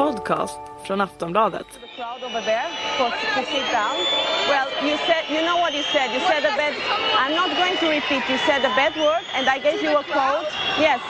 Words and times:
podcast 0.00 0.60
från 0.86 1.00
Aftonbladet. 1.00 1.66
the 1.80 1.88
crowd 1.96 2.22
over 2.28 2.42
there 2.50 2.68
for 2.98 3.10
to 3.36 3.42
sit 3.54 3.66
down. 3.78 3.96
Well, 4.52 4.68
you 4.88 4.96
said 5.06 5.22
you 5.34 5.40
know 5.48 5.56
what 5.62 5.72
you 5.78 5.84
said. 5.94 6.08
You 6.14 6.20
said 6.30 6.42
a 6.50 6.52
bad. 6.60 6.74
I'm 7.22 7.34
not 7.40 7.50
going 7.60 7.76
to 7.82 7.86
repeat. 7.98 8.22
You 8.32 8.38
said 8.48 8.60
a 8.70 8.72
bad 8.80 8.94
word, 9.06 9.24
and 9.36 9.44
I 9.54 9.58
gave 9.66 9.78
you 9.86 9.92
a 10.02 10.04
quote. 10.14 10.46
Yes, 10.86 11.00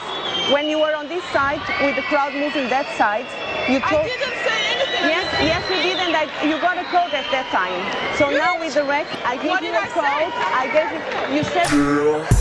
when 0.53 0.65
you 0.71 0.77
were 0.83 0.95
on 1.01 1.07
this 1.13 1.25
side 1.35 1.63
with 1.85 1.95
the 1.99 2.05
crowd 2.11 2.33
moving 2.43 2.67
that 2.75 2.87
side, 2.99 3.27
you 3.71 3.79
told. 3.91 4.05
I 4.05 4.11
didn't 4.13 4.39
say 4.47 4.59
anything. 4.73 5.03
Yes, 5.13 5.27
yes, 5.51 5.61
you 5.71 5.79
did, 5.87 5.97
and 6.05 6.13
I, 6.21 6.25
you 6.49 6.55
got 6.67 6.75
a 6.83 6.85
quote 6.93 7.13
at 7.21 7.27
that 7.35 7.47
time. 7.59 7.83
So 8.19 8.23
now 8.43 8.53
with 8.61 8.73
the 8.79 8.83
rec, 8.93 9.07
I 9.33 9.35
gave 9.45 9.59
you 9.67 9.73
a 9.73 9.83
a 9.83 9.85
I 9.85 9.95
quote. 9.95 10.33
I 10.61 10.65
gave 10.75 10.89
you. 10.93 10.99
You 11.35 11.43
said. 11.53 12.40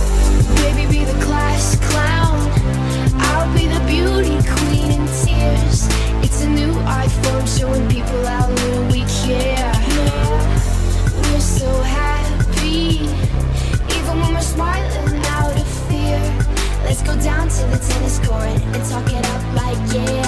Let's 16.91 17.03
go 17.03 17.31
down 17.31 17.49
to 17.49 17.67
the 17.67 17.93
tennis 17.93 18.19
court 18.19 18.47
and 18.75 18.91
talk 18.91 19.13
it 19.13 19.27
up 19.31 19.43
like 19.55 19.97
yeah. 19.97 20.27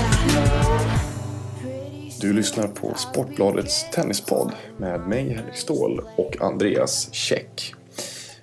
Du 2.20 2.32
lyssnar 2.32 2.68
på 2.68 2.94
Sportbladets 2.94 3.90
tennispodd 3.90 4.52
med 4.76 5.00
mig 5.00 5.28
Henrik 5.28 5.56
Ståhl 5.56 6.00
och 6.16 6.36
Andreas 6.40 7.12
Käck. 7.12 7.74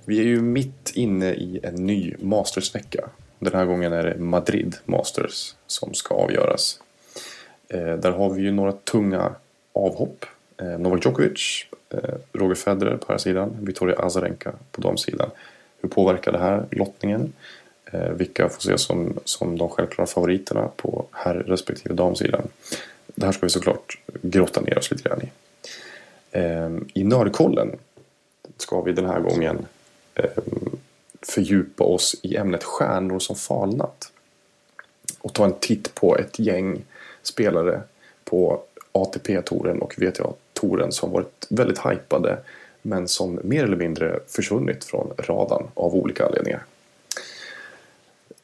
Vi 0.06 0.20
är 0.20 0.24
ju 0.24 0.42
mitt 0.42 0.92
inne 0.96 1.34
i 1.34 1.60
en 1.64 1.76
ny 1.76 2.16
Mastersvecka. 2.20 3.10
Den 3.40 3.54
här 3.54 3.66
gången 3.66 3.94
är 3.94 4.04
det 4.04 4.18
Madrid 4.18 4.76
Masters 4.86 5.56
som 5.68 5.94
ska 5.94 6.16
avgöras. 6.16 6.80
Eh, 7.68 7.94
där 7.94 8.12
har 8.12 8.30
vi 8.30 8.42
ju 8.42 8.52
några 8.52 8.72
tunga 8.72 9.36
avhopp. 9.74 10.26
Eh, 10.58 10.80
Novak 10.80 11.06
Djokovic, 11.06 11.66
eh, 11.90 12.00
Roger 12.34 12.56
Federer 12.56 12.98
på 12.98 13.12
här 13.12 13.20
sidan, 13.20 13.58
Victoria 13.62 14.00
Azarenka 14.00 14.54
på 14.72 14.82
damsidan. 14.82 15.30
Hur 15.82 15.90
påverkar 15.90 16.32
det 16.32 16.40
här 16.40 16.66
lottningen? 16.72 17.34
Eh, 17.92 18.12
vilka 18.12 18.50
får 18.50 18.58
ses 18.58 18.82
som, 18.82 19.20
som 19.24 19.58
de 19.58 19.70
självklara 19.70 20.08
favoriterna 20.08 20.70
på 20.76 21.06
herr 21.12 21.36
respektive 21.36 21.96
damsidan? 21.96 22.48
Det 23.16 23.26
här 23.26 23.32
ska 23.32 23.46
vi 23.46 23.50
såklart 23.50 24.00
grotta 24.22 24.62
ner 24.62 24.78
oss 24.78 24.92
lite 24.92 25.10
grann 25.10 25.22
i. 25.22 25.30
Ehm, 26.32 26.88
I 26.94 27.04
Nördkollen 27.04 27.78
ska 28.58 28.82
vi 28.82 28.92
den 28.92 29.06
här 29.06 29.20
gången 29.20 29.66
ehm, 30.16 30.78
fördjupa 31.22 31.84
oss 31.84 32.16
i 32.24 32.36
ämnet 32.36 32.64
stjärnor 32.64 33.20
som 33.20 33.36
falnat. 33.36 34.12
Och 35.22 35.34
ta 35.34 35.46
en 35.46 35.54
titt 35.60 35.96
på 35.96 36.18
ett 36.18 36.40
gäng 36.40 36.82
spelare 37.24 37.82
på 38.24 38.62
ATP-touren 38.92 39.82
och 39.82 39.96
WTA-touren 39.98 40.92
som 40.92 41.12
varit 41.12 41.48
väldigt 41.50 41.80
hypade 41.80 42.38
men 42.82 43.08
som 43.08 43.40
mer 43.44 43.64
eller 43.64 43.78
mindre 43.78 44.20
försvunnit 44.28 44.84
från 44.84 45.14
radarn 45.18 45.68
av 45.74 45.96
olika 45.96 46.26
anledningar. 46.26 46.64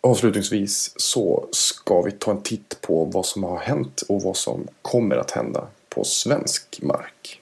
Avslutningsvis 0.06 0.94
så 0.96 1.48
ska 1.52 2.02
vi 2.02 2.12
ta 2.12 2.32
en 2.32 2.42
titt 2.42 2.82
på 2.82 3.06
vad 3.06 3.26
som 3.26 3.44
har 3.44 3.58
hänt 3.58 4.04
och 4.10 4.22
vad 4.22 4.38
som 4.38 4.68
kommer 4.82 5.16
att 5.16 5.32
hända 5.32 5.68
på 5.90 6.04
svensk 6.04 6.80
mark. 6.82 7.42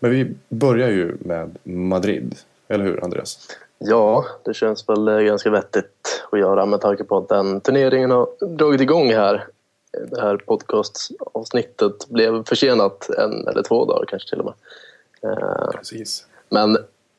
Men 0.00 0.10
vi 0.10 0.34
börjar 0.48 0.88
ju 0.88 1.16
med 1.20 1.58
Madrid, 1.62 2.34
eller 2.68 2.84
hur 2.84 3.04
Andreas? 3.04 3.48
Ja, 3.78 4.24
det 4.44 4.54
känns 4.54 4.88
väl 4.88 5.08
eh, 5.08 5.18
ganska 5.18 5.50
vettigt 5.50 6.24
att 6.32 6.38
göra 6.38 6.66
med 6.66 6.80
tanke 6.80 7.04
på 7.04 7.16
att 7.16 7.28
den 7.28 7.60
turneringen 7.60 8.10
har 8.10 8.28
dragit 8.56 8.80
igång 8.80 9.12
här. 9.12 9.46
Det 10.10 10.20
här 10.20 10.36
podcastavsnittet 10.36 12.08
blev 12.08 12.44
försenat 12.44 13.10
en 13.10 13.48
eller 13.48 13.62
två 13.62 13.84
dagar 13.84 14.06
kanske 14.08 14.28
till 14.28 14.40
och 14.40 14.44
med. 14.44 14.54
Eh, 15.32 15.70
Precis. 15.70 16.26
Men 16.48 16.76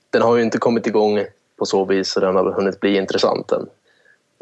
den 0.10 0.22
har 0.22 0.36
ju 0.36 0.44
inte 0.44 0.58
kommit 0.58 0.88
igång 0.88 1.26
på 1.58 1.66
så 1.66 1.86
vis 1.86 2.12
så 2.12 2.20
den 2.20 2.36
har 2.36 2.52
hunnit 2.52 2.80
bli 2.80 2.98
intressant 2.98 3.52
än. 3.52 3.70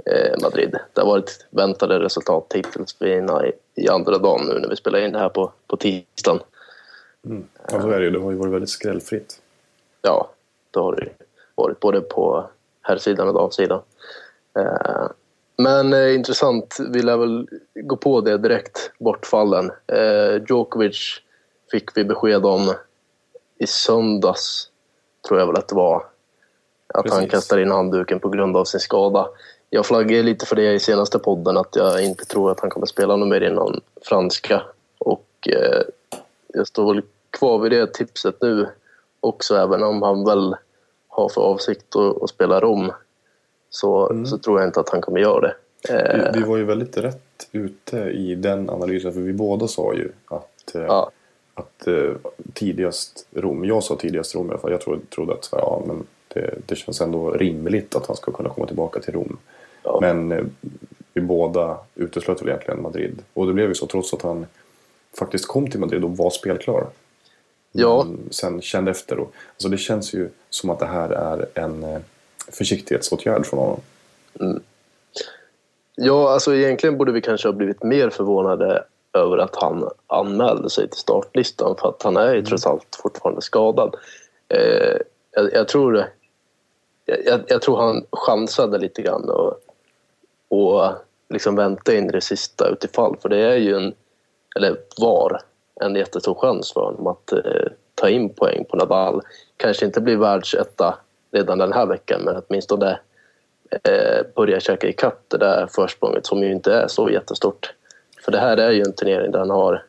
Eh, 0.06 0.41
Madrid. 0.41 0.78
Det 0.94 1.01
har 1.01 1.07
varit 1.07 1.45
väntade 1.50 2.00
resultat 2.00 2.51
hittills 2.56 2.97
för 2.97 3.06
i, 3.06 3.51
i 3.75 3.89
andra 3.89 4.17
dagen 4.17 4.45
nu 4.47 4.59
när 4.59 4.69
vi 4.69 4.75
spelar 4.75 5.00
in 5.00 5.11
det 5.11 5.19
här 5.19 5.29
på, 5.29 5.51
på 5.67 5.78
tisdagen. 5.78 6.39
Ja, 7.72 7.81
så 7.81 7.89
är 7.89 8.00
det 8.00 8.05
ju. 8.05 8.11
Det 8.11 8.19
har 8.19 8.31
ju 8.31 8.38
varit 8.38 8.53
väldigt 8.53 8.69
skrällfritt. 8.69 9.41
ja, 10.01 10.29
det 10.72 10.79
har 10.79 10.95
det 10.95 11.09
varit 11.55 11.79
både 11.79 12.01
på 12.01 12.50
herrsidan 12.81 13.28
och 13.28 13.34
damsidan. 13.34 13.81
Eh, 14.59 15.07
men 15.57 15.94
eh, 15.94 16.16
intressant, 16.16 16.78
vi 16.89 17.01
lär 17.01 17.17
väl 17.17 17.47
gå 17.75 17.95
på 17.97 18.22
det 18.22 18.38
direkt, 18.38 18.91
bortfallen. 19.00 19.72
Djokovic 20.50 21.22
fick 21.72 21.97
vi 21.97 22.03
besked 22.03 22.45
om 22.45 22.73
i 23.59 23.67
söndags, 23.67 24.69
tror 25.28 25.39
jag 25.39 25.47
väl 25.47 25.57
att 25.57 25.67
det 25.67 25.75
var, 25.75 26.05
att 26.94 27.09
han 27.09 27.19
Precis. 27.19 27.31
kastar 27.31 27.57
in 27.57 27.72
handduken 27.72 28.19
på 28.19 28.29
grund 28.29 28.57
av 28.57 28.66
sin 28.66 28.79
skada. 28.79 29.28
Jag 29.75 29.86
flaggade 29.86 30.24
lite 30.24 30.46
för 30.46 30.56
det 30.56 30.74
i 30.74 30.80
senaste 30.80 31.19
podden, 31.19 31.58
att 31.58 31.75
jag 31.75 32.03
inte 32.03 32.25
tror 32.25 32.52
att 32.52 32.59
han 32.59 32.69
kommer 32.69 32.86
spela 32.86 33.16
någon 33.16 33.30
mer 33.30 33.41
innan 33.41 33.81
franska. 34.02 34.62
Och 34.97 35.28
eh, 35.47 35.81
jag 36.47 36.68
står 36.68 36.94
väl 36.94 37.03
kvar 37.30 37.59
vid 37.59 37.72
det 37.72 37.94
tipset 37.94 38.35
nu 38.41 38.68
också, 39.19 39.56
även 39.56 39.84
om 39.84 40.02
han 40.02 40.25
väl 40.25 40.56
har 41.08 41.30
för 41.30 41.41
avsikt 41.41 41.96
att, 41.96 42.24
att 42.24 42.30
spela 42.30 42.59
Rom. 42.59 42.91
Så, 43.69 44.24
så 44.25 44.38
tror 44.38 44.59
jag 44.59 44.69
inte 44.69 44.80
att 44.80 44.90
han 44.90 45.02
kommer 45.02 45.19
göra 45.19 45.41
det. 45.41 45.56
Eh, 45.90 46.31
Vi, 46.34 46.40
vi 46.40 46.46
var 46.46 46.58
ju 46.58 46.64
väldigt 46.64 46.97
rätt 46.97 47.47
ute 47.52 47.97
i 47.97 48.35
den 48.35 48.69
analysen 48.69 49.14
för 49.14 49.19
vi 49.19 49.34
båda 49.34 49.68
sa 49.68 49.94
ju 49.94 50.12
att, 50.28 50.75
eh, 50.75 50.81
ja, 50.81 51.12
att 51.53 51.88
eh, 51.88 52.12
tidigast 52.53 53.28
Rom, 53.31 53.66
jag 53.66 53.84
sa 53.84 53.96
tidigast 53.96 54.35
Rom 54.35 54.47
i 54.47 54.50
alla 54.50 54.59
fall, 54.59 54.72
jag 54.72 54.81
trodde, 54.81 55.06
trodde 55.06 55.34
att 55.34 55.50
ja, 55.52 55.84
men 55.85 56.03
det, 56.28 56.56
det 56.66 56.75
känns 56.75 57.02
ändå 57.02 57.31
rimligt 57.31 57.96
att 57.96 58.08
han 58.08 58.16
ska 58.16 58.31
kunna 58.31 58.50
komma 58.50 58.68
tillbaka 58.68 59.00
till 59.00 59.14
Rom. 59.14 59.38
Ja. 59.85 59.97
Men 60.01 60.31
eh, 60.31 60.44
vi 61.13 61.22
båda 61.22 61.78
uteslöt 61.96 62.41
väl 62.41 62.47
egentligen 62.47 62.81
Madrid. 62.81 63.22
Och 63.34 63.47
det 63.47 63.53
blev 63.53 63.68
ju 63.68 63.75
så 63.75 63.88
trots 63.88 64.13
att 64.13 64.22
han 64.22 64.46
faktiskt 65.19 65.47
kom 65.47 65.69
till 65.69 65.79
Madrid 65.79 66.03
och 66.03 66.18
var 66.18 66.29
spelklar. 66.29 66.88
Ja. 67.72 68.03
Men 68.07 68.34
sen 68.34 68.62
kände 68.62 68.91
efter. 68.91 69.19
Och, 69.19 69.34
alltså 69.53 69.69
det 69.69 69.78
känns 69.78 70.13
ju 70.13 70.29
som 70.50 70.69
att 70.69 70.79
det 70.79 70.85
här 70.85 71.09
är 71.09 71.46
en 71.53 71.84
eh, 71.84 72.00
försiktighetsåtgärd 72.47 73.46
från 73.46 73.59
honom. 73.59 73.79
ja, 75.96 76.29
alltså 76.29 76.56
egentligen 76.56 76.97
borde 76.97 77.12
vi 77.12 77.22
kanske 77.22 77.47
ha 77.47 77.53
blivit 77.53 77.84
mer 77.84 78.09
förvånade 78.09 78.84
över 79.13 79.38
att 79.38 79.56
han 79.56 79.90
anmälde 80.07 80.69
sig 80.69 80.90
till 80.90 81.00
startlistan 81.00 81.75
för 81.79 81.90
att 81.90 82.03
han 82.03 82.17
är 82.17 82.34
ju 82.34 82.41
trots 82.41 82.66
allt 82.66 83.00
fortfarande 83.03 83.41
skadad. 83.41 83.96
Eh, 84.50 84.97
jag, 85.31 85.53
jag 85.53 85.67
tror 85.67 86.06
jag, 87.06 87.44
jag 87.47 87.62
tror 87.62 87.78
han 87.78 88.06
chansade 88.12 88.78
lite 88.78 89.02
grann 89.02 89.29
och, 89.29 89.59
och 90.63 90.91
liksom 91.29 91.55
vänta 91.55 91.95
in 91.95 92.07
det 92.07 92.21
sista 92.21 92.69
utifall 92.69 93.17
för 93.21 93.29
det 93.29 93.38
är 93.38 93.55
ju 93.55 93.75
en, 93.75 93.93
eller 94.55 94.77
var, 94.97 95.41
en 95.81 95.95
jättestor 95.95 96.35
chans 96.35 96.73
för 96.73 96.81
honom 96.81 97.07
att 97.07 97.31
eh, 97.31 97.71
ta 97.95 98.09
in 98.09 98.29
poäng 98.29 98.66
på 98.69 98.77
Nadal. 98.77 99.21
Kanske 99.57 99.85
inte 99.85 100.01
bli 100.01 100.16
världsetta 100.16 100.97
redan 101.31 101.57
den 101.57 101.73
här 101.73 101.85
veckan 101.85 102.21
men 102.21 102.43
åtminstone 102.47 102.99
eh, 103.83 104.25
börja 104.35 104.59
käka 104.59 104.88
ikapp 104.88 105.25
det 105.27 105.38
där 105.38 105.67
försprånget 105.67 106.25
som 106.25 106.43
ju 106.43 106.51
inte 106.51 106.73
är 106.73 106.87
så 106.87 107.09
jättestort. 107.09 107.73
För 108.25 108.31
det 108.31 108.39
här 108.39 108.57
är 108.57 108.72
ju 108.72 108.81
en 108.81 108.93
turnering 108.93 109.31
där 109.31 109.39
han 109.39 109.49
har 109.49 109.83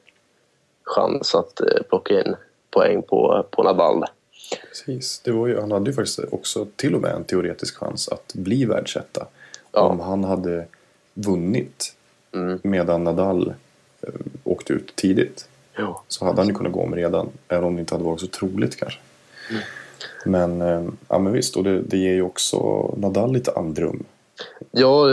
chans 0.84 1.34
att 1.34 1.60
eh, 1.60 1.82
plocka 1.88 2.20
in 2.20 2.36
poäng 2.70 3.02
på, 3.02 3.46
på 3.50 3.62
Nadal. 3.62 4.04
Precis. 4.68 5.20
Det 5.24 5.30
var 5.30 5.46
ju, 5.46 5.60
han 5.60 5.72
hade 5.72 5.90
ju 5.90 5.94
faktiskt 5.94 6.20
också 6.30 6.66
till 6.76 6.94
och 6.94 7.00
med 7.00 7.10
en 7.10 7.24
teoretisk 7.24 7.76
chans 7.76 8.08
att 8.08 8.34
bli 8.34 8.64
världsetta. 8.64 9.26
Ja. 9.76 9.82
Om 9.82 10.00
han 10.00 10.24
hade 10.24 10.66
vunnit 11.14 11.92
Mm. 12.32 12.60
medan 12.62 13.04
Nadal 13.04 13.54
eh, 14.02 14.14
åkte 14.44 14.72
ut 14.72 14.96
tidigt. 14.96 15.48
Jo. 15.78 16.00
Så 16.08 16.24
hade 16.24 16.40
han 16.40 16.48
ju 16.48 16.54
kunnat 16.54 16.72
gå 16.72 16.82
om 16.82 16.94
redan. 16.94 17.28
Även 17.48 17.64
om 17.64 17.74
det 17.74 17.80
inte 17.80 17.94
hade 17.94 18.04
varit 18.04 18.20
så 18.20 18.26
troligt 18.26 18.76
kanske. 18.76 19.00
Mm. 19.50 19.62
Men, 20.24 20.62
eh, 20.62 20.92
ja, 21.08 21.18
men 21.18 21.32
visst, 21.32 21.56
och 21.56 21.64
det, 21.64 21.80
det 21.80 21.96
ger 21.96 22.12
ju 22.14 22.22
också 22.22 22.58
Nadal 22.96 23.32
lite 23.32 23.52
andrum. 23.56 24.04
Ja, 24.70 25.04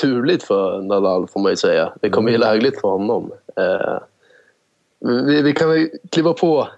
turligt 0.00 0.42
för 0.42 0.82
Nadal 0.82 1.28
får 1.28 1.40
man 1.40 1.52
ju 1.52 1.56
säga. 1.56 1.92
Det 2.00 2.10
kommer 2.10 2.30
ju 2.30 2.38
lägligt 2.38 2.80
för 2.80 2.88
honom. 2.88 3.32
Eh, 3.56 3.98
vi, 4.98 5.42
vi 5.42 5.52
kan 5.52 5.70
väl 5.70 5.88
kliva 6.10 6.32
på 6.32 6.68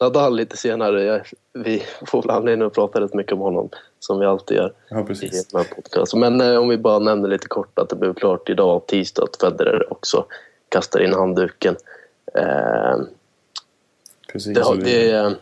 Nadal 0.00 0.36
lite 0.36 0.56
senare. 0.56 1.04
Jag, 1.04 1.20
vi 1.52 1.82
får 2.06 2.22
väl 2.22 2.30
anledning 2.30 2.66
att 2.66 2.74
prata 2.74 3.00
rätt 3.00 3.14
mycket 3.14 3.32
om 3.32 3.38
honom, 3.38 3.68
som 4.00 4.18
vi 4.20 4.26
alltid 4.26 4.56
gör 4.56 4.72
Ja, 4.88 5.00
i 5.00 5.04
precis. 5.04 5.46
den 5.48 5.60
här 5.64 5.74
podcasten. 5.74 6.20
Men 6.20 6.40
eh, 6.40 6.56
om 6.56 6.68
vi 6.68 6.78
bara 6.78 6.98
nämner 6.98 7.28
lite 7.28 7.48
kort 7.48 7.78
att 7.78 7.88
det 7.88 7.96
blev 7.96 8.14
klart 8.14 8.48
idag, 8.50 8.86
tisdag, 8.86 9.22
att 9.24 9.36
Federer 9.40 9.92
också 9.92 10.24
kastar 10.68 11.00
in 11.00 11.12
handduken. 11.14 11.76
Eh, 12.34 12.96
precis. 14.32 14.54
det, 14.54 14.62
har- 14.62 14.76
det, 14.76 15.12
det, 15.12 15.36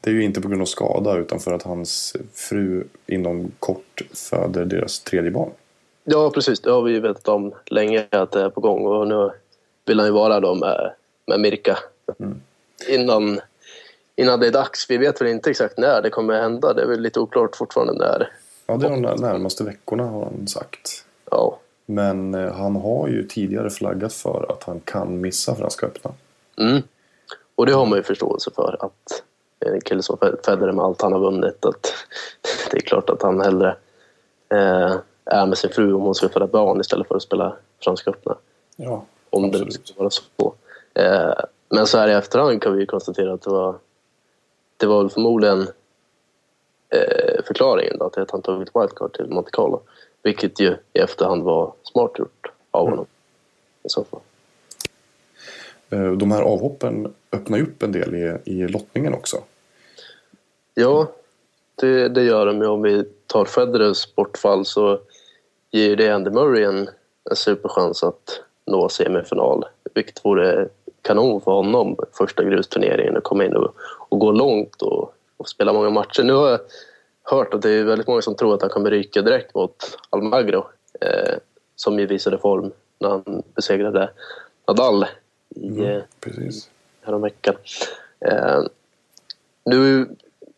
det 0.00 0.10
är 0.10 0.14
ju 0.14 0.22
inte 0.24 0.40
på 0.40 0.48
grund 0.48 0.62
av 0.62 0.66
skada 0.66 1.16
utan 1.18 1.40
för 1.40 1.52
att 1.52 1.62
hans 1.62 2.16
fru 2.34 2.84
inom 3.06 3.50
kort 3.58 4.02
föder 4.30 4.64
deras 4.64 5.00
tredje 5.00 5.30
barn. 5.30 5.50
Ja, 6.04 6.30
precis. 6.30 6.60
Det 6.60 6.70
har 6.70 6.82
vi 6.82 6.92
ju 6.92 7.00
vetat 7.00 7.28
om 7.28 7.54
länge 7.66 8.06
att 8.10 8.32
det 8.32 8.40
är 8.42 8.48
på 8.50 8.60
gång 8.60 8.86
och 8.86 9.08
nu 9.08 9.30
vill 9.86 9.98
han 9.98 10.08
ju 10.08 10.12
vara 10.12 10.40
då 10.40 10.54
med, 10.54 10.92
med 11.26 11.40
Mirka. 11.40 11.78
Innan, 12.88 13.40
innan 14.16 14.40
det 14.40 14.46
är 14.46 14.52
dags. 14.52 14.90
Vi 14.90 14.96
vet 14.98 15.20
väl 15.20 15.28
inte 15.28 15.50
exakt 15.50 15.78
när 15.78 16.02
det 16.02 16.10
kommer 16.10 16.40
hända. 16.40 16.72
Det 16.72 16.82
är 16.82 16.86
väl 16.86 17.00
lite 17.00 17.20
oklart 17.20 17.56
fortfarande 17.56 17.92
när. 17.92 18.30
Ja, 18.66 18.76
det 18.76 18.86
är 18.86 18.90
de 18.90 19.00
närmaste 19.00 19.64
veckorna 19.64 20.06
har 20.06 20.24
han 20.24 20.46
sagt. 20.48 21.04
Ja, 21.30 21.58
Men 21.86 22.34
eh, 22.34 22.52
han 22.52 22.76
har 22.76 23.08
ju 23.08 23.22
tidigare 23.22 23.70
flaggat 23.70 24.12
för 24.12 24.46
att 24.52 24.64
han 24.64 24.80
kan 24.80 25.20
missa 25.20 25.54
Franska 25.54 25.86
öppna. 25.86 26.10
Mm. 26.58 26.82
Och 27.54 27.66
det 27.66 27.72
har 27.72 27.86
man 27.86 27.98
ju 27.98 28.02
förståelse 28.02 28.50
för 28.54 28.76
att 28.80 29.22
en 29.60 29.80
kille 29.80 30.02
som 30.02 30.18
Federer 30.44 30.72
med 30.72 30.84
allt 30.84 31.02
han 31.02 31.12
har 31.12 31.20
vunnit 31.20 31.64
att 31.64 31.92
det 32.70 32.76
är 32.76 32.80
klart 32.80 33.10
att 33.10 33.22
han 33.22 33.40
hellre 33.40 33.76
eh, 34.48 34.96
är 35.24 35.46
med 35.46 35.58
sin 35.58 35.70
fru 35.70 35.92
om 35.92 36.02
hon 36.02 36.14
ska 36.14 36.28
föda 36.28 36.46
barn 36.46 36.80
istället 36.80 37.08
för 37.08 37.16
att 37.16 37.22
spela 37.22 37.56
Franska 37.84 38.10
öppna. 38.10 38.36
Ja, 38.76 39.04
Om 39.30 39.42
det 39.42 39.48
absolut. 39.48 39.66
nu 39.66 39.80
skulle 39.84 39.98
vara 39.98 40.10
så. 40.10 40.54
Eh, 40.94 41.44
men 41.68 41.86
så 41.86 41.98
här 41.98 42.08
i 42.08 42.12
efterhand 42.12 42.62
kan 42.62 42.74
vi 42.74 42.80
ju 42.80 42.86
konstatera 42.86 43.32
att 43.32 43.42
det 43.42 43.50
var 43.50 43.76
det 44.76 44.86
var 44.86 45.02
väl 45.02 45.10
förmodligen 45.10 45.60
eh, 46.88 47.44
förklaringen 47.46 47.98
då, 47.98 48.10
till 48.10 48.22
att 48.22 48.30
han 48.30 48.42
tog 48.42 48.62
ett 48.62 48.76
wildcard 48.76 49.12
till 49.12 49.26
Monte 49.26 49.50
Carlo. 49.52 49.80
Vilket 50.22 50.60
ju 50.60 50.76
i 50.92 50.98
efterhand 50.98 51.42
var 51.42 51.72
smart 51.82 52.18
gjort 52.18 52.52
av 52.70 52.90
honom. 52.90 53.06
I 53.82 53.88
så 53.88 54.04
fall. 54.04 54.20
Eh, 55.90 56.12
De 56.12 56.30
här 56.30 56.42
avhoppen 56.42 57.14
öppnar 57.32 57.58
ju 57.58 57.64
upp 57.64 57.82
en 57.82 57.92
del 57.92 58.14
i, 58.14 58.38
i 58.44 58.68
lottningen 58.68 59.14
också. 59.14 59.42
Ja, 60.74 61.12
det, 61.74 62.08
det 62.08 62.22
gör 62.22 62.46
de 62.46 62.58
ju. 62.58 62.66
Om 62.66 62.82
vi 62.82 63.04
tar 63.26 63.44
Federers 63.44 64.14
bortfall 64.14 64.64
så 64.64 65.00
ger 65.70 65.96
det 65.96 66.08
Andy 66.08 66.30
Murray 66.30 66.64
en, 66.64 66.88
en 67.30 67.36
superchans 67.36 68.02
att 68.02 68.40
nå 68.66 68.88
semifinal. 68.88 69.64
Vilket 69.94 70.24
vore 70.24 70.68
kanon 71.04 71.40
för 71.40 71.50
honom, 71.50 71.96
första 72.18 72.44
grusturneringen, 72.44 73.16
att 73.16 73.24
komma 73.24 73.44
in 73.44 73.56
och, 73.56 73.74
och 74.08 74.18
gå 74.18 74.32
långt 74.32 74.82
och, 74.82 75.14
och 75.36 75.48
spela 75.48 75.72
många 75.72 75.90
matcher. 75.90 76.22
Nu 76.22 76.32
har 76.32 76.48
jag 76.48 76.60
hört 77.22 77.54
att 77.54 77.62
det 77.62 77.70
är 77.70 77.84
väldigt 77.84 78.06
många 78.06 78.22
som 78.22 78.34
tror 78.34 78.54
att 78.54 78.62
han 78.62 78.70
kommer 78.70 78.90
ryka 78.90 79.22
direkt 79.22 79.54
mot 79.54 79.98
Almagro 80.10 80.66
eh, 81.00 81.34
som 81.76 81.98
ju 81.98 82.06
visade 82.06 82.38
form 82.38 82.72
när 82.98 83.08
han 83.08 83.42
besegrade 83.54 84.10
Nadal 84.66 85.06
i, 85.54 85.80
eh, 85.84 86.02
Precis. 86.20 86.70
häromveckan. 87.02 87.54
Eh, 88.20 88.62
nu 89.64 90.08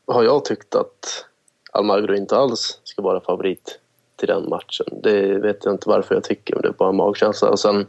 har 0.07 0.25
jag 0.25 0.45
tyckt 0.45 0.75
att 0.75 1.25
Almagro 1.73 2.15
inte 2.15 2.37
alls 2.37 2.81
ska 2.85 3.03
vara 3.03 3.21
favorit 3.21 3.79
till 4.17 4.29
den 4.29 4.49
matchen. 4.49 4.87
Det 5.03 5.39
vet 5.39 5.65
jag 5.65 5.75
inte 5.75 5.89
varför 5.89 6.15
jag 6.15 6.25
tycker, 6.25 6.55
men 6.55 6.63
det 6.63 6.69
är 6.69 6.73
bara 6.73 6.93
magkänsla. 6.93 7.51
Och 7.51 7.59
sen 7.59 7.87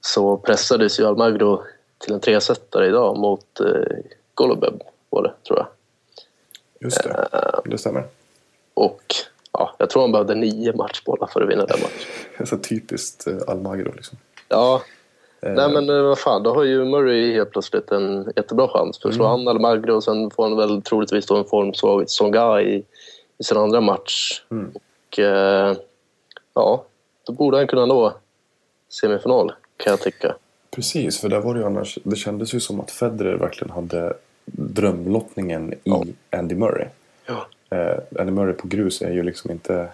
så 0.00 0.36
pressades 0.36 1.00
ju 1.00 1.06
Almagro 1.06 1.62
till 1.98 2.14
en 2.14 2.20
tresetare 2.20 2.86
idag 2.86 3.18
mot 3.18 3.60
eh, 3.60 3.96
Golubev 4.34 4.80
var 5.10 5.22
det, 5.22 5.32
tror 5.46 5.58
jag. 5.58 5.66
Just 6.80 7.02
det, 7.02 7.28
det 7.64 7.78
stämmer. 7.78 8.04
Och 8.74 9.02
ja, 9.52 9.74
jag 9.78 9.90
tror 9.90 10.02
han 10.02 10.12
behövde 10.12 10.34
nio 10.34 10.72
matchbollar 10.72 11.26
för 11.26 11.42
att 11.42 11.48
vinna 11.48 11.66
den 11.66 11.80
matchen. 11.80 12.46
Så 12.46 12.58
typiskt 12.58 13.26
eh, 13.26 13.36
Almagro 13.46 13.92
liksom. 13.96 14.18
Ja, 14.48 14.82
nej 15.40 15.72
men 15.72 15.90
eh, 15.90 16.02
vad 16.02 16.18
fan, 16.18 16.42
då 16.42 16.54
har 16.54 16.64
ju 16.64 16.84
Murray 16.84 17.32
helt 17.32 17.50
plötsligt 17.50 17.90
en 17.90 18.32
jättebra 18.36 18.68
chans. 18.68 18.98
För 18.98 19.10
slår 19.10 19.28
han 19.28 19.48
Almagro 19.48 19.94
och 19.94 20.04
sen 20.04 20.30
får 20.30 20.42
han 20.42 20.56
väl 20.56 20.82
troligtvis 20.82 21.26
då 21.26 21.36
en 21.36 21.44
formsvag 21.44 22.10
Songa 22.10 22.60
i, 22.60 22.84
i 23.38 23.44
sin 23.44 23.56
andra 23.56 23.80
match. 23.80 24.42
Och 24.48 25.18
eh, 25.18 25.76
ja, 26.54 26.84
då 27.26 27.32
borde 27.32 27.56
han 27.56 27.66
kunna 27.66 27.86
nå 27.86 28.12
semifinal 28.88 29.52
kan 29.78 29.90
jag 29.90 30.00
tycka. 30.00 30.34
Precis, 30.70 31.20
för 31.20 31.28
där 31.28 31.40
var 31.40 31.54
det 31.54 31.60
ju 31.60 31.66
annars, 31.66 31.98
det 32.04 32.16
kändes 32.16 32.54
ju 32.54 32.60
som 32.60 32.80
att 32.80 32.90
Federer 32.90 33.36
verkligen 33.36 33.70
hade 33.70 34.14
drömlottningen 34.52 35.74
i 35.84 36.14
Andy 36.30 36.54
Murray. 36.54 36.86
Ja. 37.26 37.46
Eh, 37.76 37.98
Andy 38.20 38.32
Murray 38.32 38.52
på 38.54 38.68
grus 38.68 39.02
är 39.02 39.10
ju 39.10 39.22
liksom 39.22 39.50
inte, 39.50 39.88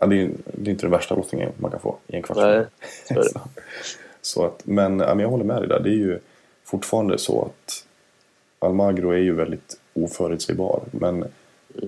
ja, 0.00 0.06
det, 0.06 0.22
är, 0.22 0.30
det 0.44 0.70
är 0.70 0.72
inte 0.72 0.84
den 0.84 0.90
värsta 0.90 1.14
lottningen 1.14 1.52
man 1.56 1.70
kan 1.70 1.80
få 1.80 1.98
i 2.06 2.16
en 2.16 2.22
kvartsfinal. 2.22 2.66
Nej, 3.10 3.22
så 3.22 3.22
så, 3.32 3.40
så 4.22 4.44
att, 4.44 4.66
men, 4.66 4.98
ja, 4.98 5.14
men 5.14 5.20
jag 5.20 5.28
håller 5.28 5.44
med 5.44 5.56
dig 5.56 5.68
där, 5.68 5.80
det 5.80 5.90
är 5.90 5.98
ju 5.98 6.18
fortfarande 6.64 7.18
så 7.18 7.42
att 7.42 7.84
Almagro 8.58 9.10
är 9.10 9.18
ju 9.18 9.32
väldigt 9.32 9.80
oförutsägbar. 9.94 10.82
Men 10.90 11.24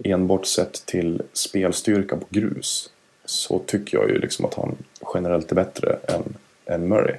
enbart 0.04 0.46
sett 0.46 0.86
till 0.86 1.22
spelstyrka 1.32 2.16
på 2.16 2.26
grus 2.28 2.90
så 3.24 3.58
tycker 3.58 3.98
jag 3.98 4.10
ju 4.10 4.18
liksom 4.18 4.44
att 4.44 4.54
han 4.54 4.76
generellt 5.14 5.50
är 5.50 5.54
bättre 5.54 5.98
än, 6.08 6.36
än 6.66 6.88
Murray. 6.88 7.16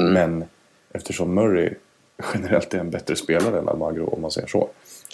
Men 0.00 0.44
eftersom 0.92 1.34
Murray 1.34 1.74
generellt 2.34 2.74
är 2.74 2.78
en 2.78 2.90
bättre 2.90 3.16
spelare 3.16 3.58
än 3.58 3.68
Almagro 3.68 4.06
om 4.06 4.22
man 4.22 4.30
säger 4.30 4.48
så. 4.48 4.58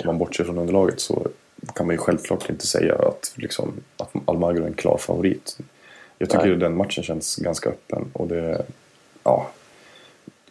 Om 0.01 0.07
man 0.07 0.19
bortser 0.19 0.45
från 0.45 0.59
underlaget 0.59 1.01
så 1.01 1.27
kan 1.75 1.87
man 1.87 1.95
ju 1.95 1.99
självklart 1.99 2.51
inte 2.51 2.67
säga 2.67 2.95
att, 2.95 3.33
liksom, 3.35 3.73
att 3.97 4.11
Almagro 4.25 4.63
är 4.63 4.67
en 4.67 4.75
klar 4.75 4.99
favorit. 4.99 5.59
Jag 6.19 6.31
tycker 6.31 6.47
Nej. 6.47 6.57
den 6.57 6.77
matchen 6.77 7.05
känns 7.05 7.37
ganska 7.37 7.71
öppen 7.71 8.11
och 8.13 8.29
det 8.29 8.67
ja, 9.25 9.51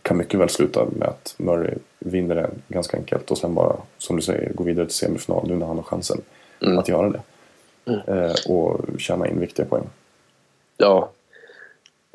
kan 0.01 0.17
mycket 0.17 0.39
väl 0.39 0.49
sluta 0.49 0.85
med 0.85 1.07
att 1.07 1.35
Murray 1.37 1.73
vinner 1.99 2.35
den 2.35 2.61
ganska 2.67 2.97
enkelt 2.97 3.31
och 3.31 3.37
sen 3.37 3.53
bara, 3.53 3.75
som 3.97 4.15
du 4.15 4.21
säger, 4.21 4.53
gå 4.53 4.63
vidare 4.63 4.85
till 4.85 4.95
semifinal 4.95 5.47
nu 5.47 5.55
när 5.55 5.65
han 5.65 5.75
har 5.75 5.83
chansen 5.83 6.21
att 6.77 6.87
göra 6.87 7.09
det. 7.09 7.21
Eh, 8.07 8.51
och 8.51 8.79
tjäna 8.97 9.27
in 9.27 9.39
viktiga 9.39 9.65
poäng. 9.65 9.83
Ja. 10.77 11.09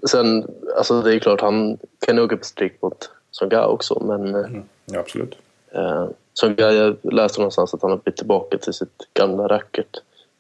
Sen, 0.08 0.46
alltså 0.76 1.02
det 1.02 1.14
är 1.14 1.18
klart 1.18 1.40
han 1.40 1.78
kan 2.06 2.18
åka 2.18 2.36
på 2.36 2.44
stryk 2.44 2.82
mot 2.82 3.10
Songa 3.30 3.66
också 3.66 4.00
men 4.00 4.34
eh, 4.34 4.62
Ja, 4.84 5.00
absolut. 5.00 5.36
Eh, 5.72 6.08
så 6.32 6.54
jag 6.56 6.96
läste 7.02 7.40
någonstans 7.40 7.74
att 7.74 7.82
han 7.82 7.90
har 7.90 7.98
bytt 7.98 8.16
tillbaka 8.16 8.58
till 8.58 8.72
sitt 8.72 9.08
gamla 9.14 9.48
racket. 9.48 9.88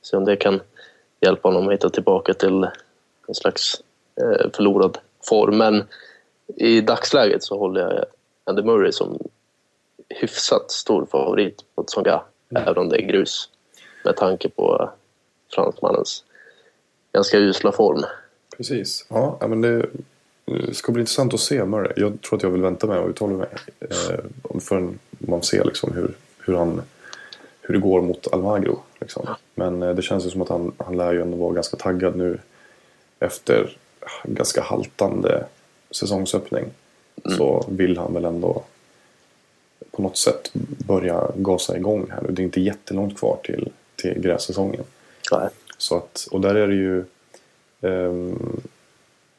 Se 0.02 0.16
om 0.16 0.24
det 0.24 0.36
kan 0.36 0.60
hjälpa 1.20 1.48
honom 1.48 1.66
att 1.66 1.74
hitta 1.74 1.90
tillbaka 1.90 2.34
till 2.34 2.68
en 3.28 3.34
slags 3.34 3.82
eh, 4.20 4.50
förlorad 4.54 4.98
form. 5.28 5.58
Men 5.58 5.84
i 6.56 6.80
dagsläget 6.80 7.42
så 7.42 7.58
håller 7.58 7.80
jag 7.80 8.04
Andy 8.44 8.62
Murray 8.62 8.92
som 8.92 9.18
hyfsat 10.08 10.70
stor 10.70 11.06
favorit 11.06 11.64
mot 11.76 11.90
Songa. 11.90 12.22
Även 12.56 12.78
om 12.78 12.88
det 12.88 12.96
är 12.96 13.06
grus. 13.06 13.48
Med 14.04 14.16
tanke 14.16 14.48
på 14.48 14.90
fransmannens 15.54 16.24
ganska 17.12 17.38
usla 17.38 17.72
form. 17.72 18.04
Precis. 18.56 19.06
Ja, 19.08 19.38
men 19.40 19.60
det 19.60 19.86
det 20.46 20.74
ska 20.74 20.92
bli 20.92 21.00
intressant 21.00 21.34
att 21.34 21.40
se 21.40 21.64
Murray. 21.64 21.92
Jag 21.96 22.20
tror 22.20 22.36
att 22.36 22.42
jag 22.42 22.50
vill 22.50 22.62
vänta 22.62 22.86
med 22.86 22.98
att 22.98 23.08
uttala 23.08 23.32
mig. 23.32 23.48
Eh, 23.80 24.60
förrän 24.60 24.98
man 25.10 25.42
ser 25.42 25.64
liksom 25.64 25.92
hur, 25.92 26.14
hur, 26.38 26.54
han, 26.54 26.82
hur 27.60 27.74
det 27.74 27.80
går 27.80 28.02
mot 28.02 28.32
Almagro. 28.32 28.82
Liksom. 29.00 29.26
Men 29.54 29.82
eh, 29.82 29.94
det 29.94 30.02
känns 30.02 30.26
ju 30.26 30.30
som 30.30 30.42
att 30.42 30.48
han, 30.48 30.72
han 30.78 30.96
lär 30.96 31.12
ju 31.12 31.22
ändå 31.22 31.36
vara 31.36 31.54
ganska 31.54 31.76
taggad 31.76 32.16
nu. 32.16 32.38
Efter 33.18 33.76
en 34.24 34.34
ganska 34.34 34.62
haltande 34.62 35.44
säsongsöppning. 35.90 36.64
Så 37.36 37.66
vill 37.68 37.98
han 37.98 38.14
väl 38.14 38.24
ändå 38.24 38.62
på 39.90 40.02
något 40.02 40.16
sätt 40.16 40.50
börja 40.86 41.30
gasa 41.36 41.76
igång 41.76 42.06
här 42.10 42.22
nu. 42.22 42.32
Det 42.32 42.42
är 42.42 42.44
inte 42.44 42.60
jättelångt 42.60 43.18
kvar 43.18 43.38
till, 43.44 43.72
till 43.96 44.20
grässäsongen. 44.20 44.84
Nej. 45.32 45.48
Så 45.78 45.96
att, 45.96 46.28
och 46.30 46.40
där 46.40 46.54
är 46.54 46.66
det 46.66 46.74
ju... 46.74 47.04
ehm, 47.80 48.60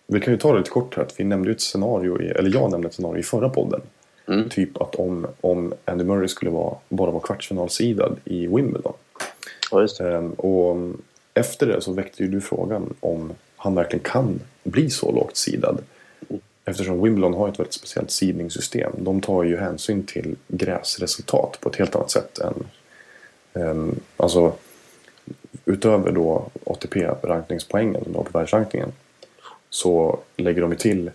vi 0.08 0.20
kan 0.20 0.34
ju 0.34 0.39
ta 0.39 0.51
det 0.51 0.58
lite 0.58 0.70
kort 0.70 0.96
här. 0.96 1.03
Att 1.03 1.20
vi 1.20 1.24
nämnde 1.24 1.51
ett 1.51 1.62
scenario, 1.62 2.22
i, 2.22 2.27
eller 2.27 2.53
jag 2.53 2.72
nämnde 2.72 2.88
ett 2.88 2.94
scenario 2.94 3.20
i 3.20 3.24
förra 3.24 3.50
podden. 3.50 3.82
Mm. 4.27 4.50
Typ 4.50 4.82
att 4.82 4.96
om, 4.96 5.27
om 5.41 5.74
Andy 5.86 6.03
Murray 6.03 6.27
skulle 6.27 6.51
vara, 6.51 6.75
bara 6.89 7.12
vara 7.12 7.24
kvartsfinalsidad 7.24 8.17
i 8.25 8.48
Wimbledon. 8.48 8.94
Ja. 9.72 9.88
Ehm, 10.00 10.32
och 10.32 10.77
efter 11.34 11.67
det 11.67 11.82
så 11.82 11.94
väckte 11.94 12.24
ju 12.24 12.29
du 12.29 12.41
frågan 12.41 12.94
om 13.00 13.32
han 13.56 13.75
verkligen 13.75 14.03
kan 14.03 14.39
bli 14.63 14.89
så 14.89 15.12
lågt 15.12 15.38
sidad. 15.38 15.82
Eftersom 16.65 17.03
Wimbledon 17.03 17.34
har 17.34 17.50
ett 17.50 17.60
väldigt 17.60 17.74
speciellt 17.74 18.12
sidningssystem. 18.12 18.91
De 18.98 19.22
tar 19.22 19.44
ju 19.44 19.58
hänsyn 19.58 20.03
till 20.03 20.36
gräsresultat 20.48 21.58
på 21.62 21.70
ett 21.70 21.75
helt 21.75 21.96
annat 21.96 22.12
sätt 22.12 22.39
än... 22.39 22.53
Um, 23.53 24.00
alltså 24.17 24.53
utöver 25.66 26.12
då 26.12 26.50
ATP-rankningspoängen 26.66 28.04
då 28.06 28.24
på 28.24 28.38
världsrankingen 28.39 28.92
så 29.70 30.20
lägger 30.38 30.62
de 30.62 30.72
ju 30.72 30.77
till 30.77 31.12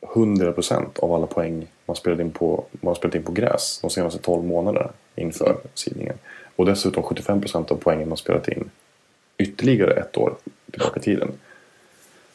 100% 0.00 1.00
av 1.00 1.12
alla 1.12 1.26
poäng 1.26 1.66
man 1.86 1.96
spelat 1.96 2.20
in 2.20 2.30
på, 2.30 2.64
man 2.70 2.94
spelat 2.94 3.14
in 3.14 3.22
på 3.22 3.32
gräs 3.32 3.78
de 3.82 3.90
senaste 3.90 4.18
12 4.18 4.44
månaderna 4.44 4.90
inför 5.14 5.56
sidningen. 5.74 6.16
Och 6.56 6.66
dessutom 6.66 7.02
75% 7.02 7.72
av 7.72 7.76
poängen 7.76 8.08
man 8.08 8.18
spelat 8.18 8.48
in 8.48 8.70
ytterligare 9.38 9.92
ett 9.92 10.16
år 10.16 10.34
tillbaka 10.70 11.00
i 11.00 11.02
tiden. 11.02 11.28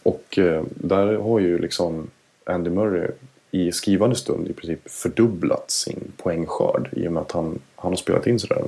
Och 0.03 0.37
eh, 0.37 0.63
där 0.75 1.13
har 1.13 1.39
ju 1.39 1.57
liksom 1.57 2.09
Andy 2.43 2.69
Murray 2.69 3.07
i 3.51 3.71
skrivande 3.71 4.15
stund 4.15 4.47
i 4.47 4.53
princip 4.53 4.91
fördubblat 4.91 5.71
sin 5.71 6.11
poängskörd 6.17 6.89
i 6.91 7.07
och 7.07 7.11
med 7.11 7.21
att 7.21 7.31
han, 7.31 7.59
han 7.75 7.91
har 7.91 7.97
spelat 7.97 8.27
in 8.27 8.39
sådär 8.39 8.63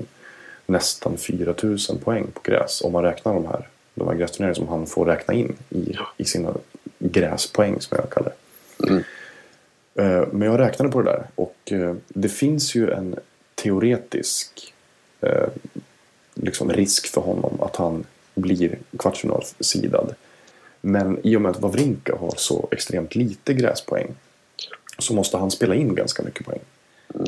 nästan 0.65 1.17
4000 1.17 1.97
poäng 1.99 2.27
på 2.33 2.41
gräs 2.43 2.81
om 2.81 2.91
man 2.91 3.03
räknar 3.03 3.33
de 3.33 3.45
här, 3.45 3.67
de 3.95 4.07
här 4.07 4.15
grästurneringarna 4.15 4.55
som 4.55 4.67
han 4.67 4.87
får 4.87 5.05
räkna 5.05 5.33
in 5.33 5.55
i, 5.69 5.95
i 6.17 6.25
sina 6.25 6.53
gräspoäng 6.99 7.81
som 7.81 7.97
jag 7.97 8.09
kallar 8.09 8.31
det. 8.77 9.03
Eh, 9.95 10.27
Men 10.31 10.41
jag 10.41 10.59
räknade 10.59 10.91
på 10.91 11.01
det 11.01 11.11
där 11.11 11.27
och 11.35 11.71
eh, 11.71 11.95
det 12.07 12.29
finns 12.29 12.75
ju 12.75 12.91
en 12.91 13.15
teoretisk 13.55 14.73
eh, 15.21 15.47
liksom 16.33 16.71
risk 16.71 17.07
för 17.07 17.21
honom 17.21 17.61
att 17.61 17.75
han 17.75 18.05
blir 18.35 18.77
kvartsfinalsidad. 18.99 20.15
Men 20.81 21.19
i 21.23 21.35
och 21.35 21.41
med 21.41 21.51
att 21.51 21.59
Wawrinka 21.59 22.15
har 22.15 22.33
så 22.37 22.67
extremt 22.71 23.15
lite 23.15 23.53
gräspoäng 23.53 24.15
så 24.97 25.13
måste 25.13 25.37
han 25.37 25.51
spela 25.51 25.75
in 25.75 25.95
ganska 25.95 26.23
mycket 26.23 26.45
poäng. 26.45 26.59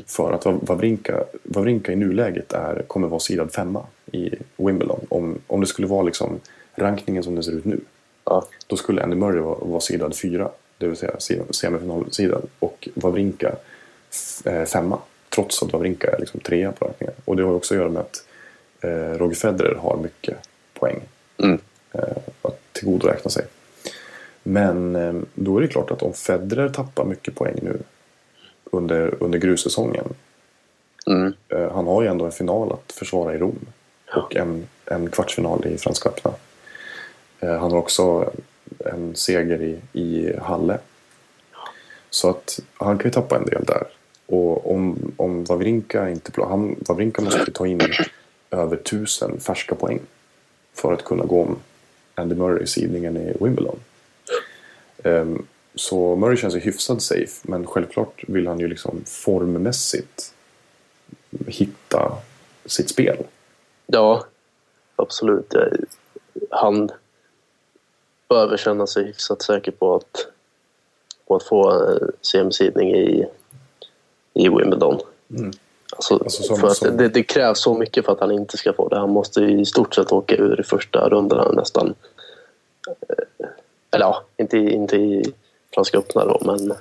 För 0.07 0.33
att 0.33 0.45
Wawrinka, 0.45 1.23
Wawrinka 1.43 1.91
i 1.91 1.95
nuläget 1.95 2.53
är, 2.53 2.83
kommer 2.87 3.07
vara 3.07 3.19
sidad 3.19 3.51
femma 3.53 3.85
i 4.11 4.29
Wimbledon. 4.57 5.05
Om, 5.09 5.37
om 5.47 5.61
det 5.61 5.67
skulle 5.67 5.87
vara 5.87 6.01
liksom 6.03 6.39
rankningen 6.75 7.23
som 7.23 7.33
den 7.35 7.43
ser 7.43 7.51
ut 7.51 7.65
nu. 7.65 7.79
Ja. 8.25 8.45
Då 8.67 8.75
skulle 8.77 9.03
Andy 9.03 9.15
Murray 9.15 9.39
vara, 9.41 9.57
vara 9.61 9.79
sidad 9.79 10.15
fyra. 10.17 10.49
Det 10.77 10.87
vill 10.87 10.97
säga 10.97 11.11
sid- 11.19 11.51
semifinalsidan. 11.51 12.41
Och 12.59 12.89
Wawrinka 12.95 13.55
eh, 14.45 14.63
femma. 14.63 14.97
Trots 15.29 15.63
att 15.63 15.73
Wawrinka 15.73 16.11
är 16.11 16.19
liksom 16.19 16.39
trea 16.39 16.71
på 16.71 16.85
rankingen. 16.85 17.13
Och 17.25 17.35
det 17.35 17.43
har 17.43 17.53
också 17.53 17.73
att 17.73 17.77
göra 17.79 17.89
med 17.89 18.01
att 18.01 18.25
eh, 18.81 19.17
Roger 19.17 19.35
Federer 19.35 19.75
har 19.75 19.97
mycket 19.97 20.37
poäng 20.73 20.99
Mm. 21.37 21.59
eh, 21.91 22.17
att 22.41 22.59
tillgodoräkna 22.71 23.31
sig. 23.31 23.45
Men 24.43 24.95
eh, 24.95 25.13
då 25.33 25.57
är 25.57 25.61
det 25.61 25.67
klart 25.67 25.91
att 25.91 26.03
om 26.03 26.13
Federer 26.13 26.69
tappar 26.69 27.05
mycket 27.05 27.35
poäng 27.35 27.55
nu 27.61 27.77
under, 28.73 29.23
under 29.23 29.39
grussäsongen. 29.39 30.05
Mm. 31.07 31.33
Eh, 31.49 31.71
han 31.71 31.87
har 31.87 32.01
ju 32.01 32.07
ändå 32.07 32.25
en 32.25 32.31
final 32.31 32.71
att 32.71 32.91
försvara 32.91 33.35
i 33.35 33.37
Rom. 33.37 33.59
Och 34.15 34.35
en, 34.35 34.67
en 34.85 35.09
kvartsfinal 35.09 35.67
i 35.67 35.77
Franska 35.77 36.09
öppna. 36.09 36.31
Eh, 37.39 37.59
han 37.59 37.71
har 37.71 37.77
också 37.77 38.31
en 38.85 39.15
seger 39.15 39.61
i, 39.61 39.99
i 39.99 40.37
Halle. 40.41 40.79
Så 42.09 42.29
att 42.29 42.59
han 42.73 42.97
kan 42.97 43.07
ju 43.07 43.13
tappa 43.13 43.35
en 43.35 43.45
del 43.45 43.63
där. 43.63 43.83
Och 44.25 44.71
om, 44.71 45.13
om 45.17 45.43
Wawrinka 45.43 46.09
inte... 46.09 46.31
Han, 46.41 46.75
Wawrinka 46.87 47.21
måste 47.21 47.51
ta 47.51 47.67
in 47.67 47.81
över 48.51 48.77
tusen 48.77 49.39
färska 49.39 49.75
poäng. 49.75 49.99
För 50.73 50.93
att 50.93 51.03
kunna 51.03 51.25
gå 51.25 51.41
om 51.41 51.55
Andy 52.15 52.35
Murray 52.35 52.63
i 52.63 52.67
sidningen 52.67 53.17
i 53.17 53.33
Wimbledon. 53.39 53.79
Ehm, 55.03 55.45
så 55.75 56.15
Murray 56.15 56.37
känns 56.37 56.55
ju 56.55 56.59
hyfsad 56.59 57.01
safe. 57.01 57.41
Men 57.41 57.67
självklart 57.67 58.23
vill 58.27 58.47
han 58.47 58.59
ju 58.59 58.67
liksom 58.67 59.03
formmässigt 59.05 60.33
hitta 61.47 62.17
sitt 62.65 62.89
spel. 62.89 63.17
Ja, 63.85 64.25
absolut. 64.95 65.53
Han 66.49 66.91
behöver 68.29 68.57
känna 68.57 68.87
sig 68.87 69.05
hyfsat 69.05 69.41
säker 69.41 69.71
på 69.71 69.95
att, 69.95 70.27
på 71.27 71.35
att 71.35 71.43
få 71.43 71.71
en 71.71 72.11
CM-sidning 72.21 72.95
i, 72.95 73.25
i 74.33 74.49
Wimbledon. 74.49 74.99
Alltså, 75.95 76.13
Alltså 76.17 76.43
som- 76.43 76.57
för 76.57 76.67
att 76.67 76.77
som- 76.77 76.97
det, 76.97 77.07
det 77.09 77.23
krävs 77.23 77.59
så 77.61 77.73
mycket 77.77 78.05
för 78.05 78.11
att 78.11 78.19
han 78.19 78.31
inte 78.31 78.57
ska 78.57 78.73
få 78.73 78.87
det. 78.87 78.97
Han 78.99 79.09
måste 79.09 79.41
i 79.41 79.65
stort 79.65 79.95
sett 79.95 80.11
åka 80.11 80.35
ur 80.35 80.59
i 80.59 80.63
första 80.63 81.09
rundorna 81.09 81.51
nästan. 81.51 81.95
Eh, 82.89 83.47
Eller 83.91 84.05
ja, 84.05 84.23
inte, 84.37 84.57
inte 84.57 84.95
i 84.95 85.33
Franska 85.73 85.97
öppna 85.97 86.25
då, 86.25 86.41
men 86.45 86.73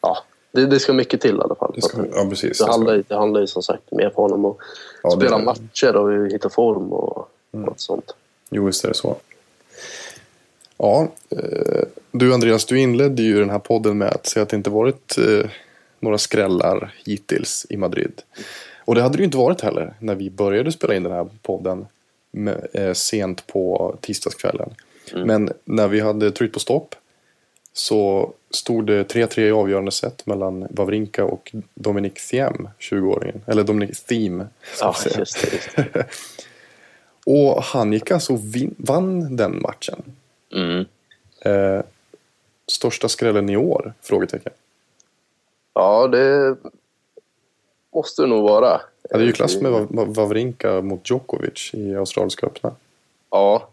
ja, 0.00 0.18
det, 0.52 0.66
det 0.66 0.78
ska 0.80 0.92
mycket 0.92 1.20
till 1.20 1.36
i 1.36 1.40
alla 1.40 1.54
fall. 1.54 1.72
Det 1.74 1.82
ska, 1.82 1.98
ja, 2.14 2.26
precis. 2.30 2.58
det 2.58 2.64
Det 2.64 2.70
handlar, 2.70 2.98
ska, 3.02 3.14
det 3.14 3.20
handlar 3.20 3.40
ju 3.40 3.46
som 3.46 3.62
sagt 3.62 3.92
mer 3.92 4.10
för 4.10 4.22
honom 4.22 4.44
att 4.44 4.56
Ja, 5.02 5.10
det- 5.10 5.16
spela 5.16 5.38
matcher 5.38 5.96
och 5.96 6.26
hitta 6.32 6.48
form 6.48 6.92
och 6.92 7.30
Mm. 7.54 7.66
något 7.66 7.80
sånt. 7.80 8.14
jo, 8.50 8.66
visst 8.66 8.84
är 8.84 8.88
det 8.88 8.94
så. 8.94 9.16
Ja, 10.78 11.08
eh, 11.30 11.82
du 12.10 12.34
Andreas, 12.34 12.64
du 12.64 12.78
inledde 12.80 13.22
ju 13.22 13.38
den 13.40 13.50
här 13.50 13.58
podden 13.58 13.98
med 13.98 14.08
att 14.08 14.26
säga 14.26 14.42
att 14.42 14.48
det 14.48 14.56
inte 14.56 14.70
varit 14.70 15.18
eh, 15.18 15.50
några 16.00 16.18
skrällar 16.18 16.94
hittills 17.06 17.66
i 17.68 17.76
Madrid. 17.76 18.22
Och 18.84 18.94
det 18.94 19.02
hade 19.02 19.16
det 19.16 19.18
ju 19.20 19.24
inte 19.24 19.36
varit 19.36 19.60
heller 19.60 19.94
när 19.98 20.14
vi 20.14 20.30
började 20.30 20.72
spela 20.72 20.94
in 20.94 21.02
den 21.02 21.12
här 21.12 21.26
podden 21.42 21.86
med, 22.30 22.66
eh, 22.72 22.92
sent 22.92 23.46
på 23.46 23.94
tisdagskvällen. 24.00 24.70
Men 25.12 25.52
när 25.64 25.88
vi 25.88 26.00
hade 26.00 26.30
tryckt 26.30 26.54
på 26.54 26.60
stopp 26.60 26.94
så 27.76 28.32
stod 28.50 28.86
det 28.86 29.12
3-3 29.14 29.40
i 29.40 29.50
avgörande 29.50 29.90
set 29.92 30.26
mellan 30.26 30.66
Wawrinka 30.70 31.24
och 31.24 31.52
Dominic 31.74 32.28
Thiem, 32.30 32.68
20-åringen. 32.78 33.40
Eller 33.46 33.64
Dominic 33.64 34.02
Thiem. 34.02 34.44
Ja, 34.80 34.94
just 35.18 35.42
det. 35.42 35.52
Just 35.52 35.76
det. 35.76 36.06
Och 37.26 37.62
han 37.62 37.92
gick 37.92 38.10
alltså 38.10 38.36
vin- 38.36 38.74
vann 38.78 39.36
den 39.36 39.60
matchen. 39.62 40.02
Mm. 40.52 40.84
Eh, 41.40 41.82
största 42.66 43.08
skrällen 43.08 43.50
i 43.50 43.56
år? 43.56 43.92
Frågetecken. 44.02 44.52
Ja, 45.74 46.08
det 46.08 46.56
måste 47.94 48.22
det 48.22 48.28
nog 48.28 48.44
vara. 48.44 48.80
Ja, 49.10 49.16
det 49.18 49.24
är 49.24 49.26
ju 49.26 49.32
klass 49.32 49.56
med 49.60 49.72
Wawrinka 49.90 50.80
mot 50.80 51.10
Djokovic 51.10 51.70
i 51.74 51.94
Australiska 51.94 52.46
öppna. 52.46 52.72
Ja. 53.30 53.68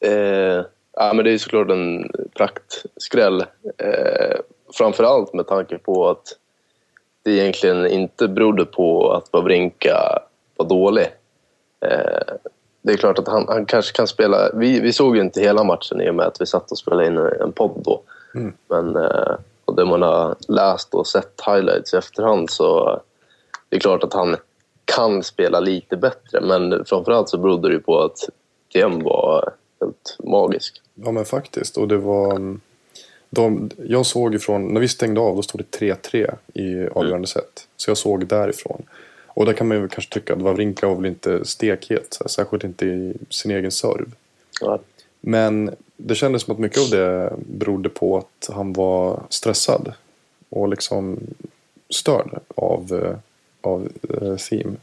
Eh, 0.00 0.64
ja, 0.96 1.12
men 1.12 1.24
det 1.24 1.32
är 1.32 1.38
såklart 1.38 1.70
en 1.70 2.10
praktskräll. 2.36 3.40
Eh, 3.78 4.36
framförallt 4.74 5.34
med 5.34 5.46
tanke 5.46 5.78
på 5.78 6.08
att 6.08 6.38
det 7.22 7.30
egentligen 7.30 7.86
inte 7.86 8.28
berodde 8.28 8.64
på 8.64 9.12
att 9.12 9.32
Wawrinka 9.32 10.18
var 10.56 10.66
dålig. 10.68 11.06
Eh, 11.80 12.34
det 12.82 12.92
är 12.92 12.96
klart 12.96 13.18
att 13.18 13.28
han, 13.28 13.44
han 13.48 13.66
kanske 13.66 13.96
kan 13.96 14.06
spela... 14.06 14.50
Vi, 14.54 14.80
vi 14.80 14.92
såg 14.92 15.16
ju 15.16 15.22
inte 15.22 15.40
hela 15.40 15.64
matchen 15.64 16.00
i 16.00 16.10
och 16.10 16.14
med 16.14 16.26
att 16.26 16.40
vi 16.40 16.46
satt 16.46 16.70
och 16.70 16.78
spelade 16.78 17.06
in 17.06 17.18
en 17.18 17.52
podd 17.52 17.82
då. 17.84 18.02
Men 18.68 18.96
eh, 18.96 19.36
och 19.64 19.76
det 19.76 19.84
man 19.84 20.02
har 20.02 20.36
läst 20.48 20.94
och 20.94 21.06
sett 21.06 21.40
highlights 21.46 21.94
i 21.94 21.96
efterhand 21.96 22.50
så 22.50 23.00
det 23.68 23.76
är 23.76 23.80
klart 23.80 24.04
att 24.04 24.14
han 24.14 24.36
kan 24.84 25.22
spela 25.22 25.60
lite 25.60 25.96
bättre. 25.96 26.40
Men 26.40 26.84
framförallt 26.84 27.28
så 27.28 27.38
berodde 27.38 27.72
det 27.72 27.78
på 27.78 28.00
att 28.00 28.18
TM 28.72 29.02
var 29.02 29.52
helt 29.84 30.16
magisk. 30.18 30.80
Ja 30.94 31.12
men 31.12 31.24
faktiskt. 31.24 31.76
Och 31.76 31.88
det 31.88 31.96
var... 31.98 32.30
mm, 32.36 32.60
De, 33.30 33.70
jag 33.88 34.06
såg 34.06 34.34
ifrån, 34.34 34.68
när 34.68 34.80
vi 34.80 34.88
stängde 34.88 35.20
av 35.20 35.36
då 35.36 35.42
stod 35.42 35.64
det 35.70 35.78
3-3 35.78 36.34
i 36.54 36.88
avgörande 36.94 37.26
set. 37.28 37.68
Så 37.76 37.90
jag 37.90 37.96
såg 37.98 38.26
därifrån. 38.26 38.82
Och 39.36 39.46
där 39.46 39.52
kan 39.52 39.68
man 39.68 39.76
ju 39.76 39.88
kanske 39.88 40.14
tycka 40.14 40.32
att 40.32 40.42
Wawrinka 40.42 40.88
var 40.88 40.94
väl 40.94 41.06
inte 41.06 41.44
stekhet. 41.44 42.18
Särskilt 42.26 42.64
inte 42.64 42.86
i 42.86 43.14
sin 43.30 43.50
egen 43.50 43.70
serv. 43.70 44.12
Ja, 44.60 44.78
Men 45.20 45.74
det 45.96 46.14
kändes 46.14 46.42
som 46.42 46.52
att 46.54 46.58
mycket 46.60 46.82
av 46.82 46.90
det 46.90 47.32
berodde 47.36 47.88
på 47.88 48.18
att 48.18 48.54
han 48.54 48.72
var 48.72 49.20
stressad. 49.28 49.92
Och 50.48 50.68
liksom 50.68 51.18
störd 51.90 52.38
av, 52.54 53.00
eh, 53.02 53.16
av 53.70 53.88
eh, 54.08 54.36
Theme. 54.36 54.76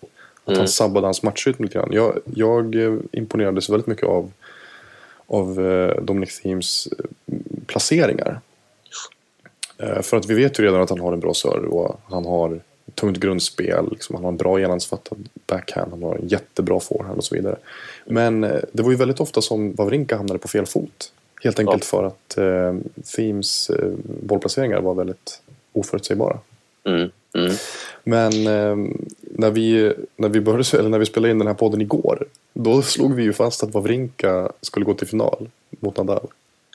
Att 0.45 0.57
han 0.57 0.67
sabbade 0.67 1.07
hans 1.07 1.23
matchrytm 1.23 1.63
lite 1.63 1.73
grann. 1.73 1.89
Jag, 1.91 2.19
jag 2.35 2.75
imponerades 3.11 3.69
väldigt 3.69 3.87
mycket 3.87 4.05
av, 4.07 4.31
av 5.31 5.65
eh, 5.65 6.01
Dominic 6.01 6.41
Themes 6.41 6.87
eh, 6.87 7.05
placeringar. 7.65 8.39
Eh, 9.77 10.01
För 10.01 10.17
att 10.17 10.25
vi 10.25 10.33
vet 10.33 10.59
ju 10.59 10.63
redan 10.63 10.81
att 10.81 10.89
han 10.89 10.99
har 10.99 11.13
en 11.13 11.19
bra 11.19 11.33
serve 11.33 11.67
och 11.67 11.99
han 12.09 12.25
har 12.25 12.59
tungt 12.95 13.17
grundspel. 13.17 13.89
Liksom, 13.91 14.15
han 14.15 14.23
har 14.23 14.31
en 14.31 14.37
bra 14.37 14.59
genomsfattad 14.59 15.29
backhand, 15.47 15.91
han 15.91 16.03
har 16.03 16.15
en 16.15 16.27
jättebra 16.27 16.79
forehand 16.79 17.17
och 17.17 17.23
så 17.23 17.35
vidare. 17.35 17.57
Men 18.05 18.41
det 18.41 18.83
var 18.83 18.91
ju 18.91 18.97
väldigt 18.97 19.19
ofta 19.19 19.41
som 19.41 19.73
Wawrinka 19.73 20.17
hamnade 20.17 20.39
på 20.39 20.47
fel 20.47 20.65
fot. 20.65 21.13
Helt 21.43 21.59
enkelt 21.59 21.85
för 21.85 22.03
att 22.03 22.37
eh, 22.37 22.75
Themes 23.15 23.69
eh, 23.69 23.91
bollplaceringar 24.03 24.81
var 24.81 24.93
väldigt 24.93 25.41
oförutsägbara. 25.73 26.39
mm, 26.83 27.09
mm. 27.35 27.51
Men 28.03 28.31
eh, 28.31 28.93
när, 29.21 29.51
vi, 29.51 29.93
när, 30.15 30.29
vi 30.29 30.41
började, 30.41 30.77
eller 30.77 30.89
när 30.89 30.99
vi 30.99 31.05
spelade 31.05 31.31
in 31.31 31.39
den 31.39 31.47
här 31.47 31.53
podden 31.53 31.81
igår 31.81 32.27
då 32.53 32.81
slog 32.81 33.15
vi 33.15 33.23
ju 33.23 33.33
fast 33.33 33.63
att 33.63 33.73
Wawrinka 33.73 34.51
skulle 34.61 34.85
gå 34.85 34.93
till 34.93 35.07
final 35.07 35.49
mot 35.79 35.97
Nadal. 35.97 36.27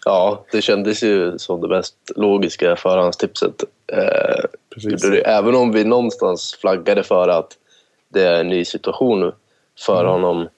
ja, 0.05 0.45
det 0.53 0.63
kändes 0.63 1.03
ju 1.03 1.39
som 1.39 1.61
det 1.61 1.69
mest 1.69 1.97
logiska 2.17 2.77
förhandstipset. 2.77 3.65
Eh, 3.87 4.45
Precis. 4.75 5.05
Även 5.25 5.55
om 5.55 5.73
vi 5.73 5.85
någonstans 5.85 6.55
flaggade 6.61 7.03
för 7.03 7.29
att 7.29 7.57
det 8.09 8.23
är 8.23 8.41
en 8.41 8.49
ny 8.49 8.65
situation 8.65 9.33
för 9.79 10.05
honom 10.05 10.49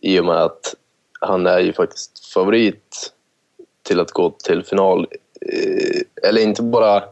i 0.00 0.20
och 0.20 0.24
med 0.24 0.42
att 0.42 0.74
han 1.20 1.46
är 1.46 1.58
ju 1.58 1.72
faktiskt 1.72 2.32
favorit 2.32 3.12
till 3.82 4.00
att 4.00 4.10
gå 4.10 4.30
till 4.30 4.64
final. 4.64 5.06
Eh, 5.40 6.28
Eller 6.28 6.42
inte 6.42 6.62
bara 6.62 7.02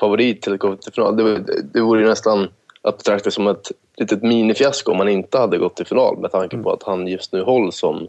favorit 0.00 0.42
till 0.42 0.52
att 0.52 0.58
gå 0.60 0.76
till 0.76 0.92
final. 0.92 1.16
Det, 1.16 1.38
det 1.62 1.80
vore 1.80 2.00
ju 2.00 2.08
nästan 2.08 2.48
att 2.82 2.98
betrakta 2.98 3.30
som 3.30 3.46
ett 3.46 3.72
litet 3.96 4.22
minifiasko 4.22 4.92
om 4.92 4.98
han 4.98 5.08
inte 5.08 5.38
hade 5.38 5.58
gått 5.58 5.76
till 5.76 5.86
final 5.86 6.18
med 6.18 6.32
tanke 6.32 6.56
på 6.56 6.72
att 6.72 6.82
han 6.82 7.06
just 7.06 7.32
nu 7.32 7.42
hålls 7.42 7.78
som, 7.78 8.08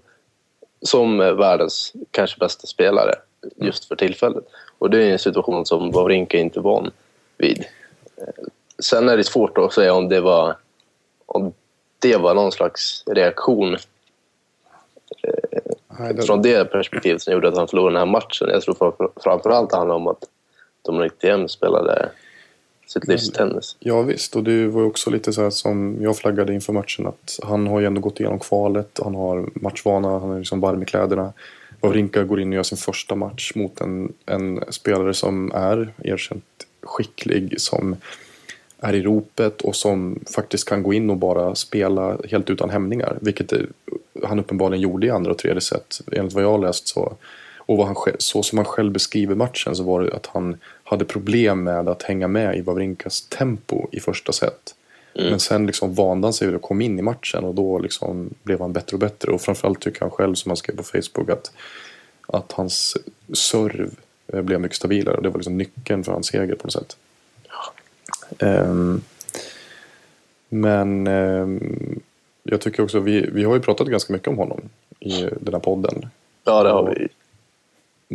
som 0.81 1.17
världens 1.17 1.93
kanske 2.11 2.39
bästa 2.39 2.67
spelare 2.67 3.15
just 3.55 3.85
för 3.85 3.95
tillfället. 3.95 4.43
Och 4.79 4.89
det 4.89 5.03
är 5.03 5.11
en 5.11 5.19
situation 5.19 5.65
som 5.65 5.91
Wawrinka 5.91 6.37
inte 6.37 6.59
van 6.59 6.91
vid. 7.37 7.65
Eh, 8.17 8.43
Sen 8.79 9.09
är 9.09 9.17
det 9.17 9.23
svårt 9.23 9.57
att 9.57 9.73
säga 9.73 9.93
om 9.93 10.09
det 10.09 10.21
var, 10.21 10.55
om 11.25 11.53
det 11.99 12.17
var 12.17 12.33
någon 12.33 12.51
slags 12.51 13.03
reaktion 13.07 13.77
det, 16.13 16.25
från 16.25 16.41
det 16.41 16.65
perspektivet 16.71 17.21
som 17.21 17.33
gjorde 17.33 17.47
att 17.47 17.57
han 17.57 17.67
förlorade 17.67 17.95
den 17.95 18.07
här 18.07 18.11
matchen. 18.13 18.49
Jag 18.49 18.61
tror 18.61 18.75
framför- 18.75 19.09
framförallt 19.23 19.69
det 19.69 19.77
handlar 19.77 19.95
om 19.95 20.07
att 20.07 20.23
Dominic 20.87 21.13
Thiem 21.21 21.47
spelade 21.47 22.09
sitt 22.87 23.07
livs 23.07 23.31
tennis. 23.31 23.75
Ja 23.79 24.01
visst, 24.01 24.35
och 24.35 24.43
det 24.43 24.67
var 24.67 24.81
ju 24.81 24.87
också 24.87 25.09
lite 25.09 25.33
så 25.33 25.41
här 25.41 25.49
som 25.49 25.97
jag 26.01 26.17
flaggade 26.17 26.53
inför 26.53 26.73
matchen 26.73 27.07
att 27.07 27.39
han 27.43 27.67
har 27.67 27.79
ju 27.79 27.85
ändå 27.85 28.01
gått 28.01 28.19
igenom 28.19 28.39
kvalet, 28.39 28.99
han 29.03 29.15
har 29.15 29.49
matchvana, 29.53 30.19
han 30.19 30.31
är 30.31 30.39
liksom 30.39 30.59
varm 30.59 30.83
i 30.83 30.85
kläderna. 30.85 31.33
Wawrinka 31.81 32.23
går 32.23 32.41
in 32.41 32.49
och 32.49 32.55
gör 32.55 32.63
sin 32.63 32.77
första 32.77 33.15
match 33.15 33.51
mot 33.55 33.81
en, 33.81 34.13
en 34.25 34.63
spelare 34.69 35.13
som 35.13 35.51
är 35.55 35.93
erkänt 36.03 36.43
skicklig, 36.83 37.61
som 37.61 37.95
är 38.79 38.93
i 38.93 39.01
ropet 39.01 39.61
och 39.61 39.75
som 39.75 40.19
faktiskt 40.35 40.69
kan 40.69 40.83
gå 40.83 40.93
in 40.93 41.09
och 41.09 41.17
bara 41.17 41.55
spela 41.55 42.17
helt 42.29 42.49
utan 42.49 42.69
hämningar. 42.69 43.17
Vilket 43.21 43.53
han 44.23 44.39
uppenbarligen 44.39 44.81
gjorde 44.81 45.07
i 45.07 45.09
andra 45.09 45.31
och 45.31 45.37
tredje 45.37 45.61
set. 45.61 46.01
Enligt 46.11 46.33
vad 46.33 46.43
jag 46.43 46.51
har 46.51 46.59
läst 46.59 46.87
så 46.87 47.13
och 47.57 47.77
vad 47.77 47.87
han, 47.87 47.95
så 48.17 48.43
som 48.43 48.57
han 48.57 48.65
själv 48.65 48.91
beskriver 48.91 49.35
matchen 49.35 49.75
så 49.75 49.83
var 49.83 50.01
det 50.01 50.15
att 50.15 50.25
han 50.25 50.57
hade 50.89 51.05
problem 51.05 51.63
med 51.63 51.89
att 51.89 52.03
hänga 52.03 52.27
med 52.27 52.57
i 52.57 52.61
Wawrinkas 52.61 53.21
tempo 53.21 53.87
i 53.91 53.99
första 53.99 54.31
set. 54.31 54.75
Men 55.13 55.39
sen 55.39 55.65
liksom 55.65 55.93
vande 55.93 56.27
han 56.27 56.33
sig 56.33 56.55
och 56.55 56.61
kom 56.61 56.81
in 56.81 56.99
i 56.99 57.01
matchen 57.01 57.43
och 57.43 57.55
då 57.55 57.79
liksom 57.79 58.29
blev 58.43 58.59
han 58.59 58.73
bättre 58.73 58.95
och 58.95 58.99
bättre. 58.99 59.31
Och 59.31 59.41
framförallt 59.41 59.79
tycker 59.79 60.01
han 60.01 60.11
själv 60.11 60.35
som 60.35 60.49
han 60.49 60.57
skrev 60.57 60.75
på 60.75 60.83
Facebook 60.83 61.29
att, 61.29 61.51
att 62.27 62.51
hans 62.51 62.97
serv 63.33 63.91
eh, 64.27 64.41
blev 64.41 64.61
mycket 64.61 64.77
stabilare. 64.77 65.17
Och 65.17 65.23
det 65.23 65.29
var 65.29 65.37
liksom 65.37 65.57
nyckeln 65.57 66.03
för 66.03 66.11
hans 66.11 66.27
seger 66.27 66.55
på 66.55 66.67
något 66.67 66.73
sätt. 66.73 66.97
Ehm, 68.39 69.01
men 70.49 71.07
ehm, 71.07 71.99
jag 72.43 72.61
tycker 72.61 72.83
också, 72.83 72.99
vi, 72.99 73.29
vi 73.31 73.43
har 73.43 73.55
ju 73.55 73.61
pratat 73.61 73.87
ganska 73.87 74.13
mycket 74.13 74.27
om 74.27 74.37
honom 74.37 74.61
i 74.99 75.21
den 75.39 75.53
här 75.53 75.59
podden. 75.59 76.09
Ja, 76.43 76.63
det 76.63 76.69
har 76.69 76.95
vi. 76.95 77.07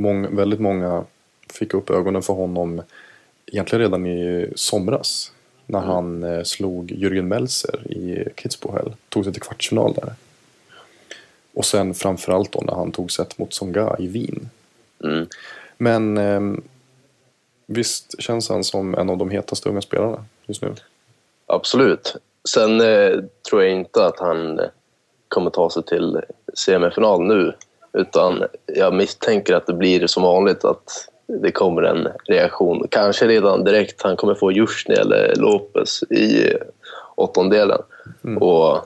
Mång, 0.00 0.36
väldigt 0.36 0.60
många 0.60 1.04
fick 1.52 1.74
upp 1.74 1.90
ögonen 1.90 2.22
för 2.22 2.34
honom 2.34 2.82
egentligen 3.46 3.82
redan 3.82 4.06
i 4.06 4.48
somras. 4.54 5.32
När 5.66 5.80
han 5.80 6.22
eh, 6.22 6.42
slog 6.42 6.90
Jürgen 6.92 7.22
Melzer 7.22 7.92
i 7.92 8.28
Kitzbühel. 8.36 8.92
Tog 9.08 9.24
sig 9.24 9.32
till 9.32 9.42
kvartsfinal 9.42 9.94
där. 9.94 10.12
Och 11.54 11.64
sen 11.64 11.94
framförallt 11.94 12.52
då 12.52 12.60
när 12.60 12.74
han 12.74 12.92
tog 12.92 13.12
set 13.12 13.38
mot 13.38 13.54
Songa 13.54 13.96
i 13.98 14.06
Wien. 14.06 14.50
Mm. 15.04 15.26
Men 15.78 16.18
ehm, 16.18 16.62
visst 17.66 18.22
känns 18.22 18.48
han 18.48 18.64
som 18.64 18.94
en 18.94 19.10
av 19.10 19.16
de 19.16 19.30
hetaste 19.30 19.68
unga 19.68 19.80
spelarna 19.80 20.24
just 20.46 20.62
nu. 20.62 20.74
Absolut. 21.46 22.16
Sen 22.48 22.80
eh, 22.80 23.18
tror 23.48 23.62
jag 23.62 23.72
inte 23.72 24.04
att 24.06 24.18
han 24.18 24.60
kommer 25.28 25.50
ta 25.50 25.70
sig 25.70 25.82
till 25.82 26.20
semifinal 26.54 27.22
nu. 27.22 27.52
Utan 27.92 28.44
jag 28.66 28.94
misstänker 28.94 29.54
att 29.54 29.66
det 29.66 29.74
blir 29.74 30.06
som 30.06 30.22
vanligt 30.22 30.64
att 30.64 31.08
det 31.40 31.52
kommer 31.52 31.82
en 31.82 32.08
reaktion. 32.24 32.86
Kanske 32.90 33.26
redan 33.26 33.64
direkt. 33.64 34.02
Han 34.02 34.16
kommer 34.16 34.34
få 34.34 34.52
Jusjny 34.52 34.94
eller 34.94 35.34
Lopez 35.36 36.02
i 36.02 36.54
åttondelen. 37.14 37.82
Och 38.40 38.78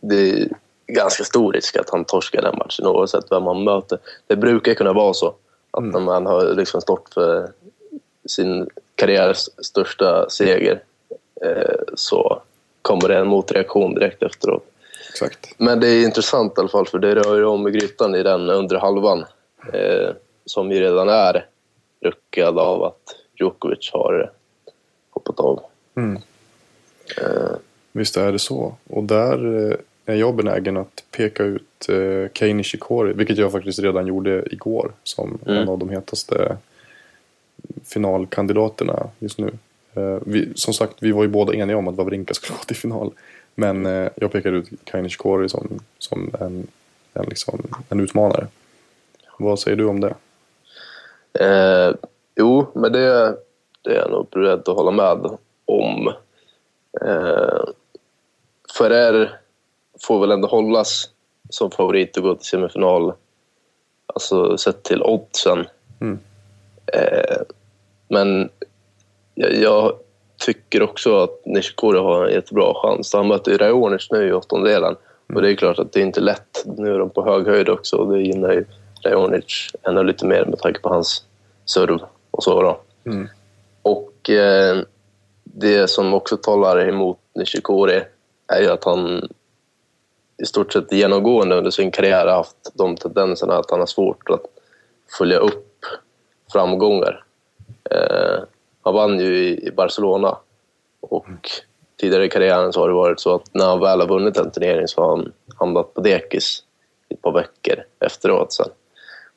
det 0.00 0.30
är 0.30 0.48
ganska 0.86 1.24
stor 1.24 1.52
risk 1.52 1.76
att 1.76 1.90
han 1.90 2.04
torskar 2.04 2.42
den 2.42 2.58
matchen 2.58 2.86
oavsett 2.86 3.24
vem 3.30 3.42
man 3.42 3.64
möter. 3.64 3.98
Det 4.26 4.36
brukar 4.36 4.74
kunna 4.74 4.92
vara 4.92 5.14
så. 5.14 5.34
Att 5.70 5.84
när 5.84 6.00
man 6.00 6.26
har 6.26 6.54
liksom 6.54 6.80
stått 6.80 7.14
för 7.14 7.48
sin 8.26 8.68
karriärs 8.94 9.48
största 9.58 10.30
seger 10.30 10.82
eh, 11.44 11.80
så 11.94 12.42
kommer 12.82 13.08
det 13.08 13.16
en 13.16 13.28
motreaktion 13.28 13.94
direkt 13.94 14.22
efteråt. 14.22 14.64
Exakt. 15.10 15.54
Men 15.58 15.80
det 15.80 15.88
är 15.88 16.04
intressant 16.04 16.58
i 16.58 16.60
alla 16.60 16.68
fall 16.68 16.86
för 16.86 16.98
det 16.98 17.14
rör 17.14 17.36
ju 17.36 17.44
om 17.44 17.68
i 17.68 17.70
grytan 17.70 18.14
i 18.14 18.22
den 18.22 18.50
undre 18.50 18.78
halvan 18.78 19.24
eh, 19.72 20.10
som 20.44 20.72
ju 20.72 20.80
redan 20.80 21.08
är 21.08 21.46
ruckad 22.30 22.58
av 22.58 22.84
att 22.84 23.16
Djokovic 23.34 23.90
har 23.92 24.32
hoppat 25.10 25.40
av. 25.40 25.62
Mm. 25.96 26.16
Eh, 27.18 27.56
Visst 27.92 28.16
är 28.16 28.32
det 28.32 28.38
så. 28.38 28.74
Och 28.88 29.04
där 29.04 29.68
eh, 29.70 29.76
är 30.06 30.14
jag 30.14 30.34
benägen 30.34 30.76
att 30.76 31.04
peka 31.10 31.44
ut 31.44 31.88
eh, 31.88 32.32
Kei 32.34 32.52
Nishikori. 32.54 33.12
Vilket 33.12 33.38
jag 33.38 33.52
faktiskt 33.52 33.78
redan 33.78 34.06
gjorde 34.06 34.44
igår. 34.50 34.92
Som 35.02 35.38
Mm. 35.46 35.62
en 35.62 35.68
av 35.68 35.78
de 35.78 35.88
hetaste 35.88 36.56
finalkandidaterna 37.84 39.08
just 39.18 39.38
nu. 39.38 39.50
Eh, 39.94 40.18
vi, 40.26 40.52
som 40.54 40.74
sagt, 40.74 40.94
vi 41.00 41.12
var 41.12 41.22
ju 41.22 41.28
båda 41.28 41.54
eniga 41.54 41.76
om 41.76 41.88
att 41.88 41.96
Wawrinka 41.96 42.34
skulle 42.34 42.56
gå 42.58 42.64
till 42.64 42.76
final. 42.76 43.12
Men 43.54 43.86
eh, 43.86 44.08
jag 44.16 44.32
pekade 44.32 44.56
ut 44.56 44.68
Kei 44.90 45.02
Nishikori 45.02 45.48
som, 45.48 45.80
som 45.98 46.30
en, 46.40 46.66
en, 47.14 47.24
liksom, 47.28 47.62
en 47.88 48.00
utmanare. 48.00 48.46
Vad 49.38 49.60
säger 49.60 49.76
du 49.76 49.84
om 49.84 50.00
det? 50.00 50.14
Eh, 51.44 51.94
jo, 52.36 52.66
men 52.74 52.92
det, 52.92 53.36
det 53.82 53.90
är 53.90 53.98
jag 53.98 54.10
nog 54.10 54.26
beredd 54.30 54.68
att 54.68 54.76
hålla 54.76 54.90
med 54.90 55.38
om. 55.64 56.12
Eh, 57.02 57.64
Ferrer 58.78 59.40
får 60.00 60.20
väl 60.20 60.30
ändå 60.30 60.48
hållas 60.48 61.10
som 61.50 61.70
favorit 61.70 62.16
att 62.16 62.22
gå 62.22 62.34
till 62.34 62.46
semifinal. 62.46 63.12
Alltså 64.06 64.58
sett 64.58 64.82
till 64.82 65.02
oddsen. 65.02 65.66
Mm. 66.00 66.18
Eh, 66.92 67.42
men 68.08 68.50
jag, 69.34 69.54
jag 69.54 69.92
tycker 70.38 70.82
också 70.82 71.22
att 71.22 71.46
Nishikori 71.46 71.98
har 71.98 72.26
en 72.26 72.34
jättebra 72.34 72.74
chans. 72.74 73.12
Han 73.14 73.28
möter 73.28 73.50
ju 73.50 73.58
Raonic 73.58 74.08
nu 74.10 74.28
i 74.28 74.32
åttondelen. 74.32 74.96
Och 75.34 75.42
det 75.42 75.50
är 75.50 75.54
klart 75.54 75.78
att 75.78 75.92
det 75.92 76.00
är 76.00 76.04
inte 76.04 76.20
lätt. 76.20 76.64
Nu 76.64 76.94
är 76.94 76.98
de 76.98 77.10
på 77.10 77.24
hög 77.24 77.46
höjd 77.46 77.68
också 77.68 77.96
och 77.96 78.12
det 78.12 78.20
gynnar 78.20 78.52
ju 78.52 78.64
Raonic 79.04 79.70
ännu 79.82 80.04
lite 80.04 80.26
mer 80.26 80.44
med 80.44 80.58
tanke 80.58 80.80
på 80.80 80.88
hans 80.88 81.24
serv 81.64 82.00
och 82.40 82.44
så. 82.44 82.62
Då. 82.62 82.80
Mm. 83.10 83.28
Och 83.82 84.30
eh, 84.30 84.78
det 85.44 85.90
som 85.90 86.14
också 86.14 86.36
talar 86.36 86.88
emot 86.88 87.18
Nishikori 87.34 88.02
är 88.46 88.60
ju 88.60 88.70
att 88.70 88.84
han 88.84 89.28
i 90.42 90.46
stort 90.46 90.72
sett 90.72 90.92
genomgående 90.92 91.56
under 91.56 91.70
sin 91.70 91.90
karriär 91.90 92.26
har 92.26 92.34
haft 92.34 92.56
de 92.74 92.96
tendenserna 92.96 93.56
att 93.56 93.70
han 93.70 93.80
har 93.80 93.86
svårt 93.86 94.30
att 94.30 94.42
följa 95.18 95.38
upp 95.38 95.84
framgångar. 96.52 97.24
Eh, 97.90 98.42
han 98.82 98.94
vann 98.94 99.20
ju 99.20 99.36
i, 99.36 99.66
i 99.66 99.70
Barcelona 99.70 100.36
och 101.00 101.50
tidigare 102.00 102.24
i 102.24 102.28
karriären 102.28 102.72
så 102.72 102.80
har 102.80 102.88
det 102.88 102.94
varit 102.94 103.20
så 103.20 103.34
att 103.34 103.54
när 103.54 103.66
han 103.66 103.80
väl 103.80 104.00
har 104.00 104.08
vunnit 104.08 104.36
en 104.36 104.50
turnering 104.50 104.88
så 104.88 105.02
har 105.02 105.16
han 105.16 105.32
hamnat 105.56 105.94
på 105.94 106.00
dekis 106.00 106.64
i 107.08 107.14
ett 107.14 107.22
par 107.22 107.32
veckor 107.32 107.84
efteråt 108.00 108.52
sen. 108.52 108.68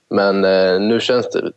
Men 0.09 0.45
eh, 0.45 0.79
nu 0.79 0.99
känns 0.99 1.29
det 1.29 1.51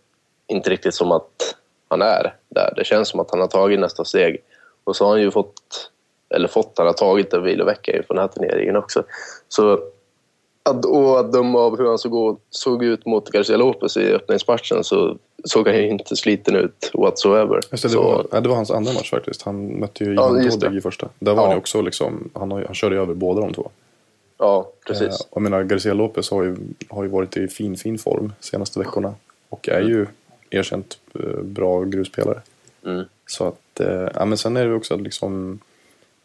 inte 0.49 0.71
riktigt 0.71 0.95
som 0.95 1.13
att 1.13 1.57
han 1.89 2.03
är 2.03 2.35
där. 2.49 2.73
Det 2.77 2.85
känns 2.85 3.09
som 3.09 3.21
att 3.21 3.31
han 3.31 3.41
har 3.41 3.47
tagit 3.49 3.81
nästa 3.81 4.05
steg. 4.05 4.37
Och 4.85 4.97
så 4.97 5.05
har 5.05 5.11
han 5.13 5.21
ju 5.21 5.31
fått, 5.31 5.91
eller 6.35 6.49
fått, 6.49 6.73
han 6.77 6.87
har 6.87 6.95
tagit 6.95 7.33
en 7.33 7.43
vilovecka 7.43 7.97
inför 7.97 8.15
den 8.15 8.21
här 8.21 8.29
turneringen 8.29 8.77
också. 8.77 9.03
Så 9.49 9.79
att, 10.63 10.85
och 10.85 11.21
att 11.21 11.33
döma 11.33 11.59
av 11.59 11.79
hur 11.79 11.87
han 11.89 11.99
såg, 11.99 12.41
såg 12.51 12.85
ut 12.85 13.07
mot 13.07 13.31
Garcia 13.31 13.57
Lopez 13.57 13.97
i 13.97 14.13
öppningsmatchen 14.13 14.85
så 14.85 15.17
såg 15.45 15.69
han 15.69 15.77
ju 15.77 15.89
inte 15.89 16.17
sliten 16.17 16.57
ut 16.57 16.91
whatsoever. 16.95 17.55
Just 17.55 17.71
det, 17.83 17.89
det, 17.89 17.93
så, 17.93 18.03
var, 18.03 18.27
ja, 18.33 18.41
det 18.41 18.49
var 18.49 18.57
hans 18.57 18.71
andra 18.71 18.93
match 18.93 19.11
faktiskt. 19.11 19.43
Han 19.43 19.67
mötte 19.67 20.05
ju 20.05 20.15
Ja, 20.15 20.29
Todeg 20.29 20.61
det. 20.61 20.77
i 20.79 20.81
första. 20.81 21.09
Där 21.19 21.35
var 21.35 21.43
Ja. 21.43 21.47
han 21.47 21.57
ju 21.57 21.59
också 21.59 21.81
liksom, 21.81 22.31
han, 22.35 22.51
har, 22.51 22.63
han 22.65 22.75
körde 22.75 22.95
ju 22.95 23.03
över 23.03 23.15
båda 23.15 23.41
de 23.41 23.53
två. 23.53 23.71
ja, 24.39 24.69
precis. 24.87 25.09
Eh, 25.09 25.27
Jag 25.35 25.43
menar, 25.43 25.63
Garcia 25.63 25.95
Lopez 25.95 26.31
har 26.31 26.43
ju, 26.43 26.57
har 26.89 27.03
ju 27.03 27.09
varit 27.09 27.37
i 27.37 27.49
fin, 27.49 27.77
fin 27.77 27.99
form 27.99 28.33
senaste 28.41 28.79
veckorna. 28.79 29.15
Och 29.49 29.69
är 29.69 29.81
ju 29.81 30.07
erkänt 30.51 30.99
eh, 31.15 31.43
bra 31.43 31.85
grusspelare. 31.85 32.41
Mm. 32.85 33.05
Så 33.27 33.45
att, 33.45 33.81
eh, 33.81 34.09
ja 34.15 34.25
men 34.25 34.39
sen 34.39 34.57
är 34.57 34.67
det 34.67 34.75
också 34.75 34.95
att 34.95 35.01
liksom 35.01 35.59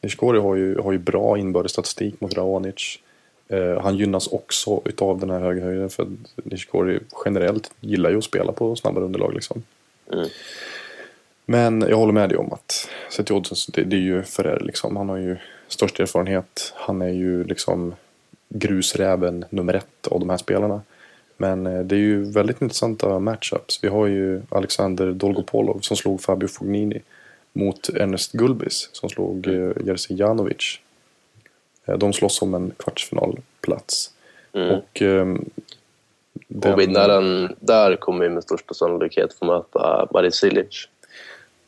Nishikori 0.01 0.39
har 0.39 0.55
ju, 0.55 0.79
har 0.79 0.91
ju 0.91 0.97
bra 0.97 1.37
inbördes 1.37 1.71
statistik 1.71 2.21
mot 2.21 2.33
Raonic. 2.33 2.99
Eh, 3.47 3.81
han 3.81 3.97
gynnas 3.97 4.27
också 4.27 4.81
utav 4.85 5.19
den 5.19 5.29
här 5.29 5.39
höga 5.39 5.63
höjden 5.63 5.89
för 5.89 6.07
Nishikori 6.35 6.99
generellt 7.25 7.71
gillar 7.79 8.09
ju 8.09 8.17
att 8.17 8.23
spela 8.23 8.51
på 8.51 8.75
snabbare 8.75 9.05
underlag 9.05 9.33
liksom. 9.33 9.63
Mm. 10.13 10.27
Men 11.45 11.81
jag 11.89 11.97
håller 11.97 12.13
med 12.13 12.29
dig 12.29 12.37
om 12.37 12.53
att 12.53 12.89
sett 13.09 13.25
till 13.25 13.35
oddsen, 13.35 13.73
det, 13.73 13.83
det 13.83 13.95
är 13.95 14.01
ju 14.01 14.23
Ferrer 14.23 14.59
liksom. 14.59 14.95
Han 14.95 15.09
har 15.09 15.17
ju 15.17 15.37
störst 15.67 15.99
erfarenhet. 15.99 16.73
Han 16.75 17.01
är 17.01 17.09
ju 17.09 17.43
liksom 17.43 17.95
grusräven 18.49 19.45
nummer 19.49 19.73
ett 19.73 20.07
av 20.07 20.19
de 20.19 20.29
här 20.29 20.37
spelarna. 20.37 20.81
Men 21.41 21.67
eh, 21.67 21.79
det 21.83 21.95
är 21.95 21.99
ju 21.99 22.23
väldigt 22.31 22.61
intressanta 22.61 23.19
matchups. 23.19 23.83
Vi 23.83 23.87
har 23.87 24.07
ju 24.07 24.41
Alexander 24.49 25.11
Dolgopolov 25.11 25.79
som 25.79 25.97
slog 25.97 26.21
Fabio 26.21 26.47
Fognini 26.47 27.01
mot 27.53 27.89
Ernest 27.89 28.31
Gulbis 28.31 28.89
som 28.91 29.09
slog 29.09 29.47
eh, 29.47 29.71
Jerzy 29.85 30.13
Janovic. 30.15 30.79
Eh, 31.85 31.97
De 31.97 32.13
slåss 32.13 32.41
om 32.41 32.53
en 32.53 32.71
kvartsfinalplats. 32.77 34.11
Mm. 34.53 34.69
Och, 34.71 35.01
ehm, 35.01 35.45
den- 36.47 36.73
Och 36.73 36.79
vinnaren 36.79 37.55
där 37.59 37.95
kommer 37.95 38.23
ju 38.23 38.29
med 38.29 38.43
största 38.43 38.73
sannolikhet 38.73 39.33
få 39.33 39.45
möta 39.45 40.07
Marin 40.13 40.31
Cilic 40.31 40.87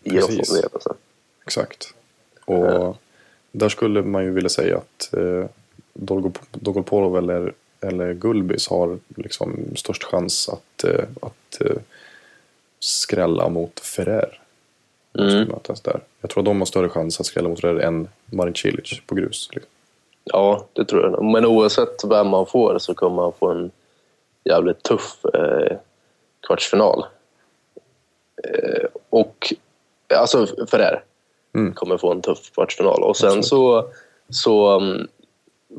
i 0.04 0.10
Precis. 0.10 0.50
Exakt. 1.46 1.94
Och 2.46 2.98
där 3.52 3.70
skulle 3.70 4.02
man 4.02 4.24
ju 4.24 4.32
vilja 4.32 4.50
säga 4.50 4.78
att 4.78 5.14
eh, 5.14 5.46
Dolgop- 5.94 6.40
Dolgopolov 6.52 7.18
eller, 7.18 7.54
eller 7.84 8.14
Gulbis 8.14 8.68
har 8.68 9.00
liksom 9.16 9.76
störst 9.76 10.04
chans 10.04 10.50
att, 10.50 10.84
eh, 10.84 11.06
att 11.22 11.62
eh, 11.62 11.76
skrälla 12.80 13.50
mot 13.50 13.80
Ferrer. 13.80 14.40
Mötas 15.48 15.82
där. 15.82 16.00
Jag 16.22 16.30
tror 16.30 16.42
att 16.42 16.46
de 16.46 16.60
har 16.62 16.66
större 16.66 16.90
chans 16.90 17.20
att 17.20 17.26
skrälla 17.26 17.50
mot 17.50 17.62
det 17.62 17.84
än 17.84 18.10
Marin 18.26 18.56
Cilic 18.56 19.02
på 19.08 19.16
grus. 19.16 19.50
Liksom. 19.52 19.70
Ja, 20.24 20.66
det 20.74 20.86
tror 20.86 21.04
jag. 21.04 21.24
Men 21.24 21.46
oavsett 21.46 22.04
vem 22.04 22.28
man 22.28 22.46
får 22.46 22.80
så 22.80 22.94
kommer 22.94 23.16
man 23.16 23.34
få 23.40 23.52
en 23.52 23.72
jävligt 24.44 24.84
tuff 24.84 25.26
eh, 25.34 25.78
kvartsfinal. 26.48 27.06
Eh, 28.44 28.86
och 29.10 29.54
alltså 30.16 30.48
Ferrer 30.72 31.04
Mm. 31.56 31.74
kommer 31.74 31.98
få 31.98 32.12
en 32.12 32.22
tuff 32.22 32.52
kvartsfinal. 32.52 33.04
Och 33.04 33.18
sen 33.18 33.28
Absolut. 33.28 33.46
så, 33.46 33.86
så 34.30 34.78
um, 34.78 35.08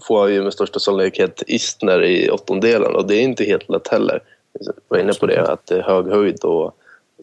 får 0.02 0.20
han 0.20 0.32
ju 0.32 0.42
med 0.42 0.52
största 0.52 0.78
sannolikhet 0.78 1.42
Istner 1.46 2.02
i 2.02 2.30
åttondelen 2.30 2.96
och 2.96 3.06
det 3.06 3.14
är 3.14 3.22
inte 3.22 3.44
helt 3.44 3.68
lätt 3.68 3.88
heller. 3.88 4.22
Jag 4.52 4.74
var 4.88 4.98
inne 4.98 5.12
på 5.12 5.26
det, 5.26 5.42
att 5.42 5.66
det 5.66 5.76
är 5.76 5.82
hög 5.82 6.06
höjd 6.06 6.44
och 6.44 6.76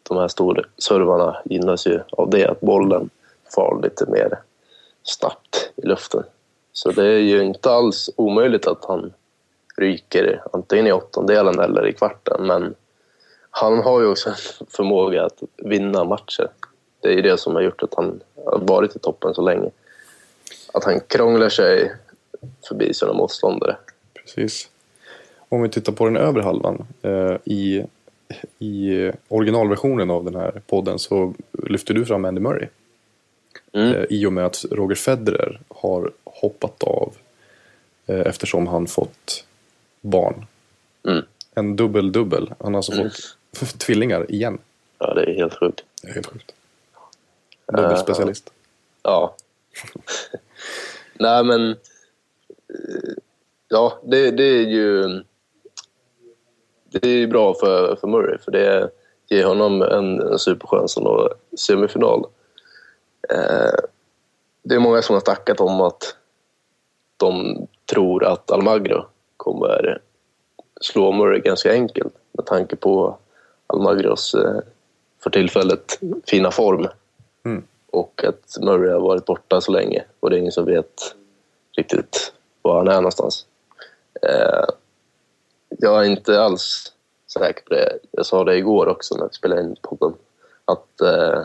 de 0.04 0.18
här 0.18 0.28
storservarna 0.28 1.42
gynnas 1.46 1.88
ju 1.88 2.00
av 2.12 2.30
det, 2.30 2.48
att 2.48 2.62
bollen 2.62 3.10
far 3.56 3.80
lite 3.84 4.06
mer 4.06 4.40
snabbt 5.04 5.72
i 5.76 5.88
luften. 5.88 6.24
Så 6.74 6.92
det 6.92 7.06
är 7.06 7.20
ju 7.20 7.44
inte 7.44 7.72
alls 7.72 8.10
omöjligt 8.16 8.68
att 8.68 8.86
han 8.86 9.14
ryker 9.78 10.44
antingen 10.54 10.88
i 10.88 10.92
åttondelen 10.92 11.60
eller 11.60 11.88
i 11.88 11.94
kvarten, 11.94 12.48
men 12.48 12.76
han 13.50 13.80
har 13.80 14.02
ju 14.02 14.08
också 14.08 14.30
en 14.30 14.36
förmåga 14.70 15.26
att 15.26 15.44
vinna 15.58 16.04
matcher. 16.04 16.48
Det 17.02 17.08
är 17.08 17.14
ju 17.14 17.22
det 17.22 17.38
som 17.38 17.56
har 17.56 17.62
gjort 17.62 17.84
att 17.84 17.94
han 17.94 18.22
har 18.46 18.60
varit 18.60 18.96
i 18.96 19.00
toppen 19.00 19.34
så 19.34 19.42
länge. 19.42 19.70
Att 20.74 20.84
han 20.84 21.00
krånglar 21.00 21.50
sig 21.50 21.96
förbi 22.68 22.94
sina 22.94 23.14
motståndare. 23.14 23.78
Precis. 24.14 24.70
Om 25.50 25.62
vi 25.62 25.70
tittar 25.70 25.94
på 25.94 26.06
den 26.06 26.18
övre 26.18 26.42
halvan. 26.44 26.88
Eh, 27.02 27.36
i, 27.46 27.84
I 28.60 29.12
originalversionen 29.28 30.12
av 30.12 30.26
den 30.26 30.36
här 30.36 30.62
podden 30.68 31.00
så 31.00 31.34
lyfter 31.64 31.94
du 31.94 32.06
fram 32.06 32.26
Andy 32.26 32.42
Murray. 32.42 32.68
Mm. 33.74 33.94
Eh, 33.96 34.04
I 34.10 34.26
och 34.26 34.34
med 34.34 34.46
att 34.46 34.66
Roger 34.72 34.96
Federer 34.96 35.60
har 35.68 36.12
hoppat 36.24 36.84
av 36.84 37.14
eh, 38.08 38.20
eftersom 38.20 38.68
han 38.68 38.88
fått 38.88 39.46
barn. 40.02 40.46
Mm. 41.08 41.26
En 41.56 41.76
dubbel-dubbel. 41.76 42.54
Han 42.60 42.74
har 42.74 42.80
alltså 42.80 42.94
Mm. 42.94 43.10
fått 43.56 43.80
tvillingar 43.80 44.32
igen. 44.32 44.58
Ja, 45.00 45.14
det 45.14 45.24
är 45.24 45.36
helt 45.36 45.54
sjukt. 45.60 45.84
Det 46.02 46.10
är 46.10 46.14
helt 46.14 46.26
sjukt. 46.28 46.52
Dubbelspecialist. 47.68 48.52
Ja. 49.04 49.36
Nej, 51.14 51.44
men... 51.44 51.76
Ja, 53.68 54.00
det, 54.04 54.32
det 54.32 54.44
är 54.44 54.68
ju... 54.68 55.24
Det 56.84 57.08
är 57.10 57.28
bra 57.28 57.54
för, 57.54 57.96
för 57.96 58.08
Murray, 58.08 58.38
för 58.38 58.52
det 58.52 58.90
ger 59.30 59.46
honom 59.46 59.82
en, 59.82 60.22
en 60.22 60.40
superchans 60.40 60.98
att 60.98 61.04
nå 61.04 61.30
semifinal. 61.58 62.26
Eh, 63.30 63.80
det 64.64 64.76
är 64.76 64.80
många 64.80 65.02
som 65.02 65.14
har 65.14 65.22
snackat 65.22 65.62
om 65.62 65.82
att 65.82 66.16
de 67.18 67.58
tror 67.86 68.26
att 68.26 68.52
Almagro 68.52 69.06
kommer 69.38 70.02
slå 70.82 71.12
Murray 71.12 71.40
ganska 71.40 71.72
enkelt 71.72 72.14
med 72.32 72.46
tanke 72.46 72.76
på 72.76 73.18
Almagros 73.68 74.34
eh, 74.34 74.60
för 75.24 75.30
tillfället 75.30 76.00
fina 76.26 76.52
form 76.52 76.88
Mm. 77.46 77.64
och 77.92 78.24
att 78.24 78.58
Murray 78.62 78.92
har 78.92 79.00
varit 79.00 79.26
borta 79.26 79.62
så 79.62 79.72
länge 79.72 80.04
och 80.20 80.30
det 80.30 80.36
är 80.36 80.40
ingen 80.40 80.52
som 80.52 80.66
vet 80.66 81.16
riktigt 81.78 82.34
var 82.62 82.78
han 82.78 82.88
är 82.88 82.96
någonstans. 82.96 83.46
Eh, 84.22 84.66
jag 85.70 86.06
är 86.06 86.10
inte 86.10 86.42
alls 86.42 86.94
säker 87.34 87.64
på 87.64 87.74
det. 87.74 88.00
Jag 88.12 88.26
sa 88.26 88.44
det 88.44 88.58
igår 88.58 88.88
också 88.88 89.16
när 89.16 89.28
vi 89.28 89.34
spelade 89.34 89.62
in 89.62 89.76
podden. 89.82 90.14
Att 90.66 91.02
eh, 91.02 91.44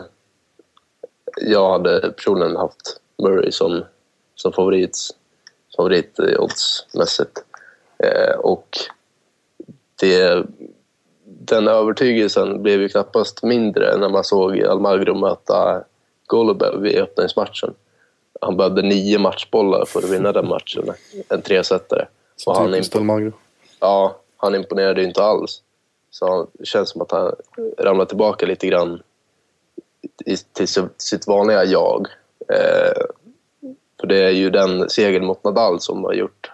jag 1.41 1.71
hade 1.71 2.11
personligen 2.11 2.55
haft 2.55 3.01
Murray 3.23 3.51
som, 3.51 3.83
som 4.35 4.53
favorit, 4.53 4.97
favorit 5.77 6.19
oddsmässigt. 6.19 7.43
Eh, 7.97 8.35
och 8.39 8.77
det, 9.99 10.45
den 11.23 11.67
övertygelsen 11.67 12.63
blev 12.63 12.81
ju 12.81 12.89
knappast 12.89 13.43
mindre 13.43 13.97
när 13.97 14.09
man 14.09 14.23
såg 14.23 14.61
Almagro 14.61 15.13
möta 15.13 15.83
Golubev 16.25 16.85
i 16.85 16.99
öppningsmatchen. 16.99 17.73
Han 18.41 18.57
behövde 18.57 18.81
nio 18.81 19.19
matchbollar 19.19 19.85
för 19.85 19.99
att 19.99 20.09
vinna 20.09 20.31
den 20.31 20.47
matchen. 20.47 20.93
En 21.29 21.41
tresetare. 21.41 22.07
Så 22.35 22.53
han, 22.53 22.71
typiskt 22.71 22.95
impo- 22.95 22.97
Almagro. 22.99 23.31
ja, 23.79 24.15
han 24.37 24.55
imponerade 24.55 25.01
ju 25.01 25.07
inte 25.07 25.23
alls. 25.23 25.61
Så 26.11 26.47
det 26.53 26.65
känns 26.65 26.89
som 26.89 27.01
att 27.01 27.11
han 27.11 27.35
ramlar 27.77 28.05
tillbaka 28.05 28.45
lite 28.45 28.67
grann 28.67 29.01
i, 30.25 30.37
till 30.37 30.67
si- 30.67 30.87
sitt 30.97 31.27
vanliga 31.27 31.63
jag. 31.65 32.07
Eh, 32.49 33.01
för 33.99 34.07
det 34.07 34.23
är 34.23 34.29
ju 34.31 34.49
den 34.49 34.89
segern 34.89 35.25
mot 35.25 35.43
Nadal 35.43 35.79
som 35.79 36.03
har 36.03 36.13
gjort 36.13 36.51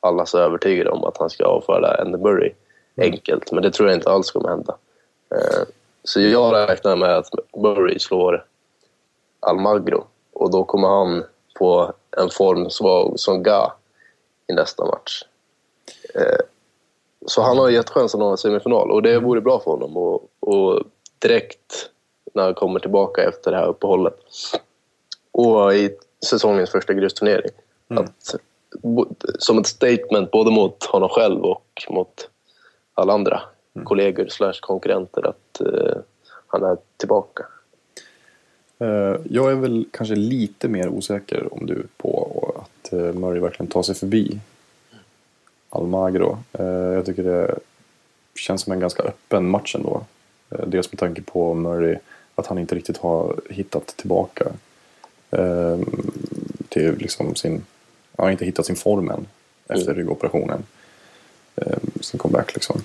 alla 0.00 0.26
så 0.26 0.38
övertygade 0.38 0.90
om 0.90 1.04
att 1.04 1.16
han 1.16 1.30
ska 1.30 1.44
avfärda 1.44 1.96
Andy 2.00 2.18
Murray 2.18 2.52
enkelt. 2.96 3.52
Men 3.52 3.62
det 3.62 3.70
tror 3.70 3.88
jag 3.88 3.96
inte 3.98 4.10
alls 4.10 4.30
kommer 4.30 4.48
hända. 4.48 4.76
Eh, 5.34 5.62
så 6.04 6.20
jag 6.20 6.54
räknar 6.70 6.96
med 6.96 7.16
att 7.16 7.28
Murray 7.56 7.98
slår 7.98 8.44
Almagro 9.40 10.06
och 10.34 10.50
då 10.50 10.64
kommer 10.64 10.88
han 10.88 11.24
få 11.58 11.92
en 12.16 12.30
form 12.30 12.70
svag 12.70 13.20
som 13.20 13.42
Ga 13.42 13.72
i 14.46 14.52
nästa 14.52 14.84
match. 14.84 15.22
Eh, 16.14 16.44
så 17.26 17.42
han 17.42 17.58
har 17.58 17.70
gett 17.70 17.90
chansen 17.90 18.20
att 18.20 18.24
nå 18.24 18.30
en 18.30 18.38
semifinal 18.38 18.90
och 18.90 19.02
det 19.02 19.18
vore 19.18 19.40
bra 19.40 19.60
för 19.60 19.70
honom. 19.70 19.96
Och, 19.96 20.28
och 20.40 20.82
direkt 21.18 21.90
när 22.34 22.42
han 22.42 22.54
kommer 22.54 22.80
tillbaka 22.80 23.22
efter 23.22 23.50
det 23.50 23.56
här 23.56 23.66
uppehållet 23.66 24.18
och 25.32 25.74
i 25.74 25.96
säsongens 26.26 26.70
första 26.70 26.92
grusturnering. 26.92 27.50
Att, 27.88 28.34
bo- 28.82 29.14
som 29.38 29.58
ett 29.58 29.66
statement 29.66 30.30
både 30.30 30.50
mot 30.50 30.84
honom 30.84 31.08
själv 31.08 31.44
och 31.44 31.84
mot 31.88 32.28
alla 32.94 33.12
andra 33.12 33.42
kollegor 33.84 34.26
slash 34.28 34.58
konkurrenter 34.60 35.26
att 35.26 35.60
eh, 35.60 35.96
han 36.46 36.64
är 36.64 36.76
tillbaka. 36.96 37.46
Eh, 38.78 39.16
Jag 39.30 39.50
är 39.50 39.54
väl 39.54 39.84
kanske 39.90 40.14
lite 40.14 40.68
mer 40.68 40.88
osäker 40.88 41.54
om 41.54 41.66
du 41.66 41.86
på 41.96 42.52
att 42.62 42.92
eh, 42.92 42.98
Murray 43.12 43.40
verkligen 43.40 43.70
tar 43.70 43.82
sig 43.82 43.94
förbi 43.94 44.40
Almagro. 45.70 46.38
Eh, 46.52 46.64
Jag 46.66 47.06
tycker 47.06 47.22
det 47.22 47.58
känns 48.34 48.62
som 48.62 48.72
en 48.72 48.80
ganska 48.80 49.02
öppen 49.02 49.48
match 49.48 49.74
ändå. 49.74 50.04
Dels 50.66 50.92
med 50.92 50.98
tanke 50.98 51.22
på 51.22 51.54
Murray 51.54 51.96
att 52.34 52.46
han 52.46 52.58
inte 52.58 52.74
riktigt 52.74 52.96
har 52.96 53.40
hittat 53.50 53.86
tillbaka 53.86 54.52
till 56.68 56.96
liksom 56.98 57.34
sin... 57.34 57.64
Han 58.16 58.24
har 58.26 58.30
inte 58.30 58.44
hittat 58.44 58.66
sin 58.66 58.76
form 58.76 59.10
än 59.10 59.26
efter 59.68 59.94
ryggoperationen. 59.94 60.62
Eh, 61.56 61.78
Sin 62.00 62.18
comeback 62.18 62.54
liksom. 62.54 62.80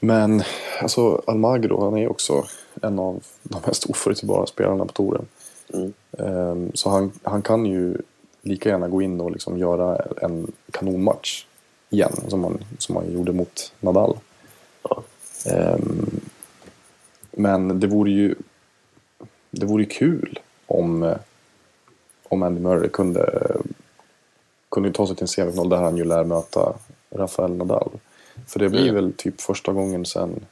Men 0.00 0.42
alltså 0.82 1.22
Almagro, 1.26 1.84
han 1.84 1.98
är 1.98 2.10
också 2.10 2.44
en 2.86 2.98
av 2.98 3.22
de 3.42 3.60
mest 3.66 3.86
oförutsägbara 3.90 4.46
spelarna 4.46 4.84
på 4.84 4.92
touren. 4.92 5.26
Mm. 5.74 5.92
Ehm, 6.18 6.70
Så 6.74 6.90
han, 6.90 7.12
han 7.22 7.42
kan 7.42 7.66
ju 7.66 7.96
lika 8.42 8.68
gärna 8.68 8.88
gå 8.88 9.02
in 9.02 9.20
och 9.20 9.30
liksom 9.30 9.58
göra 9.58 10.02
en 10.22 10.52
kanonmatch 10.70 11.46
igen, 11.90 12.12
som 12.28 12.44
han, 12.44 12.64
som 12.78 12.96
han 12.96 13.12
gjorde 13.12 13.32
mot 13.32 13.72
Nadal. 13.80 14.18
Ja. 14.82 15.02
Ehm, 15.46 16.20
Men 17.30 17.80
det 17.80 17.86
vore 17.86 18.10
ju 18.10 18.34
det 19.50 19.66
vore 19.66 19.82
ju 19.82 19.88
kul 19.88 20.38
om, 20.66 21.14
om 22.28 22.42
Andy 22.42 22.60
Murray 22.60 22.88
kunde, 22.88 23.56
kunde 24.68 24.92
ta 24.92 25.06
sig 25.06 25.16
till 25.16 25.24
en 25.24 25.28
semifinal 25.28 25.68
där 25.68 25.76
han 25.76 25.96
ju 25.96 26.04
lär 26.04 26.24
möta 26.24 26.74
Rafael 27.10 27.54
Nadal. 27.56 27.90
För 28.46 28.60
det 28.60 28.68
blir 28.68 28.82
Mm. 28.82 28.94
väl 28.94 29.12
typ 29.16 29.40
första 29.40 29.72
gången 29.72 30.04
sedan 30.06 30.46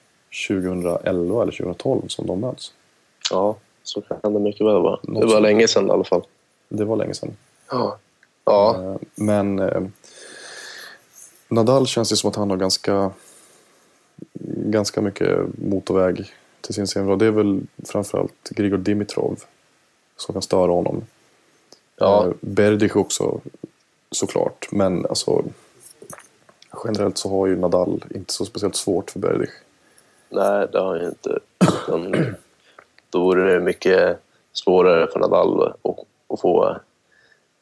2011 0.48 1.42
eller 1.42 1.52
2012 1.52 2.08
som 2.08 2.26
de 2.26 2.40
möts. 2.40 2.72
Ja, 3.30 3.56
så 3.82 4.00
kan 4.00 4.32
det 4.32 4.40
mycket 4.40 4.66
väl 4.66 4.82
vara. 4.82 4.98
Det 5.02 5.26
var 5.26 5.40
länge 5.40 5.68
sedan 5.68 5.88
i 5.88 5.90
alla 5.90 6.04
fall. 6.04 6.22
Det 6.68 6.84
var 6.84 6.96
länge 6.96 7.14
sedan. 7.14 7.36
Ja. 7.70 7.98
Ja, 8.44 8.76
Eh, 8.76 8.96
Men 9.14 9.58
eh, 9.58 9.82
Nadal 11.48 11.86
känns 11.86 12.08
det 12.10 12.16
som 12.16 12.30
att 12.30 12.36
han 12.36 12.50
har 12.50 12.56
ganska, 12.56 13.10
ganska 14.66 15.00
mycket 15.00 15.38
motorväg 15.58 16.32
till 16.60 16.74
sin 16.74 16.86
semifinal. 16.86 17.18
Det 17.18 17.26
är 17.26 17.30
väl 17.30 17.60
framförallt 17.84 18.48
Grigor 18.50 18.78
Dimitrov 18.78 19.40
som 20.16 20.32
kan 20.32 20.42
störa 20.42 20.72
honom. 20.72 21.04
Ja. 21.96 22.26
Eh, 22.26 22.32
Berdych 22.40 22.96
också 22.96 23.40
såklart. 24.10 24.68
Men 24.72 25.06
alltså 25.06 25.44
generellt 26.84 27.18
så 27.18 27.30
har 27.30 27.46
ju 27.46 27.56
Nadal 27.56 28.04
inte 28.14 28.32
så 28.32 28.44
speciellt 28.44 28.76
svårt 28.76 29.10
för 29.10 29.18
Berdych. 29.20 29.50
Nej 30.32 30.68
det 30.72 30.78
har 30.78 30.96
jag 30.96 31.04
inte. 31.04 31.38
Utan 31.86 32.34
Då 33.10 33.20
vore 33.20 33.54
det 33.54 33.60
mycket 33.60 34.18
svårare 34.52 35.06
för 35.06 35.20
Nadal 35.20 35.72
att, 35.82 36.40
få 36.40 36.76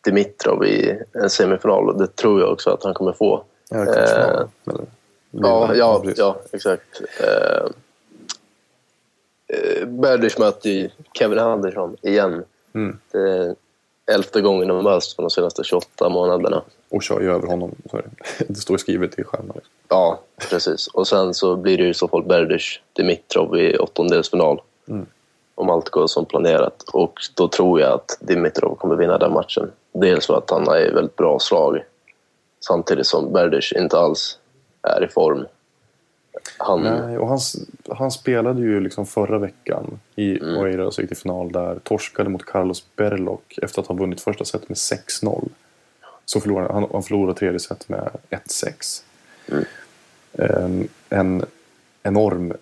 Dimitrov 0.04 0.64
i 0.64 1.02
en 1.12 1.30
semifinal 1.30 1.88
och 1.88 1.98
det 1.98 2.16
tror 2.16 2.40
jag 2.40 2.52
också 2.52 2.70
att 2.70 2.84
han 2.84 2.94
kommer 2.94 3.12
få. 3.12 3.44
Ja, 3.70 3.84
Eh? 3.84 4.46
Ja, 5.30 5.74
ja, 5.74 6.02
ja 6.16 6.40
exakt. 6.52 7.00
Eh, 7.20 7.64
eh, 9.46 9.86
Berdych 9.86 10.38
möter 10.38 10.70
ju 10.70 10.90
Kevin 11.12 11.38
Andersson 11.38 11.96
igen. 12.02 12.44
Mm. 12.74 12.98
Det 13.10 13.18
är 13.18 13.54
elfte 14.06 14.40
gången 14.40 14.68
de 14.68 14.84
möts 14.84 15.16
på 15.16 15.22
de 15.22 15.30
senaste 15.30 15.64
28 15.64 16.08
månaderna. 16.08 16.62
Och 16.90 17.02
kör 17.02 17.20
ju 17.20 17.32
över 17.32 17.46
honom. 17.46 17.74
Så 17.90 17.96
är 17.96 18.02
det. 18.02 18.44
det 18.48 18.54
står 18.54 18.76
skrivet 18.76 19.18
i 19.18 19.24
skärmen. 19.24 19.52
Liksom. 19.54 19.72
Ja, 19.88 20.20
precis. 20.50 20.86
Och 20.86 21.08
sen 21.08 21.34
så 21.34 21.56
blir 21.56 21.78
det 21.78 21.84
ju 21.84 21.94
så 21.94 22.08
fall 22.08 22.22
Berdych 22.22 22.80
Dimitrov 22.92 23.56
i 23.58 23.76
åttondelsfinal. 23.76 24.60
Mm. 24.88 25.06
Om 25.54 25.70
allt 25.70 25.88
går 25.88 26.06
som 26.06 26.24
planerat. 26.24 26.82
Och 26.92 27.14
då 27.34 27.48
tror 27.48 27.80
jag 27.80 27.92
att 27.92 28.18
Dimitrov 28.20 28.74
kommer 28.74 28.96
vinna 28.96 29.18
den 29.18 29.32
matchen. 29.32 29.70
Dels 29.92 30.26
för 30.26 30.38
att 30.38 30.50
han 30.50 30.68
är 30.68 30.92
väldigt 30.92 31.16
bra 31.16 31.38
slag. 31.38 31.84
Samtidigt 32.60 33.06
som 33.06 33.32
Berdych 33.32 33.72
inte 33.72 33.98
alls 33.98 34.38
är 34.82 35.04
i 35.04 35.08
form. 35.08 35.46
Han, 36.58 36.82
Nej, 36.82 37.18
och 37.18 37.28
han, 37.28 37.38
han 37.88 38.10
spelade 38.10 38.60
ju 38.60 38.80
liksom 38.80 39.06
förra 39.06 39.38
veckan 39.38 40.00
i 40.16 40.38
Mm. 40.38 40.56
Oeiras 40.56 40.98
gick 40.98 41.08
till 41.08 41.16
final 41.16 41.52
där. 41.52 41.78
Torskade 41.82 42.30
mot 42.30 42.44
Carlos 42.44 42.84
Berloc 42.96 43.40
efter 43.62 43.82
att 43.82 43.86
ha 43.86 43.94
vunnit 43.94 44.20
första 44.20 44.44
set 44.44 44.68
med 44.68 44.76
6-0. 44.76 45.48
Så 46.30 46.40
förlorade 46.40 46.72
han, 46.72 46.86
han 46.92 47.02
förlorade 47.02 47.38
tredje 47.38 47.60
set 47.60 47.88
med 47.88 48.10
1-6. 48.30 49.02
Mm. 49.48 49.64
En, 50.32 50.88
en 51.08 51.44
enorm 52.02 52.52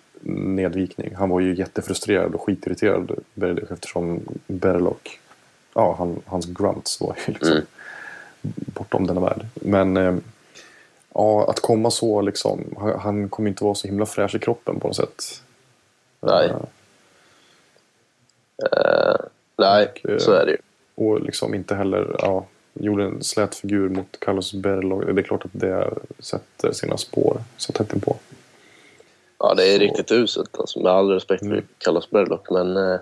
nedvikning. 0.55 1.15
Han 1.15 1.29
var 1.29 1.39
ju 1.39 1.55
jättefrustrerad 1.55 2.35
och 2.35 2.41
skitirriterad 2.41 3.11
Berloc 3.33 3.71
eftersom 3.71 4.19
Berloc, 4.47 4.97
ja, 5.73 5.95
han, 5.97 6.21
hans 6.25 6.45
grunts 6.45 7.01
var 7.01 7.15
ju 7.27 7.33
liksom 7.33 7.51
Mm. 7.51 7.65
bortom 8.73 9.07
denna 9.07 9.21
värld. 9.21 9.45
Men 9.53 9.97
eh, 9.97 10.15
ja, 11.13 11.49
att 11.49 11.59
komma 11.59 11.91
så 11.91 12.21
liksom, 12.21 12.75
han, 12.77 12.99
han 12.99 13.29
kommer 13.29 13.49
inte 13.49 13.63
vara 13.63 13.75
så 13.75 13.87
himla 13.87 14.05
fräsch 14.05 14.35
i 14.35 14.39
kroppen 14.39 14.79
på 14.79 14.87
något 14.87 14.95
sätt. 14.95 15.41
Nej. 16.21 16.49
Eh, 16.49 16.55
eh, 18.81 19.15
nej, 19.57 19.91
Och, 20.03 20.09
eh, 20.09 20.17
så 20.17 20.31
är 20.31 20.45
det 20.45 20.51
ju. 20.51 20.57
Och 20.95 21.21
liksom 21.21 21.53
inte 21.53 21.75
heller, 21.75 22.15
ja, 22.19 22.45
gjorde 22.79 23.03
en 23.03 23.23
slät 23.23 23.55
figur 23.55 23.89
mot 23.89 24.19
Carlos 24.19 24.53
Berloc. 24.53 25.05
Det 25.05 25.21
är 25.21 25.23
klart 25.23 25.45
att 25.45 25.51
det 25.53 25.93
sätter 26.19 26.71
sina 26.71 26.97
spår 26.97 27.41
så 27.57 27.73
tätt 27.73 27.93
inpå. 27.93 28.15
Ja, 29.37 29.53
det 29.53 29.67
är 29.67 29.73
så- 29.77 29.79
riktigt 29.83 30.11
uselt. 30.11 30.59
Alltså, 30.59 30.79
med 30.79 30.91
all 30.91 31.09
respekt 31.11 31.39
för 31.39 31.45
Mm. 31.51 31.63
Carlos 31.77 32.09
Berloc, 32.09 32.41
men 32.51 32.77
eh, 32.77 32.99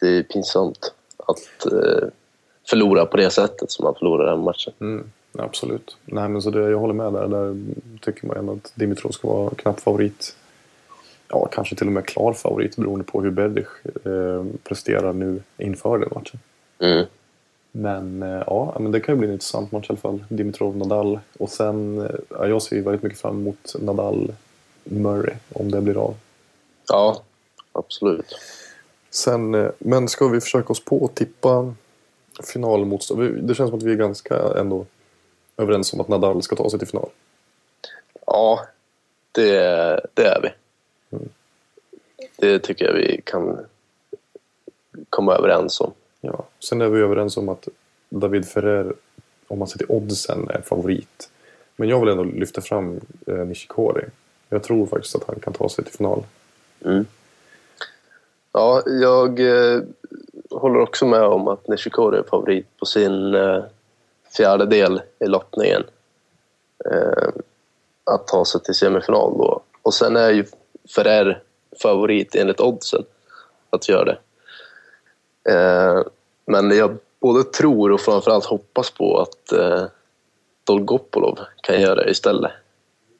det 0.00 0.08
är 0.08 0.22
pinsamt 0.22 0.92
att 1.16 1.72
eh, 1.72 2.08
förlora 2.70 3.06
på 3.06 3.16
det 3.16 3.30
sättet 3.30 3.70
som 3.70 3.84
han 3.86 3.94
förlorade 3.94 4.30
den 4.30 4.40
matchen. 4.40 4.72
Mm, 4.80 5.10
absolut. 5.38 5.96
Nej, 6.04 6.28
men 6.28 6.42
så 6.42 6.50
det, 6.50 6.70
jag 6.70 6.78
håller 6.78 6.94
med 6.94 7.12
där. 7.12 7.28
Där 7.28 7.56
tycker 8.00 8.26
man 8.26 8.36
ändå 8.36 8.52
att 8.52 8.72
Dimitrov 8.74 9.10
ska 9.10 9.28
vara 9.28 9.50
knapp 9.54 9.80
favorit. 9.80 10.36
Ja, 11.28 11.48
kanske 11.52 11.76
till 11.76 11.86
och 11.86 11.92
med 11.92 12.06
klar 12.06 12.32
favorit 12.32 12.76
beroende 12.76 13.04
på 13.04 13.22
hur 13.22 13.30
Berdych 13.30 13.68
eh, 14.06 14.44
presterar 14.64 15.12
nu 15.12 15.42
inför 15.58 15.98
den 15.98 16.08
matchen. 16.14 16.40
Mm. 16.78 17.06
Men 17.72 18.22
eh, 18.22 18.42
ja, 18.46 18.76
men 18.80 18.92
det 18.92 19.00
kan 19.00 19.14
ju 19.14 19.18
bli 19.18 19.28
en 19.28 19.34
intressant 19.34 19.72
match 19.72 19.86
i 19.90 19.92
alla 19.92 19.98
fall. 20.00 20.24
Dimitrov-Nadal. 20.28 21.20
Och 21.38 21.50
sen, 21.50 21.98
eh, 22.00 22.10
ja, 22.28 22.46
jag 22.46 22.62
ser 22.62 22.76
ju 22.76 22.82
väldigt 22.82 23.02
mycket 23.02 23.18
fram 23.20 23.36
emot 23.40 23.74
Nadal-Murray 23.74 25.34
om 25.52 25.70
det 25.70 25.80
blir 25.80 25.96
av. 26.04 26.14
Ja, 26.88 27.22
absolut. 27.72 28.36
Sen, 29.10 29.54
eh, 29.54 29.70
men 29.78 30.08
ska 30.08 30.28
vi 30.28 30.40
försöka 30.40 30.68
oss 30.72 30.84
på 30.84 31.04
att 31.04 31.14
tippa 31.14 31.74
finalmotstånd? 32.52 33.20
Vi- 33.22 33.40
Det 33.40 33.54
känns 33.54 33.70
som 33.70 33.78
att 33.78 33.82
vi 33.84 33.92
är 33.92 33.96
ganska 33.96 34.36
ändå 34.56 34.86
överens 35.56 35.92
om 35.92 36.00
att 36.00 36.08
Nadal 36.08 36.42
ska 36.42 36.56
ta 36.56 36.70
sig 36.70 36.78
till 36.78 36.88
final. 36.88 37.08
Ja, 38.26 38.60
det, 39.32 39.50
det 40.14 40.24
är 40.26 40.40
vi. 40.42 40.48
Mm. 41.16 41.28
Det 42.36 42.58
tycker 42.58 42.84
jag 42.84 42.92
vi 42.92 43.20
kan 43.24 43.58
komma 45.10 45.34
överens 45.36 45.80
om. 45.80 45.92
Ja. 46.20 46.44
Sen 46.58 46.80
är 46.80 46.88
vi 46.88 47.00
överens 47.00 47.36
om 47.36 47.48
att 47.48 47.68
David 48.08 48.48
Ferrer, 48.48 48.94
om 49.48 49.58
man 49.58 49.68
ser 49.68 49.78
till 49.78 49.90
oddsen, 49.90 50.48
är 50.50 50.62
favorit. 50.62 51.30
Men 51.76 51.88
jag 51.88 52.00
vill 52.00 52.08
ändå 52.08 52.24
lyfta 52.24 52.60
fram 52.60 53.00
eh, 53.26 53.34
Nishikori. 53.34 54.04
Jag 54.48 54.62
tror 54.62 54.86
faktiskt 54.86 55.16
att 55.16 55.24
han 55.26 55.40
kan 55.40 55.52
ta 55.52 55.68
sig 55.68 55.84
till 55.84 55.94
final. 55.94 56.24
Mm. 56.84 57.06
Ja, 58.52 58.82
jag 58.86 59.40
eh, 59.40 59.82
håller 60.50 60.80
också 60.80 61.06
med 61.06 61.22
om 61.22 61.48
att 61.48 61.68
Nishikori 61.68 62.18
är 62.18 62.22
favorit 62.22 62.66
på 62.76 62.86
sin 62.86 63.34
eh, 63.34 63.64
fjärde 64.36 64.66
del 64.66 65.02
i 65.18 65.26
lottningen. 65.26 65.82
Eh, 66.84 67.28
att 68.04 68.26
ta 68.26 68.44
sig 68.44 68.60
till 68.60 68.74
semifinal 68.74 69.38
då. 69.38 69.60
Och 69.82 69.94
sen 69.94 70.16
är 70.16 70.30
ju 70.30 70.44
Ferrer 70.94 71.42
favorit 71.82 72.34
enligt 72.34 72.60
oddsen 72.60 73.04
att 73.70 73.88
göra 73.88 74.04
det. 74.04 74.18
Eh, 75.50 76.02
men 76.46 76.76
jag 76.76 76.98
både 77.20 77.44
tror 77.44 77.92
och 77.92 78.00
framförallt 78.00 78.44
hoppas 78.44 78.90
på 78.90 79.18
att 79.18 79.52
eh, 79.52 79.84
Dolgopolov 80.64 81.38
kan 81.62 81.80
göra 81.80 81.94
det 81.94 82.10
istället. 82.10 82.52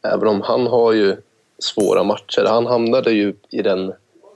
Även 0.02 0.28
om 0.28 0.42
han 0.42 0.66
har 0.66 0.92
ju 0.92 1.16
svåra 1.58 2.02
matcher. 2.02 2.44
Han 2.48 2.66
hamnade 2.66 3.12
ju 3.12 3.34
i 3.50 3.62
den 3.62 3.92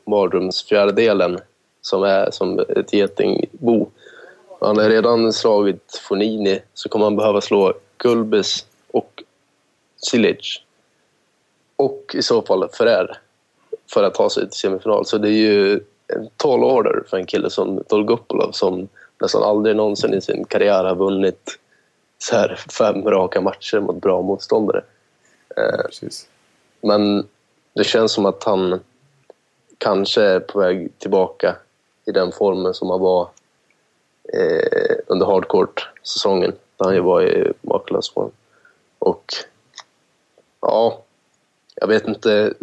mardrömsfjärdedelen 0.07 1.39
som 1.81 2.03
är 2.03 2.31
som 2.31 2.59
ett 2.59 2.93
getingbo. 2.93 3.87
Han 4.61 4.79
har 4.79 4.89
redan 4.89 5.33
slagit 5.33 6.01
Fonini, 6.09 6.61
så 6.75 6.89
kommer 6.89 7.05
han 7.05 7.17
behöva 7.17 7.41
slå 7.41 7.73
Gulbis 7.97 8.67
och 8.91 9.23
Silic. 9.97 10.61
Och 11.77 12.15
i 12.15 12.23
så 12.23 12.43
fall 12.43 12.69
Ferrer 12.69 13.19
för 13.93 14.03
att 14.03 14.15
ta 14.15 14.31
sig 14.31 14.43
till 14.43 14.59
semifinal. 14.59 15.07
Så 15.07 15.19
det 15.19 15.29
är 15.29 15.53
ju 15.53 15.81
en 16.07 16.29
tall 16.37 16.65
order 16.65 17.03
för 17.11 17.17
en 17.17 17.27
kille 17.27 17.51
som 17.51 17.83
Dolgopolov 17.89 18.53
som 18.53 18.89
nästan 19.21 19.43
aldrig 19.43 19.77
någonsin 19.77 20.15
i 20.15 20.21
sin 20.21 20.45
karriär 20.45 20.85
har 20.85 20.95
vunnit 20.95 21.59
så 22.19 22.37
här 22.37 22.61
fem 22.79 23.05
raka 23.05 23.41
matcher 23.41 23.81
mot 23.81 24.01
bra 24.01 24.23
motståndare. 24.23 24.85
Eh, 25.57 25.83
Precis. 25.87 26.29
men 26.81 27.27
det 27.73 27.85
känns 27.85 28.13
som 28.13 28.27
att 28.27 28.45
han 28.45 28.81
kanske 29.79 30.23
är 30.23 30.41
på 30.41 30.59
väg 30.59 30.99
tillbaka 30.99 31.57
i 32.05 32.13
den 32.13 32.33
formen 32.33 32.75
som 32.75 32.91
han 32.91 33.01
var 33.01 33.29
eh, 34.33 34.97
under 35.07 35.27
hardcourt-säsongen. 35.27 36.53
Där 36.77 36.85
han 36.85 36.95
ju 36.95 37.01
var 37.01 37.23
i 37.23 37.53
makalös 37.61 38.11
form. 38.11 38.31
Och 38.99 39.25
ja, 40.61 41.03
jag 41.75 41.89
vet 41.89 42.09
inte 42.09 42.55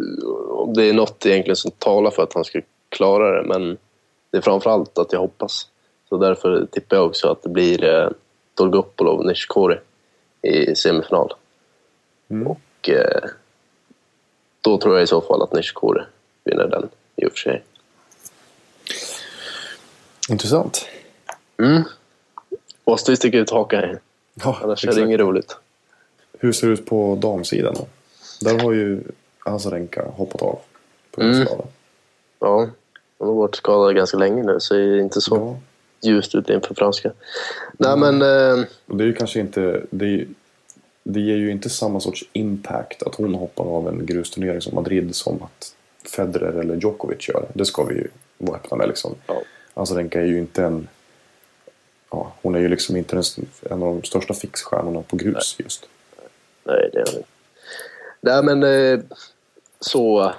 om 0.50 0.74
det 0.74 0.84
är 0.84 0.92
något 0.92 1.26
egentligen 1.26 1.56
som 1.56 1.70
talar 1.70 2.10
för 2.10 2.22
att 2.22 2.34
han 2.34 2.44
ska 2.44 2.60
klara 2.92 3.42
det, 3.42 3.48
men 3.48 3.78
det 4.30 4.36
är 4.38 4.42
framförallt 4.42 4.98
att 4.98 5.12
jag 5.12 5.20
hoppas. 5.20 5.68
Så 6.08 6.16
därför 6.16 6.66
tippar 6.70 6.96
jag 6.96 7.06
också 7.06 7.28
att 7.28 7.42
det 7.42 7.48
blir 7.48 7.84
eh, 7.84 8.08
Dolgopolov 8.54 9.18
och 9.18 9.26
Nishikori 9.26 9.78
i 10.42 10.74
semifinal. 10.74 11.34
Mm. 12.28 12.46
Och 12.46 12.88
eh, 12.88 13.28
då 14.60 14.78
tror 14.78 14.94
jag 14.94 15.02
i 15.02 15.06
så 15.06 15.20
fall 15.20 15.42
att 15.42 15.52
Nishikori 15.52 16.02
vinner 16.44 16.68
den 16.68 16.88
i 17.16 17.26
och 17.26 17.30
för 17.32 17.38
sig. 17.38 17.62
Intressant. 20.30 20.86
Mm. 21.58 21.82
Måste 22.84 23.10
vi 23.10 23.16
sticka 23.16 23.38
ut 23.38 23.50
hakan 23.50 23.80
här, 23.80 24.00
Ja, 24.34 24.58
annars 24.62 24.84
är 24.84 24.88
exakt. 24.88 24.96
det 24.96 25.06
inget 25.08 25.20
roligt. 25.20 25.56
Hur 26.38 26.52
ser 26.52 26.66
det 26.66 26.72
ut 26.72 26.86
på 26.86 27.18
damsidan 27.22 27.74
då? 27.74 27.86
Där 28.40 28.58
har 28.58 28.72
ju 28.72 29.02
Azarenka 29.44 30.04
hoppat 30.16 30.42
av 30.42 30.58
på 31.10 31.20
grund 31.20 31.34
Mm. 31.34 31.48
Ja, 32.38 32.68
hon 33.22 33.28
har 33.28 33.36
varit 33.42 33.54
skadad 33.54 33.96
ganska 33.96 34.16
länge 34.16 34.42
nu 34.42 34.60
så 34.60 34.74
det 34.74 34.80
är 34.80 34.98
inte 34.98 35.20
så 35.20 35.36
Ja. 36.00 36.10
ljust 36.10 36.34
ut 36.34 36.50
inför 36.50 36.74
franska. 36.74 37.12
Nej 37.78 37.96
men, 37.96 38.22
eh, 38.22 38.64
det 38.86 39.04
är 39.04 39.06
ju 39.06 39.14
kanske 39.14 39.40
inte... 39.40 39.82
Det, 39.90 40.04
är, 40.06 40.26
det 41.04 41.20
ger 41.20 41.36
ju 41.36 41.50
inte 41.50 41.70
samma 41.70 42.00
sorts 42.00 42.24
impact 42.32 43.02
att 43.02 43.14
hon 43.14 43.34
hoppar 43.34 43.64
av 43.64 43.88
en 43.88 44.06
grusturnering 44.06 44.60
som 44.60 44.74
Madrid 44.74 45.14
som 45.14 45.42
att 45.42 45.74
Federer 46.16 46.52
eller 46.60 46.76
Djokovic 46.76 47.28
gör. 47.28 47.46
Det 47.54 47.64
ska 47.64 47.84
vi 47.84 47.94
ju 47.94 48.08
vara 48.38 48.56
öppna 48.56 48.76
med 48.76 48.88
liksom. 48.88 49.14
Ja. 49.26 49.42
Azarenka 49.74 50.20
är 50.20 50.24
ju 50.26 50.38
inte 50.38 50.64
en... 50.64 50.88
Ja, 52.10 52.32
hon 52.42 52.54
är 52.54 52.58
ju 52.60 52.68
liksom 52.68 52.96
inte 52.96 53.16
den, 53.16 53.24
en 53.62 53.82
av 53.82 53.94
de 53.94 54.02
största 54.02 54.34
fixstjärnorna 54.34 55.02
på 55.02 55.16
grus 55.16 55.56
just. 55.58 55.88
nej 56.64 56.90
det 56.92 56.98
är 56.98 57.04
hon 57.06 57.16
inte. 57.16 57.28
Nej 58.20 58.42
men, 58.42 58.62
eh, 58.62 59.00
så 59.80 60.32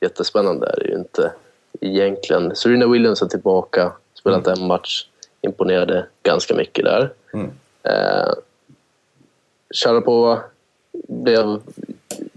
jättespännande 0.00 0.66
är 0.66 0.76
det 0.80 0.88
ju 0.88 0.94
inte 0.98 1.32
egentligen. 1.80 2.56
Serena 2.56 2.86
Williams 2.86 3.22
är 3.22 3.26
tillbaka, 3.26 3.92
spelat 4.14 4.46
en 4.46 4.66
match, 4.66 5.06
imponerade 5.40 6.06
ganska 6.22 6.54
mycket 6.54 6.84
där. 6.84 7.12
Mm. 7.34 7.50
Eh, 7.82 8.32
Sharapova 9.74 10.40
blev 11.08 11.60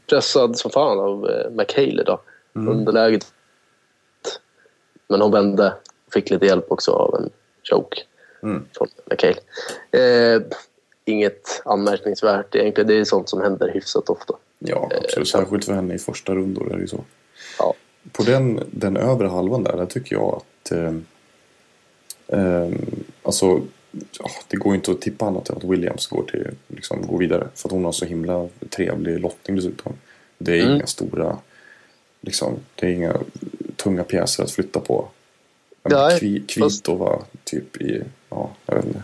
pressad 0.09 0.57
som 0.57 0.71
fan 0.71 0.99
av 0.99 1.29
eh, 1.29 1.51
McHale 1.51 2.01
idag. 2.01 2.19
Underläget. 2.53 3.25
Men 5.07 5.21
hon 5.21 5.31
vände. 5.31 5.73
Fick 6.13 6.29
lite 6.29 6.45
hjälp 6.45 6.65
också 6.71 6.91
av 6.91 7.15
en 7.15 7.29
choke 7.63 8.01
Mm. 8.43 8.65
från 8.77 8.87
McHale. 9.05 9.37
Eh, 9.91 10.41
inget 11.05 11.61
anmärkningsvärt 11.65 12.55
egentligen. 12.55 12.87
Det 12.87 12.93
är 12.99 13.03
sånt 13.03 13.29
som 13.29 13.41
händer 13.41 13.71
hyfsat 13.73 14.09
ofta. 14.09 14.33
Ja, 14.59 14.89
absolut. 15.03 15.27
Särskilt 15.27 15.65
för 15.65 15.73
henne 15.73 15.93
i 15.93 15.97
första 15.97 16.35
rundor 16.35 16.71
är 16.71 16.75
det 16.75 16.81
ju 16.81 16.87
så. 16.87 17.03
Ja. 17.59 17.73
På 18.11 18.23
den, 18.23 18.63
den 18.71 18.97
övre 18.97 19.27
halvan 19.27 19.63
där, 19.63 19.77
där 19.77 19.85
tycker 19.85 20.15
jag 20.15 20.41
att 20.41 20.71
eh, 20.71 20.93
eh, 22.27 22.69
alltså 23.23 23.61
ja, 24.19 24.29
det 24.47 24.57
går 24.57 24.71
ju 24.73 24.75
inte 24.77 24.91
att 24.91 25.01
tippa 25.01 25.25
annat 25.25 25.49
än 25.49 25.57
att 25.57 25.63
Williams 25.63 26.07
går, 26.07 26.23
till, 26.23 26.47
liksom, 26.67 27.07
går 27.07 27.17
vidare. 27.17 27.47
För 27.55 27.67
att 27.67 27.71
hon 27.73 27.85
har 27.85 27.91
så 27.91 28.05
himla 28.05 28.47
trevlig 28.69 29.19
lottning 29.19 29.55
dessutom. 29.55 29.93
Det 30.37 30.59
är 30.59 30.61
Mm. 30.63 30.75
inga 30.75 30.87
stora, 30.87 31.37
liksom, 32.21 32.53
det 32.75 32.85
är 32.85 32.89
inga 32.91 33.17
tunga 33.75 34.03
pjäser 34.03 34.43
att 34.43 34.51
flytta 34.51 34.79
på. 34.79 35.07
Nej, 35.83 36.19
Kvi, 36.19 36.43
Kvitova 36.47 37.21
typ 37.43 37.81
i, 37.81 38.03
ja, 38.29 38.49
jag 38.65 38.75
vet 38.75 38.85
inte. 38.85 39.01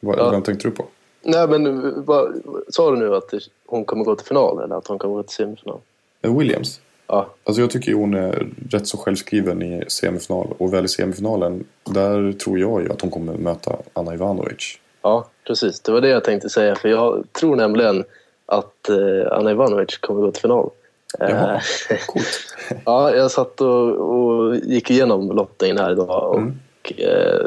Vad, 0.00 0.18
Ja. 0.18 0.30
Vem 0.30 0.42
tänkte 0.42 0.68
du 0.68 0.74
på? 0.74 0.86
Nej, 1.22 1.48
men 1.48 1.92
vad, 2.04 2.42
sa 2.68 2.90
du 2.90 2.96
nu 2.96 3.14
att 3.16 3.30
hon 3.66 3.84
kommer 3.84 4.04
gå 4.04 4.16
till 4.16 4.26
final 4.26 4.62
eller 4.64 4.76
att 4.76 4.86
hon 4.86 4.98
kommer 4.98 5.14
gå 5.14 5.22
till 5.22 5.34
semifinal? 5.36 5.80
Eh, 6.22 6.38
Williams? 6.38 6.80
Ja, 7.12 7.26
Alltså 7.44 7.60
jag 7.60 7.70
tycker 7.70 7.94
hon 7.94 8.14
är 8.14 8.46
rätt 8.70 8.86
så 8.86 8.96
självskriven 8.96 9.62
i 9.62 9.84
semifinal. 9.88 10.54
Och 10.58 10.74
väl 10.74 10.84
i 10.84 10.88
semifinalen, 10.88 11.64
där 11.84 12.32
tror 12.32 12.58
jag 12.58 12.82
ju 12.82 12.92
att 12.92 13.00
hon 13.00 13.10
kommer 13.10 13.32
möta 13.32 13.76
Anna 13.92 14.14
Ivanovic. 14.14 14.78
ja, 15.02 15.28
precis. 15.46 15.80
Det 15.80 15.92
var 15.92 16.00
det 16.00 16.08
jag 16.08 16.24
tänkte 16.24 16.48
säga. 16.48 16.74
För 16.74 16.88
jag 16.88 17.24
tror 17.40 17.56
nämligen 17.56 18.04
att 18.46 18.88
eh, 18.88 19.32
Anna 19.32 19.50
Ivanovic 19.50 19.98
kommer 19.98 20.20
gå 20.20 20.30
till 20.32 20.40
final. 20.42 20.70
Jaha, 21.18 21.60
Eh, 21.90 21.96
coolt. 22.06 22.26
ja, 22.84 23.14
jag 23.14 23.30
satt 23.30 23.60
och, 23.60 23.88
och 23.94 24.56
gick 24.56 24.90
igenom 24.90 25.28
lottningen 25.32 25.78
här 25.78 25.92
idag 25.92 26.30
och 26.30 26.36
Mm. 26.38 26.58
eh, 26.98 27.46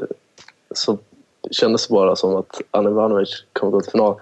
så 0.76 0.97
kändes 1.52 1.88
det 1.88 1.93
bara 1.93 2.15
som 2.15 2.36
att 2.36 2.62
Anna 2.71 2.89
Ivanovic 2.89 3.43
kommer 3.54 3.71
gå 3.71 3.82
till 3.82 3.91
final. 3.91 4.15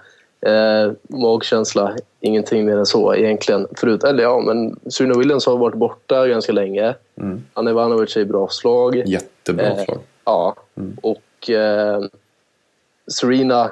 Eh, 0.46 0.92
magkänsla, 1.08 1.96
ingenting 2.20 2.64
mer 2.66 2.76
än 2.76 2.86
så 2.86 3.14
egentligen. 3.14 3.66
Förut, 3.76 4.04
eller 4.04 4.22
ja, 4.22 4.40
men 4.40 4.76
Serena 4.90 5.18
Williams 5.18 5.46
har 5.46 5.56
varit 5.56 5.74
borta 5.76 6.26
ganska 6.26 6.52
länge. 6.52 6.94
Mm. 7.20 7.42
Anna 7.52 7.70
Ivanovic 7.70 8.16
är 8.16 8.20
i 8.20 8.24
bra 8.24 8.48
slag. 8.48 8.96
Jättebra 9.06 9.66
Eh, 9.66 9.84
slag. 9.84 9.98
Ja, 10.24 10.54
Mm. 10.76 10.96
och 11.02 11.50
eh, 11.50 12.02
Serena, 13.12 13.70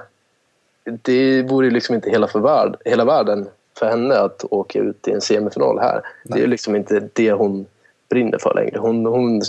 det 1.03 1.43
vore 1.43 1.67
ju 1.67 1.71
liksom 1.73 1.95
inte 1.95 2.11
hela, 2.11 2.29
för 2.29 2.41
värld, 2.41 2.77
hela 2.85 3.05
världen 3.05 3.49
för 3.79 3.87
henne 3.87 4.15
att 4.19 4.45
åka 4.51 4.79
ut 4.79 5.09
i 5.09 5.13
en 5.13 5.21
semifinal 5.21 5.79
här. 5.79 6.03
Det 6.25 6.43
är 6.43 6.47
liksom 6.47 6.77
inte 6.77 7.09
det 7.13 7.33
hon 7.33 7.67
brinner 8.09 8.39
för 8.39 8.55
längre. 8.55 8.79
Hon, 8.79 9.07
hon 9.07 9.43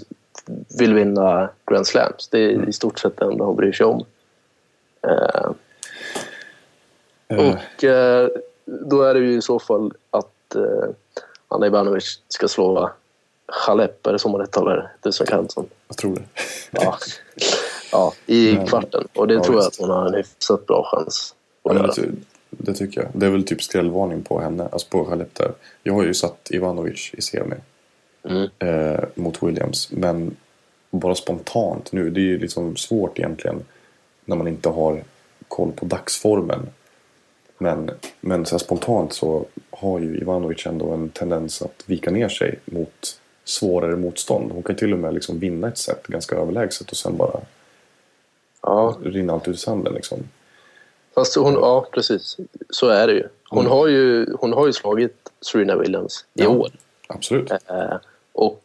vill 0.79 0.93
vinna 0.93 1.49
Grand 1.71 1.87
Slams. 1.87 2.27
Det 2.27 2.39
är 2.39 2.69
i 2.69 2.73
stort 2.73 2.99
sett 2.99 3.17
det 3.17 3.25
enda 3.25 3.43
hon 3.45 3.55
bryr 3.55 3.71
sig 3.71 3.85
om. 3.85 4.05
Eh, 5.07 5.51
och 7.37 7.83
eh, 7.83 8.29
då 8.65 9.01
är 9.03 9.13
det 9.13 9.19
ju 9.19 9.37
i 9.37 9.41
så 9.41 9.59
fall 9.59 9.93
att 10.09 10.55
eh, 10.55 10.89
Anna 11.47 11.67
Ivanovic 11.67 12.19
ska 12.27 12.47
slå 12.47 12.91
Halep, 13.53 14.07
är 14.07 14.13
det 14.13 14.19
så 14.19 14.29
man 14.29 14.41
uttalar 14.41 14.91
det? 15.01 15.11
Som 15.11 15.25
kan 15.25 15.49
sånt. 15.49 15.71
jag 15.87 15.97
tror 15.97 16.15
det. 16.15 16.21
Ja, 16.71 16.97
ja 17.91 18.13
i 18.25 18.55
Men- 18.55 18.67
kvarten. 18.67 19.07
Och 19.15 19.27
det 19.27 19.33
ja, 19.33 19.43
tror 19.43 19.55
jag 19.55 19.63
visst. 19.65 19.81
att 19.81 19.87
hon 19.87 19.95
har 19.97 20.05
en 20.07 20.13
hyfsat 20.13 20.65
bra 20.67 20.87
chans 20.91 21.35
Ja, 21.63 21.71
att 21.71 21.75
men 21.77 21.83
göra. 21.85 21.93
det, 21.95 22.15
det 22.49 22.73
tycker 22.73 23.01
jag. 23.01 23.09
Det 23.13 23.25
är 23.25 23.29
väl 23.29 23.43
typ 23.43 23.63
skrällvarning 23.63 24.23
på 24.23 24.39
henne, 24.39 24.67
alltså 24.71 24.87
på 24.89 25.09
Halep 25.09 25.35
där. 25.35 25.51
Jag 25.83 25.93
har 25.93 26.03
ju 26.03 26.13
satt 26.13 26.47
Ivanovic 26.51 27.11
i 27.13 27.21
semi 27.21 27.55
Mm. 28.23 28.49
eh, 28.59 28.99
mot 29.15 29.43
Williams. 29.43 29.91
Men 29.91 30.35
bara 30.91 31.15
spontant 31.15 31.91
nu, 31.91 32.09
det 32.09 32.19
är 32.19 32.23
ju 32.23 32.37
liksom 32.39 32.75
svårt 32.75 33.19
egentligen 33.19 33.65
när 34.25 34.35
man 34.35 34.47
inte 34.47 34.69
har 34.69 35.03
koll 35.47 35.71
på 35.71 35.85
dagsformen. 35.85 36.69
Men, 37.61 37.91
men 38.21 38.45
så 38.45 38.59
spontant 38.59 39.13
så 39.13 39.45
har 39.69 39.99
ju 39.99 40.17
Ivanovic 40.17 40.65
ändå 40.65 40.91
en 40.91 41.09
tendens 41.09 41.61
att 41.61 41.83
vika 41.85 42.11
ner 42.11 42.29
sig 42.29 42.59
mot 42.65 43.19
svårare 43.43 43.95
motstånd. 43.95 44.51
Hon 44.51 44.63
kan 44.63 44.75
till 44.75 44.93
och 44.93 44.99
med 44.99 45.13
liksom 45.13 45.39
vinna 45.39 45.67
ett 45.67 45.77
set 45.77 46.07
ganska 46.07 46.35
överlägset 46.35 46.91
och 46.91 46.97
sen 46.97 47.17
bara 47.17 47.39
Ja, 48.61 48.97
rinna 49.03 49.33
allt 49.33 49.47
ut 49.47 49.55
i 49.55 49.59
sanden 49.59 49.93
liksom. 49.93 50.19
fast 51.15 51.35
hon, 51.35 51.53
ja, 51.53 51.87
precis. 51.93 52.37
Så 52.69 52.87
är 52.87 53.07
det 53.07 53.13
ju. 53.13 53.27
Hon, 53.49 53.59
Mm. 53.59 53.71
har, 53.71 53.87
ju, 53.87 54.33
hon 54.39 54.53
har 54.53 54.67
ju 54.67 54.73
slagit 54.73 55.15
Serena 55.41 55.75
Williams 55.75 56.25
i 56.33 56.41
Ja. 56.43 56.49
år. 56.49 56.69
Absolut. 57.07 57.51
Eh, 57.51 57.95
och 58.33 58.61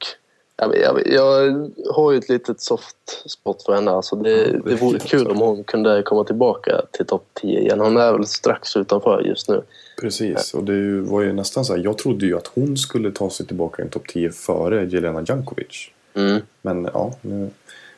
jag, 0.57 0.77
jag, 0.77 1.07
jag 1.07 1.71
har 1.95 2.13
ju 2.13 2.19
ett 2.19 2.29
litet 2.29 2.61
soft 2.61 3.31
spot 3.31 3.63
för 3.63 3.75
henne. 3.75 3.91
Alltså 3.91 4.17
det, 4.17 4.31
Ja, 4.31 4.53
det 4.53 4.71
det 4.71 4.77
vore 4.77 4.99
kul 4.99 5.27
om 5.27 5.39
hon 5.39 5.65
kunde 5.65 6.03
komma 6.03 6.25
tillbaka 6.25 6.83
till 6.93 7.07
topp 7.07 7.27
10 7.35 7.61
igen. 7.61 7.81
Hon 7.81 7.97
är 7.97 8.13
väl 8.13 8.27
strax 8.27 8.77
utanför 8.77 9.21
just 9.21 9.49
nu. 9.49 9.63
Precis, 10.01 10.55
och 10.55 10.65
det 10.65 11.01
var 11.01 11.23
ju 11.23 11.33
nästan 11.33 11.65
så 11.65 11.77
här. 11.77 11.85
Jag 11.85 11.99
trodde 11.99 12.27
ju 12.27 12.37
att 12.37 12.47
hon 12.47 12.77
skulle 12.77 13.11
ta 13.11 13.31
sig 13.31 13.47
tillbaka 13.47 13.83
i 13.83 13.85
en 13.85 13.91
topp 13.91 14.09
10 14.09 14.31
före 14.31 14.85
Jelena 14.85 15.25
Jankovic. 15.29 15.91
Mm. 16.15 16.41
Men 16.63 16.89
ja, 16.95 17.15
nu, 17.21 17.51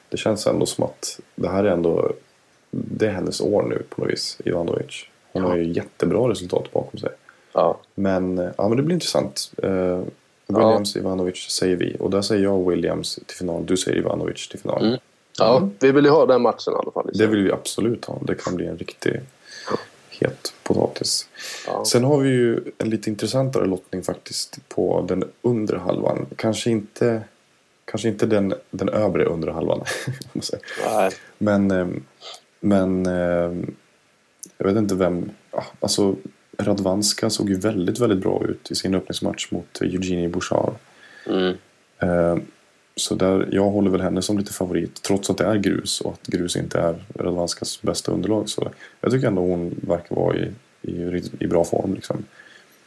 det 0.08 0.16
känns 0.16 0.46
ändå 0.46 0.66
som 0.66 0.84
att 0.84 1.20
det 1.34 1.48
här 1.48 1.64
är 1.64 1.70
ändå 1.70 2.12
det 2.70 3.06
är 3.06 3.10
hennes 3.10 3.40
år 3.40 3.62
nu 3.62 3.82
på 3.88 4.00
något 4.00 4.12
vis, 4.12 4.38
Ivanovic. 4.44 5.04
Hon 5.32 5.42
har 5.42 5.56
ju 5.56 5.72
jättebra 5.72 6.28
resultat 6.28 6.72
bakom 6.72 7.00
sig. 7.00 7.10
Ja. 7.52 7.80
Men, 7.94 8.38
eh, 8.38 8.50
ja, 8.56 8.68
men 8.68 8.76
det 8.76 8.82
blir 8.82 8.94
intressant. 8.94 9.52
Eh, 10.52 10.58
Williams, 10.58 10.96
Ivanovic 10.96 11.36
säger 11.50 11.76
vi. 11.76 11.96
Och 12.00 12.10
där 12.10 12.22
säger 12.22 12.42
jag 12.44 12.70
Williams 12.70 13.18
till 13.26 13.36
final. 13.36 13.66
Du 13.66 13.76
säger 13.76 13.98
Ivanovic 13.98 14.48
till 14.48 14.60
final. 14.60 14.86
Mm. 14.86 14.98
ja, 15.38 15.56
Mm. 15.56 15.70
vi 15.80 15.92
vill 15.92 16.04
ju 16.04 16.10
ha 16.10 16.26
den 16.26 16.42
matchen 16.42 16.72
i 16.72 16.76
alla 16.76 16.92
fall. 16.92 17.10
Det 17.14 17.26
vill 17.26 17.42
vi 17.44 17.52
absolut 17.52 18.04
ha. 18.04 18.18
Det 18.26 18.34
kan 18.34 18.54
bli 18.56 18.66
en 18.66 18.78
riktig 18.78 19.20
het 20.10 20.52
potatis. 20.62 21.28
Ja. 21.66 21.84
Sen 21.84 22.04
har 22.04 22.18
vi 22.18 22.28
ju 22.28 22.60
en 22.78 22.90
lite 22.90 23.10
intressantare 23.10 23.66
lottning 23.66 24.02
faktiskt 24.02 24.58
på 24.68 25.04
den 25.08 25.24
undre 25.42 25.78
halvan. 25.78 26.26
Kanske 26.36 26.70
inte, 26.70 27.22
kanske 27.84 28.08
inte 28.08 28.26
den, 28.26 28.54
den 28.70 28.88
övre 28.88 29.24
undre 29.24 29.50
halvan. 29.50 29.84
men 31.38 31.70
ehm, 31.70 32.02
men 32.60 33.06
ehm, 33.06 33.74
jag 34.58 34.66
vet 34.66 34.76
inte 34.76 34.94
vem. 34.94 35.30
Ja, 35.52 35.64
alltså 35.80 36.16
Radvanska 36.62 37.30
såg 37.30 37.48
ju 37.50 37.54
väldigt, 37.58 37.98
väldigt 38.00 38.18
bra 38.18 38.44
ut 38.48 38.70
i 38.70 38.74
sin 38.74 38.94
öppningsmatch 38.94 39.50
mot 39.50 39.80
Eugenie 39.80 40.28
Bouchard. 40.28 40.74
Mm. 41.26 41.54
Eh, 41.98 42.36
Så 42.94 43.14
där, 43.14 43.48
jag 43.52 43.62
håller 43.70 43.90
väl 43.90 44.00
henne 44.00 44.22
som 44.22 44.38
lite 44.38 44.52
favorit 44.52 45.02
trots 45.02 45.30
att 45.30 45.38
det 45.38 45.44
är 45.44 45.56
grus 45.56 46.00
och 46.00 46.12
att 46.12 46.26
grus 46.26 46.56
inte 46.56 46.78
är 46.80 46.94
Radvanskas 47.14 47.82
bästa 47.82 48.12
underlag. 48.12 48.48
Så 48.48 48.70
jag 49.00 49.10
tycker 49.12 49.26
ändå 49.26 49.42
hon 49.42 49.80
verkar 49.82 50.16
vara 50.16 50.36
i, 50.36 50.50
i, 50.82 51.22
i 51.40 51.46
bra 51.46 51.64
form. 51.64 51.94
Liksom. 51.94 52.24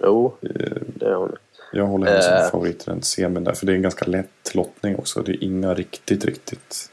Jo, 0.04 0.34
Eh, 0.42 0.50
det 0.96 1.06
är 1.06 1.14
hon. 1.16 1.36
Jag 1.74 1.86
håller 1.86 2.08
henne 2.08 2.22
som 2.22 2.34
Eh. 2.34 2.50
favorit 2.52 2.82
i 2.88 2.90
den 2.90 3.02
semin 3.02 3.44
där. 3.44 3.54
För 3.54 3.66
det 3.66 3.72
är 3.72 3.76
en 3.76 3.82
ganska 3.82 4.06
lätt 4.06 4.52
lottning 4.56 4.96
också. 4.96 5.22
Det 5.22 5.32
är 5.32 5.44
inga 5.44 5.74
riktigt, 5.74 6.26
riktigt 6.26 6.90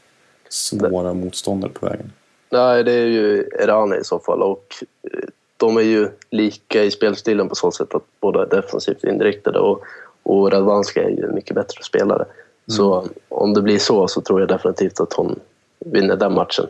svåra 0.49 1.13
motståndare 1.13 1.71
på 1.71 1.85
vägen. 1.85 2.11
Nej, 2.51 2.83
det 2.83 2.91
är 2.93 3.05
ju 3.05 3.43
Erani 3.59 3.95
i 3.97 4.03
så 4.03 4.19
fall. 4.19 4.41
Och 4.43 4.75
eh, 5.13 5.19
de 5.59 5.77
är 5.77 5.81
ju 5.81 6.09
lika 6.29 6.83
i 6.83 6.91
spelstilen 6.91 7.49
på 7.49 7.55
så 7.55 7.71
sätt 7.71 7.95
att 7.95 8.03
båda 8.19 8.41
är 8.41 8.45
defensivt 8.45 9.03
inriktade. 9.03 9.59
Och, 9.59 9.83
och 10.23 10.51
Radvanska 10.51 11.03
är 11.03 11.09
ju 11.09 11.23
en 11.23 11.35
mycket 11.35 11.55
bättre 11.55 11.83
spelare. 11.83 12.25
Så 12.67 13.07
om 13.29 13.53
det 13.53 13.61
blir 13.61 13.79
så 13.79 14.07
så 14.07 14.21
tror 14.21 14.39
jag 14.39 14.49
definitivt 14.49 14.99
att 14.99 15.13
hon 15.13 15.39
vinner 15.79 16.15
den 16.15 16.33
matchen. 16.33 16.65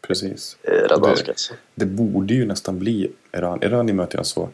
Precis. 0.00 0.56
Eh, 0.62 0.88
Radvanska. 0.88 1.30
alltså. 1.30 1.54
Det 1.74 1.84
borde 1.86 2.34
ju 2.34 2.46
nästan 2.46 2.78
bli 2.78 3.10
Erani. 3.32 3.66
Erani 3.66 3.92
möter 3.92 4.18
alltså 4.18 4.48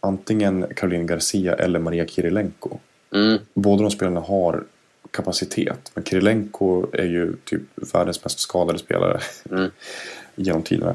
antingen 0.00 0.66
Caroline 0.76 1.06
Garcia 1.06 1.54
eller 1.54 1.78
Maria 1.78 2.06
Kirilenko. 2.06 2.78
Mm. 3.14 3.38
Båda 3.54 3.82
de 3.82 3.90
spelarna 3.90 4.20
har 4.20 4.64
kapacitet. 5.10 5.90
Men 5.94 6.04
Kirilenko 6.04 6.86
är 6.92 7.04
ju 7.06 7.36
typ 7.44 7.62
världens 7.94 8.24
mest 8.24 8.38
skadade 8.38 8.78
spelare 8.78 9.20
Mm. 9.50 9.70
genom 10.34 10.62
tiderna. 10.62 10.94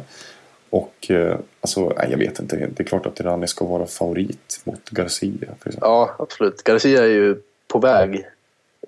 Och 0.73 1.12
eh, 1.12 1.38
alltså, 1.62 1.89
nej, 1.97 2.07
jag 2.12 2.17
vet 2.17 2.39
inte. 2.39 2.55
Det 2.55 2.80
är 2.80 2.84
klart 2.84 3.05
att 3.05 3.19
Irani 3.19 3.47
ska 3.47 3.65
vara 3.65 3.86
favorit 3.86 4.61
mot 4.63 4.89
Garcia. 4.89 5.55
Ja, 5.82 6.15
absolut. 6.19 6.63
Garcia 6.63 7.03
är 7.03 7.07
ju 7.07 7.41
på 7.67 7.80
väg 7.80 8.26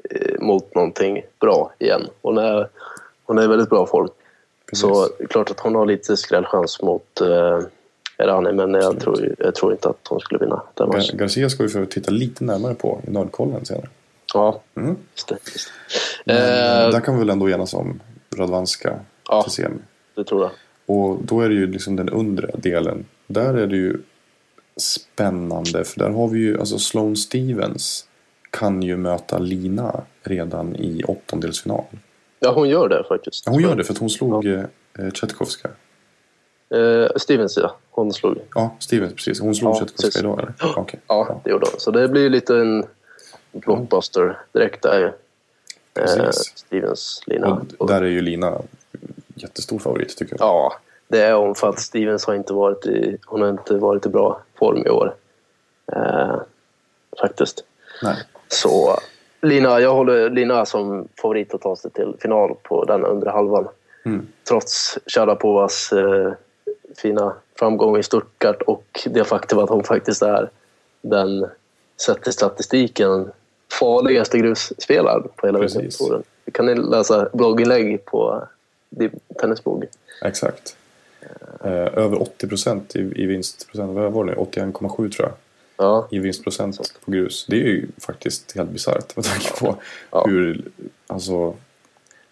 eh, 0.09 0.39
mot 0.41 0.75
någonting 0.75 1.21
bra 1.39 1.71
igen. 1.79 2.07
Hon 2.21 2.38
är, 2.38 2.69
hon 3.25 3.38
är 3.38 3.43
i 3.43 3.47
väldigt 3.47 3.69
bra 3.69 3.88
form. 3.88 4.07
Precis. 4.69 4.81
Så 4.81 5.07
det 5.17 5.23
är 5.23 5.27
klart 5.27 5.51
att 5.51 5.59
hon 5.59 5.75
har 5.75 5.86
lite 5.86 6.17
skrällchans 6.17 6.81
mot 6.81 7.21
eh, 7.21 7.59
Erani, 8.17 8.51
men 8.53 8.73
jag 8.73 8.99
tror, 8.99 9.36
jag 9.39 9.55
tror 9.55 9.71
inte 9.71 9.89
att 9.89 10.07
hon 10.09 10.19
skulle 10.19 10.39
vinna 10.39 10.61
den 10.73 10.88
matchen. 10.89 11.17
Garcia 11.17 11.49
ska 11.49 11.63
vi 11.63 11.69
få 11.69 11.86
titta 11.86 12.11
lite 12.11 12.43
närmare 12.43 12.73
på 12.75 13.01
i 13.07 13.11
Nördkollen 13.11 13.65
senare. 13.65 13.89
Ja, 14.33 14.61
Mm. 14.75 14.95
just 15.15 15.27
det. 15.27 15.38
Just 15.53 15.67
det. 16.25 16.33
Men, 16.33 16.86
Eh, 16.86 16.91
där 16.91 16.99
kan 16.99 17.13
vi 17.13 17.19
väl 17.19 17.29
ändå 17.29 17.49
enas 17.49 17.73
om 17.73 17.99
Radvanska 18.38 18.99
Ja. 19.29 19.43
till 19.43 19.51
semi. 19.51 19.77
det 20.15 20.23
tror 20.23 20.41
jag. 20.41 20.51
Och 20.86 21.17
då 21.23 21.41
är 21.41 21.49
det 21.49 21.55
ju 21.55 21.67
liksom 21.67 21.95
den 21.95 22.09
undre 22.09 22.51
delen. 22.57 23.05
Där 23.27 23.53
är 23.53 23.67
det 23.67 23.75
ju 23.75 23.97
spännande 24.77 25.83
för 25.83 25.99
där 25.99 26.09
har 26.09 26.27
vi 26.27 26.39
ju 26.39 26.59
alltså 26.59 26.79
Sloane 26.79 27.15
Stevens 27.15 28.07
kan 28.49 28.81
ju 28.81 28.97
möta 28.97 29.38
Lina 29.38 30.03
redan 30.23 30.75
i 30.75 31.03
åttondelsfinal. 31.03 31.83
Ja, 32.39 32.51
hon 32.53 32.69
gör 32.69 32.89
det 32.89 33.03
faktiskt. 33.07 33.43
Ja, 33.45 33.51
hon 33.51 33.61
gör 33.61 33.75
det 33.75 33.83
för 33.83 33.93
att 33.93 33.99
hon 33.99 34.09
slog 34.09 34.45
eh, 34.45 34.63
Tjetkovska. 35.13 35.69
Eh, 36.75 37.07
Stevens, 37.15 37.57
ja. 37.57 37.77
Hon 37.91 38.13
slog. 38.13 38.38
Ja, 38.55 38.75
Stevens 38.79 39.13
precis. 39.13 39.39
Hon 39.39 39.55
slog 39.55 39.75
Ja, 39.75 39.79
Tjetkovska 39.79 40.19
idag 40.19 40.39
eller? 40.39 40.53
Okej. 40.77 40.99
Ja, 41.07 41.41
det 41.43 41.49
gjorde 41.51 41.65
hon. 41.71 41.79
Så 41.79 41.91
det 41.91 42.07
blir 42.07 42.29
lite 42.29 42.55
en, 42.57 42.83
blockbuster 43.51 44.38
direkt 44.51 44.81
där 44.81 44.99
ju. 44.99 45.11
Eh. 46.03 46.31
Stevens 46.31 47.23
lina. 47.25 47.65
Och 47.77 47.88
där 47.88 48.01
är 48.01 48.07
ju 48.07 48.21
Lina 48.21 48.61
jättestor 49.36 49.79
favorit 49.79 50.17
tycker 50.17 50.36
jag. 50.39 50.47
Ja, 50.47 50.73
det 51.07 51.21
är 51.21 51.33
hon 51.33 51.55
för 51.55 51.69
att 51.69 51.79
Stevens 51.79 52.25
har 52.25 52.36
inte 52.36 52.53
varit 52.53 52.86
i, 52.86 53.17
hon 53.25 53.41
har 53.41 53.49
inte 53.49 53.77
varit 53.77 54.05
i 54.05 54.09
bra 54.09 54.41
form 54.59 54.86
i 54.86 54.89
år. 54.89 55.15
Eh, 55.91 56.36
faktiskt. 57.21 57.63
Nej. 58.03 58.17
Så 58.47 58.99
Lina, 59.41 59.79
jag 59.79 59.93
håller 59.93 60.29
Lina 60.29 60.65
som 60.65 61.07
favorit 61.21 61.53
att 61.53 61.61
ta 61.61 61.75
sig 61.75 61.91
till 61.91 62.13
final 62.19 62.55
på 62.63 62.86
den 62.86 63.05
undre 63.05 63.29
halvan. 63.29 63.67
Mm. 64.05 64.27
Trots 64.47 64.97
Sharapovas 65.05 65.91
eh, 65.91 66.33
fina 66.97 67.33
framgång 67.59 67.97
i 67.97 68.03
Stuttgart 68.03 68.61
och 68.61 69.01
det 69.05 69.23
faktum 69.23 69.59
att 69.59 69.69
hon 69.69 69.83
faktiskt 69.83 70.21
är 70.21 70.49
den, 71.01 71.47
sett 72.05 72.23
till 72.23 72.33
statistiken, 72.33 73.31
farligaste 73.79 74.38
grusspelaren 74.38 75.27
på 75.36 75.47
hela 75.47 75.59
Precis. 75.59 75.97
touren. 75.97 76.23
Du 76.45 76.51
kan 76.51 76.65
ni 76.65 76.75
läsa 76.75 77.29
blogginlägg 77.33 78.05
på 78.05 78.47
din 78.95 79.19
tennisblogg. 79.41 79.85
Exakt. 80.21 80.77
Eh, 81.63 81.71
över 81.71 82.21
80 82.21 82.47
procent 82.47 82.95
i, 82.95 82.99
i 82.99 83.25
vinstprocent. 83.25 83.91
Vad 83.93 84.11
var 84.11 84.25
det 84.25 84.31
nu? 84.31 84.37
81,7 84.37 85.11
tror 85.11 85.13
jag. 85.27 85.31
Ja, 85.77 86.07
I 86.11 86.19
vinstprocent 86.19 86.99
på 87.05 87.11
grus. 87.11 87.45
Det 87.49 87.55
är 87.55 87.59
ju 87.67 87.87
faktiskt 87.97 88.55
helt 88.55 88.69
bisarrt 88.69 89.15
med 89.15 89.25
tanke 89.25 89.59
på 89.59 89.75
Ja. 90.11 90.25
hur... 90.27 90.65
Alltså, 91.07 91.55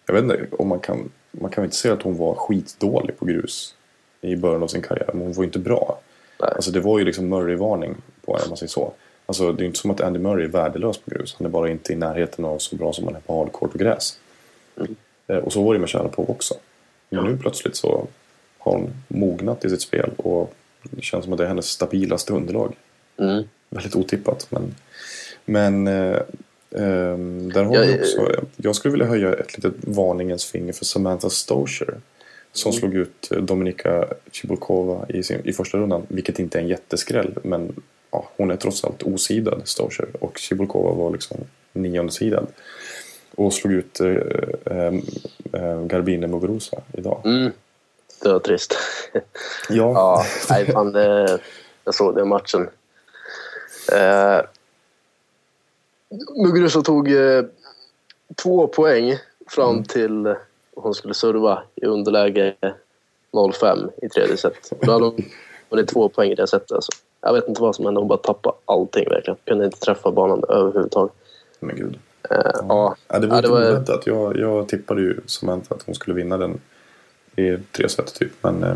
jag 0.05 0.13
vet 0.13 0.23
inte 0.23 0.47
om 0.51 0.67
man 0.67 0.79
kan... 0.79 1.11
Man 1.31 1.51
kan 1.51 1.61
väl 1.61 1.67
inte 1.67 1.75
säga 1.77 1.93
att 1.93 2.01
hon 2.01 2.17
var 2.17 2.35
skitdålig 2.35 3.17
på 3.19 3.25
grus 3.25 3.75
i 4.21 4.35
början 4.35 4.63
av 4.63 4.67
sin 4.67 4.81
karriär. 4.81 5.09
Men 5.13 5.21
hon 5.21 5.33
var 5.33 5.43
ju 5.43 5.47
inte 5.47 5.59
bra. 5.59 5.99
Nej. 6.39 6.51
Alltså 6.55 6.71
det 6.71 6.79
var 6.79 6.99
ju 6.99 7.05
liksom 7.05 7.27
Murray-varning 7.33 7.95
på 8.25 8.33
henne 8.33 8.43
om 8.43 8.49
man 8.49 8.57
säger 8.57 8.69
så. 8.69 8.93
Alltså 9.25 9.51
det 9.51 9.59
är 9.59 9.63
ju 9.63 9.67
inte 9.67 9.79
som 9.79 9.91
att 9.91 10.01
Andy 10.01 10.19
Murray 10.19 10.45
är 10.45 10.49
värdelös 10.49 10.97
på 10.97 11.11
grus. 11.11 11.35
Han 11.37 11.45
är 11.45 11.49
bara 11.49 11.69
inte 11.69 11.93
i 11.93 11.95
närheten 11.95 12.45
av 12.45 12.57
så 12.57 12.75
bra 12.75 12.93
som 12.93 13.05
han 13.05 13.15
är 13.15 13.19
på 13.19 13.37
hardcourt 13.39 13.73
och 13.73 13.79
gräs. 13.79 14.19
Mm. 14.77 14.95
Eh, 15.27 15.37
Och 15.37 15.53
så 15.53 15.63
var 15.63 15.73
det 15.73 15.79
med 15.79 15.89
Sharapov 15.89 16.29
också. 16.29 16.53
Men 17.09 17.23
nu 17.25 17.37
plötsligt 17.37 17.75
så 17.75 18.07
har 18.57 18.71
hon 18.71 18.89
mognat 19.07 19.65
i 19.65 19.69
sitt 19.69 19.81
spel 19.81 20.09
och 20.17 20.53
det 20.81 21.01
känns 21.03 21.23
som 21.23 21.33
att 21.33 21.37
det 21.37 21.43
är 21.43 21.47
hennes 21.47 21.67
stabilaste 21.69 22.33
underlag. 22.33 22.73
mm. 23.17 23.43
Väldigt 23.69 23.95
otippat. 23.95 24.47
Men, 24.49 24.75
men 25.45 25.87
eh, 25.87 26.19
ehm, 26.71 27.51
där 27.53 27.63
har 27.63 27.75
Ja, 27.75 27.81
vi 27.81 27.91
eh, 27.93 27.99
också... 27.99 28.45
Jag 28.57 28.75
skulle 28.75 28.91
vilja 28.91 29.07
höja 29.07 29.33
ett 29.33 29.57
litet 29.57 29.73
varningens 29.81 30.45
finger 30.45 30.73
för 30.73 30.85
Samantha 30.85 31.29
Stosur. 31.29 31.95
Som 32.51 32.69
Mm. 32.69 32.79
slog 32.79 32.95
ut 32.95 33.31
eh, 33.31 33.37
Dominika 33.41 34.05
Cibulkova 34.31 35.05
i, 35.09 35.23
sin, 35.23 35.41
i 35.45 35.53
första 35.53 35.77
rundan. 35.77 36.01
Vilket 36.07 36.39
inte 36.39 36.57
är 36.57 36.61
en 36.61 36.67
jätteskräll. 36.67 37.33
Men 37.43 37.81
ja, 38.11 38.29
hon 38.37 38.51
är 38.51 38.55
trots 38.55 38.83
allt 38.83 39.03
osidad 39.03 39.61
Stosur. 39.65 40.09
Och 40.19 40.39
Cibulkova 40.39 40.91
var 40.91 41.11
liksom 41.11 41.37
niondesidad. 41.73 42.47
Och 43.35 43.53
slog 43.53 43.73
ut 43.73 43.99
eh, 43.99 44.91
Garbine 45.87 46.27
Muguruza 46.27 46.77
idag. 46.93 47.21
Mm. 47.25 47.51
Det 48.23 48.29
var 48.31 48.39
trist. 48.39 48.75
Ja, 49.69 49.91
Ja, 49.93 50.23
nej 50.49 50.65
fan, 50.71 50.91
det, 50.91 51.39
jag 51.83 51.95
såg 51.95 52.15
den 52.15 52.27
matchen. 52.27 52.69
Eh, 53.91 54.41
Muguruza 56.43 56.81
tog 56.81 57.11
eh, 57.11 57.43
två 58.43 58.67
poäng 58.67 59.17
fram 59.47 59.69
Mm. 59.69 59.83
till 59.83 60.35
hon 60.75 60.93
skulle 60.93 61.13
serva 61.13 61.63
i 61.75 61.85
underläge 61.85 62.55
0-5 63.33 63.89
i 64.01 64.09
tredje 64.09 64.37
set. 64.37 64.71
Då 64.81 64.91
hade 64.91 65.05
hon 65.05 65.25
vunnit 65.69 65.87
två 65.87 66.09
poäng 66.09 66.31
i 66.31 66.35
det 66.35 66.47
setet. 66.47 66.71
Alltså. 66.71 66.91
Jag 67.21 67.33
vet 67.33 67.47
inte 67.47 67.61
vad 67.61 67.75
som 67.75 67.85
hände, 67.85 67.99
hon 68.01 68.07
bara 68.07 68.17
tappade 68.17 68.55
allting 68.65 69.09
verkligen. 69.09 69.37
Kunde 69.45 69.65
inte 69.65 69.79
träffa 69.79 70.11
banan 70.11 70.43
överhuvudtaget. 70.49 71.13
men 71.59 71.75
gud. 71.75 71.99
Eh, 72.29 72.37
ja. 72.53 72.95
Ja, 73.07 73.19
det 73.19 73.27
var 73.27 73.35
Ja, 73.35 73.37
inte 73.37 73.47
det 73.47 73.51
var- 73.53 73.71
oväntat. 73.71 74.07
Jag, 74.07 74.37
jag 74.37 74.69
tippade 74.69 75.01
ju 75.01 75.19
Samantha 75.25 75.75
att 75.75 75.83
hon 75.83 75.95
skulle 75.95 76.15
vinna 76.15 76.37
den 76.37 76.59
i 77.35 77.57
tre 77.71 77.89
set 77.89 78.13
typ. 78.13 78.31
Men, 78.41 78.63
eh, 78.63 78.75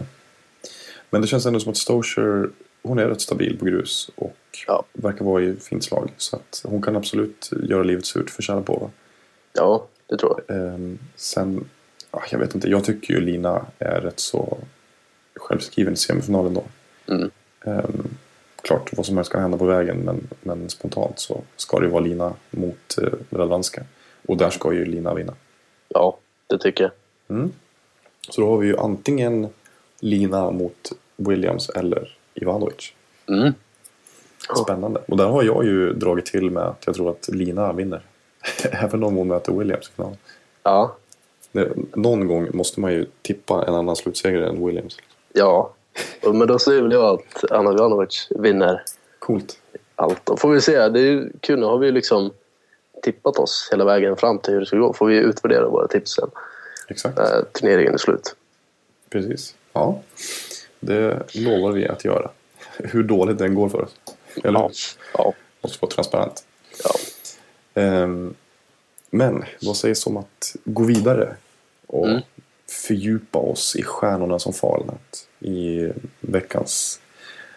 men 1.10 1.22
det 1.22 1.28
känns 1.28 1.46
ändå 1.46 1.60
som 1.60 1.72
att 1.72 1.78
Stosur, 1.78 2.52
hon 2.84 3.00
är 3.00 3.08
rätt 3.08 3.22
stabil 3.22 3.60
på 3.60 3.66
grus 3.66 4.10
och 4.16 4.36
Ja. 4.68 4.84
verkar 4.94 5.26
vara 5.26 5.44
i 5.44 5.56
fint 5.56 5.84
slag. 5.84 6.14
Så 6.18 6.36
att 6.36 6.62
hon 6.66 6.82
kan 6.82 6.96
absolut 6.96 7.50
göra 7.64 7.84
livet 7.84 8.06
surt 8.06 8.30
för 8.30 8.42
Sharapova. 8.44 8.90
ja, 9.54 9.88
det 10.08 10.18
tror 10.18 10.42
jag. 10.48 10.58
Ehm, 10.58 11.00
sen, 11.16 11.66
ja, 12.12 12.24
jag 12.32 12.40
vet 12.40 12.56
inte, 12.56 12.70
jag 12.70 12.84
tycker 12.84 13.14
ju 13.14 13.20
Lina 13.20 13.66
är 13.80 14.02
rätt 14.02 14.20
så 14.20 14.58
självskriven 15.36 15.94
i 15.94 15.98
semifinalen 15.98 16.54
då. 16.54 16.64
Mm. 17.14 17.32
Klart, 18.68 18.90
vad 18.98 19.06
som 19.06 19.18
helst 19.18 19.32
kan 19.32 19.42
hända 19.42 19.58
på 19.58 19.66
vägen 19.66 19.98
men, 19.98 20.28
men 20.42 20.70
spontant 20.70 21.20
så 21.20 21.42
ska 21.56 21.80
det 21.80 21.86
ju 21.86 21.92
vara 21.92 22.04
Lina 22.04 22.34
mot 22.52 22.98
eh, 23.02 23.38
Radwanska. 23.38 23.84
Och 24.28 24.38
där 24.38 24.50
ska 24.50 24.74
ju 24.74 24.86
Lina 24.86 25.14
vinna. 25.14 25.34
Ja, 25.90 26.18
det 26.48 26.58
tycker 26.58 26.84
jag. 26.84 26.92
Mm. 27.38 27.52
Så 28.30 28.42
då 28.42 28.50
har 28.50 28.58
vi 28.58 28.68
ju 28.68 28.78
antingen 28.78 29.48
Lina 30.00 30.52
mot 30.52 30.92
Williams 31.16 31.70
eller 31.70 32.18
Ivanovic. 32.34 32.94
Mm. 33.30 33.54
Spännande. 34.64 35.02
Och 35.08 35.18
där 35.18 35.26
har 35.28 35.44
jag 35.44 35.66
ju 35.66 35.94
dragit 35.94 36.26
till 36.26 36.52
med 36.52 36.64
att 36.64 36.84
jag 36.86 36.96
tror 36.96 37.10
att 37.12 37.28
Lina 37.28 37.74
vinner. 37.74 38.02
Även 38.72 39.04
om 39.04 39.16
hon 39.16 39.28
möter 39.28 39.52
Williams 39.54 39.88
i 39.90 39.92
finalen. 39.96 40.18
Ja, 40.64 40.96
Det- 41.52 41.74
Någon 41.96 42.28
gång 42.28 42.48
måste 42.54 42.80
man 42.80 42.92
ju 42.94 43.06
tippa 43.22 43.66
en 43.68 43.74
annan 43.76 43.96
slutsegrare 43.96 44.50
än 44.50 44.66
Williams. 44.66 44.98
ja. 45.34 45.74
Men 46.22 46.48
då 46.48 46.60
säger 46.60 46.82
väl 46.82 46.92
jag 46.92 47.04
att 47.20 47.52
Anna 47.52 47.72
Ivanovic 47.72 48.28
vinner 48.30 48.84
Coolt. 49.20 49.60
allt. 49.96 50.26
Då 50.26 50.38
får 50.38 50.50
vi 50.52 50.62
se. 50.62 50.90
Det 50.90 51.00
är 51.00 51.04
ju 51.04 51.30
kul. 51.40 51.60
Nu 51.60 51.66
har 51.66 51.78
vi 51.78 51.92
liksom 51.92 52.32
tippat 53.04 53.38
oss 53.38 53.70
hela 53.72 53.86
vägen 53.86 54.18
fram 54.18 54.40
till 54.40 54.54
hur 54.54 54.60
det 54.60 54.66
ska 54.66 54.78
gå. 54.78 54.94
får 54.94 55.06
vi 55.08 55.16
utvärdera 55.18 55.68
våra 55.70 55.88
tips 55.88 56.12
sen. 56.12 56.30
Exakt. 56.88 57.20
Eh, 57.20 57.42
turneringen 57.54 57.94
är 57.94 57.98
slut. 57.98 58.36
Precis. 59.10 59.56
Ja. 59.74 60.00
Det 60.80 61.36
lovar 61.36 61.72
vi 61.72 61.88
att 61.88 62.06
göra. 62.06 62.30
Hur 62.78 63.04
dåligt 63.04 63.38
den 63.38 63.56
går 63.56 63.70
för 63.70 63.82
oss. 63.82 63.96
Eller 64.44 64.60
hur? 64.60 64.72
Ja. 65.14 65.34
Måste 65.62 65.78
vara 65.82 65.92
transparent. 65.92 66.46
ja. 66.84 66.92
Ehm, 67.82 68.34
men 69.10 69.44
vad 69.62 69.78
sägs 69.78 70.08
om 70.08 70.18
att 70.18 70.56
gå 70.66 70.84
vidare 70.84 71.36
och 71.88 72.08
Mm. 72.08 72.22
fördjupa 72.88 73.40
oss 73.40 73.76
i 73.76 73.84
stjärnorna 73.84 74.40
som 74.40 74.54
falnat 74.54 75.27
i 75.40 75.90
veckans 76.20 77.02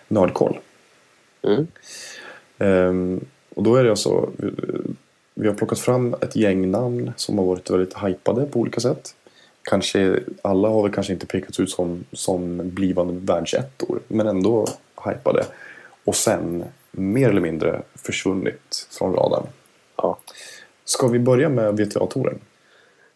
nördkoll. 0.09 0.59
Mm. 1.43 1.67
Ehm, 2.59 3.25
och 3.55 3.63
då 3.63 3.77
är 3.77 3.85
det 3.85 3.91
alltså, 3.91 4.31
vi 5.35 5.49
har 5.49 5.55
plockat 5.55 5.79
fram 5.79 6.15
ett 6.21 6.37
gäng 6.37 6.71
namn 6.71 7.13
som 7.17 7.39
har 7.39 7.45
varit 7.45 7.71
väldigt 7.71 8.03
hypade 8.03 8.47
på 8.47 8.61
olika 8.61 8.81
sätt. 8.81 9.15
Kanske, 9.63 10.21
alla 10.43 10.69
har 10.69 10.83
väl 10.83 10.93
kanske 10.93 11.13
inte 11.13 11.27
pekats 11.27 11.61
ut 11.61 11.71
som, 11.71 12.05
som 12.13 12.71
blivande 12.71 13.33
världsettor, 13.33 14.01
men 14.09 14.27
ändå 14.27 14.67
hypade. 15.05 15.45
Och 16.05 16.17
sen 16.17 16.65
mer 16.91 17.29
eller 17.29 17.41
mindre 17.41 17.83
försvunnit 17.95 18.89
från 18.99 19.13
radarn. 19.13 19.47
ja. 19.97 20.19
Ska 20.85 21.09
vi 21.09 21.19
börja 21.19 21.49
med 21.49 21.77
VTA-touren? 21.77 22.39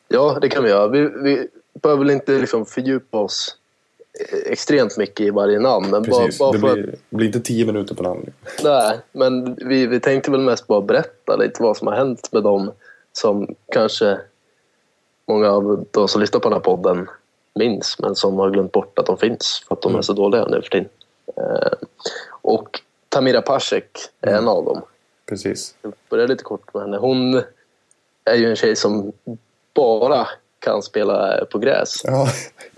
Ja, 0.08 0.38
det 0.40 0.48
kan 0.48 0.64
vi 0.64 0.70
göra. 0.70 0.88
Vi, 0.88 1.00
vi 1.00 1.48
behöver 1.82 2.04
väl 2.04 2.10
inte 2.10 2.38
liksom 2.38 2.66
fördjupa 2.66 3.18
oss 3.18 3.56
extremt 4.46 4.96
mycket 4.96 5.26
i 5.26 5.30
varje 5.30 5.58
namn. 5.58 5.90
Men 5.90 6.02
bara, 6.02 6.20
Precis, 6.22 6.38
bara 6.38 6.52
det 6.52 6.58
för 6.58 6.74
blir, 6.74 6.94
blir 7.10 7.26
inte 7.26 7.40
tio 7.40 7.66
minuter 7.66 7.94
på 7.94 8.02
namn. 8.02 8.32
nej, 8.64 8.98
men 9.12 9.54
vi, 9.54 9.86
vi 9.86 10.00
tänkte 10.00 10.30
väl 10.30 10.40
mest 10.40 10.66
bara 10.66 10.80
berätta 10.80 11.36
lite 11.36 11.62
vad 11.62 11.76
som 11.76 11.86
har 11.88 11.94
hänt 11.94 12.32
med 12.32 12.42
dem 12.42 12.72
som 13.12 13.54
kanske 13.72 14.18
många 15.28 15.50
av 15.50 15.84
de 15.90 16.08
som 16.08 16.20
lyssnar 16.20 16.40
på 16.40 16.48
den 16.48 16.56
här 16.56 16.60
podden 16.64 17.08
minns 17.54 17.96
men 17.98 18.14
som 18.14 18.38
har 18.38 18.50
glömt 18.50 18.72
bort 18.72 18.98
att 18.98 19.06
de 19.06 19.16
finns 19.18 19.64
för 19.68 19.74
att 19.74 19.82
de 19.82 19.88
Mm. 19.88 19.98
är 19.98 20.02
så 20.02 20.12
dåliga 20.12 20.44
nu 20.46 20.62
för 20.62 20.68
tiden. 20.70 20.88
Eh, 21.36 21.72
och 22.42 22.80
Tamira 23.08 23.42
Pasek 23.42 23.90
är 24.20 24.28
Mm. 24.28 24.42
en 24.42 24.48
av 24.48 24.64
dem. 24.64 24.80
Precis. 25.26 25.74
Jag 25.82 25.92
börjar 26.10 26.28
lite 26.28 26.44
kort 26.44 26.74
med 26.74 26.82
henne. 26.82 26.96
Hon 26.96 27.42
är 28.24 28.34
ju 28.34 28.50
en 28.50 28.56
tjej 28.56 28.76
som 28.76 29.12
bara 29.74 30.28
kan 30.64 30.82
spela 30.82 31.44
på 31.44 31.58
gräs. 31.58 32.00
Ja, 32.04 32.28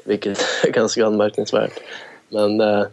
Vilket 0.05 0.39
är 0.65 0.71
ganska 0.71 1.07
anmärkningsvärt. 1.07 1.81
Men 2.29 2.61
eh, 2.61 2.87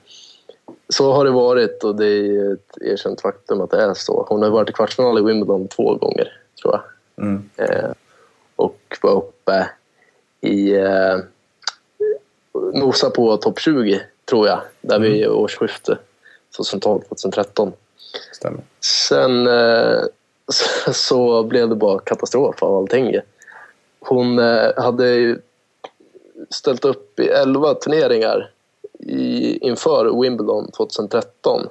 så 0.89 1.11
har 1.11 1.25
det 1.25 1.31
varit 1.31 1.83
och 1.83 1.95
det 1.95 2.07
är 2.07 2.53
ett 2.53 2.77
erkänt 2.81 3.21
faktum 3.21 3.61
att 3.61 3.71
det 3.71 3.81
är 3.81 3.93
så. 3.93 4.25
Hon 4.29 4.41
har 4.41 4.49
varit 4.49 4.69
i 4.69 4.73
kvartsfinal 4.73 5.19
i 5.19 5.21
Wimbledon 5.21 5.67
två 5.67 5.95
gånger, 5.95 6.41
tror 6.61 6.73
jag. 6.73 6.81
mm. 7.25 7.49
Eh, 7.57 7.91
och 8.55 8.97
var 9.01 9.11
uppe 9.11 9.69
i... 10.41 10.75
Eh, 10.75 11.17
nosa 12.73 13.09
på 13.09 13.37
topp 13.37 13.59
20, 13.59 14.01
tror 14.25 14.47
jag. 14.47 14.61
Där 14.81 14.99
vid 14.99 15.27
årsskiftet 15.27 15.99
2012-2013. 16.57 17.71
stämmer. 18.31 18.61
Sen 18.79 19.47
eh, 19.47 20.01
så, 20.47 20.93
så 20.93 21.43
blev 21.43 21.69
det 21.69 21.75
bara 21.75 21.99
katastrof 21.99 22.63
av 22.63 22.75
allting. 22.75 23.15
Hon 24.05 24.39
eh, 24.39 24.71
hade 24.77 25.37
ställt 26.49 26.85
upp 26.85 27.19
i 27.19 27.27
11 27.29 27.73
turneringar 27.73 28.51
i, 28.99 29.57
inför 29.57 30.21
Wimbledon 30.21 30.71
2013. 30.71 31.67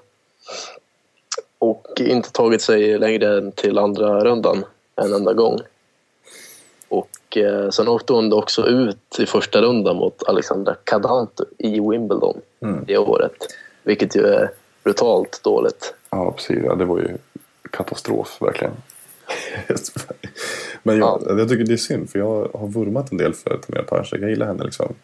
och 1.59 1.87
inte 2.01 2.33
tagit 2.33 2.63
sig 2.63 2.99
längre 2.99 3.39
än 3.39 3.53
till 3.53 3.79
andra 3.79 4.25
rundan 4.25 4.65
en 4.97 5.13
enda 5.13 5.33
gång. 5.33 5.59
Och 6.89 7.37
eh, 7.37 7.71
sen 7.71 7.89
åkte 7.89 8.13
hon 8.13 8.33
också 8.33 8.67
ut 8.67 9.19
i 9.19 9.27
första 9.27 9.63
rundan 9.63 9.97
mot 9.97 10.23
Alexandra 10.29 10.75
Cadanto 10.85 11.45
i 11.59 11.71
Wimbledon 11.81 12.41
Mm. 12.63 12.85
det 12.87 12.99
året. 12.99 13.33
Vilket 13.83 14.17
ju 14.17 14.27
är 14.27 14.51
brutalt 14.85 15.41
dåligt. 15.43 15.95
Ja, 16.11 16.33
precis. 16.33 16.59
Ja, 16.65 16.75
det 16.75 16.85
var 16.85 16.99
ju 16.99 17.09
katastrof 17.71 18.37
verkligen. 18.43 18.73
Men 20.83 20.99
jag, 20.99 21.23
jag 21.29 21.49
tycker 21.49 21.65
det 21.65 21.73
är 21.73 21.77
synd 21.77 22.11
för 22.11 22.19
jag 22.19 22.49
har 22.55 22.67
vurmat 22.69 23.13
en 23.13 23.19
del 23.19 23.35
för 23.35 23.59
Tamira 23.59 23.83
Parsek. 23.83 24.21
Jag 24.23 24.31
gillar 24.31 24.47
henne 24.47 24.65
liksom. 24.65 24.95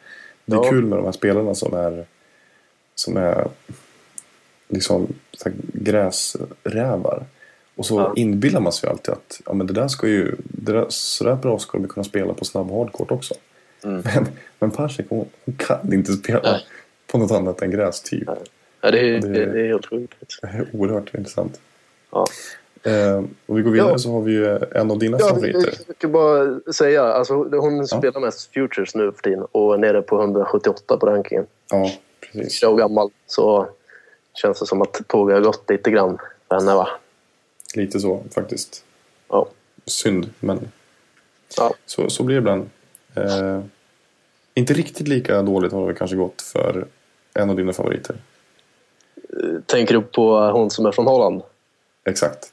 Det 0.45 0.53
är 0.53 0.57
Ja. 0.64 0.70
kul 0.70 0.85
med 0.87 0.99
de 0.99 1.05
här 1.05 1.12
spelarna 1.12 1.55
som 1.55 1.74
är 1.74 2.07
som 2.95 3.16
är 3.16 3.49
liksom 4.68 5.07
här 5.45 5.53
gräsrävar. 5.72 7.24
Och 7.76 7.87
så 7.87 7.99
Ja. 8.01 8.12
inbillar 8.16 8.61
man 8.61 8.72
sig 8.72 8.91
alltid 8.91 9.12
att 9.14 9.41
ja, 9.47 9.53
men 9.53 9.66
det 9.66 9.72
där 9.72 9.89
ska 9.89 10.09
ju, 10.09 10.35
det 10.45 10.72
där, 10.72 10.87
så 10.89 11.24
där 11.24 11.35
bra 11.35 11.59
ska 11.59 11.79
de 11.79 11.89
kunna 11.89 12.05
spela 12.05 12.35
på 12.35 12.45
snabb 12.45 12.70
hardcourt 12.70 13.11
också. 13.11 13.35
Mm. 13.85 14.03
Men, 14.05 14.26
men 14.59 14.70
Parsek 14.70 15.07
hon, 15.09 15.29
hon 15.45 15.55
kan 15.57 15.93
inte 15.93 16.12
spela 16.12 16.41
Nej. 16.53 16.66
på 17.07 17.18
något 17.18 17.31
annat 17.31 17.62
än 17.62 17.70
gräs 17.70 18.03
typ. 18.03 18.29
Ja, 18.81 18.91
det, 18.91 18.99
är, 19.01 19.20
Det- 19.20 19.29
det... 19.29 19.53
det 19.53 19.61
är 19.61 19.66
helt 19.68 19.87
sjukt. 19.87 20.14
Det 20.43 20.47
är 20.47 20.66
oerhört 20.72 21.14
intressant. 21.14 21.61
Ja. 22.11 22.26
Eh, 22.83 23.22
och 23.47 23.59
vi 23.59 23.62
går 23.62 23.70
vidare 23.70 23.91
Ja. 23.91 23.99
så 23.99 24.12
har 24.12 24.20
vi 24.22 24.33
ju 24.33 24.59
en 24.74 24.91
av 24.91 24.99
dina 24.99 25.16
Ja, 25.20 25.29
favoriter. 25.29 25.74
jag 25.87 25.97
ska 25.97 26.09
bara 26.09 26.61
säga, 26.72 27.03
alltså, 27.03 27.35
hon 27.35 27.87
spelar 27.87 28.20
mest 28.20 28.53
Futures 28.55 28.95
nu 28.95 29.12
för 29.12 29.22
tiden 29.22 29.47
och 29.53 29.74
är 29.74 29.79
nere 29.79 30.03
på 30.03 30.20
178 30.20 30.97
på 30.97 31.07
rankingen. 31.07 31.47
Ja, 31.70 31.91
precis. 32.20 32.53
20 32.53 32.66
år 32.66 32.76
gammal 32.79 33.11
så 33.26 33.68
känns 34.35 34.61
det 34.61 34.66
som 34.66 34.83
att 34.83 35.01
tåget 35.09 35.35
har 35.37 35.43
gått 35.43 35.70
lite 35.70 35.91
grann 35.91 36.18
för 36.49 36.55
henne 36.57 36.74
va? 36.74 36.89
Lite 37.74 38.01
så 38.01 38.22
faktiskt. 38.35 38.85
Ja. 39.29 39.49
Synd, 39.87 40.31
men 40.41 40.68
ja. 41.57 41.74
så, 41.87 42.11
så 42.11 42.22
blir 42.22 42.37
det 42.37 42.39
ibland. 42.39 42.70
Eh, 43.14 43.61
inte 44.55 44.72
riktigt 44.74 45.09
lika 45.09 45.43
dåligt 45.43 45.72
har 45.72 45.89
det 45.89 45.95
kanske 45.95 46.16
gått 46.16 46.43
för 46.43 46.87
en 47.35 47.51
av 47.51 47.57
dina 47.57 47.72
favoriter. 47.72 48.16
Tänker 49.66 49.95
du 49.95 50.01
på 50.03 50.51
hon 50.51 50.70
som 50.70 50.87
är 50.87 50.93
från 50.93 51.07
Holland? 51.07 51.43
Exakt. 52.05 52.53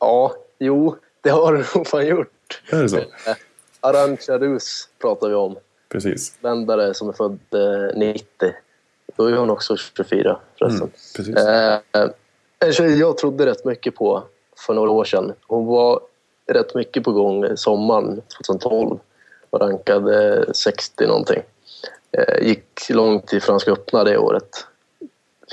Ja, 0.00 0.34
jo, 0.58 0.96
det 1.20 1.30
har 1.30 1.52
du 1.52 1.58
nog 1.74 1.86
fan 1.86 2.06
gjort. 2.06 2.62
Är 2.70 2.82
det 2.82 2.88
så? 2.88 3.00
Arantxa 3.80 4.38
Rus 4.38 4.88
pratar 4.98 5.28
vi 5.28 5.34
om. 5.34 5.56
Precis. 5.88 6.38
Vändare 6.40 6.94
som 6.94 7.08
är 7.08 7.12
född 7.12 7.38
eh, 7.50 7.98
90. 7.98 8.24
Då 9.16 9.26
är 9.26 9.36
hon 9.36 9.50
också 9.50 9.76
24 9.76 10.38
förresten. 10.58 10.78
Mm, 10.80 10.90
precis. 11.16 11.36
Eh, 11.36 11.80
en 12.58 12.72
tjej 12.72 12.98
jag 12.98 13.18
trodde 13.18 13.46
rätt 13.46 13.64
mycket 13.64 13.94
på 13.94 14.22
för 14.66 14.74
några 14.74 14.90
år 14.90 15.04
sedan. 15.04 15.32
Hon 15.46 15.66
var 15.66 16.00
rätt 16.46 16.74
mycket 16.74 17.04
på 17.04 17.12
gång 17.12 17.56
sommaren 17.56 18.22
2012 18.46 18.98
och 19.50 19.60
rankade 19.60 20.46
60 20.54 21.06
någonting. 21.06 21.42
Eh, 22.12 22.46
gick 22.46 22.90
långt 22.90 23.32
i 23.32 23.40
Franska 23.40 23.72
öppna 23.72 24.04
det 24.04 24.18
året. 24.18 24.66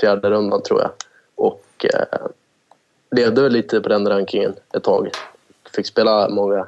Fjärde 0.00 0.30
rundan 0.30 0.62
tror 0.62 0.80
jag. 0.80 0.90
Och 1.34 1.86
eh, 1.94 2.26
levde 3.10 3.42
väl 3.42 3.52
lite 3.52 3.80
på 3.80 3.88
den 3.88 4.08
rankingen 4.08 4.54
ett 4.74 4.84
tag. 4.84 5.10
Fick 5.74 5.86
spela 5.86 6.28
många 6.28 6.66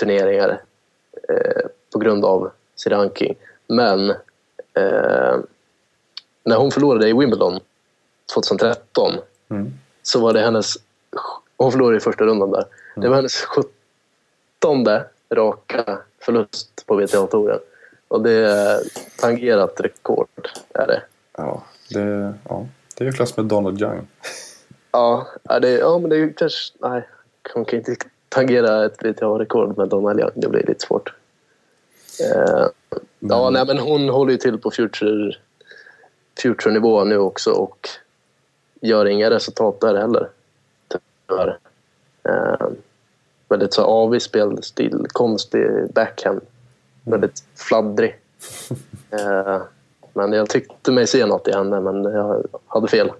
turneringar 0.00 0.62
eh, 1.28 1.66
på 1.92 1.98
grund 1.98 2.24
av 2.24 2.50
sin 2.76 2.92
ranking. 2.92 3.34
Men 3.66 4.10
eh, 4.74 5.36
när 6.44 6.56
hon 6.56 6.70
förlorade 6.70 7.08
i 7.08 7.12
Wimbledon 7.12 7.60
2013 8.34 9.12
Mm. 9.48 9.72
så 10.02 10.20
var 10.20 10.32
det 10.32 10.40
hennes... 10.40 10.74
Hon 11.56 11.72
förlorade 11.72 11.96
i 11.96 12.00
första 12.00 12.24
rundan 12.24 12.50
där. 12.50 12.64
Det 12.96 13.08
var 13.08 13.16
hennes 13.16 13.34
sjuttonde 13.42 15.04
raka 15.30 15.98
förlust 16.18 16.86
på 16.86 16.94
WTA-touren. 16.94 17.58
Och 18.08 18.22
det 18.22 18.32
är 18.32 18.80
tangerat 19.20 19.80
rekord. 19.80 20.48
Är 20.74 20.86
det. 20.86 21.02
Ja, 21.36 21.62
det, 21.90 22.34
ja, 22.48 22.66
det 22.96 23.06
är 23.06 23.12
klass 23.12 23.36
med 23.36 23.46
Donald 23.46 23.82
Young. 23.82 24.06
Ja, 24.96 25.26
det, 25.60 25.70
ja, 25.70 25.98
men 25.98 26.10
det 26.10 26.16
är 26.16 26.20
ju 26.20 26.32
kanske... 26.32 26.74
Nej, 26.78 27.08
hon 27.54 27.64
kan 27.64 27.78
inte 27.78 27.96
tangera 28.28 28.84
ett 28.84 29.02
WTA-rekord 29.02 29.78
med 29.78 29.88
Donald 29.88 30.20
Young. 30.20 30.30
Det 30.34 30.48
blir 30.48 30.66
lite 30.66 30.86
svårt. 30.86 31.14
Eh, 32.20 32.66
ja, 33.18 33.50
nej, 33.50 33.66
men 33.66 33.78
hon 33.78 34.08
håller 34.08 34.32
ju 34.32 34.38
till 34.38 34.58
på 34.58 34.70
future, 34.70 35.36
future-nivå 36.42 37.04
nu 37.04 37.18
också 37.18 37.50
och 37.50 37.88
gör 38.80 39.06
inga 39.06 39.30
resultat 39.30 39.80
där 39.80 39.94
heller. 39.94 40.28
Tyvärr. 40.88 41.58
Eh, 42.28 42.66
väldigt 43.48 43.74
så 43.74 43.82
avig 43.82 44.22
spelstil, 44.22 45.06
konstig 45.08 45.92
backhand. 45.94 46.40
Väldigt 47.04 47.44
fladdrig. 47.54 48.16
Eh, 49.10 49.62
men 50.12 50.32
jag 50.32 50.48
tyckte 50.48 50.92
mig 50.92 51.06
se 51.06 51.26
något 51.26 51.48
i 51.48 51.52
henne, 51.52 51.80
men 51.80 52.04
jag 52.04 52.44
hade 52.66 52.88
fel. 52.88 53.10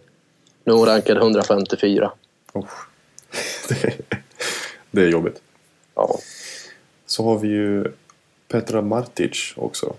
Nu 0.67 0.73
är 0.73 0.77
hon 0.77 0.87
rankad 0.87 1.17
154. 1.17 2.13
Usch. 2.57 2.89
Det, 3.69 3.97
det 4.91 5.03
är 5.03 5.09
jobbigt. 5.09 5.43
Ja. 5.95 6.19
Så 7.07 7.25
har 7.25 7.39
vi 7.39 7.49
ju 7.49 7.85
Petra 8.49 8.83
Martic 8.83 9.55
också. 9.57 9.95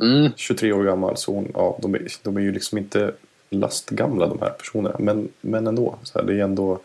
Mm. 0.00 0.30
23 0.36 0.72
år 0.72 0.84
gammal. 0.84 1.16
Så 1.16 1.34
hon, 1.34 1.50
ja, 1.54 1.78
de, 1.82 1.94
är, 1.94 2.06
de 2.22 2.36
är 2.36 2.40
ju 2.40 2.52
liksom 2.52 2.78
inte 2.78 3.14
lastgamla 3.50 4.26
de 4.26 4.40
här 4.40 4.50
personerna. 4.50 4.96
Men, 4.98 5.28
men 5.40 5.66
ändå. 5.66 5.98
Så 6.02 6.18
här, 6.18 6.26
det 6.26 6.34
är 6.34 6.44
ändå 6.44 6.80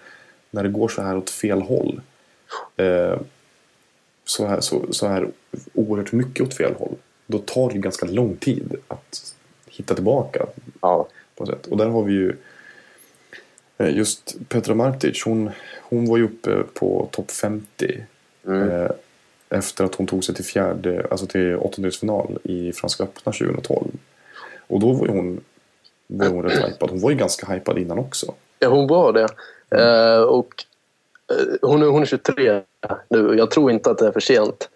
när 0.51 0.63
det 0.63 0.69
går 0.69 0.87
så 0.87 1.01
här 1.01 1.17
åt 1.17 1.29
fel 1.29 1.61
håll. 1.61 2.01
Eh, 2.77 3.19
så, 4.25 4.45
här, 4.45 4.61
så, 4.61 4.93
så 4.93 5.07
här 5.07 5.27
oerhört 5.73 6.11
mycket 6.11 6.47
åt 6.47 6.53
fel 6.53 6.73
håll. 6.73 6.95
Då 7.25 7.39
tar 7.39 7.69
det 7.69 7.77
ganska 7.77 8.05
lång 8.05 8.35
tid 8.35 8.75
att 8.87 9.35
hitta 9.65 9.95
tillbaka. 9.95 10.45
Ja. 10.81 11.07
På 11.35 11.45
något 11.45 11.53
sätt. 11.53 11.67
Och 11.67 11.77
där 11.77 11.87
har 11.87 12.03
vi 12.03 12.13
ju 12.13 12.35
just 13.77 14.49
Petra 14.49 14.75
Martic. 14.75 15.25
Hon, 15.25 15.49
hon 15.81 16.05
var 16.05 16.17
ju 16.17 16.23
uppe 16.23 16.63
på 16.73 17.09
topp 17.11 17.31
50. 17.31 18.05
Mm. 18.47 18.69
Eh, 18.69 18.89
efter 19.49 19.83
att 19.83 19.95
hon 19.95 20.07
tog 20.07 20.23
sig 20.23 20.35
till 20.35 20.45
fjärde, 20.45 21.07
alltså 21.11 21.25
till 21.25 21.55
åttondelsfinal 21.55 22.39
i 22.43 22.73
Franska 22.73 23.03
öppna 23.03 23.31
2012. 23.31 23.87
Och 24.67 24.79
då 24.79 24.93
var 24.93 25.07
hon, 25.07 25.43
var 26.07 26.27
hon 26.27 26.43
rätt 26.43 26.69
hypad. 26.69 26.89
Hon 26.89 27.01
var 27.01 27.09
ju 27.09 27.15
ganska 27.17 27.53
hypad 27.53 27.77
innan 27.77 27.99
också. 27.99 28.33
Ja, 28.59 28.69
hon 28.69 28.87
var 28.87 29.13
det. 29.13 29.27
Eh, 29.69 30.21
och, 30.21 30.65
eh, 31.31 31.69
hon, 31.69 31.81
är, 31.81 31.85
hon 31.85 32.01
är 32.01 32.05
23 32.05 32.61
nu. 33.09 33.35
Jag 33.37 33.51
tror 33.51 33.71
inte 33.71 33.91
att 33.91 33.97
det 33.97 34.07
är 34.07 34.11
för 34.11 34.19
sent. 34.19 34.69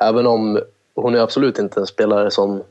Även 0.00 0.26
om 0.26 0.60
hon 0.94 1.14
är 1.14 1.18
absolut 1.18 1.58
inte 1.58 1.80
en 1.80 1.86
spelare 1.86 2.30
som 2.30 2.62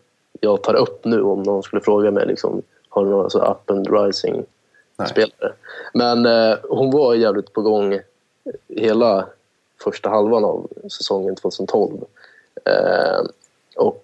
jag 0.41 0.63
tar 0.63 0.73
upp 0.73 1.05
nu 1.05 1.21
om 1.21 1.43
någon 1.43 1.63
skulle 1.63 1.81
fråga 1.81 2.11
mig. 2.11 2.27
Liksom, 2.27 2.61
har 2.89 3.05
du 3.05 3.11
några 3.11 3.29
så 3.29 3.51
up 3.51 3.69
and 3.69 3.87
rising 3.91 4.45
Nej. 4.99 5.09
spelare? 5.09 5.53
Men 5.93 6.25
eh, 6.25 6.57
hon 6.69 6.91
var 6.91 7.15
jävligt 7.15 7.53
på 7.53 7.61
gång 7.61 7.99
hela 8.67 9.27
första 9.83 10.09
halvan 10.09 10.45
av 10.45 10.67
säsongen 10.91 11.35
2012. 11.35 11.97
Eh, 12.65 13.25
och 13.75 14.03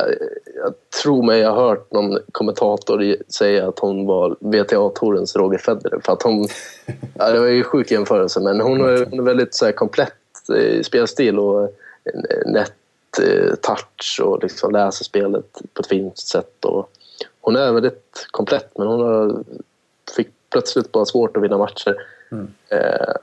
eh, 0.00 0.14
jag 0.54 0.74
tror 1.02 1.22
mig 1.22 1.40
jag 1.40 1.52
har 1.52 1.68
hört 1.68 1.92
någon 1.92 2.18
kommentator 2.32 3.16
säga 3.28 3.68
att 3.68 3.78
hon 3.78 4.06
var 4.06 4.36
WTA-tourens 4.40 5.36
Roger 5.36 5.58
Federer. 5.58 6.00
För 6.04 6.12
att 6.12 6.22
hon, 6.22 6.48
ja, 7.14 7.30
det 7.30 7.40
var 7.40 7.46
ju 7.46 7.64
sjuk 7.64 7.90
jämförelse, 7.90 8.40
men 8.40 8.60
hon 8.60 8.80
är, 8.80 9.06
hon 9.10 9.18
är 9.18 9.22
väldigt 9.22 9.54
så 9.54 9.64
här, 9.64 9.72
komplett 9.72 10.12
i 10.48 10.84
spelstil 10.84 11.38
och 11.38 11.62
eh, 11.62 11.70
nätt 12.46 12.72
eh, 13.22 13.54
touch 13.54 14.20
och 14.22 14.42
liksom 14.42 14.72
läser 14.72 15.04
spelet 15.04 15.62
på 15.72 15.80
ett 15.80 15.86
fint 15.86 16.18
sätt. 16.18 16.64
Och 16.64 16.90
hon 17.40 17.56
är 17.56 17.72
väldigt 17.72 18.26
komplett, 18.30 18.78
men 18.78 18.86
hon 18.86 19.00
har, 19.00 19.44
fick 20.16 20.28
plötsligt 20.50 20.92
bara 20.92 21.04
svårt 21.04 21.36
att 21.36 21.42
vinna 21.42 21.58
matcher. 21.58 21.96
Eh, 22.68 23.14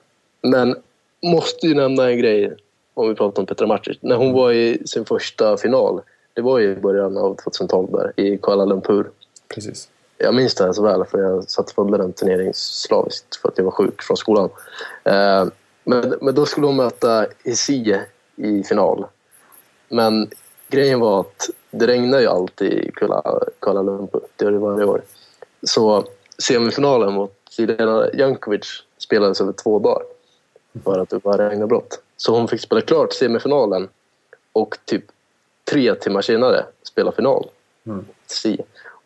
men 0.42 0.76
måste 1.24 1.68
ju 1.68 1.76
nämna 1.76 2.10
en 2.10 2.18
grej 2.18 2.58
om 2.94 3.10
vi 3.10 3.16
pratar 3.16 3.42
om 3.42 3.46
Petra 3.46 3.68
Martic. 3.68 3.98
När 4.02 4.16
hon 4.16 4.34
var 4.34 4.52
i 4.52 4.82
sin 4.86 5.06
första 5.06 5.58
final, 5.58 6.02
det 6.34 6.42
var 6.42 6.60
ju 6.60 6.72
i 6.72 6.76
början 6.76 7.18
av 7.18 7.36
2012 7.36 7.92
där, 7.92 8.14
i 8.16 8.38
Kuala 8.38 8.66
Lumpur. 8.66 9.10
Precis. 9.56 9.90
Jag 10.18 10.36
minns 10.36 10.56
det 10.56 10.64
här 10.64 10.74
så 10.74 10.84
väl 10.84 11.06
för 11.06 11.20
jag 11.20 11.50
satt 11.50 11.70
och 11.70 11.76
följde 11.76 11.98
den 11.98 12.14
turneringen 12.14 12.54
slaviskt 12.54 13.36
för 13.36 13.50
att 13.50 13.58
jag 13.58 13.66
var 13.66 13.72
sjuk 13.72 14.02
från 14.02 14.18
skolan. 14.18 14.50
Eh, 15.04 15.46
men, 15.84 16.16
men 16.22 16.36
då 16.36 16.46
skulle 16.46 16.68
hon 16.68 16.76
möta 16.76 17.26
Isie 17.44 18.02
i 18.36 18.64
final. 18.64 19.06
Men 19.90 20.30
grejen 20.70 21.00
var 21.00 21.20
att 21.20 21.50
det 21.72 21.88
regnar 21.88 22.20
ju 22.20 22.28
alltid 22.28 22.74
i 22.74 22.92
Kuala, 22.92 23.40
Kuala 23.60 23.82
Lumpur. 23.82 24.22
Det 24.36 24.46
gör 24.46 24.52
det 24.52 24.58
varje 24.58 24.86
år. 24.86 25.02
Så 25.64 26.06
semifinalen 26.38 27.14
mot 27.14 27.36
Jelena 27.58 28.10
Jankovic 28.14 28.84
spelades 28.98 29.42
över 29.42 29.54
två 29.54 29.80
dagar 29.80 30.04
för 30.84 31.00
att 31.00 31.10
det 31.10 31.26
var 31.26 31.38
regnavbrott. 31.38 32.02
Så 32.18 32.36
hon 32.36 32.48
fick 32.48 32.62
spela 32.62 32.82
klart 32.82 33.14
semifinalen 33.14 33.90
och 34.54 34.78
typ 34.86 35.04
tre 35.72 35.96
timmar 35.96 36.22
senare 36.22 36.66
spela 36.84 37.12
final. 37.12 37.48
Si. 38.28 38.58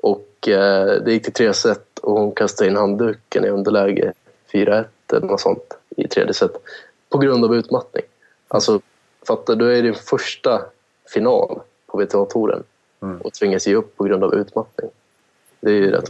Och 0.02 0.48
eh, 0.48 1.02
det 1.02 1.12
gick 1.14 1.24
till 1.24 1.34
tre 1.34 1.54
set 1.54 2.00
och 2.00 2.14
hon 2.14 2.32
kastade 2.32 2.70
in 2.70 2.76
handduken 2.76 3.46
i 3.46 3.50
underläge 3.50 4.14
4-1 4.54 4.86
eller 5.14 5.28
något 5.28 5.42
sånt 5.42 5.78
i 5.90 6.08
tredje 6.08 6.34
set. 6.34 6.52
På 7.10 7.18
grund 7.18 7.46
av 7.46 7.56
utmattning. 7.56 8.04
Alltså, 8.48 8.82
fattar 9.28 9.56
du? 9.56 9.78
är 9.78 9.84
din 9.84 9.96
första 9.96 10.62
final 11.14 11.60
på 11.88 11.98
WTA-touren 11.98 12.64
Mm. 13.02 13.22
och 13.22 13.34
tvingas 13.34 13.68
ge 13.68 13.76
upp 13.76 13.98
på 13.98 14.04
grund 14.04 14.24
av 14.24 14.34
utmattning. 14.36 14.90
Det 15.60 15.70
är 15.70 15.74
ju 15.76 15.92
rätt 15.92 16.10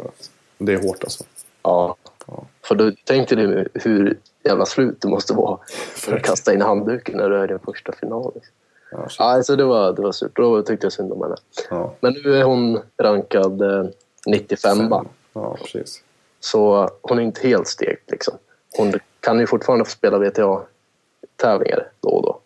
Det 0.58 0.74
är 0.74 0.82
hårt 0.84 1.04
alltså. 1.04 1.24
Ja. 1.64 1.96
Ja. 2.28 2.44
För 2.64 2.76
då 2.76 2.92
tänkte 3.04 3.36
du 3.36 3.68
hur 3.74 4.20
jävla 4.44 4.66
slut 4.66 5.02
du 5.02 5.08
måste 5.08 5.34
vara 5.34 5.60
för 5.96 6.16
att 6.16 6.24
kasta 6.24 6.54
in 6.54 6.62
handduken 6.62 7.18
när 7.18 7.30
du 7.30 7.36
är 7.38 7.44
i 7.44 7.48
din 7.48 7.60
första 7.60 7.92
final. 7.92 8.32
Liksom. 8.36 8.54
Ja, 8.92 9.10
shit. 9.10 9.20
Alltså 9.20 9.56
det, 9.56 9.64
var, 9.64 9.94
det 9.94 10.02
var 10.02 10.12
surt. 10.12 10.36
Då 10.36 10.62
tyckte 10.62 10.86
jag 10.86 10.94
synd 10.94 11.12
om 11.14 11.22
henne. 11.22 11.36
ja. 11.70 11.94
Men 12.00 12.14
nu 12.14 12.36
är 12.36 12.44
hon 12.44 12.80
rankad 12.98 13.62
eh, 13.62 13.86
95 14.28 14.90
ba. 14.90 15.06
Ja, 15.34 15.58
precis. 15.62 16.04
Så 16.40 16.90
hon 17.02 17.20
är 17.20 17.24
inte 17.24 17.48
helt 17.48 17.68
stekt. 17.68 18.12
Liksom. 18.12 18.34
Hon 18.78 18.94
kan 19.20 19.40
ju 19.40 19.48
fortfarande 19.48 19.86
få 19.86 19.92
spela 19.92 20.18
WTA-tävlingar 20.18 21.90
då 22.00 22.10
och 22.10 22.24
då. 22.24 22.40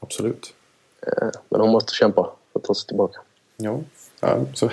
Absolut. 0.00 0.54
Eh, 1.06 1.28
Men 1.48 1.60
hon 1.60 1.70
måste 1.70 1.94
kämpa 1.94 2.30
för 2.52 2.60
att 2.60 2.64
ta 2.64 2.74
sig 2.74 2.86
tillbaka. 2.86 3.20
Ja, 3.56 3.80
ja 4.20 4.38
så. 4.54 4.70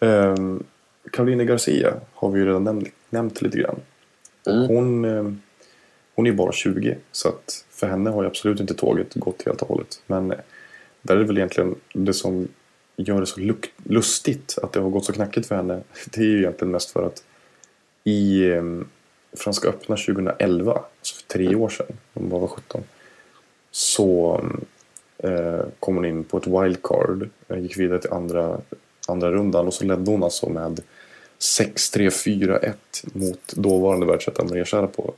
um, 0.00 0.64
Caroline 1.12 1.46
Garcia 1.46 1.94
har 2.14 2.30
vi 2.30 2.40
ju 2.40 2.46
redan 2.46 2.64
nämnt, 2.64 2.88
nämnt 3.10 3.42
lite 3.42 3.58
grann. 3.58 3.80
Mm. 4.46 4.66
Hon, 4.68 5.04
ehm, 5.04 5.40
hon 6.14 6.26
är 6.26 6.32
bara 6.32 6.52
20 6.52 6.96
så 7.12 7.28
att 7.28 7.64
för 7.70 7.86
henne 7.86 8.10
har 8.10 8.22
ju 8.22 8.28
absolut 8.28 8.60
inte 8.60 8.74
tåget 8.74 9.14
gått 9.14 9.42
helt 9.46 9.62
och 9.62 9.68
hållet. 9.68 10.02
Men 10.06 10.30
eh, 10.32 10.38
där 11.02 11.14
är 11.16 11.20
det 11.20 11.24
väl 11.26 11.36
egentligen 11.38 11.74
det 11.92 12.14
som 12.14 12.48
gör 12.96 13.20
det 13.20 13.26
så 13.26 13.54
lustigt 13.84 14.58
att 14.62 14.72
det 14.72 14.80
har 14.80 14.90
gått 14.90 15.04
så 15.04 15.12
knackigt 15.12 15.46
för 15.46 15.56
henne. 15.56 15.82
Det 16.10 16.20
är 16.20 16.24
ju 16.24 16.38
egentligen 16.38 16.72
mest 16.72 16.90
för 16.90 17.06
att 17.06 17.24
i 18.04 18.50
um, 18.50 18.88
Franska 19.36 19.68
öppna 19.68 19.96
2011, 19.96 20.72
alltså 20.72 21.14
för 21.14 21.22
tre 21.38 21.54
år 21.54 21.68
sedan, 21.68 21.86
hon 22.14 22.28
bara 22.28 22.40
var 22.40 22.48
17, 22.48 22.82
så 23.70 24.40
eh, 25.18 25.60
kom 25.80 25.96
hon 25.96 26.04
in 26.04 26.24
på 26.24 26.38
ett 26.38 26.46
wildcard. 26.46 27.28
eh, 27.48 27.58
Gick 27.58 27.78
vidare 27.78 27.98
till 27.98 28.12
andra, 28.12 28.60
andra 29.08 29.32
rundan 29.32 29.66
och 29.66 29.74
så 29.74 29.84
ledde 29.84 30.10
hon 30.10 30.22
alltså 30.22 30.48
med 30.48 30.80
6-3-4-1 31.38 32.74
mot 33.02 33.52
dåvarande 33.52 34.06
världsettan 34.06 34.46
Maria 34.48 34.64
Sharapova. 34.64 35.12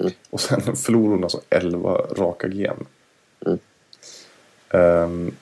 Mm. 0.00 0.12
Och 0.30 0.40
sen 0.40 0.76
förlorade 0.76 1.14
hon 1.14 1.24
alltså 1.24 1.40
11 1.50 1.90
raka 2.16 2.48
game. 2.48 2.84
Mm. 3.46 3.58
Ehm, 4.70 5.34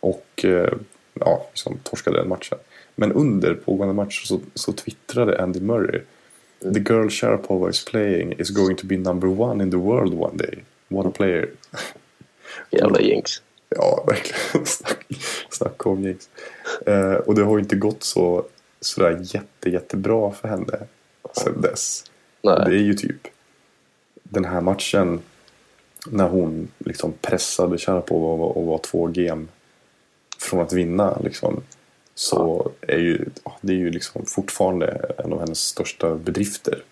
och 0.00 0.44
eh, 0.44 0.72
ja, 1.14 1.46
liksom 1.50 1.78
torskade 1.82 2.18
den 2.18 2.28
matchen. 2.28 2.58
Men 2.94 3.12
under 3.12 3.54
pågående 3.54 3.94
match 3.94 4.26
så, 4.26 4.40
så 4.54 4.72
twittrade 4.72 5.42
Andy 5.42 5.60
Murray 5.60 6.00
Mm. 6.62 6.74
The 6.74 6.80
girl 6.80 7.08
Sharapova 7.08 7.70
is 7.70 7.84
playing 7.84 8.32
is 8.32 8.50
going 8.50 8.76
to 8.76 8.86
be 8.86 8.96
number 8.96 9.28
one 9.28 9.60
in 9.62 9.70
the 9.70 9.78
world 9.78 10.14
one 10.14 10.36
day. 10.36 10.62
What 10.88 11.06
a 11.06 11.10
player. 11.10 11.50
Jävla 12.70 13.00
jinx. 13.00 13.42
Ja, 13.76 14.04
verkligen. 14.06 14.66
Snack, 14.66 15.06
snacka 15.50 15.88
om 15.88 16.02
jinx. 16.02 16.28
Eh, 16.86 17.12
och 17.14 17.34
det 17.34 17.42
har 17.42 17.56
ju 17.56 17.62
inte 17.62 17.76
gått 17.76 18.02
så 18.02 18.44
sådär 18.80 19.18
jätte, 19.22 19.70
jättebra 19.70 20.32
för 20.32 20.48
henne 20.48 20.78
sen 21.36 21.60
dess. 21.60 22.04
Nej. 22.42 22.62
Det 22.66 22.70
är 22.76 22.82
ju 22.82 22.94
typ 22.94 23.26
den 24.22 24.44
här 24.44 24.60
matchen 24.60 25.20
när 26.06 26.28
hon 26.28 26.68
liksom 26.78 27.12
pressade 27.20 27.78
Sharapova 27.78 28.26
och, 28.32 28.38
var- 28.38 28.58
och 28.58 28.66
var 28.66 28.78
två 28.78 29.06
game 29.06 29.46
från 30.38 30.60
att 30.60 30.72
vinna 30.72 31.18
liksom. 31.24 31.62
Så 32.14 32.70
är 32.80 32.98
ju, 32.98 33.24
ja, 33.44 33.58
det 33.60 33.72
är 33.72 33.76
ju 33.76 33.90
liksom 33.90 34.26
fortfarande 34.26 35.14
en 35.18 35.32
av 35.32 35.40
hennes 35.40 35.58
största 35.60 36.14
bedrifter 36.14 36.82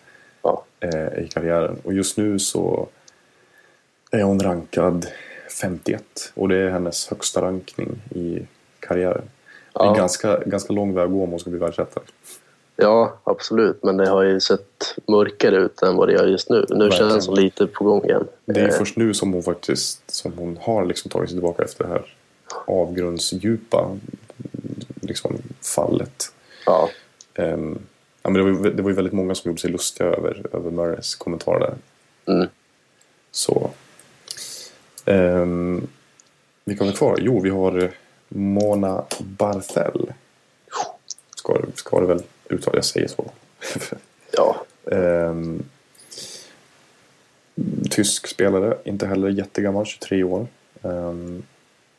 Ja. 0.42 0.64
eh, 0.80 1.18
i 1.24 1.28
karriären. 1.32 1.76
Och 1.84 1.92
just 1.92 2.16
nu 2.16 2.38
så 2.38 2.88
är 4.10 4.22
hon 4.22 4.40
rankad 4.40 5.06
51 5.60 6.02
och 6.34 6.48
det 6.48 6.56
är 6.56 6.70
hennes 6.70 7.06
högsta 7.08 7.42
rankning 7.42 8.02
i 8.14 8.38
karriären. 8.80 9.24
Det 9.74 9.80
är 9.80 9.84
Ja. 9.86 9.94
ganska, 9.94 10.38
ganska 10.38 10.72
lång 10.72 10.94
väg 10.94 11.04
att 11.04 11.10
gå 11.10 11.24
om 11.24 11.30
hon 11.30 11.40
ska 11.40 11.50
bli 11.50 11.58
världsetta. 11.58 12.00
ja, 12.76 13.18
absolut. 13.24 13.82
Men 13.82 13.96
det 13.96 14.08
har 14.08 14.22
ju 14.22 14.40
sett 14.40 14.94
mörkare 15.08 15.56
ut 15.56 15.82
än 15.82 15.96
vad 15.96 16.08
det 16.08 16.12
gör 16.12 16.26
just 16.26 16.50
nu. 16.50 16.66
Nu 16.68 16.84
Verkligen. 16.84 17.10
känns 17.10 17.26
hon 17.26 17.36
lite 17.36 17.66
på 17.66 17.84
gång 17.84 18.04
igen. 18.04 18.24
Det 18.44 18.60
är 18.60 18.64
ju 18.64 18.70
Eh, 18.70 18.78
först 18.78 18.96
nu 18.96 19.14
som 19.14 19.32
hon 19.32 19.42
faktiskt 19.42 20.10
som 20.10 20.32
hon 20.38 20.58
har 20.62 20.84
liksom 20.84 21.10
tagit 21.10 21.28
sig 21.30 21.36
tillbaka 21.36 21.62
efter 21.64 21.84
det 21.84 21.90
här 21.90 22.14
avgrundsdjupa 22.66 23.96
liksom, 25.00 25.38
fallet. 25.74 26.32
Ja, 26.66 26.88
Ehm, 27.34 27.78
ja, 28.22 28.30
men 28.30 28.44
det, 28.44 28.52
var 28.52 28.70
det 28.70 28.82
var 28.82 28.90
ju 28.90 28.96
väldigt 28.96 29.12
många 29.14 29.34
som 29.34 29.48
gjorde 29.48 29.60
sig 29.60 29.70
lustiga 29.70 30.08
över, 30.08 30.46
över 30.52 30.70
Murrays 30.70 31.14
kommentarer 31.14 31.60
där. 31.60 31.74
Mm. 32.34 32.48
Så. 33.30 33.70
Um, 35.10 35.86
vilka 36.64 36.84
har 36.84 36.90
vi 36.90 36.96
kvar? 36.96 37.18
Jo, 37.20 37.40
vi 37.40 37.50
har 37.50 37.90
Mona 38.28 39.04
Barthel. 39.18 40.12
Ska, 41.36 41.56
ska 41.74 42.00
det 42.00 42.06
väl 42.06 42.22
uttala, 42.48 42.76
jag 42.76 42.84
säger 42.84 43.08
så. 43.08 43.30
ja, 44.32 44.64
Ehm, 44.90 45.64
tysk 47.90 48.26
spelare, 48.26 48.78
inte 48.84 49.06
heller 49.06 49.28
jättegammal, 49.28 49.86
23 49.86 50.24
år. 50.24 50.46
Um, 50.82 51.42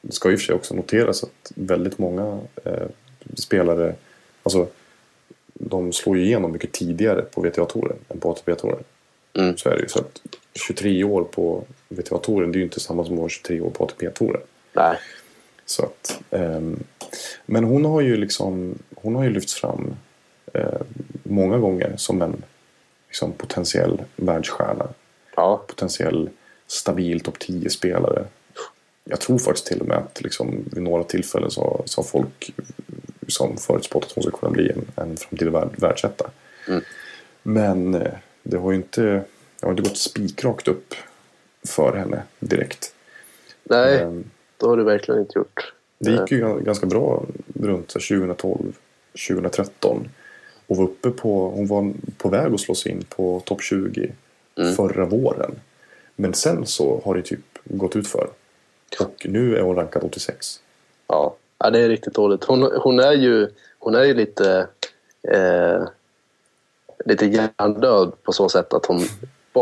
det 0.02 0.12
ska 0.12 0.32
i 0.32 0.36
och 0.36 0.40
för 0.40 0.46
sig 0.46 0.56
också 0.56 0.74
noteras 0.74 1.24
att 1.24 1.52
väldigt 1.56 1.98
många 1.98 2.40
eh, 2.64 2.88
spelare, 3.34 3.96
alltså 4.44 4.68
de 5.54 5.94
slår 5.94 6.18
ju 6.18 6.26
igenom 6.26 6.52
mycket 6.52 6.72
tidigare 6.72 7.22
på 7.22 7.42
WTA-touren 7.42 7.98
än 8.10 8.20
på 8.20 8.32
ATP-touren. 8.32 8.84
Mm. 9.34 9.58
Så 9.58 9.70
är 9.70 9.76
det 9.76 9.82
ju. 9.82 9.88
Så 9.88 10.00
att 10.00 10.22
23 10.54 11.04
år 11.04 11.24
på 11.24 11.64
WTA-touren, 11.90 12.52
det 12.52 12.56
är 12.56 12.60
ju 12.60 12.66
inte 12.66 12.80
samma 12.80 13.06
som 13.06 13.14
att 13.14 13.20
vara 13.20 13.30
23 13.30 13.62
år 13.62 13.70
på 13.70 13.84
ATP-touren. 13.84 14.42
nej. 14.74 14.98
Så 15.66 15.84
att, 15.84 16.22
ehm, 16.32 16.84
men 17.46 17.64
hon 17.64 17.86
har 17.86 18.02
ju 18.02 18.18
liksom 18.18 18.76
Hon 18.96 19.16
har 19.16 19.24
ju 19.24 19.30
lyfts 19.30 19.54
fram 19.54 19.96
eh, 20.54 20.82
många 21.24 21.58
gånger 21.58 21.94
som 21.98 22.22
en 22.22 22.44
liksom, 23.08 23.32
potentiell 23.32 24.02
världsstjärna. 24.16 24.88
Ja, 25.36 25.64
Potentiell 25.68 26.30
stabil 26.68 27.20
topp 27.20 27.38
10-spelare. 27.38 28.26
Jag 29.04 29.20
tror 29.20 29.38
faktiskt 29.38 29.68
till 29.68 29.82
och 29.82 29.88
med 29.88 29.98
att 29.98 30.22
liksom, 30.22 30.70
vid 30.72 30.84
några 30.84 31.04
tillfällen 31.04 31.52
så, 31.52 31.82
så 31.86 32.02
har 32.02 32.06
folk 32.06 32.54
som 33.28 33.58
förutspått 33.58 34.06
att 34.06 34.12
hon 34.12 34.24
ska 34.24 34.32
kunna 34.32 34.52
bli 34.52 34.70
en, 34.70 34.86
en 34.96 35.18
framtida 35.18 35.52
värld, 35.52 35.70
världsetta. 35.78 36.30
Mm. 36.68 36.84
Men 37.44 37.96
eh, 37.96 38.14
det 38.44 38.58
har 38.58 38.72
ju 38.72 38.78
inte, 38.78 39.24
det 39.60 39.66
har 39.66 39.72
inte 39.72 39.84
gått 39.84 39.98
spikrakt 39.98 40.68
upp 40.68 40.94
för 41.68 41.94
henne 41.94 42.24
direkt. 42.40 42.94
nej, 43.64 44.00
Ehm, 44.02 44.24
det 44.58 44.66
har 44.66 44.78
du 44.78 44.84
verkligen 44.84 45.22
inte 45.22 45.40
gjort. 45.40 45.74
det 46.00 46.12
gick 46.12 46.32
ju 46.32 46.42
gan- 46.44 46.64
ganska 46.64 46.86
bra 46.86 47.24
runt 47.62 47.92
så 47.92 48.00
2012, 48.00 48.74
2013. 49.28 50.10
Och 50.68 50.78
var 50.78 50.84
uppe 50.84 51.10
på, 51.12 51.50
hon 51.50 51.68
var 51.68 51.94
på 52.18 52.30
väg 52.30 52.54
att 52.54 52.60
slå 52.60 52.76
sig 52.76 52.92
in 52.92 53.04
på 53.10 53.40
topp 53.46 53.62
20 53.62 54.12
Mm. 54.56 54.76
förra 54.76 55.06
våren. 55.06 55.56
Men 56.16 56.34
sen 56.34 56.66
så 56.66 57.02
har 57.06 57.16
det 57.16 57.22
typ 57.22 57.40
gått 57.64 57.96
ut 57.96 58.08
för. 58.08 58.30
Och 59.00 59.26
nu 59.30 59.58
är 59.58 59.62
hon 59.62 59.76
rankad 59.76 60.04
86. 60.04 60.60
Ja, 61.08 61.36
ja 61.58 61.70
det 61.70 61.80
är 61.80 61.90
riktigt 61.90 62.14
dåligt. 62.14 62.44
Hon, 62.44 62.62
hon, 62.64 63.00
är, 63.00 63.12
ju, 63.14 63.48
hon 63.80 63.96
är 63.96 64.04
ju 64.04 64.14
lite, 64.14 64.68
eh, 65.34 65.84
lite 67.06 67.26
hjärndöd 67.26 68.14
på 68.24 68.32
så 68.34 68.50
sätt 68.50 68.74
att 68.74 68.86
hon 68.86 69.02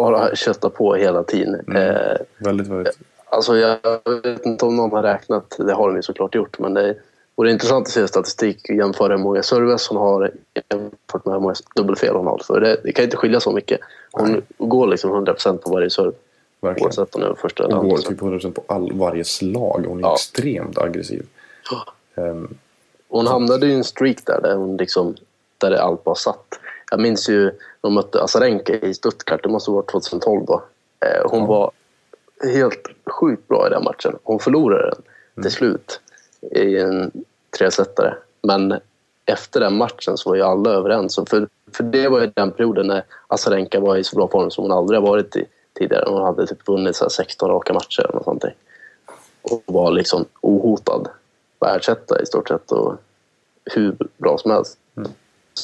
bara 0.01 0.35
köttar 0.35 0.69
på 0.69 0.95
hela 0.95 1.23
tiden. 1.23 1.55
Mm. 1.67 1.75
Eh, 1.77 2.17
Väldigt, 2.37 2.67
väldigt. 2.67 2.97
alltså 3.29 3.57
jag 3.57 3.77
vet 4.23 4.45
inte 4.45 4.65
om 4.65 4.75
någon 4.75 4.91
har 4.91 5.03
räknat, 5.03 5.55
det 5.59 5.73
har 5.73 5.87
de 5.87 5.95
ju 5.95 6.01
såklart 6.01 6.35
gjort, 6.35 6.59
men 6.59 6.73
det 6.73 6.95
vore 7.35 7.51
intressant 7.51 7.87
att 7.87 7.91
se 7.93 8.07
statistik 8.07 8.65
och 8.69 8.75
jämföra 8.75 9.17
hur 9.17 9.23
många 9.23 9.43
service 9.43 9.87
hon 9.87 9.97
har 9.97 10.31
jämfört 10.71 11.25
med 11.25 11.33
hur 11.33 11.41
många 11.41 11.55
dubbelfel 11.75 12.15
hon 12.15 12.27
har. 12.27 12.41
För 12.47 12.59
det, 12.61 12.77
det 12.83 12.91
kan 12.91 13.05
inte 13.05 13.17
skilja 13.17 13.39
så 13.39 13.51
mycket. 13.51 13.79
Hon 14.11 14.41
går 14.57 14.87
liksom 14.87 15.25
100% 15.25 15.57
på 15.57 15.69
varje 15.69 15.89
serve. 15.89 16.11
Verkligen. 16.61 16.85
Oavsett 16.85 17.15
om 17.15 17.21
det 17.21 17.27
är 17.27 17.33
första 17.33 17.63
eller 17.63 17.75
Hon 17.75 17.89
går 17.89 17.97
typ 17.97 18.19
100% 18.21 18.51
på 18.51 18.63
all, 18.67 18.91
varje 18.93 19.23
slag. 19.23 19.85
Hon 19.87 19.97
är 19.97 20.01
Ja. 20.01 20.13
extremt 20.13 20.77
aggressiv. 20.77 21.25
Ehm, 22.15 22.47
Hon 23.09 23.27
hamnade 23.27 23.67
i 23.67 23.73
en 23.73 23.83
streak 23.83 24.17
där, 24.25 24.41
där, 24.41 24.55
hon 24.55 24.77
liksom, 24.77 25.15
där 25.57 25.69
det 25.69 25.81
allt 25.81 26.03
bara 26.03 26.15
satt. 26.15 26.45
Jag 26.91 26.99
minns 26.99 27.29
ju 27.29 27.43
när 27.43 27.51
de 27.81 27.93
mötte 27.93 28.21
Azarenka 28.23 28.73
i 28.73 28.93
Stuttgart, 28.93 29.43
det 29.43 29.49
måste 29.49 29.71
ha 29.71 29.75
varit 29.75 29.91
2012 29.91 30.45
då. 30.45 30.63
Eh, 31.05 31.29
hon 31.31 31.39
Ja. 31.41 31.45
var 31.45 31.71
helt 32.53 32.88
sjukt 33.05 33.47
bra 33.47 33.67
i 33.67 33.69
den 33.69 33.83
matchen. 33.83 34.17
Hon 34.23 34.39
förlorade 34.39 34.83
den 34.83 35.01
Mm. 35.35 35.43
till 35.43 35.51
slut 35.51 35.99
i 36.41 36.77
en 36.79 37.11
tresetare. 37.57 38.17
Men 38.41 38.79
efter 39.25 39.59
den 39.59 39.77
matchen 39.77 40.17
så 40.17 40.29
var 40.29 40.35
ju 40.35 40.41
alla 40.41 40.69
överens. 40.69 41.15
För, 41.27 41.47
för 41.73 41.83
det 41.83 42.09
var 42.09 42.21
ju 42.21 42.31
den 42.35 42.51
perioden 42.51 42.88
när 42.88 43.03
Azarenka 43.27 43.79
var 43.79 43.97
i 43.97 44.03
så 44.03 44.15
bra 44.15 44.27
form 44.27 44.51
som 44.51 44.61
hon 44.63 44.71
aldrig 44.71 44.99
har 45.01 45.07
varit 45.07 45.35
i 45.35 45.45
tidigare. 45.73 46.05
Hon 46.09 46.21
hade 46.21 46.47
typ 46.47 46.67
vunnit 46.67 46.95
så 46.95 47.03
här 47.05 47.09
16 47.09 47.49
raka 47.49 47.73
matcher 47.73 48.09
eller 48.09 48.39
där. 48.39 48.55
Och 49.41 49.63
var 49.65 49.91
liksom 49.91 50.25
ohotad 50.41 51.07
världsetta 51.59 52.21
i 52.21 52.25
stort 52.25 52.47
sett. 52.47 52.71
Och 52.71 52.95
hur 53.65 53.95
bra 54.17 54.38
som 54.38 54.51
helst. 54.51 54.77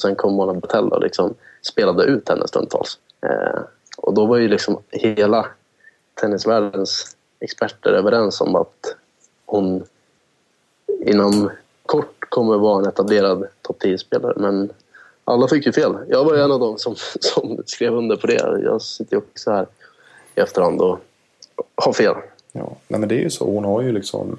Sen 0.01 0.15
kom 0.15 0.33
Mona 0.33 0.53
Batella 0.53 0.95
och 0.95 1.01
liksom 1.01 1.33
spelade 1.61 2.03
ut 2.03 2.29
henne 2.29 2.47
stundtals. 2.47 2.99
Eh, 3.21 3.61
och 3.97 4.13
då 4.13 4.25
var 4.25 4.37
ju 4.37 4.47
liksom 4.47 4.77
hela 4.89 5.45
tennisvärldens 6.13 7.15
experter 7.39 7.89
överens 7.89 8.41
om 8.41 8.55
att 8.55 8.95
hon 9.45 9.83
inom 11.05 11.51
kort 11.85 12.25
kommer 12.29 12.57
vara 12.57 12.79
en 12.79 12.87
etablerad 12.87 13.47
topp 13.61 13.77
10-spelare. 13.83 14.33
Men 14.37 14.69
alla 15.23 15.47
fick 15.47 15.65
ju 15.65 15.71
fel. 15.71 15.97
Jag 16.07 16.23
var 16.25 16.33
ju 16.35 16.41
en 16.41 16.51
av 16.51 16.59
dem 16.59 16.77
som, 16.77 16.95
som 17.19 17.63
skrev 17.65 17.93
under 17.93 18.15
på 18.15 18.27
det. 18.27 18.61
Jag 18.63 18.81
sitter 18.81 19.15
ju 19.15 19.17
också 19.17 19.51
här 19.51 19.67
i 20.35 20.39
efterhand 20.39 20.81
och 20.81 20.99
har 21.75 21.93
fel. 21.93 22.15
Ja, 22.51 22.75
nej 22.87 22.99
men 22.99 23.09
det 23.09 23.15
är 23.15 23.19
ju 23.19 23.29
så. 23.29 23.45
Hon 23.45 23.65
har 23.65 23.81
ju 23.81 23.91
liksom 23.91 24.37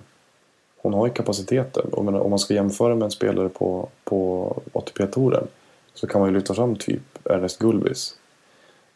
hon 0.85 0.95
har 0.95 1.07
ju 1.07 1.13
kapaciteten. 1.13 1.89
Och 1.93 2.05
men 2.05 2.15
om 2.15 2.31
man 2.31 2.39
ska 2.39 2.55
jämföra 2.55 2.95
med 2.95 3.05
en 3.05 3.11
spelare 3.11 3.49
på, 3.49 3.89
på 4.05 4.49
ATP-touren 4.73 5.47
så 5.95 6.07
kan 6.07 6.21
man 6.21 6.31
ju 6.31 6.35
lyfta 6.35 6.55
fram 6.55 6.77
typ 6.77 7.03
Ernest 7.25 7.59
Gulbis. 7.59 8.17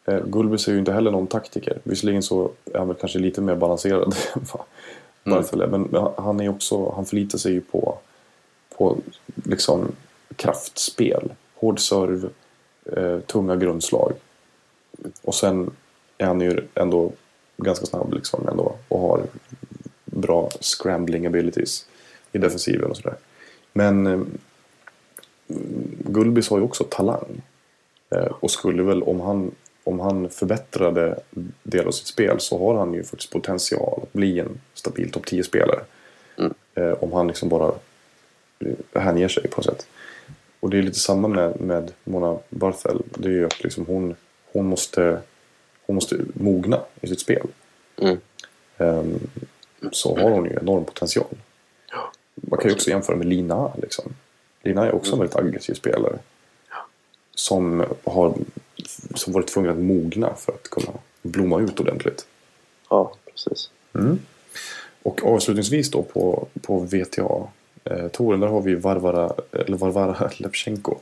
Eh, 0.05 0.25
Gulbis 0.25 0.67
är 0.67 0.71
ju 0.71 0.79
inte 0.79 0.91
heller 0.91 1.11
någon 1.11 1.27
taktiker. 1.27 1.79
Visserligen 1.83 2.23
så 2.23 2.51
är 2.73 2.79
han 2.79 2.87
väl 2.87 2.97
kanske 2.97 3.19
lite 3.19 3.41
mer 3.41 3.55
balanserad 3.55 4.15
är. 5.23 5.67
Men, 5.67 5.81
men 5.81 6.07
han, 6.17 6.39
är 6.39 6.49
också, 6.49 6.91
han 6.95 7.05
förlitar 7.05 7.37
sig 7.37 7.53
ju 7.53 7.61
på, 7.61 7.97
på 8.77 8.97
liksom 9.43 9.91
kraftspel. 10.35 11.31
Hård 11.55 11.79
serv, 11.79 12.29
eh, 12.85 13.19
tunga 13.19 13.55
grundslag. 13.55 14.13
Och 15.21 15.35
sen 15.35 15.71
är 16.17 16.25
han 16.25 16.41
ju 16.41 16.67
ändå 16.73 17.11
ganska 17.57 17.85
snabb 17.85 18.13
liksom 18.13 18.47
ändå 18.47 18.75
och 18.87 18.99
har 18.99 19.21
bra 20.21 20.49
scrambling 20.61 21.25
abilities 21.25 21.85
i 22.31 22.37
defensiven 22.37 22.91
och 22.91 22.97
sådär. 22.97 23.17
Men 23.73 24.07
eh, 24.07 24.21
Gulbis 25.97 26.49
har 26.49 26.57
ju 26.57 26.63
också 26.63 26.83
talang. 26.83 27.41
Eh, 28.09 28.31
och 28.39 28.51
skulle 28.51 28.83
väl 28.83 29.03
om 29.03 29.19
han, 29.19 29.51
om 29.83 29.99
han 29.99 30.29
förbättrade 30.29 31.19
del 31.63 31.87
av 31.87 31.91
sitt 31.91 32.07
spel 32.07 32.39
så 32.39 32.59
har 32.59 32.79
han 32.79 32.93
ju 32.93 33.03
faktiskt 33.03 33.31
potential 33.31 33.99
att 34.03 34.13
bli 34.13 34.39
en 34.39 34.59
stabil 34.73 35.11
topp 35.11 35.25
10-spelare. 35.25 35.79
Mm. 36.37 36.53
Eh, 36.75 37.03
om 37.03 37.13
han 37.13 37.27
liksom 37.27 37.49
bara 37.49 37.73
eh, 38.59 39.01
hänger 39.01 39.27
sig 39.27 39.47
på 39.47 39.57
något 39.57 39.65
sätt. 39.65 39.87
Och 40.59 40.69
det 40.69 40.77
är 40.77 40.81
lite 40.81 40.99
samma 40.99 41.27
med, 41.27 41.61
med 41.61 41.91
Mona 42.03 42.39
Barthel. 42.49 43.01
Det 43.15 43.27
är 43.27 43.33
ju 43.33 43.45
att 43.45 43.63
liksom 43.63 43.85
hon, 43.85 44.15
hon, 44.51 44.65
måste, 44.65 45.21
hon 45.85 45.95
måste 45.95 46.17
mogna 46.33 46.81
i 47.01 47.07
sitt 47.07 47.19
spel. 47.19 47.47
Mm. 47.97 48.17
Ehm, 48.77 49.19
så 49.91 50.17
har 50.19 50.29
hon 50.29 50.45
ju 50.45 50.57
enorm 50.61 50.85
potential. 50.85 51.27
Man 52.35 52.59
kan 52.59 52.69
ju 52.69 52.75
också 52.75 52.89
jämföra 52.89 53.15
med 53.15 53.27
Lina. 53.27 53.71
Liksom. 53.81 54.13
Lina 54.61 54.85
är 54.85 54.95
också 54.95 55.13
en 55.13 55.19
väldigt 55.19 55.35
aggressiv 55.35 55.73
spelare. 55.73 56.19
Som 57.35 57.85
har 58.03 58.33
som 59.15 59.33
varit 59.33 59.47
tvungen 59.47 59.71
att 59.71 59.77
mogna 59.77 60.35
för 60.35 60.51
att 60.51 60.69
kunna 60.69 60.91
blomma 61.21 61.59
ut 61.59 61.79
ordentligt. 61.79 62.27
Ja, 62.89 63.13
precis. 63.31 63.69
Mm. 63.95 64.19
Och 65.03 65.25
avslutningsvis 65.25 65.91
då 65.91 66.03
på, 66.03 66.47
på 66.61 66.79
VTA-touren, 66.79 68.39
där 68.39 68.47
har 68.47 68.61
vi 68.61 68.75
Varvara, 68.75 69.33
eller 69.51 69.77
Varvara 69.77 70.31
Lepchenko. 70.37 70.95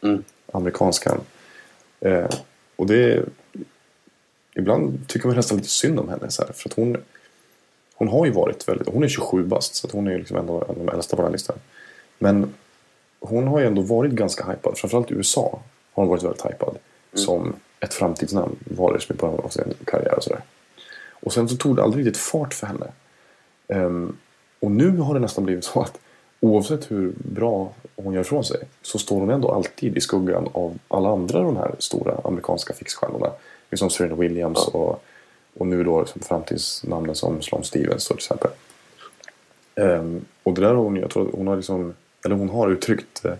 Mm. 0.00 0.24
Amerikanskan. 0.52 1.20
Eh, 2.00 2.28
och 2.76 2.86
det 2.86 3.24
Ibland 4.54 5.08
tycker 5.08 5.26
man 5.26 5.36
nästan 5.36 5.58
lite 5.58 5.70
synd 5.70 5.98
om 5.98 6.08
henne. 6.08 6.30
Så 6.30 6.42
här, 6.42 6.52
för 6.52 6.68
att 6.68 6.74
hon, 6.76 6.96
hon 7.94 8.08
har 8.08 8.26
ju 8.26 8.32
varit 8.32 8.68
väldigt... 8.68 8.88
Hon 8.88 9.04
är 9.04 9.08
27 9.08 9.44
bast 9.44 9.74
så 9.74 9.86
att 9.86 9.92
hon 9.92 10.08
är 10.08 10.18
liksom 10.18 10.36
ändå 10.36 10.54
en 10.54 10.68
av 10.68 10.76
de 10.76 10.88
äldsta 10.88 11.16
på 11.16 11.22
den 11.22 11.26
här 11.28 11.32
listan. 11.32 11.56
Men 12.18 12.54
hon 13.20 13.48
har 13.48 13.60
ju 13.60 13.66
ändå 13.66 13.82
varit 13.82 14.12
ganska 14.12 14.44
hypad. 14.44 14.78
Framförallt 14.78 15.10
i 15.10 15.14
USA 15.14 15.60
har 15.92 16.02
hon 16.02 16.08
varit 16.08 16.22
väldigt 16.22 16.46
hypad. 16.46 16.78
Som 17.14 17.54
ett 17.80 17.94
framtidsnamn 17.94 18.56
var 18.64 18.92
det 18.92 19.00
som 19.00 19.16
i 19.16 19.18
början 19.18 19.40
av 19.40 19.48
sin 19.48 19.74
karriär 19.84 20.16
och 20.16 20.24
sådär. 20.24 20.42
Och 21.10 21.32
sen 21.32 21.48
så 21.48 21.56
tog 21.56 21.76
det 21.76 21.82
aldrig 21.82 22.06
riktigt 22.06 22.22
fart 22.22 22.54
för 22.54 22.66
henne. 22.66 22.86
Ehm, 23.68 24.16
och 24.60 24.70
nu 24.70 24.96
har 24.96 25.14
det 25.14 25.20
nästan 25.20 25.44
blivit 25.44 25.64
så 25.64 25.80
att 25.80 25.98
oavsett 26.40 26.90
hur 26.90 27.12
bra 27.16 27.72
hon 27.96 28.14
gör 28.14 28.20
ifrån 28.20 28.44
sig 28.44 28.60
så 28.82 28.98
står 28.98 29.20
hon 29.20 29.30
ändå 29.30 29.52
alltid 29.52 29.96
i 29.96 30.00
skuggan 30.00 30.48
av 30.52 30.78
alla 30.88 31.08
andra 31.08 31.40
de 31.42 31.56
här 31.56 31.74
stora 31.78 32.20
amerikanska 32.24 32.74
fixstjärnorna. 32.74 33.30
Liksom 33.70 33.90
Serena 33.90 34.14
Williams 34.14 34.68
och, 34.68 35.02
och 35.58 35.66
nu 35.66 35.84
då 35.84 36.00
liksom 36.00 36.20
framtidsnamnen 36.20 37.14
som 37.14 37.42
Sloan 37.42 37.64
Stevens 37.64 38.06
till 38.06 38.16
exempel. 38.16 38.50
Ehm, 39.74 40.24
och 40.42 40.54
det 40.54 40.60
där 40.60 40.68
har 40.68 40.76
hon, 40.76 40.96
jag 40.96 41.10
tror 41.10 41.28
att 41.28 41.34
hon 41.34 41.46
har 41.46 41.56
liksom, 41.56 41.94
eller 42.24 42.36
hon 42.36 42.48
har 42.48 42.70
uttryckt 42.70 43.24
eh, 43.24 43.32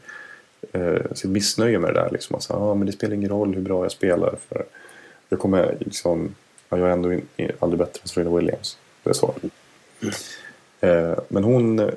eh 0.73 1.13
sitt 1.13 1.31
missnöje 1.31 1.79
med 1.79 1.95
det 1.95 2.01
där. 2.01 2.11
Liksom, 2.13 2.37
att 2.37 2.43
säga, 2.43 2.59
ah, 2.59 2.75
men 2.75 2.87
det 2.87 2.93
spelar 2.93 3.15
ingen 3.15 3.31
roll 3.31 3.55
hur 3.55 3.63
bra 3.63 3.85
jag 3.85 3.93
spelar. 3.93 4.37
För 4.49 4.65
jag 5.29 5.39
kommer 5.39 5.77
liksom, 5.81 6.35
ja, 6.69 6.79
jag 6.79 6.89
är 6.89 6.93
ändå 6.93 7.13
in, 7.13 7.23
in, 7.37 7.51
aldrig 7.59 7.79
bättre 7.79 8.01
än 8.03 8.09
Serena 8.09 8.37
Williams. 8.37 8.79
Det 9.03 9.11
är 9.11 9.15
så. 9.15 9.35
Eh, 10.81 11.19
men 11.29 11.45
hon, 11.45 11.91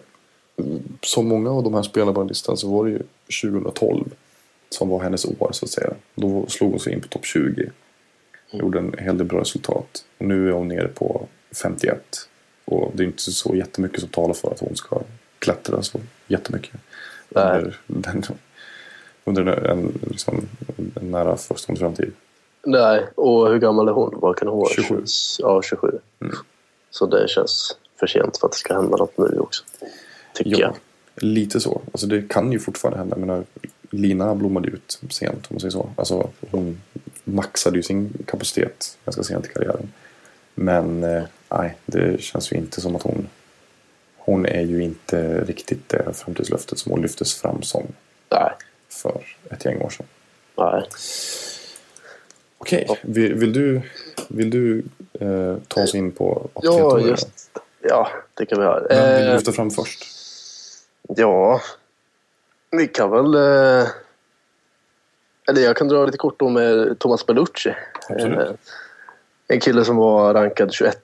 som 1.02 1.28
många 1.28 1.52
av 1.52 1.64
de 1.64 1.74
här 1.74 1.84
spelarna 1.84 2.14
på 2.14 2.24
listan 2.24 2.58
så 2.58 2.70
var 2.78 2.86
det 2.86 2.92
ju 2.92 3.02
2012 3.52 4.06
som 4.70 4.90
var 4.90 5.00
hennes 5.00 5.26
år 5.26 5.50
så 5.52 5.66
att 5.66 5.72
säga. 5.72 5.94
Då 6.16 6.46
slog 6.48 6.72
hon 6.72 6.80
sig 6.80 6.94
in 6.94 7.02
på 7.02 7.08
topp 7.08 7.26
20. 7.26 7.72
Gjorde 8.52 8.80
en 8.80 8.96
hel 9.00 9.18
del 9.18 9.28
bra 9.28 9.40
resultat. 9.42 10.06
Nu 10.18 10.48
är 10.48 10.52
hon 10.52 10.68
nere 10.68 10.88
på 10.88 11.28
51. 11.64 12.02
Och 12.66 12.92
det 12.96 13.04
är 13.04 13.08
inte 13.08 13.22
så 13.32 13.56
jättemycket 13.56 14.00
som 14.00 14.10
talar 14.10 14.34
för 14.34 14.52
att 14.52 14.60
hon 14.60 14.76
ska 14.76 15.02
klättra 15.40 15.82
så 15.82 16.00
jättemycket. 16.28 16.76
Nej. 17.30 17.58
Under, 17.58 17.74
den, 17.86 18.24
under 19.24 19.46
en, 19.46 20.00
liksom, 20.10 20.48
en 20.96 21.12
nära 21.12 21.38
förestående 21.38 21.80
framtid. 21.80 22.12
Nej, 22.66 23.06
och 23.16 23.48
hur 23.50 23.60
gammal 23.60 23.88
är 23.88 23.92
hon? 23.92 24.20
Vad 24.20 24.36
kan 24.36 24.48
hon 24.48 24.58
vara? 24.60 24.70
27. 24.70 25.04
Ja, 25.40 25.62
27. 25.62 26.00
Mm. 26.22 26.36
Så 26.92 27.06
det 27.06 27.30
känns 27.30 27.78
för 28.00 28.08
sent 28.08 28.38
för 28.38 28.48
att 28.48 28.52
det 28.52 28.58
ska 28.58 28.74
hända 28.74 28.98
något 28.98 29.18
nu 29.18 29.40
också. 29.40 29.64
Tycker 30.34 30.52
Ja, 30.52 30.58
jag. 30.60 30.76
lite 31.24 31.60
så. 31.60 31.82
Alltså 31.92 32.08
det 32.08 32.30
kan 32.30 32.52
ju 32.52 32.60
fortfarande 32.60 33.00
hända. 33.00 33.16
Jag 33.16 33.28
menar, 33.28 33.44
Lina 33.90 34.36
blommade 34.36 34.68
ut 34.68 35.00
sent 35.10 35.34
om 35.34 35.48
man 35.50 35.60
säger 35.60 35.72
så. 35.72 35.90
Alltså 35.96 36.30
hon 36.52 36.82
maxade 37.28 37.78
ju 37.78 37.84
sin 37.84 38.14
kapacitet 38.28 38.98
ganska 39.06 39.24
sent 39.24 39.46
i 39.46 39.50
karriären. 39.50 39.94
Men 40.56 41.04
eh, 41.04 41.24
nej, 41.50 41.78
det 41.86 42.22
känns 42.22 42.52
ju 42.52 42.56
inte 42.56 42.82
som 42.82 42.96
att 42.96 43.02
hon... 43.04 43.28
Hon 44.18 44.46
är 44.46 44.62
ju 44.62 44.84
inte 44.84 45.44
riktigt 45.44 45.90
det 45.90 46.14
framtidslöftet 46.14 46.80
som 46.80 46.92
hon 46.92 47.02
lyftes 47.02 47.36
fram 47.36 47.62
som 47.62 47.88
Nej, 48.32 48.52
för 48.90 49.22
ett 49.52 49.66
gäng 49.66 49.82
år 49.82 49.90
sedan. 49.90 50.06
nej. 50.58 50.84
Okej, 52.58 53.00
vill, 53.02 53.34
vill 53.34 53.54
du, 53.54 53.82
vill 54.28 54.50
du 54.50 54.84
eh, 55.20 55.56
ta 55.68 55.84
oss 55.84 55.96
in 55.96 56.12
på 56.12 56.50
Ja, 56.62 57.00
just 57.00 57.30
Ja, 57.82 58.10
det 58.34 58.46
kan 58.46 58.60
vi 58.60 58.66
göra. 58.66 58.80
Vem 58.90 59.16
vill 59.16 59.24
du 59.24 59.30
Eh, 59.30 59.36
lyfta 59.36 59.52
fram 59.52 59.72
först? 59.72 60.06
ja, 61.08 61.62
vi 62.72 62.88
kan 62.88 63.10
väl... 63.12 63.36
Eh, 63.36 63.88
eller 65.50 65.62
jag 65.62 65.78
kan 65.78 65.88
dra 65.88 66.06
lite 66.06 66.18
kort 66.18 66.42
om 66.42 66.58
eh, 66.58 66.94
Thomas 66.94 67.26
Bellucci. 67.26 67.76
Absolut. 68.10 68.40
Eh, 68.40 68.52
en 69.48 69.60
kille 69.60 69.86
som 69.86 69.96
var 69.96 70.34
rankad 70.34 70.74
21 70.74 70.98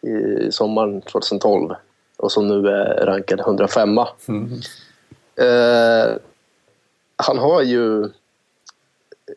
i 0.00 0.52
sommaren 0.52 1.02
2012 1.02 1.74
och 2.16 2.32
som 2.32 2.48
nu 2.48 2.68
är 2.68 3.06
rankad 3.06 3.40
105. 3.40 3.98
Mm. 4.28 4.60
Eh, 5.36 6.16
han 7.16 7.38
har 7.38 7.62
ju 7.62 8.08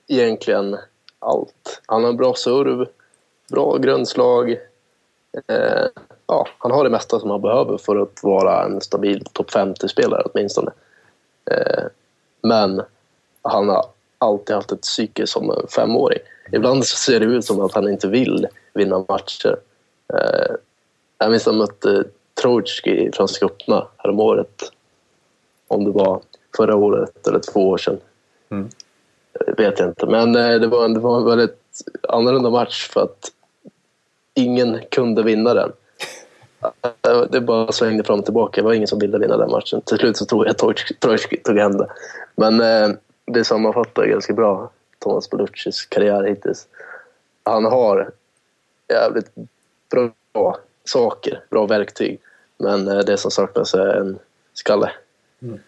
egentligen 0.07 0.77
allt. 1.19 1.81
Han 1.85 2.03
har 2.03 2.13
bra 2.13 2.33
serv, 2.33 2.87
bra 3.51 3.77
grundslag. 3.77 4.51
Eh, 5.47 5.85
ja, 6.27 6.47
han 6.57 6.71
har 6.71 6.83
det 6.83 6.89
mesta 6.89 7.19
som 7.19 7.29
han 7.29 7.41
behöver 7.41 7.77
för 7.77 7.95
att 7.95 8.23
vara 8.23 8.63
en 8.63 8.81
stabil 8.81 9.25
topp 9.33 9.51
50-spelare 9.51 10.21
åtminstone. 10.25 10.71
Eh, 11.51 11.83
men 12.41 12.81
han 13.41 13.69
har 13.69 13.85
alltid 14.25 14.55
haft 14.55 14.71
ett 14.71 14.81
psyke 14.81 15.27
som 15.27 15.49
en 15.49 15.67
femåring. 15.67 16.19
Ibland 16.51 16.85
så 16.85 16.95
ser 16.97 17.19
det 17.19 17.25
ut 17.25 17.45
som 17.45 17.61
att 17.61 17.73
han 17.73 17.89
inte 17.89 18.07
vill 18.07 18.47
vinna 18.73 19.05
matcher. 19.09 19.57
Eh, 20.13 20.55
jag 21.17 21.31
minns 21.31 21.47
att 21.47 21.53
han 21.53 21.57
mötte 21.57 22.03
Trojtski 22.41 22.89
i 22.91 23.11
Franska 23.11 23.45
öppna 23.45 23.87
häromåret. 23.97 24.71
Om 25.67 25.83
det 25.83 25.91
var 25.91 26.21
förra 26.57 26.75
året 26.75 27.27
eller 27.27 27.39
två 27.39 27.69
år 27.69 27.77
sedan. 27.77 27.97
Mm. 28.49 28.69
Eh, 29.39 29.53
vet 29.57 29.79
jag 29.79 29.89
inte. 29.89 30.05
Men 30.05 30.35
eh, 30.35 30.59
det 30.59 30.67
var, 30.67 30.85
en- 30.85 30.93
det 30.93 30.99
var 30.99 31.17
en 31.17 31.25
väldigt 31.25 31.59
annorlunda 32.09 32.49
match 32.49 32.89
för 32.89 33.01
att 33.03 33.31
ingen 34.33 34.79
kunde 34.91 35.23
vinna 35.23 35.53
den. 35.53 35.71
Eh, 37.07 37.21
Det 37.29 37.41
bara 37.41 37.71
svängde 37.71 38.03
fram 38.03 38.19
och 38.19 38.25
tillbaka. 38.25 38.61
Det 38.61 38.65
var 38.65 38.73
ingen 38.73 38.87
som 38.87 38.99
ville 38.99 39.17
vinna 39.17 39.37
den 39.37 39.51
matchen. 39.51 39.81
Till 39.81 39.97
slut 39.97 40.17
så 40.17 40.25
tror 40.25 40.45
jag 40.45 40.51
att 40.51 40.57
Trojtski 41.01 41.37
tog 41.37 41.57
hem 41.57 41.77
det. 41.77 41.87
Men 42.35 42.61
det 43.25 43.43
sammanfattar 43.43 44.05
ganska 44.05 44.33
bra 44.33 44.71
Thomas 44.99 45.29
Belluccis 45.29 45.85
karriär 45.85 46.23
hittills. 46.23 46.67
Han 47.43 47.65
har 47.65 48.11
jävligt 48.89 49.31
bra 49.91 50.57
saker, 50.83 51.43
bra 51.49 51.65
verktyg. 51.65 52.19
Men 52.57 52.87
eh, 52.87 52.99
det 52.99 53.17
som 53.17 53.31
saknas 53.31 53.73
är 53.73 53.95
en 53.95 54.19
skalle. 54.53 54.91
Mm. 55.41 55.59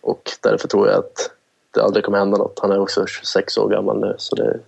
Och 0.00 0.30
därför 0.40 0.68
tror 0.68 0.88
jag 0.88 0.98
att 0.98 1.30
det 1.70 1.82
aldrig 1.82 2.04
kommer 2.04 2.18
hända 2.18 2.38
något. 2.38 2.58
Han 2.58 2.72
är 2.72 2.78
också 2.78 3.06
26 3.06 3.58
år 3.58 3.68
gammal 3.68 4.00
nu. 4.00 4.14
Så 4.18 4.36
det, 4.36 4.60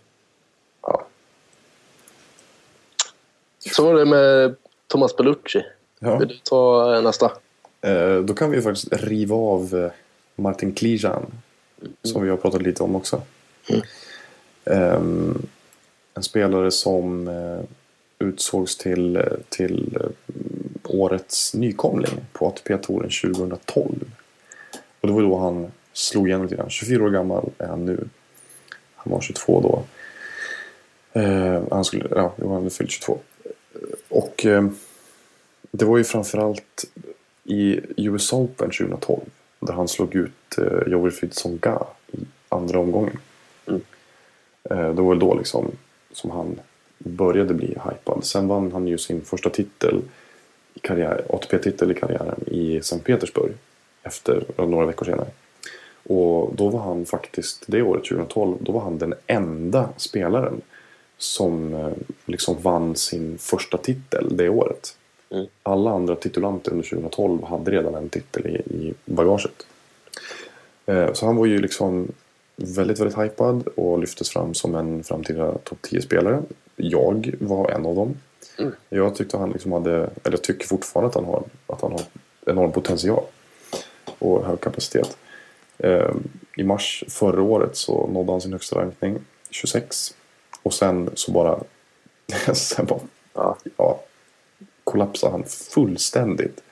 Så 3.60 3.84
var 3.84 3.94
det 3.94 4.04
med 4.04 4.56
Thomas 4.86 5.16
Bellucci. 5.16 5.64
Ja. 5.98 6.16
Vill 6.16 6.28
du 6.28 6.36
ta 6.44 6.94
eh, 6.96 7.02
nästa? 7.02 7.32
Eh, 7.80 8.16
då 8.16 8.34
kan 8.34 8.50
vi 8.50 8.56
ju 8.56 8.62
faktiskt 8.62 8.92
riva 8.92 9.36
av 9.36 9.74
eh, 9.74 9.90
Martin 10.36 10.74
Klijan. 10.74 11.26
Som 12.02 12.22
vi 12.22 12.30
har 12.30 12.36
pratat 12.36 12.62
lite 12.62 12.82
om 12.82 12.96
också. 12.96 13.22
Ehm, 14.64 15.46
en 16.14 16.22
spelare 16.22 16.70
som 16.70 17.28
eh, 17.28 17.60
utsågs 18.18 18.76
till, 18.76 19.22
till 19.48 19.98
eh, 20.00 20.10
årets 20.84 21.54
nykomling 21.54 22.20
på 22.32 22.46
ATP-touren 22.46 23.10
2012. 23.34 24.10
Och 25.00 25.08
det 25.08 25.14
var 25.14 25.22
då 25.22 25.38
han 25.38 25.72
slog 25.92 26.28
igenom 26.28 26.44
lite 26.44 26.56
grann. 26.56 26.70
24 26.70 27.04
år 27.04 27.10
gammal 27.10 27.50
är 27.58 27.66
han 27.66 27.84
nu. 27.84 28.08
Han 28.94 29.12
var 29.12 29.20
22 29.20 29.60
då. 29.60 29.84
Eh, 31.20 31.62
han 31.70 31.84
skulle, 31.84 32.08
ja, 32.10 32.34
han 32.38 32.50
hade 32.50 32.70
fyllt 32.70 32.90
22. 32.90 33.18
Och 34.08 34.46
eh, 34.46 34.68
det 35.70 35.84
var 35.84 35.98
ju 35.98 36.04
framförallt 36.04 36.84
i 37.44 37.80
US 37.96 38.32
Open 38.32 38.70
2012 38.70 39.20
där 39.60 39.72
han 39.72 39.88
slog 39.88 40.14
ut 40.14 40.32
eh, 40.58 40.92
Joel 40.92 41.12
Songa 41.30 41.82
i 42.12 42.18
andra 42.48 42.78
omgången. 42.78 43.18
Mm. 43.66 43.80
Eh, 44.70 44.94
det 44.94 45.02
var 45.02 45.08
väl 45.08 45.18
då 45.18 45.34
liksom 45.34 45.70
som 46.12 46.30
han 46.30 46.60
började 46.98 47.54
bli 47.54 47.66
hypad. 47.66 48.24
Sen 48.24 48.48
vann 48.48 48.72
han 48.72 48.86
ju 48.86 48.98
sin 48.98 49.24
första 49.24 49.50
titel 49.50 50.02
i 50.74 50.78
karriär, 50.78 51.24
ATP-titel 51.28 51.90
i 51.90 51.94
karriären 51.94 52.44
i 52.46 52.80
Sankt 52.82 53.06
Petersburg 53.06 53.52
efter 54.02 54.44
några 54.56 54.86
veckor 54.86 55.06
senare. 55.06 55.28
Och 56.02 56.54
då 56.54 56.68
var 56.68 56.80
han 56.80 57.06
faktiskt, 57.06 57.64
det 57.66 57.82
året 57.82 58.04
2012, 58.04 58.56
då 58.60 58.72
var 58.72 58.80
han 58.80 58.98
den 58.98 59.14
enda 59.26 59.88
spelaren 59.96 60.60
som 61.18 61.74
eh, 61.74 61.92
liksom 62.26 62.56
vann 62.62 62.96
sin 62.96 63.38
första 63.38 63.78
titel 63.78 64.36
det 64.36 64.48
året. 64.48 64.96
Mm. 65.30 65.46
Alla 65.62 65.90
andra 65.90 66.16
titulanter 66.16 66.70
under 66.72 66.88
2012 66.88 67.44
hade 67.44 67.70
redan 67.70 67.94
en 67.94 68.08
titel 68.08 68.46
i, 68.46 68.74
i 68.76 68.94
bagaget. 69.04 69.66
Eh, 70.86 71.12
Så 71.12 71.26
han 71.26 71.36
var 71.36 71.46
ju 71.46 71.58
liksom 71.58 72.08
väldigt, 72.56 72.98
väldigt 73.00 73.18
hypad 73.18 73.66
och 73.68 73.98
lyftes 73.98 74.30
fram 74.30 74.54
som 74.54 74.74
en 74.74 75.04
framtida 75.04 75.58
topp 75.58 75.78
10-spelare. 75.82 76.42
Jag 76.76 77.34
var 77.40 77.70
en 77.70 77.86
av 77.86 77.94
dem. 77.94 78.14
Mm. 78.58 78.72
Jag 78.88 79.14
tyckte 79.14 79.36
han 79.36 79.50
liksom 79.50 79.72
hade, 79.72 79.94
eller 79.96 80.10
jag 80.30 80.42
tycker 80.42 80.66
fortfarande 80.66 81.08
att 81.08 81.14
han 81.14 81.24
har, 81.24 81.42
att 81.66 81.80
han 81.82 81.92
har 81.92 82.00
enorm 82.46 82.72
potential 82.72 83.24
och 84.18 84.44
hög 84.46 84.60
kapacitet. 84.60 85.16
Eh, 85.78 86.10
I 86.56 86.62
mars 86.64 87.04
förra 87.08 87.42
året 87.42 87.76
så 87.76 88.06
nådde 88.06 88.32
han 88.32 88.40
sin 88.40 88.52
högsta 88.52 88.78
rankning, 88.78 89.18
26. 89.50 90.14
Och 90.62 90.74
sen 90.74 91.10
så 91.14 91.32
bara, 91.32 91.60
sen 92.54 92.86
bara 92.86 93.00
Ja. 93.34 93.56
ja, 93.76 94.00
kollapsade 94.84 95.32
han 95.32 95.44
fullständigt. 95.44 96.62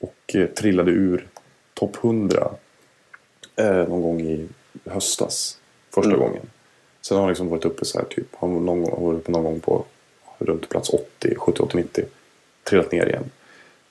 Och 0.00 0.34
eh, 0.34 0.46
trillade 0.46 0.90
ur 0.90 1.28
topp 1.74 1.96
100 2.04 2.50
eh, 3.60 3.88
någon 3.88 4.02
gång 4.02 4.20
i 4.20 4.48
höstas. 4.84 5.58
Första 5.90 6.10
Mm. 6.10 6.20
gången. 6.20 6.42
Sen 7.00 7.16
har 7.16 7.22
han 7.22 7.28
liksom 7.30 7.48
varit 7.48 7.64
uppe 7.64 7.84
så 7.84 7.98
här 7.98 8.04
typ. 8.06 8.26
Han 8.38 8.54
var 8.54 8.60
någon 8.60 8.82
gång, 8.82 8.92
han 8.94 9.04
var 9.04 9.14
uppe 9.14 9.32
någon 9.32 9.44
gång 9.44 9.60
på 9.60 9.84
runt 10.38 10.68
plats 10.68 10.88
80, 10.90 11.34
70, 11.36 11.62
80, 11.62 11.76
90. 11.76 12.04
Trillat 12.64 12.92
ner 12.92 13.06
igen. 13.06 13.30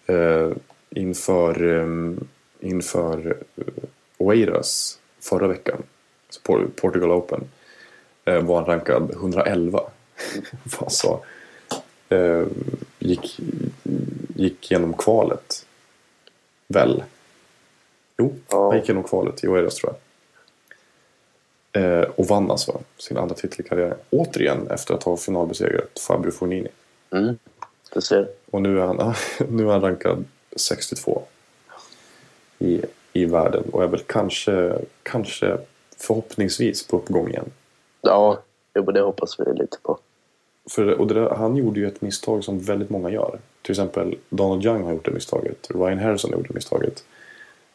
Eh, 0.06 0.52
inför 0.90 1.64
eh, 1.80 2.14
inför 2.60 3.38
eh, 3.56 3.64
Oeiras 4.18 5.00
förra 5.20 5.48
veckan. 5.48 5.84
Så 6.30 6.40
Por- 6.42 6.68
Portugal 6.76 7.12
Open. 7.12 7.44
Eh, 8.26 8.42
var 8.42 8.56
han 8.56 8.66
rankad 8.66 9.12
111. 9.12 9.82
alltså, 10.80 11.20
eh, 12.10 12.46
gick, 13.00 13.40
gick 14.36 14.72
genom 14.72 14.94
kvalet. 14.94 15.66
Väl? 16.68 17.04
Jo, 18.20 18.34
Ja. 18.50 18.68
han 18.70 18.78
gick 18.80 18.88
genom 18.88 19.04
kvalet 19.04 19.44
i 19.44 19.48
Oeiras 19.48 19.76
tror 19.76 19.94
jag. 19.94 20.00
Eh, 21.72 22.10
och 22.16 22.26
vann 22.26 22.52
alltså 22.52 22.80
sin 22.98 23.18
andra 23.18 23.36
titel 23.36 23.66
i 23.66 23.70
karriären. 23.70 23.98
Återigen 24.10 24.68
efter 24.68 24.94
att 24.94 25.04
ha 25.04 25.18
finalbesegrat 25.18 26.00
Fabio 26.08 26.32
Fognini. 26.32 26.68
Mm. 27.12 27.38
Du 27.94 28.02
ser. 28.02 28.28
Och 28.52 28.62
nu 28.62 28.80
är 28.80 28.86
han, 28.86 29.14
nu 29.50 29.68
är 29.68 29.72
han 29.72 29.82
rankad 29.82 30.26
62 30.56 31.22
i, 32.60 32.82
i 33.14 33.26
världen. 33.26 33.64
Och 33.72 33.84
är 33.84 33.88
väl 33.88 34.00
kanske, 34.00 34.80
kanske 35.04 35.58
förhoppningsvis 35.98 36.88
på 36.88 36.98
uppgång 36.98 37.30
igen. 37.30 37.52
Ja, 38.02 38.40
det 38.74 39.02
hoppas 39.02 39.40
vi 39.40 39.54
lite 39.54 39.78
på. 39.82 40.00
För, 40.70 40.88
och 40.88 41.08
där, 41.08 41.30
han 41.30 41.56
gjorde 41.56 41.80
ju 41.80 41.88
ett 41.88 42.02
misstag 42.02 42.44
som 42.44 42.60
väldigt 42.60 42.90
många 42.90 43.10
gör. 43.10 43.40
Till 43.62 43.72
exempel 43.72 44.18
Donald 44.30 44.66
Young 44.66 44.84
har 44.84 44.92
gjort 44.92 45.06
det 45.06 45.12
misstaget. 45.12 45.68
Ryan 45.70 46.00
Harrison 46.00 46.32
har 46.32 46.38
gjort 46.38 46.48
det 46.48 46.54
misstaget. 46.54 47.04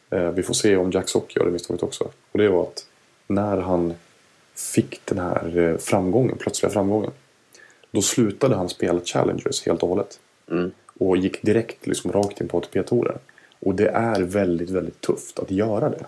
Eh, 0.09 0.29
vi 0.29 0.43
får 0.43 0.53
se 0.53 0.77
om 0.77 0.91
Jack 0.91 1.09
Sock 1.09 1.35
gör 1.35 1.45
det 1.45 1.51
misstaget 1.51 1.83
också. 1.83 2.03
Och 2.31 2.39
det 2.39 2.49
var 2.49 2.63
att 2.63 2.85
när 3.27 3.57
han 3.57 3.93
fick 4.55 5.05
den 5.05 5.19
här 5.19 5.57
eh, 5.57 5.77
framgången, 5.77 6.37
plötsliga 6.37 6.71
framgången. 6.71 7.11
Då 7.91 8.01
slutade 8.01 8.55
han 8.55 8.69
spela 8.69 8.99
Challengers 8.99 9.65
helt 9.65 9.83
och 9.83 9.89
hållet. 9.89 10.19
Mm. 10.51 10.71
Och 10.99 11.17
gick 11.17 11.41
direkt 11.41 11.87
liksom 11.87 12.11
rakt 12.11 12.41
in 12.41 12.47
på 12.47 12.57
ATP-touren. 12.57 13.17
Och 13.59 13.75
det 13.75 13.87
är 13.87 14.21
väldigt, 14.21 14.69
väldigt 14.69 15.01
tufft 15.01 15.39
att 15.39 15.51
göra 15.51 15.89
det. 15.89 16.05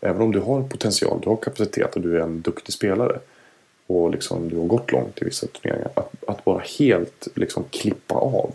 Även 0.00 0.22
om 0.22 0.32
du 0.32 0.40
har 0.40 0.62
potential, 0.62 1.20
du 1.22 1.28
har 1.28 1.36
kapacitet 1.36 1.96
och 1.96 2.00
du 2.00 2.16
är 2.16 2.20
en 2.20 2.40
duktig 2.40 2.74
spelare. 2.74 3.18
Och 3.86 4.10
liksom 4.10 4.48
du 4.48 4.56
har 4.56 4.64
gått 4.64 4.92
långt 4.92 5.22
i 5.22 5.24
vissa 5.24 5.46
turneringar. 5.46 5.90
Att, 5.94 6.24
att 6.26 6.44
bara 6.44 6.62
helt 6.78 7.28
liksom 7.34 7.64
klippa 7.70 8.14
av 8.14 8.54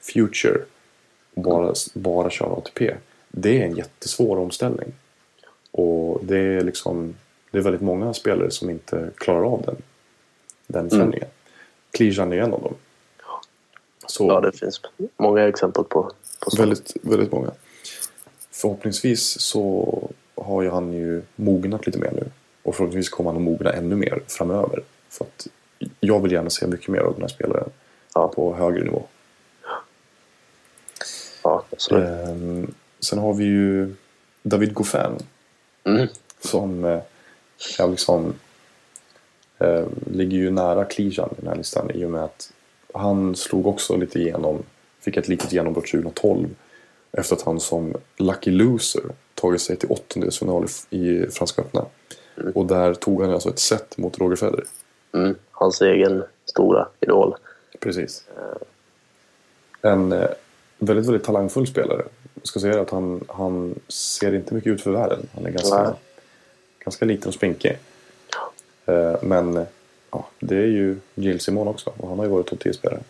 Future 0.00 0.60
och 1.34 1.42
bara, 1.42 1.74
bara 1.94 2.30
köra 2.30 2.52
ATP. 2.52 2.94
Det 3.30 3.60
är 3.62 3.64
en 3.66 3.76
jättesvår 3.76 4.36
omställning. 4.38 4.92
Och 5.70 6.24
det 6.24 6.38
är 6.38 6.60
liksom 6.60 7.14
det 7.50 7.58
är 7.58 7.62
väldigt 7.62 7.82
många 7.82 8.14
spelare 8.14 8.50
som 8.50 8.70
inte 8.70 9.10
klarar 9.16 9.44
av 9.44 9.62
den, 9.62 9.76
den 10.66 10.90
förändringen. 10.90 11.28
Klijan 11.90 12.32
är 12.32 12.36
en 12.36 12.52
av 12.52 12.62
dem. 12.62 12.74
Så, 14.06 14.26
Ja, 14.28 14.40
det 14.40 14.52
finns 14.52 14.80
många 15.16 15.48
exempel 15.48 15.84
på, 15.84 16.12
på. 16.40 16.56
Väldigt, 16.58 16.96
väldigt 17.02 17.32
många. 17.32 17.50
Förhoppningsvis 18.50 19.40
så 19.40 20.10
har 20.34 20.62
ju 20.62 20.70
han 20.70 20.92
ju 20.92 21.22
mognat 21.36 21.86
lite 21.86 21.98
mer 21.98 22.10
nu. 22.12 22.30
Och 22.62 22.74
förhoppningsvis 22.74 23.08
kommer 23.08 23.30
han 23.30 23.36
att 23.36 23.42
mogna 23.42 23.72
ännu 23.72 23.96
mer 23.96 24.22
framöver. 24.26 24.82
För 25.08 25.24
att 25.24 25.46
jag 26.00 26.20
vill 26.20 26.32
gärna 26.32 26.50
se 26.50 26.66
mycket 26.66 26.88
mer 26.88 27.00
av 27.00 27.12
den 27.12 27.20
här 27.22 27.28
spelaren 27.28 27.70
Ja. 28.14 28.28
på 28.28 28.54
högre 28.54 28.84
nivå. 28.84 29.02
Ja, 31.42 31.64
absolut. 31.72 32.04
Ehm, 32.28 32.74
sen 33.00 33.18
har 33.18 33.34
vi 33.34 33.44
ju 33.44 33.94
David 34.42 34.74
Goffin 34.74 35.18
Mm. 35.84 36.08
som 36.40 36.84
eh, 36.84 37.00
liksom 37.90 38.34
eh, 39.58 39.84
ligger 40.10 40.38
ju 40.38 40.50
nära 40.50 40.84
Klijan 40.84 41.28
i 41.32 41.40
den 41.40 41.48
här 41.48 41.56
listan 41.56 41.90
i 41.90 42.04
och 42.04 42.10
med 42.10 42.24
att 42.24 42.52
han 42.94 43.36
slog 43.36 43.66
också 43.66 43.96
lite 43.96 44.18
igenom, 44.18 44.62
fick 45.00 45.16
ett 45.16 45.28
litet 45.28 45.52
genombrott 45.52 45.86
2012 45.86 46.48
efter 47.12 47.36
att 47.36 47.42
han 47.42 47.60
som 47.60 47.94
lucky 48.16 48.50
loser 48.50 49.02
tagit 49.34 49.60
sig 49.60 49.76
till 49.76 49.88
åttondelsfinal 49.90 50.66
i, 50.90 51.08
i 51.08 51.26
Franska 51.30 51.62
öppna. 51.62 51.84
Och 52.54 52.66
där 52.66 52.94
tog 52.94 53.22
han 53.22 53.30
alltså 53.30 53.48
ett 53.48 53.58
set 53.58 53.98
mot 53.98 54.18
Roger 54.18 54.36
Federer. 54.36 54.64
Mm. 55.12 55.34
Hans 55.50 55.80
egen 55.80 56.22
stora 56.44 56.88
idol. 57.00 57.34
Precis. 57.80 58.24
En 59.82 60.12
eh, 60.12 60.28
väldigt, 60.78 61.06
väldigt 61.06 61.24
talangfull 61.24 61.66
spelare. 61.66 62.04
Ska 62.42 62.60
säga 62.60 62.80
att 62.80 62.90
han, 62.90 63.24
han 63.28 63.74
ser 63.88 64.34
inte 64.34 64.54
mycket 64.54 64.72
ut 64.72 64.82
för 64.82 64.90
världen. 64.90 65.28
Han 65.34 65.46
är 65.46 65.50
ganska, 65.50 65.82
Nej. 65.82 65.92
ganska 66.84 67.04
liten 67.04 67.28
och 67.28 67.34
spinkig. 67.34 67.78
Eh, 68.86 69.14
Men 69.22 69.66
ja, 70.10 70.28
det 70.40 70.56
är 70.56 70.66
ju 70.66 70.96
Gilles 71.14 71.42
Simon 71.42 71.68
också. 71.68 71.92
Och 71.96 72.08
han 72.08 72.18
har 72.18 72.24
ju 72.24 72.30
varit 72.30 72.46
topp 72.46 72.62
10-spelare. 72.62 73.00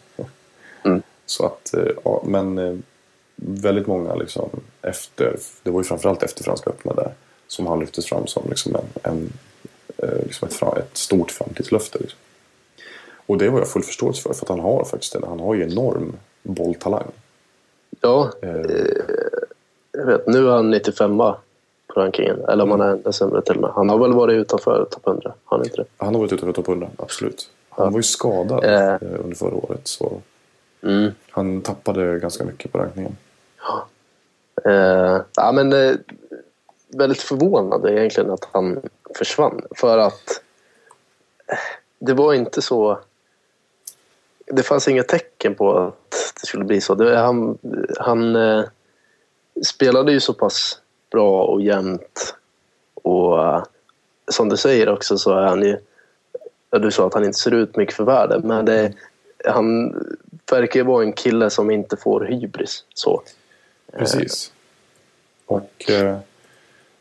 Mm. 0.85 1.03
Så 1.27 1.47
att, 1.47 1.75
eh, 1.75 1.93
ja, 2.05 2.23
men 2.27 2.59
eh, 2.59 2.77
väldigt 3.37 3.87
många 3.87 4.15
liksom 4.15 4.51
efter, 4.83 5.37
det 5.63 5.71
var 5.71 5.81
ju 5.81 5.85
framförallt 5.85 6.23
efter 6.23 6.45
Franska 6.45 6.71
öppna 6.71 6.95
där, 6.95 7.15
som 7.47 7.67
han 7.67 7.81
lyftes 7.81 8.07
fram 8.07 8.27
som 8.27 8.43
liksom 8.49 8.77
en, 8.77 8.83
en, 9.03 9.33
liksom 10.27 10.49
ett, 10.49 10.63
ett 10.79 10.97
stort 10.97 11.31
framtidslöfte. 11.31 11.99
Liksom. 11.99 12.19
Och 13.27 13.39
det 13.39 13.49
har 13.49 13.59
jag 13.59 13.69
full 13.69 13.83
förståelse 13.83 14.23
för, 14.23 14.35
för 14.35 14.45
att 14.45 14.49
han 14.49 14.61
har 14.61 14.85
faktiskt 14.85 15.15
en, 15.15 15.23
han 15.23 15.41
har 15.41 15.55
ju 15.55 15.63
enorm 15.63 16.17
bolltalang. 16.43 17.11
Ja, 18.01 18.31
Eh, 18.43 18.61
jag 19.93 20.07
vet. 20.07 20.27
Nu 20.27 20.47
är 20.49 20.51
han 20.53 20.71
95 20.71 21.19
på 21.19 21.37
rankingen. 21.97 22.45
Eller 22.49 22.65
om 22.65 22.71
han 22.71 22.81
är 22.81 22.89
ännu 22.91 23.13
sämre 23.13 23.43
till 23.43 23.55
och 23.57 23.61
med. 23.63 23.71
Han 23.71 23.89
har 23.89 23.99
väl 23.99 24.13
varit 24.13 24.35
utanför 24.35 24.85
topp 24.91 25.07
100? 25.07 25.33
Har 25.45 25.57
han 25.59 25.67
inte 25.67 25.77
det? 25.77 25.85
Han 25.97 26.15
har 26.15 26.21
varit 26.21 26.33
utanför 26.33 26.53
topp 26.53 26.69
100, 26.69 26.89
absolut. 26.97 27.51
Han 27.71 27.85
Ja. 27.87 27.91
var 27.91 27.99
ju 27.99 28.03
skadad 28.03 28.65
Eh. 28.65 28.89
eh, 28.95 28.99
under 29.25 29.37
förra 29.37 29.55
året, 29.55 29.81
så 29.89 30.21
Mm. 30.83 31.11
han 31.31 31.61
tappade 31.63 32.19
ganska 32.19 32.45
mycket 32.45 32.73
på 32.73 32.79
rankningen. 32.79 33.17
Eh, 34.65 35.21
ja, 35.37 35.53
men, 35.53 35.73
eh, 35.73 35.95
väldigt 36.89 37.21
förvånande 37.23 37.93
egentligen 37.93 38.31
att 38.31 38.49
han 38.53 38.81
försvann. 39.19 39.61
För 39.77 39.99
att 39.99 40.43
eh, 41.47 41.59
det 41.99 42.13
var 42.15 42.35
inte 42.35 42.63
så 42.63 42.99
det 44.53 44.63
fanns 44.63 44.89
inga 44.89 45.03
tecken 45.03 45.55
på 45.55 45.79
att 45.79 46.35
det 46.41 46.47
skulle 46.47 46.65
bli 46.65 46.81
så. 46.81 46.95
Det, 46.95 47.19
han 47.19 47.59
han 47.99 48.37
eh, 48.37 48.65
spelade 49.67 50.13
ju 50.13 50.21
så 50.21 50.35
pass 50.35 50.81
bra 51.11 51.45
och 51.45 51.63
jämnt. 51.63 52.35
Och 52.95 53.45
eh, 53.45 53.65
som 54.31 54.49
du 54.49 54.57
säger 54.57 54.89
också 54.89 55.19
så 55.19 55.33
är 55.33 55.47
han 55.47 55.63
ju... 55.63 55.79
Du 56.71 56.91
sa 56.91 57.07
att 57.07 57.15
han 57.15 57.25
inte 57.25 57.39
ser 57.39 57.55
ut 57.55 57.77
mycket 57.77 57.95
för 57.95 58.05
världen, 58.05 58.43
men 58.45 58.65
det, 58.65 58.93
han 59.45 59.95
verkar 60.51 60.81
ju 60.81 60.87
vara 60.87 61.05
en 61.05 61.13
kille 61.13 61.51
som 61.51 61.71
inte 61.71 61.97
får 61.97 62.21
hybris. 62.21 62.85
Så. 62.95 63.23
Eh, 63.93 63.99
Precis. 63.99 64.53
Och... 65.47 65.91
Eh, 65.91 66.19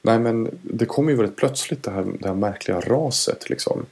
nej 0.02 0.20
men 0.20 0.60
det 0.62 0.86
kom 0.86 1.10
ju 1.10 1.16
väldigt 1.16 1.36
plötsligt 1.36 1.84
det 1.84 1.92
här, 1.92 2.06
det 2.20 2.28
här 2.28 2.36
märkliga 2.36 2.80
raset 2.80 3.50
liksom. 3.50 3.86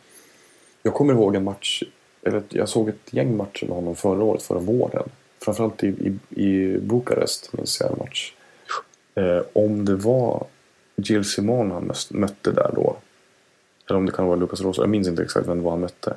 Jag 0.83 0.93
kommer 0.93 1.13
ihåg 1.13 1.35
en 1.35 1.43
match, 1.43 1.83
eller 2.27 2.43
jag 2.49 2.69
såg 2.69 2.89
ett 2.89 3.13
gäng 3.13 3.37
matcher 3.37 3.65
med 3.65 3.75
honom 3.75 3.95
förra 3.95 4.23
året, 4.23 4.43
förra 4.43 4.59
våren. 4.59 5.09
Framförallt 5.41 5.83
i, 5.83 5.87
i, 5.87 6.43
i 6.43 6.77
Bukarest 6.77 7.53
minns 7.53 7.79
jag 7.79 7.91
en 7.91 7.97
match. 7.97 8.33
Eh, 9.15 9.41
om 9.53 9.85
det 9.85 9.95
var 9.95 10.45
Jill 10.95 11.25
Simon 11.25 11.71
han 11.71 11.91
mötte 12.09 12.51
där 12.51 12.71
då. 12.75 12.95
Eller 13.89 13.97
om 13.97 14.05
det 14.05 14.11
kan 14.11 14.27
vara 14.27 14.35
Lucas 14.35 14.61
Rosa. 14.61 14.81
Jag 14.81 14.89
minns 14.89 15.07
inte 15.07 15.23
exakt 15.23 15.47
vem 15.47 15.57
det 15.57 15.63
var 15.63 15.71
han 15.71 15.79
mötte. 15.79 16.13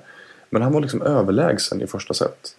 Men 0.50 0.62
han 0.62 0.72
var 0.72 0.80
liksom 0.80 1.02
överlägsen 1.02 1.82
i 1.82 1.86
första 1.86 2.14
set. 2.14 2.56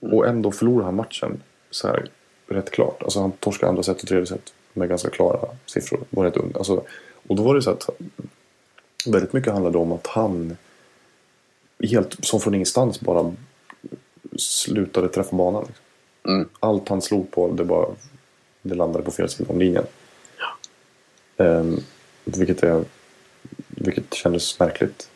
Och 0.00 0.26
ändå 0.26 0.52
förlorade 0.52 0.84
han 0.84 0.94
matchen 0.94 1.42
så 1.70 1.88
här 1.88 2.08
rätt 2.46 2.70
klart. 2.70 3.02
Alltså 3.02 3.20
han 3.20 3.32
torskade 3.32 3.70
andra 3.70 3.82
set 3.82 4.02
och 4.02 4.08
tredje 4.08 4.26
set 4.26 4.52
med 4.72 4.88
ganska 4.88 5.10
klara 5.10 5.48
siffror. 5.66 6.00
Var 6.10 6.24
rätt 6.24 6.36
ung. 6.36 6.52
Alltså, 6.54 6.82
och 7.26 7.36
då 7.36 7.42
var 7.42 7.54
det 7.54 7.62
så 7.62 7.70
att 7.70 7.90
väldigt 9.06 9.32
mycket 9.32 9.52
handlade 9.52 9.78
om 9.78 9.92
att 9.92 10.06
han 10.06 10.56
helt 11.86 12.24
som 12.24 12.40
från 12.40 12.54
ingenstans 12.54 13.00
bara 13.00 13.32
slutade 14.36 15.08
träffa 15.08 15.36
banan. 15.36 15.64
Liksom. 15.66 15.84
Mm. 16.34 16.48
Allt 16.60 16.88
han 16.88 17.02
slog 17.02 17.30
på 17.30 17.48
det, 17.52 17.64
bara, 17.64 17.86
det 18.62 18.74
landade 18.74 19.04
på 19.04 19.10
fel 19.10 19.28
sida 19.28 19.52
om 19.52 19.58
linjen. 19.58 19.84
Ehm, 21.36 21.80
vilket, 22.24 22.62
är, 22.62 22.84
vilket 23.68 24.14
kändes 24.14 24.58
märkligt. 24.58 25.08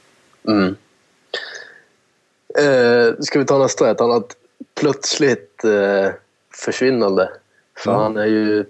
Mm. 0.49 0.77
Eh, 2.59 3.15
ska 3.21 3.39
vi 3.39 3.45
ta 3.45 3.59
nästa? 3.59 3.91
Ett 3.91 4.01
annat 4.01 4.37
plötsligt 4.75 5.65
eh, 5.65 6.11
försvinnande. 6.65 7.31
För 7.77 7.91
Mm. 7.91 8.03
han 8.03 8.17
är 8.17 8.27
ju 8.27 8.65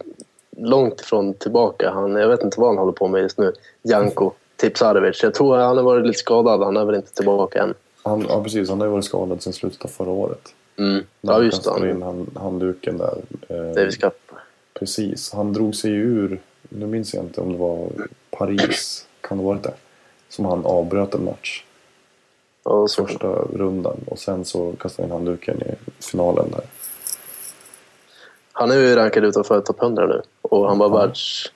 långt 0.57 1.01
ifrån 1.01 1.35
tillbaka. 1.35 1.91
Han, 1.91 2.17
jag 2.17 2.29
vet 2.29 2.43
inte 2.43 2.61
vad 2.61 2.69
han 2.69 2.79
håller 2.79 2.93
på 2.93 3.09
med 3.09 3.23
just 3.23 3.39
nu. 3.39 3.53
Janko 3.83 4.33
Tipsarevic. 4.57 5.23
Jag 5.23 5.35
tror 5.35 5.57
han 5.57 5.77
har 5.77 5.85
varit 5.85 6.07
lite 6.07 6.19
skadad. 6.19 6.63
Han 6.63 6.77
är 6.77 6.85
väl 6.85 6.95
inte 6.95 7.15
tillbaka 7.15 7.63
än. 7.63 7.75
Han, 8.09 8.27
ja, 8.29 8.43
precis. 8.43 8.69
Han 8.69 8.81
har 8.81 8.87
ju 8.87 8.93
varit 8.93 9.05
skadad 9.05 9.43
sedan 9.43 9.53
slutet 9.53 9.85
av 9.85 9.89
förra 9.89 10.11
året. 10.11 10.55
Mm. 10.77 10.93
När 10.95 11.03
Ja, 11.21 11.33
han 11.33 11.45
just 11.45 11.65
det. 11.65 11.71
kastade 11.71 11.91
in 11.91 12.03
Han, 12.03 12.15
hand, 12.17 12.37
handduken 12.39 12.99
där. 12.99 13.15
Ehm, 13.49 13.75
Davis 13.75 13.97
Cup. 13.97 14.15
Precis. 14.75 15.33
Han 15.33 15.53
drog 15.53 15.75
sig 15.75 15.91
ur, 15.93 16.41
nu 16.69 16.87
minns 16.87 17.15
jag 17.15 17.25
inte 17.25 17.41
om 17.41 17.53
det 17.53 17.59
var 17.59 17.89
Paris, 18.31 19.07
kan 19.21 19.39
det 19.39 19.45
ha 19.45 19.51
varit 19.51 19.63
det? 19.63 19.75
Som 20.29 20.45
han 20.45 20.67
avbröt 20.67 21.15
en 21.15 21.25
match. 21.25 21.65
Ja, 22.65 22.89
så. 22.89 23.07
Första 23.07 23.29
rundan. 23.33 23.97
Och 24.07 24.19
sen 24.19 24.45
så 24.45 24.73
kastade 24.73 25.09
han 25.09 25.21
in 25.21 25.27
handduken 25.27 25.63
i 25.63 25.75
finalen 26.05 26.51
där. 26.51 26.65
Han 28.53 28.71
är 28.71 28.75
ju 28.77 28.95
rankad 28.97 29.25
utanför 29.25 29.61
topp 29.61 29.83
100 29.83 30.07
nu. 30.07 30.23
Och 30.43 30.69
han 30.69 30.79
var 30.79 30.89
Ja. 30.89 30.97
världs 30.99 31.53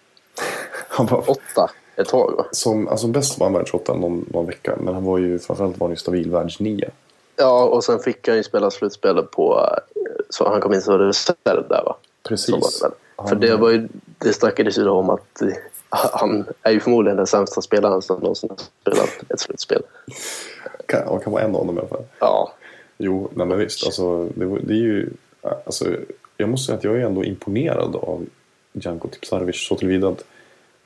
Han 0.89 1.07
var, 1.07 1.31
åtta 1.31 1.71
ett 1.97 2.09
tag 2.09 2.35
va? 2.37 2.45
som, 2.53 2.89
alltså 2.89 3.07
bäst 3.07 3.39
var 3.39 3.47
han 3.47 3.55
världsåtta 3.55 3.95
någon, 3.95 4.27
någon 4.33 4.47
vecka. 4.47 4.77
Men 4.81 4.95
han 4.95 5.05
var 5.05 5.19
ju 5.19 5.39
framförallt 5.39 5.79
var 5.79 5.87
han 5.87 5.93
ju 5.93 5.97
stabil 5.97 6.31
världsnia. 6.31 6.89
Ja, 7.37 7.65
och 7.65 7.85
sen 7.85 7.99
fick 7.99 8.29
han 8.29 8.37
ju 8.37 8.43
spela 8.43 8.71
slutspelet 8.71 9.31
på... 9.31 9.69
eh, 9.95 10.01
Så 10.31 10.49
han 10.49 10.61
kom 10.61 10.75
in 10.75 10.83
som 10.83 10.99
reserv 10.99 11.69
där 11.69 11.83
va? 11.85 11.97
Precis. 12.29 12.81
Det. 12.81 12.91
Han- 13.17 13.29
För 13.29 13.37
det, 13.37 13.57
var 13.57 13.71
ju, 13.71 13.89
det 14.19 14.33
snackades 14.33 14.79
ju 14.79 14.85
då 14.85 14.93
om 14.93 15.11
att 15.11 15.43
eh, 15.43 15.49
han 15.91 16.45
är 16.63 16.73
ju 16.73 16.81
förmodligen 16.81 17.17
den 17.17 17.27
sämsta 17.27 17.63
spelaren 17.63 18.03
som 18.03 18.19
någonsin 18.21 18.51
har 18.51 18.59
spelat 18.93 19.11
ett 19.33 19.41
slutspel. 19.41 19.83
Kan, 20.87 21.09
han 21.09 21.21
kan 21.21 21.33
vara 21.33 21.43
en 21.43 21.57
av 21.57 21.67
dem 21.67 21.77
i 21.77 21.81
alla 21.81 21.89
fall. 21.89 22.05
Ja, 22.19 22.53
Jo, 22.99 23.29
nej 23.35 23.47
men 23.47 23.59
visst. 23.59 23.87
Alltså, 23.87 24.25
det, 24.25 24.45
det 24.63 24.73
är 24.73 24.77
ju... 24.77 25.11
Alltså, 25.43 25.85
jag 26.37 26.49
måste 26.49 26.67
säga 26.67 26.79
att 26.79 26.85
jag 26.85 26.97
är 26.97 27.01
ändå 27.07 27.25
imponerad 27.25 27.97
av 27.97 28.27
Janko 28.73 29.09
Tipsarevic 29.09 29.67
så 29.69 29.77
tillvida 29.77 30.09
att 30.09 30.25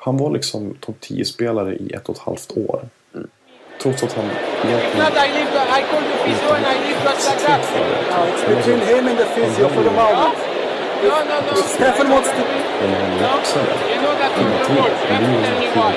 han 0.06 0.16
var 0.16 0.30
liksom 0.30 0.74
topp 0.80 0.96
10-spelare 1.00 1.74
i 1.74 1.90
ett 1.96 2.08
och 2.08 2.16
ett 2.16 2.22
halvt 2.22 2.52
år. 2.56 2.88
Trots 3.82 4.02
att 4.02 4.12
han 4.12 4.24
egentligen 4.24 5.04
Not 5.04 5.14
I 5.24 5.28
leave 5.36 5.50
the, 5.56 5.62
I 5.78 5.82
call 5.90 6.02
the 6.12 6.16
physio 6.24 6.48
and 6.56 6.64
I 6.72 6.74
leave 6.84 7.00
just 7.06 7.22
like 7.28 7.42
that. 7.46 7.62
No, 8.12 8.18
it's 8.30 8.44
between 8.54 8.80
him 8.92 9.04
and 9.10 9.18
the 9.22 9.28
physio 9.34 9.68
for 9.68 9.82
the 9.88 9.94
moment. 10.02 10.36
No, 11.02 11.16
no, 11.30 11.36
no. 11.46 11.54
Stefan 11.76 12.08
wants 12.10 12.30
to. 12.36 12.42
Men 12.80 12.90
han 12.94 13.40
You 13.90 13.98
the 14.22 14.28
ingenting. 14.42 14.76
You 14.76 14.96
det 15.12 15.18
är 15.18 15.38
helt, 15.46 15.90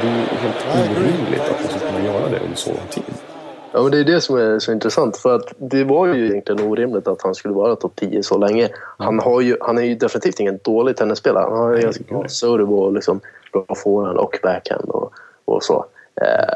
det 0.00 0.08
är 0.08 0.16
ju 0.18 0.24
helt 0.44 0.62
orimligt 0.98 1.42
att 1.50 1.60
man 1.60 1.68
ska 1.70 1.86
kunna 1.86 2.04
göra 2.04 2.28
det 2.28 2.38
under 2.38 2.56
så 2.56 2.70
lång 2.70 2.88
tid. 2.90 3.14
ja 3.74 3.82
men 3.82 3.90
det 3.90 3.98
är 3.98 4.04
det 4.04 4.20
som 4.20 4.36
är 4.36 4.58
så 4.58 4.72
intressant. 4.72 5.16
För 5.16 5.34
att 5.34 5.52
det 5.56 5.84
var 5.84 6.06
ju 6.06 6.26
egentligen 6.26 6.66
orimligt 6.66 7.08
att 7.08 7.22
han 7.22 7.34
skulle 7.34 7.54
vara 7.54 7.76
topp 7.76 7.92
10 7.96 8.22
så 8.22 8.38
länge. 8.38 8.68
Han, 8.98 9.18
har 9.18 9.40
ju, 9.40 9.56
han 9.60 9.78
är 9.78 9.82
ju 9.82 9.94
definitivt 9.94 10.40
ingen 10.40 10.58
dålig 10.62 10.96
tennisspelare. 10.96 11.46
Han 11.50 11.58
har 11.58 11.76
ju 11.76 11.82
ganska 11.82 12.04
bra 12.08 12.28
serve 12.28 12.64
och 12.64 12.92
liksom 12.92 13.20
bra 13.66 13.74
forehand 13.74 14.18
och 14.18 14.38
backhand 14.42 14.84
och, 14.88 15.12
och 15.44 15.62
så. 15.64 15.86
Eh, 16.20 16.54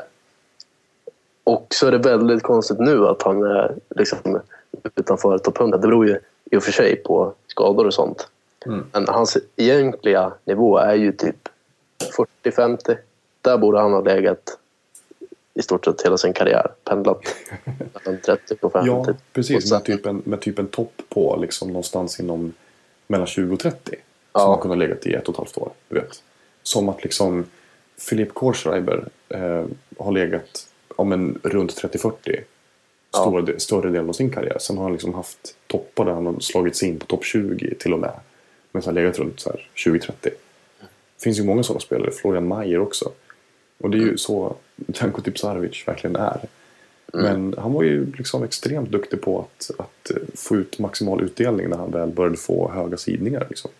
och 1.44 1.66
så 1.70 1.86
är 1.86 1.90
det 1.92 1.98
väldigt 1.98 2.42
konstigt 2.42 2.78
nu 2.78 3.06
att 3.06 3.22
han 3.22 3.42
är 3.42 3.74
liksom 3.96 4.40
utanför 4.94 5.38
topp 5.38 5.60
100. 5.60 5.78
Det 5.78 5.86
beror 5.88 6.06
ju 6.06 6.18
i 6.50 6.56
och 6.56 6.62
för 6.62 6.72
sig 6.72 6.96
på 6.96 7.32
skador 7.46 7.86
och 7.86 7.94
sånt. 7.94 8.28
Men 8.92 9.08
hans 9.08 9.36
egentliga 9.56 10.32
nivå 10.44 10.78
är 10.78 10.94
ju 10.94 11.12
typ 11.12 11.48
40-50. 12.44 12.96
Där 13.42 13.58
borde 13.58 13.78
han 13.80 13.92
ha 13.92 14.00
legat 14.00 14.58
i 15.54 15.62
stort 15.62 15.84
sett 15.84 16.02
hela 16.02 16.18
sin 16.18 16.32
karriär. 16.32 16.70
Pendlat 16.84 17.20
mellan 18.04 18.20
30 18.20 18.56
och 18.60 18.72
50. 18.72 18.88
Ja, 18.88 19.06
precis. 19.32 19.56
Och 19.56 19.62
sen- 19.62 19.76
Med 19.76 19.84
typ 19.84 20.06
en, 20.06 20.22
med 20.24 20.40
typ 20.40 20.58
en 20.58 20.66
topp 20.66 20.92
på 21.08 21.36
liksom 21.40 21.68
någonstans 21.68 22.20
inom 22.20 22.52
mellan 23.06 23.26
20 23.26 23.54
och 23.54 23.60
30. 23.60 23.94
Ja. 24.32 24.40
Som 24.40 24.50
har 24.50 24.58
kunnat 24.58 24.78
legat 24.78 25.06
i 25.06 25.14
ett 25.14 25.28
och 25.28 25.34
ett 25.34 25.38
halvt 25.38 25.58
år. 25.58 25.70
Du 25.88 25.94
vet. 25.94 26.22
Som 26.68 26.88
att 26.88 27.02
liksom 27.04 27.44
Philipp 28.10 28.34
Kohlschreiber 28.34 29.08
eh, 29.28 29.64
har 29.98 30.12
legat 30.12 30.66
om 30.96 31.12
en 31.12 31.38
runt 31.42 31.82
30-40. 31.82 32.12
Ja. 33.12 33.20
Stora, 33.20 33.42
de- 33.42 33.60
större 33.60 33.90
delen 33.90 34.08
av 34.08 34.12
sin 34.12 34.30
karriär. 34.30 34.56
Sen 34.60 34.76
har 34.76 34.84
han 34.84 34.92
liksom 34.92 35.14
haft 35.14 35.54
toppar 35.66 36.04
där 36.04 36.12
han 36.12 36.26
har 36.26 36.40
slagit 36.40 36.76
sig 36.76 36.88
in 36.88 36.98
på 36.98 37.06
topp 37.06 37.24
20 37.24 37.74
till 37.74 37.92
och 37.92 37.98
med. 37.98 38.12
Men 38.72 38.82
så 38.82 38.88
har 38.88 38.94
legat 38.94 39.18
runt 39.18 39.40
så 39.40 39.50
här 39.50 39.68
20-30. 39.74 40.12
Det 40.22 40.32
finns 41.22 41.38
ju 41.38 41.44
många 41.44 41.62
sådana 41.62 41.80
spelare. 41.80 42.10
Florian 42.10 42.46
Mayer 42.48 42.78
också. 42.80 43.12
Och 43.78 43.90
det 43.90 43.96
är 43.96 44.00
ju 44.00 44.04
Mm. 44.04 44.18
så 44.18 44.56
Janko 44.94 45.20
Tipsarevic 45.20 45.88
verkligen 45.88 46.16
är. 46.16 46.40
Men 47.12 47.54
han 47.58 47.72
var 47.72 47.82
ju 47.82 48.12
liksom 48.12 48.42
extremt 48.44 48.90
duktig 48.90 49.20
på 49.20 49.40
att, 49.40 49.70
att 49.78 50.10
få 50.34 50.56
ut 50.56 50.78
maximal 50.78 51.22
utdelning 51.22 51.68
när 51.68 51.76
han 51.76 51.90
väl 51.90 52.08
började 52.08 52.36
få 52.36 52.70
höga 52.70 52.96
sidningar. 52.96 53.46
Liksom. 53.48 53.70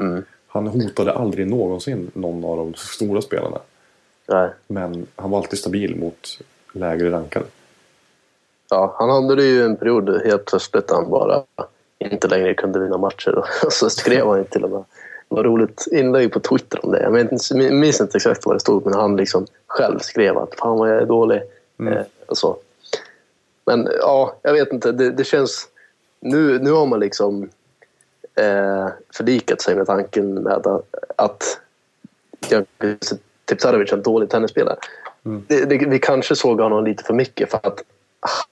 Mm. 0.00 0.22
Han 0.54 0.66
hotade 0.66 1.12
aldrig 1.12 1.46
någonsin 1.50 2.10
någon 2.14 2.44
av 2.44 2.56
de 2.56 2.74
stora 2.74 3.20
spelarna. 3.20 3.58
Nej. 4.26 4.50
Men 4.66 5.06
han 5.16 5.30
var 5.30 5.38
alltid 5.38 5.58
stabil 5.58 5.96
mot 5.96 6.38
lägre 6.72 7.10
rankade. 7.10 7.46
Ja, 8.70 8.94
han 8.98 9.10
hade 9.10 9.44
ju 9.44 9.64
en 9.64 9.76
period 9.76 10.22
helt 10.24 10.44
plötsligt 10.44 10.88
där 10.88 10.94
han 10.94 11.10
bara 11.10 11.42
inte 11.98 12.28
längre 12.28 12.54
kunde 12.54 12.78
vinna 12.78 12.98
matcher. 12.98 13.34
Och 13.34 13.46
så 13.72 13.90
skrev 13.90 14.26
han 14.26 14.44
till 14.44 14.64
och 14.64 14.70
med 14.70 14.84
det 15.28 15.34
var 15.34 15.44
roligt 15.44 15.84
inlägg 15.92 16.32
på 16.32 16.40
Twitter 16.40 16.84
om 16.84 16.92
det. 16.92 17.02
Jag 17.02 17.12
minns, 17.12 18.00
inte 18.00 18.16
exakt 18.16 18.46
vad 18.46 18.56
det 18.56 18.60
stod 18.60 18.84
men 18.84 18.94
han 18.94 19.16
liksom 19.16 19.46
själv 19.66 19.98
skrev 19.98 20.38
att 20.38 20.54
fan 20.54 20.78
vad 20.78 20.90
jag 20.90 21.02
är 21.02 21.06
dålig. 21.06 21.42
Eh, 21.80 22.02
och 22.26 22.38
så. 22.38 22.56
Men 23.66 23.88
ja, 24.00 24.36
jag 24.42 24.52
vet 24.52 24.72
inte. 24.72 24.92
Det, 24.92 25.10
det 25.10 25.24
känns... 25.24 25.68
Nu, 26.20 26.58
nu 26.58 26.70
har 26.70 26.86
man 26.86 27.00
liksom 27.00 27.50
eh, 28.36 28.88
förlikat 29.14 29.60
sig 29.60 29.76
med 29.76 29.86
tanken 29.86 30.34
med 30.34 30.52
att, 30.52 30.66
att 31.16 31.60
Tipsarevic 33.44 33.92
är 33.92 33.96
en 33.96 34.02
dålig 34.02 34.30
tennisspelare. 34.30 34.76
Det, 35.22 35.64
det, 35.64 35.86
vi 35.86 35.98
kanske 35.98 36.36
såg 36.36 36.60
honom 36.60 36.84
lite 36.84 37.04
för 37.04 37.14
mycket 37.14 37.50
för 37.50 37.60
att 37.62 37.82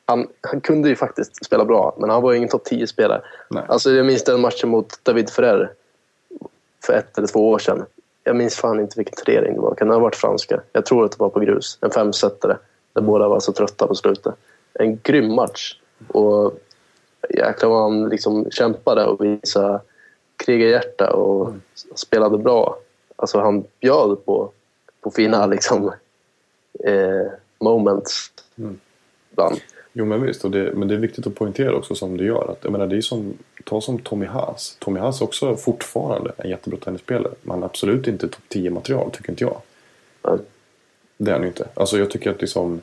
han, 0.06 0.26
han 0.40 0.60
kunde 0.60 0.88
ju 0.88 0.96
faktiskt 0.96 1.44
spela 1.44 1.64
bra, 1.64 1.96
men 1.98 2.10
han 2.10 2.22
var 2.22 2.32
ju 2.32 2.36
ingen 2.36 2.48
topp 2.48 2.68
10-spelare. 2.70 3.22
Nej. 3.48 3.64
Alltså, 3.68 3.90
jag 3.90 4.06
minns 4.06 4.24
den 4.24 4.40
matchen 4.40 4.68
mot 4.68 5.04
David 5.04 5.30
Ferrer 5.30 5.72
för 6.86 6.92
ett 6.92 7.18
eller 7.18 7.28
två 7.28 7.50
år 7.50 7.58
sedan. 7.58 7.84
Jag 8.24 8.36
minns 8.36 8.56
fan 8.56 8.80
inte 8.80 8.94
vilken 8.96 9.14
turnering 9.14 9.54
det 9.54 9.60
var. 9.60 9.74
Kan 9.74 9.88
det 9.88 9.94
ha 9.94 10.00
varit 10.00 10.16
franska? 10.16 10.60
Jag 10.72 10.86
tror 10.86 11.04
att 11.04 11.10
det 11.10 11.18
var 11.18 11.28
på 11.28 11.40
grus. 11.40 11.78
En 11.80 11.90
femsetare. 11.90 12.58
Där 12.92 13.02
båda 13.02 13.28
var 13.28 13.40
så 13.40 13.52
trötta 13.52 13.86
på 13.86 13.94
slutet. 13.94 14.34
En 14.72 14.98
grym 15.02 15.34
match. 15.34 15.78
Och 16.08 16.58
jäklar 17.30 17.70
vad 17.70 17.82
han 17.82 18.08
liksom 18.08 18.50
kämpade 18.50 19.06
och 19.06 19.24
visade 19.24 19.80
krigarhjärta 20.36 21.12
och 21.12 21.54
spelade 21.94 22.38
bra. 22.38 22.78
Alltså 23.16 23.40
han 23.40 23.64
bjöd 23.80 24.24
på, 24.24 24.52
på 25.00 25.10
fina 25.10 25.46
liksom, 25.46 25.92
eh, 26.84 27.32
moments 27.58 28.30
ibland. 29.32 29.60
Jo 29.92 30.04
men 30.04 30.22
visst, 30.22 30.44
och 30.44 30.50
det, 30.50 30.72
men 30.74 30.88
det 30.88 30.94
är 30.94 30.98
viktigt 30.98 31.26
att 31.26 31.34
poängtera 31.34 31.76
också 31.76 31.94
som 31.94 32.16
du 32.16 32.26
gör. 32.26 32.50
Att, 32.50 32.58
jag 32.62 32.72
menar, 32.72 32.86
det 32.86 32.96
är 32.96 33.00
som, 33.00 33.34
ta 33.64 33.80
som 33.80 33.98
Tommy 33.98 34.26
Haas. 34.26 34.76
Tommy 34.78 35.00
Haas 35.00 35.20
är 35.20 35.24
också 35.24 35.56
fortfarande 35.56 36.32
en 36.36 36.50
jättebra 36.50 36.78
tennisspelare. 36.78 37.34
Men 37.42 37.64
absolut 37.64 38.06
inte 38.06 38.28
topp 38.28 38.42
10 38.48 38.70
material 38.70 39.10
tycker 39.10 39.30
inte 39.30 39.44
jag. 39.44 39.56
Ja. 40.22 40.38
Det 41.16 41.30
är 41.30 41.34
han 41.34 41.42
ju 41.42 41.48
inte. 41.48 41.68
Alltså 41.74 41.98
jag 41.98 42.10
tycker 42.10 42.30
att 42.30 42.40
liksom, 42.40 42.82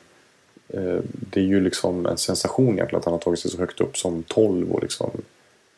det 1.02 1.40
är 1.40 1.44
ju 1.44 1.60
liksom 1.60 2.06
en 2.06 2.18
sensation 2.18 2.74
egentligen 2.74 2.98
att 2.98 3.04
han 3.04 3.12
har 3.12 3.18
tagit 3.20 3.40
sig 3.40 3.50
så 3.50 3.58
högt 3.58 3.80
upp 3.80 3.96
som 3.96 4.22
12 4.22 4.72
och 4.72 4.82
liksom 4.82 5.10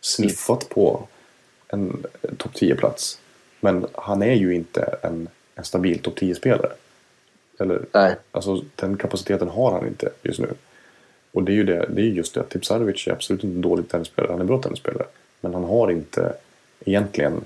sniffat 0.01 0.69
på 0.69 1.09
en 1.69 2.05
eh, 2.23 2.35
topp 2.37 2.53
10-plats. 2.55 3.19
Men 3.61 3.87
han 3.93 4.23
är 4.23 4.35
ju 4.35 4.55
inte 4.55 4.99
en, 5.03 5.29
en 5.55 5.65
stabil 5.65 5.99
topp 5.99 6.19
10-spelare. 6.19 6.73
Eller, 7.59 7.87
Nej. 7.93 8.17
alltså 8.31 8.65
den 8.77 8.97
kapaciteten 8.97 9.49
har 9.49 9.73
han 9.73 9.87
inte 9.87 10.11
just 10.23 10.41
nu. 10.41 10.49
Och 11.33 11.43
det 11.43 11.53
är 11.53 11.55
ju 11.55 11.65
det, 11.65 11.87
det 11.91 12.03
är 12.03 12.07
just 12.07 12.35
det 12.35 12.41
att 12.41 12.51
Tipsarevic 12.51 13.07
är 13.07 13.13
absolut 13.13 13.45
inte 13.45 13.57
en 13.57 13.63
dålig 13.63 13.89
tennisspelare. 13.89 14.31
Han 14.31 14.39
är 14.39 14.41
en 14.41 14.47
bra 14.47 14.63
tennisspelare. 14.63 15.07
Men 15.41 15.55
han 15.55 15.65
har 15.65 15.91
inte 15.91 16.33
egentligen 16.85 17.45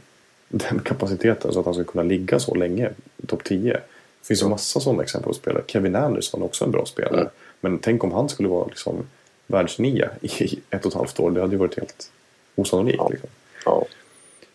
den 0.49 0.78
kapaciteten 0.78 1.53
så 1.53 1.61
att 1.61 1.66
han 1.66 1.74
ska 1.74 1.84
kunna 1.84 2.05
ligga 2.05 2.38
så 2.38 2.55
länge 2.55 2.90
topp 3.26 3.44
10. 3.44 3.80
Det 4.26 4.28
finns 4.28 4.42
ju 4.42 4.48
massa 4.48 4.80
sådana 4.80 5.02
exempel 5.02 5.28
på 5.28 5.34
spelare. 5.34 5.62
Kevin 5.66 5.96
Anderson 5.96 6.42
också 6.42 6.64
en 6.64 6.70
bra 6.70 6.86
spelare. 6.86 7.20
Mm. 7.20 7.32
Men 7.60 7.78
tänk 7.78 8.04
om 8.04 8.12
han 8.12 8.28
skulle 8.28 8.48
vara 8.48 8.66
liksom 8.66 9.06
världsnia 9.46 10.10
i 10.20 10.60
ett 10.70 10.84
och 10.84 10.90
ett 10.90 10.96
halvt 10.96 11.20
år. 11.20 11.30
Det 11.30 11.40
hade 11.40 11.52
ju 11.52 11.58
varit 11.58 11.78
helt 11.78 12.10
osannolikt. 12.54 12.98
Ja. 12.98 13.08
Liksom. 13.08 13.28
Ja. 13.64 13.84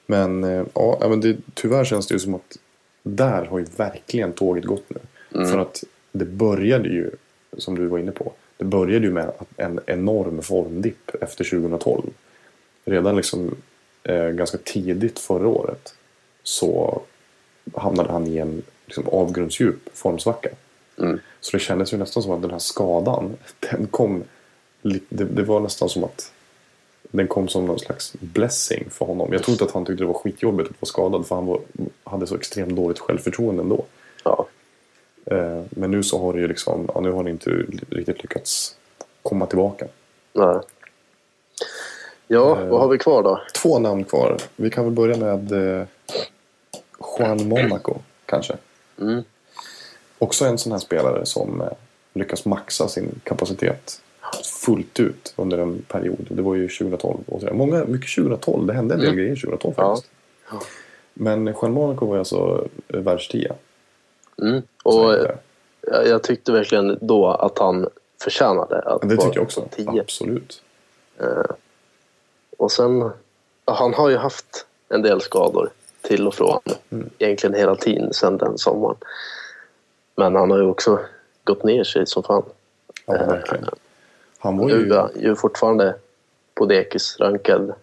Men, 0.05 0.43
eh, 0.43 0.65
ja, 0.73 1.05
men 1.09 1.21
det, 1.21 1.37
tyvärr 1.53 1.85
känns 1.85 2.07
det 2.07 2.13
ju 2.13 2.19
som 2.19 2.35
att 2.35 2.57
där 3.03 3.45
har 3.45 3.59
ju 3.59 3.65
verkligen 3.77 4.33
tåget 4.33 4.65
gått 4.65 4.85
nu. 4.87 4.99
För 5.45 5.57
att 5.57 5.83
det 6.11 6.25
började 6.25 6.89
ju, 6.89 7.11
som 7.57 7.75
du 7.75 7.87
var 7.87 7.99
inne 7.99 8.11
på, 8.11 8.33
det 8.57 8.65
började 8.65 9.05
ju 9.05 9.11
med 9.11 9.31
en 9.57 9.79
enorm 9.85 10.41
formdipp 10.41 11.11
efter 11.21 11.43
2012. 11.43 12.03
Redan 12.85 13.15
liksom 13.15 13.55
eh, 14.03 14.27
ganska 14.27 14.57
tidigt 14.57 15.19
förra 15.19 15.47
året 15.47 15.93
så 16.43 17.01
hamnade 17.73 18.11
han 18.11 18.27
i 18.27 18.37
en 18.37 18.61
liksom, 18.97 19.19
avgrundsdjup 19.19 19.89
formsvacka. 19.97 20.49
Mm. 20.99 21.19
Så 21.39 21.57
det 21.57 21.59
kändes 21.63 21.93
ju 21.93 21.97
nästan 21.97 22.23
som 22.23 22.31
att 22.31 22.41
den 22.41 22.51
här 22.51 22.59
skadan, 22.59 23.37
den 23.59 23.87
kom... 23.87 24.23
Det, 24.81 25.23
det 25.25 25.43
var 25.43 25.59
nästan 25.59 25.89
som 25.89 26.03
att 26.03 26.31
den 27.11 27.27
kom 27.27 27.47
som 27.47 27.65
någon 27.65 27.79
slags 27.79 28.13
blessing 28.19 28.89
för 28.89 29.05
honom. 29.05 29.33
Jag 29.33 29.43
tror 29.43 29.53
inte 29.53 29.63
att 29.63 29.71
han 29.71 29.85
tyckte 29.85 30.03
det 30.03 30.07
var 30.07 30.13
skitjobbigt 30.13 30.69
att 30.69 30.75
vara 30.81 30.87
skadad 30.87 31.27
för 31.27 31.35
han 31.35 31.45
var, 31.45 31.61
hade 32.03 32.27
så 32.27 32.35
extremt 32.35 32.75
dåligt 32.75 32.99
självförtroende 32.99 33.63
ändå. 33.63 33.85
Ja. 34.23 34.47
Eh, 35.25 35.61
Men 35.69 35.91
nu 35.91 36.03
så 36.03 36.19
har 36.19 36.33
det 36.33 36.39
ju 36.39 36.47
liksom, 36.47 36.89
ja, 36.93 36.99
nu 37.01 37.11
har 37.11 37.23
det 37.23 37.29
inte 37.29 37.49
riktigt 37.89 38.21
lyckats 38.21 38.75
komma 39.23 39.45
tillbaka. 39.45 39.87
Nej. 40.33 40.59
Ja, 42.27 42.57
Eh. 42.61 42.67
vad 42.67 42.81
har 42.81 42.87
vi 42.87 42.97
kvar 42.97 43.23
då? 43.23 43.41
Två 43.55 43.79
namn 43.79 44.03
kvar. 44.03 44.37
Vi 44.55 44.69
kan 44.69 44.83
väl 44.83 44.93
börja 44.93 45.17
med 45.17 45.51
eh, 45.79 45.85
Juan 47.19 47.47
Monaco 47.47 47.95
kanske. 48.25 48.57
Mm. 49.01 49.23
Också 50.19 50.45
en 50.45 50.57
sån 50.57 50.71
här 50.71 50.79
spelare 50.79 51.25
som 51.25 51.61
eh, 51.61 51.67
lyckas 52.13 52.45
maxa 52.45 52.87
sin 52.87 53.19
kapacitet 53.23 54.01
fullt 54.65 54.99
ut 54.99 55.33
under 55.35 55.57
en 55.57 55.81
period. 55.81 56.27
Det 56.29 56.41
var 56.41 56.55
ju 56.55 56.67
2012. 56.69 57.17
Och 57.27 57.39
sådär. 57.39 57.53
Många, 57.53 57.85
mycket 57.85 58.15
2012. 58.15 58.65
Det 58.67 58.73
hände 58.73 58.93
en 58.93 58.99
del 58.99 59.09
Mm. 59.09 59.17
grejer 59.17 59.35
2012 59.35 59.73
Ja. 59.77 59.95
faktiskt. 59.95 60.11
Men 61.13 61.45
Juan 61.45 61.71
Monaco 61.71 62.05
var 62.05 62.15
ju 62.15 62.19
alltså 62.19 62.67
eh, 62.87 62.99
världstia. 62.99 63.55
Mm. 64.41 64.61
Och 64.83 65.11
det. 65.11 65.37
jag, 65.81 66.07
jag 66.07 66.23
tyckte 66.23 66.51
verkligen 66.51 66.97
då 67.01 67.27
att 67.27 67.59
han 67.59 67.87
förtjänade 68.23 68.79
att 68.81 69.01
det 69.01 69.15
vara 69.15 69.27
tycker 69.27 69.37
jag 69.37 69.43
också. 69.43 69.67
10. 69.75 70.01
Absolut. 70.01 70.61
Och 72.57 72.71
sen, 72.71 72.99
ja, 73.65 73.73
han 73.73 73.93
har 73.93 74.09
ju 74.09 74.17
haft 74.17 74.65
en 74.89 75.01
del 75.01 75.21
skador 75.21 75.69
till 76.01 76.27
och 76.27 76.33
från. 76.33 76.59
Mm. 76.89 77.09
Egentligen 77.19 77.53
hela 77.55 77.75
tiden 77.75 78.13
sedan 78.13 78.37
den 78.37 78.57
sommaren. 78.57 78.97
Men 80.15 80.35
han 80.35 80.51
har 80.51 80.57
ju 80.57 80.63
också 80.65 80.99
gått 81.43 81.63
ner 81.63 81.83
sig 81.83 82.07
som 82.07 82.23
fan. 82.23 82.43
Ja, 83.05 83.15
Eh, 83.15 83.27
verkligen. 83.27 83.65
Han 84.39 84.57
var 84.57 84.65
Nu 84.67 84.73
ju... 84.73 84.93
är 84.93 84.97
han 84.99 85.09
ju 85.19 85.35
fortfarande 85.35 85.95
på 86.53 86.65
dekis 86.65 87.17
rankad 87.19 87.73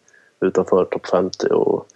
utanför 0.41 0.85
topp 0.85 1.07
50 1.07 1.47
och 1.47 1.87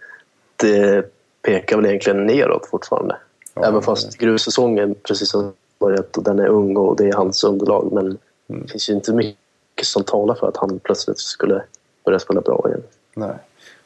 det 0.55 1.05
pekar 1.41 1.75
väl 1.77 1.85
egentligen 1.85 2.25
neråt 2.25 2.65
fortfarande. 2.65 3.17
Ja, 3.53 3.65
Även 3.65 3.81
fast 3.81 4.17
grussäsongen 4.17 4.95
precis 4.95 5.33
har 5.33 5.51
börjat 5.79 6.17
och 6.17 6.23
den 6.23 6.39
är 6.39 6.47
ung 6.47 6.77
och 6.77 6.95
det 6.95 7.05
är 7.07 7.13
hans 7.13 7.43
underlag. 7.43 7.91
Men 7.93 8.17
Mm. 8.49 8.61
det 8.65 8.71
finns 8.71 8.89
ju 8.89 8.93
inte 8.93 9.13
mycket 9.13 9.85
som 9.85 10.03
talar 10.03 10.35
för 10.35 10.47
att 10.47 10.57
han 10.57 10.79
plötsligt 10.79 11.19
skulle 11.19 11.63
börja 12.05 12.19
spela 12.19 12.41
bra 12.41 12.63
igen. 12.67 12.83
Nej. 13.15 13.35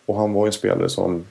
Och 0.06 0.16
han 0.16 0.34
var 0.34 0.46
ju 0.46 0.48
en 0.48 0.54
spelare 0.54 0.90
som... 0.90 1.26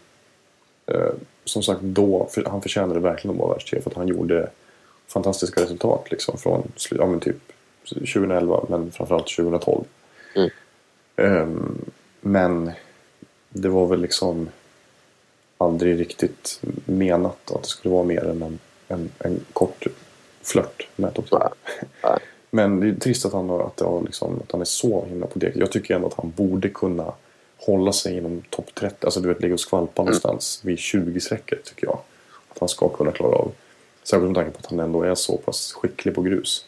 Eh, 0.87 1.12
som 1.45 1.62
sagt 1.62 1.80
då, 1.82 2.28
för, 2.30 2.45
han 2.45 2.62
förtjänade 2.62 3.01
verkligen 3.01 3.37
att 3.37 3.41
vara 3.41 3.53
världstia 3.53 3.82
för 3.82 3.91
att 3.91 3.97
han 3.97 4.09
gjorde 4.09 4.51
fantastiska 5.09 5.62
resultat 5.62 6.11
liksom 6.11 6.39
från 6.39 6.72
ja, 6.91 7.07
men 7.07 7.20
typ 7.20 7.37
2011 7.89 8.66
men 8.68 8.93
framförallt 8.93 9.37
2012. 9.37 9.84
Mm. 10.34 10.51
Ehm, 11.16 11.84
men 12.20 12.72
det 13.49 13.68
var 13.68 13.87
väl 13.87 14.01
liksom 14.01 14.49
aldrig 15.59 16.01
riktigt 16.01 16.61
menat 16.84 17.51
att 17.51 17.62
det 17.62 17.68
skulle 17.68 17.95
vara 17.95 18.05
mer 18.05 18.24
än 18.24 18.43
en, 18.43 18.59
en, 18.89 19.11
en 19.18 19.41
kort 19.53 19.87
flört 20.43 20.89
med 20.97 21.14
topp 21.14 21.30
10. 21.30 21.39
Nej. 21.39 21.49
Nej. 22.03 22.18
Men 22.51 22.80
det 22.80 22.89
är 22.89 22.95
trist 22.95 23.26
att 23.26 23.32
han, 23.32 23.49
har, 23.49 23.61
att, 23.61 23.76
det 23.76 23.84
har 23.84 24.03
liksom, 24.03 24.41
att 24.45 24.53
han 24.53 24.61
är 24.61 24.64
så 24.64 25.05
himla 25.05 25.26
på 25.26 25.39
dek. 25.39 25.53
Jag 25.57 25.72
tycker 25.72 25.95
ändå 25.95 26.07
att 26.07 26.14
han 26.14 26.32
borde 26.37 26.68
kunna 26.68 27.12
hålla 27.66 27.92
sig 27.92 28.16
inom 28.16 28.42
topp 28.50 28.74
30. 28.74 28.96
Alltså 29.00 29.20
du 29.20 29.28
vet, 29.28 29.40
ligga 29.42 29.54
och 29.54 29.60
skvalpa 29.60 30.02
någonstans 30.02 30.60
vid 30.64 30.76
20-strecket 30.78 31.64
tycker 31.64 31.86
jag. 31.86 31.98
Att 32.48 32.58
han 32.58 32.68
ska 32.68 32.88
kunna 32.88 33.12
klara 33.12 33.36
av. 33.36 33.52
Särskilt 34.04 34.26
med 34.26 34.34
tanke 34.34 34.50
på 34.50 34.58
att 34.58 34.66
han 34.70 34.80
ändå 34.80 35.02
är 35.02 35.14
så 35.14 35.36
pass 35.36 35.72
skicklig 35.72 36.14
på 36.14 36.22
grus. 36.22 36.64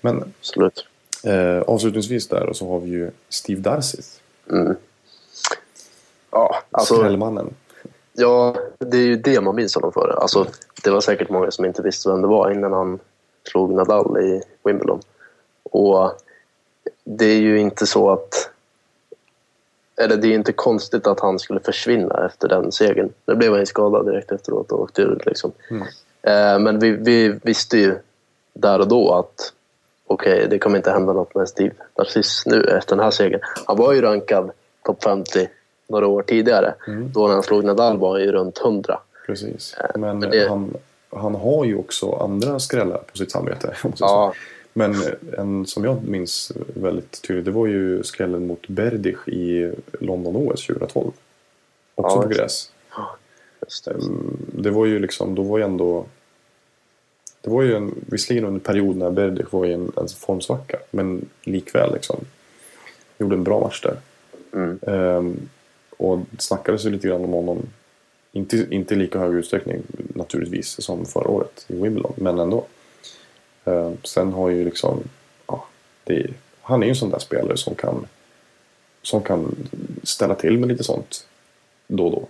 Men 0.00 0.32
Absolut. 0.40 0.86
eh, 1.24 1.60
avslutningsvis 1.60 2.28
där 2.28 2.52
så 2.52 2.68
har 2.68 2.80
vi 2.80 2.90
ju 2.90 3.10
Steve 3.28 3.60
Darcith. 3.60 4.08
Ja, 6.30 6.62
alltså, 6.70 6.96
Skrällmannen. 6.96 7.54
ja, 8.12 8.56
det 8.78 8.96
är 8.96 9.06
ju 9.06 9.16
det 9.16 9.40
man 9.40 9.56
minns 9.56 9.74
honom 9.74 9.92
för. 9.92 10.18
Alltså, 10.20 10.46
det 10.84 10.90
var 10.90 11.00
säkert 11.00 11.30
många 11.30 11.50
som 11.50 11.64
inte 11.64 11.82
visste 11.82 12.08
vem 12.08 12.22
det 12.22 12.28
var 12.28 12.50
innan 12.50 12.72
han 12.72 12.98
slog 13.50 13.74
Nadal 13.74 14.18
i 14.18 14.42
Wimbledon. 14.64 15.00
Och 15.62 16.12
det 17.04 17.24
är 17.26 17.38
ju 17.38 17.58
inte 17.58 17.86
så 17.86 18.10
att... 18.10 18.50
Eller 20.00 20.16
det 20.16 20.28
är 20.28 20.32
inte 20.34 20.52
konstigt 20.52 21.06
att 21.06 21.20
han 21.20 21.38
skulle 21.38 21.60
försvinna 21.60 22.26
efter 22.26 22.48
den 22.48 22.72
segern. 22.72 23.12
Nu 23.26 23.34
blev 23.34 23.50
han 23.50 23.60
ju 23.60 23.66
skadad 23.66 24.06
direkt 24.06 24.32
efteråt 24.32 24.72
och 24.72 24.80
åkte 24.80 25.02
ut. 25.02 25.26
Liksom. 25.26 25.52
Eh, 26.22 26.58
men 26.58 26.78
vi, 26.78 26.90
vi 26.90 27.28
visste 27.42 27.78
ju 27.78 27.94
där 28.54 28.78
och 28.80 28.88
då 28.88 29.12
att 29.14 29.52
okej, 30.06 30.46
det 30.50 30.58
kommer 30.58 30.76
inte 30.76 30.90
hända 30.90 31.12
något 31.12 31.34
med 31.34 31.48
Steve 31.48 31.74
Narciss 31.98 32.42
nu 32.46 32.62
efter 32.64 32.96
den 32.96 33.04
här 33.04 33.10
segern. 33.10 33.40
Han 33.66 33.76
var 33.76 33.92
ju 33.92 34.00
rankad 34.00 34.50
topp 34.84 35.04
50 35.04 35.48
några 35.88 36.06
år 36.06 36.22
tidigare. 36.22 36.74
Då 37.14 37.26
när 37.26 37.34
han 37.34 37.42
slog 37.42 37.64
Nadal 37.64 37.98
var 37.98 38.10
han 38.12 38.20
ju 38.20 38.32
runt 38.32 38.58
100. 38.64 38.98
Precis. 39.26 39.76
Men, 39.94 40.18
men 40.18 40.30
det- 40.30 40.48
han, 40.48 40.74
han 41.16 41.34
har 41.34 41.64
ju 41.64 41.76
också 41.78 42.12
andra 42.12 42.58
skrällar 42.58 42.98
på 43.12 43.16
sitt 43.16 43.30
samvete. 43.32 43.74
Ja. 43.98 44.32
Men 44.78 44.94
en 45.38 45.66
som 45.66 45.84
jag 45.84 46.04
minns 46.04 46.52
väldigt 46.74 47.22
tydligt 47.22 47.44
det 47.44 47.50
var 47.50 47.66
ju 47.66 48.02
skrällen 48.02 48.46
mot 48.46 48.68
Berdych 48.68 49.28
i 49.28 49.72
London-OS 50.00 50.66
2012. 50.66 51.12
Också 51.94 52.16
Ja, 52.16 52.22
på 52.22 52.28
gräs. 52.28 52.72
Just 53.60 53.84
det. 53.84 53.96
Det 54.62 54.70
var 54.70 54.86
ju 54.86 54.98
liksom, 54.98 55.34
då 55.34 55.42
var 55.42 55.58
ju 55.58 55.64
ändå... 55.64 56.06
Det 57.40 57.50
var 57.50 57.62
ju 57.62 57.74
en, 57.74 57.94
visserligen 58.06 58.44
under 58.44 58.58
en 58.58 58.64
period 58.64 58.96
när 58.96 59.10
Berdych 59.10 59.52
var 59.52 59.66
i 59.66 59.72
en, 59.72 59.92
en 59.96 60.08
formsvacka. 60.08 60.78
Men 60.90 61.28
likväl 61.42 61.92
liksom. 61.92 62.16
Gjorde 63.18 63.34
en 63.34 63.44
bra 63.44 63.60
match 63.60 63.82
där. 63.82 63.96
Mm. 64.52 64.78
Ehm, 64.82 65.48
och 65.96 66.18
snackades 66.38 66.86
ju 66.86 66.90
lite 66.90 67.08
grann 67.08 67.24
om 67.24 67.32
honom. 67.32 67.58
Inte, 68.32 68.66
inte 68.70 68.94
i 68.94 68.96
lika 68.96 69.18
hög 69.18 69.34
utsträckning 69.34 69.82
naturligtvis 70.14 70.82
som 70.82 71.06
förra 71.06 71.28
året 71.28 71.66
i 71.68 71.82
Wimbledon. 71.82 72.12
Men 72.16 72.38
ändå. 72.38 72.66
Ehm, 73.66 73.96
sen 74.02 74.32
har 74.32 74.48
ju 74.48 74.64
liksom... 74.64 75.02
Ja, 75.46 75.64
det, 76.04 76.26
han 76.62 76.82
är 76.82 76.86
ju 76.86 76.90
en 76.90 76.96
sån 76.96 77.10
där 77.10 77.18
spelare 77.18 77.56
som 77.56 77.74
kan, 77.74 78.06
som 79.02 79.22
kan 79.22 79.56
ställa 80.02 80.34
till 80.34 80.58
med 80.58 80.68
lite 80.68 80.84
sånt 80.84 81.26
då 81.86 82.06
och 82.06 82.12
då. 82.12 82.28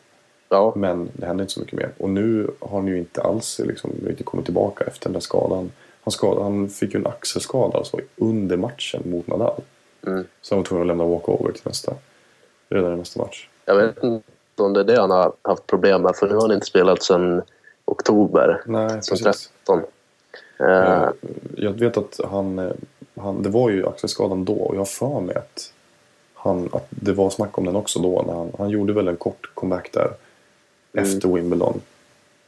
Ja, 0.48 0.72
Men 0.76 1.08
det 1.12 1.26
händer 1.26 1.42
inte 1.42 1.54
så 1.54 1.60
mycket 1.60 1.78
mer. 1.78 1.90
Och 1.98 2.10
nu 2.10 2.50
har 2.60 2.78
han 2.78 2.86
ju 2.86 2.98
inte 2.98 3.22
alls 3.22 3.60
liksom, 3.64 3.90
inte 4.08 4.22
kommit 4.22 4.44
tillbaka 4.46 4.84
efter 4.84 5.04
den 5.04 5.12
där 5.12 5.20
skadan. 5.20 5.72
Han, 6.02 6.12
skadad, 6.12 6.42
han 6.42 6.68
fick 6.68 6.94
ju 6.94 7.00
en 7.00 7.06
axelskada 7.06 7.78
alltså, 7.78 7.98
under 8.16 8.56
matchen 8.56 9.02
mot 9.04 9.26
Nadal. 9.26 9.60
Mm. 10.06 10.26
Så 10.40 10.54
han 10.54 10.58
var 10.58 10.64
tvungen 10.64 10.82
att 10.82 10.86
lämna 10.86 11.04
walkover 11.04 11.52
till 11.52 11.62
nästa. 11.64 11.94
Redan 12.68 12.94
i 12.94 12.96
nästa 12.96 13.22
match. 13.22 13.48
jag 13.64 13.76
vet 13.76 14.02
inte 14.02 14.62
om 14.62 14.72
det 14.72 14.80
är 14.80 14.84
det 14.84 15.00
han 15.00 15.10
har 15.10 15.32
haft 15.42 15.66
problem 15.66 16.02
med. 16.02 16.16
För 16.16 16.28
nu 16.28 16.34
har 16.34 16.42
han 16.42 16.52
inte 16.52 16.66
spelat 16.66 17.02
sedan 17.02 17.42
oktober 17.84 18.62
Nej, 18.66 18.88
precis. 18.88 19.08
2013. 19.08 19.82
Eh, 20.58 21.08
Jag 21.56 21.72
vet 21.72 21.96
att 21.96 22.20
han, 22.30 22.58
eh, 22.58 22.72
han, 23.16 23.42
det 23.42 23.48
var 23.48 23.70
ju 23.70 23.86
axelskadan 23.88 24.44
då 24.44 24.52
och 24.54 24.74
jag 24.74 24.80
har 24.80 24.84
för 24.84 25.20
mig 25.20 25.36
att, 25.36 25.72
han, 26.34 26.68
att 26.72 26.86
det 26.90 27.12
var 27.12 27.30
snack 27.30 27.58
om 27.58 27.64
den 27.64 27.76
också 27.76 27.98
då. 27.98 28.22
När 28.26 28.34
han, 28.34 28.52
han 28.58 28.70
gjorde 28.70 28.92
väl 28.92 29.08
en 29.08 29.16
kort 29.16 29.50
comeback 29.54 29.92
där 29.92 30.10
efter 30.92 31.28
Wimbledon. 31.28 31.80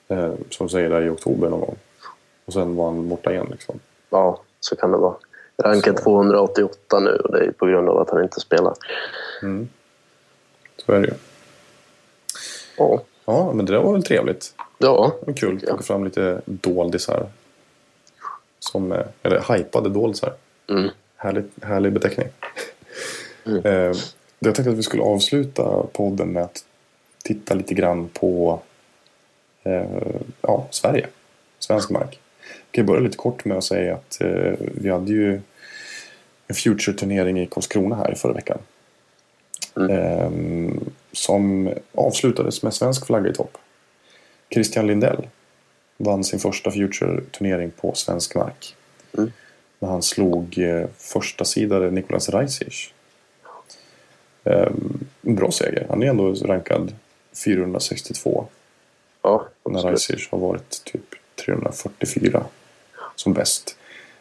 Eh, 0.08 0.32
som 0.50 0.68
säger 0.68 0.90
där 0.90 1.02
i 1.02 1.08
oktober 1.08 1.48
någon 1.48 1.60
gång. 1.60 1.76
Och 2.44 2.52
sen 2.52 2.76
var 2.76 2.84
han 2.84 3.08
borta 3.08 3.32
igen 3.32 3.46
liksom. 3.50 3.78
Ja, 4.10 4.40
så 4.60 4.76
kan 4.76 4.92
det 4.92 4.98
vara. 4.98 5.14
Rankad 5.62 5.98
Så. 5.98 6.02
288 6.04 7.00
nu 7.00 7.10
och 7.10 7.32
det 7.32 7.44
är 7.44 7.50
på 7.52 7.66
grund 7.66 7.88
av 7.88 7.98
att 7.98 8.10
han 8.10 8.22
inte 8.22 8.40
spelar. 8.40 8.74
Så 10.86 10.92
är 10.92 11.00
det 11.00 11.06
ju. 11.06 11.14
Ja, 12.78 13.00
Ja, 13.24 13.52
men 13.54 13.66
det 13.66 13.72
där 13.72 13.82
var 13.82 13.92
väl 13.92 14.02
trevligt. 14.02 14.54
ja 14.78 15.12
Det 15.20 15.26
var 15.26 15.34
kul 15.34 15.56
att 15.56 15.62
plocka 15.62 15.82
fram 15.82 16.04
lite 16.04 16.40
doldisar. 16.44 17.26
Som, 18.68 18.92
eh, 18.92 19.06
eller 19.22 19.54
hypade 19.54 19.88
doldisar. 19.88 20.32
Mm. 20.70 20.90
Härlig, 21.16 21.44
härlig 21.62 21.92
beteckning. 21.92 22.28
Eh, 23.64 23.92
jag 24.38 24.54
tänkte 24.54 24.70
att 24.70 24.76
vi 24.76 24.82
skulle 24.82 25.02
avsluta 25.02 25.86
podden 25.92 26.28
med 26.28 26.42
att 26.42 26.64
titta 27.24 27.54
lite 27.54 27.74
grann 27.74 28.08
på 28.08 28.60
eh, 29.62 30.12
ja, 30.40 30.66
Sverige. 30.70 31.06
Svensk 31.58 31.90
mark. 31.90 32.20
Jag 32.48 32.72
kan 32.72 32.86
börja 32.86 33.00
lite 33.00 33.16
kort 33.16 33.44
med 33.44 33.58
att 33.58 33.64
säga 33.64 33.94
att 33.94 34.20
eh, 34.20 34.52
vi 34.58 34.90
hade 34.90 35.12
ju 35.12 35.40
en 36.46 36.54
Future-turnering 36.54 37.40
i 37.40 37.46
Karlskrona 37.46 37.96
här 37.96 38.12
i 38.12 38.14
förra 38.14 38.32
veckan. 38.32 38.58
Eh, 39.90 40.30
som 41.12 41.70
avslutades 41.94 42.62
med 42.62 42.74
svensk 42.74 43.06
flagga 43.06 43.30
i 43.30 43.34
topp. 43.34 43.58
Christian 44.50 44.86
Lindell 44.86 45.26
vann 45.98 46.24
sin 46.24 46.38
första 46.40 46.70
Future-turnering 46.70 47.70
på 47.70 47.94
svensk 47.94 48.34
mark. 48.34 48.76
När 49.78 49.88
han 49.88 50.02
slog 50.02 50.58
eh, 50.58 50.86
första 50.96 51.44
sidare 51.44 51.90
Nicolas 51.90 52.28
Rajsic. 52.28 52.92
Eh, 54.44 54.70
bra 55.20 55.50
seger. 55.50 55.86
Han 55.88 56.02
är 56.02 56.06
ändå 56.06 56.32
rankad 56.32 56.94
462. 57.44 58.46
ja 59.22 59.48
När. 59.64 59.82
Rajsic 59.82 60.28
har 60.30 60.38
varit 60.38 60.84
typ 60.84 61.04
344 61.44 62.44
som 63.16 63.32
bäst. 63.32 63.76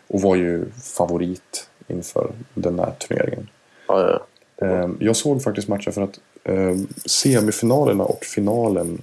Och 0.07 0.21
var 0.21 0.35
ju 0.35 0.65
favorit 0.71 1.69
inför 1.87 2.31
den 2.53 2.79
här 2.79 2.91
turneringen. 2.91 3.49
Ja, 3.87 4.21
ja. 4.57 4.67
Eh, 4.67 4.89
Jag 4.99 5.15
såg 5.15 5.43
faktiskt 5.43 5.67
matchen 5.67 5.93
för 5.93 6.01
att 6.01 6.19
eh, 6.43 6.75
semifinalerna 7.05 8.03
och 8.03 8.23
finalen 8.23 9.01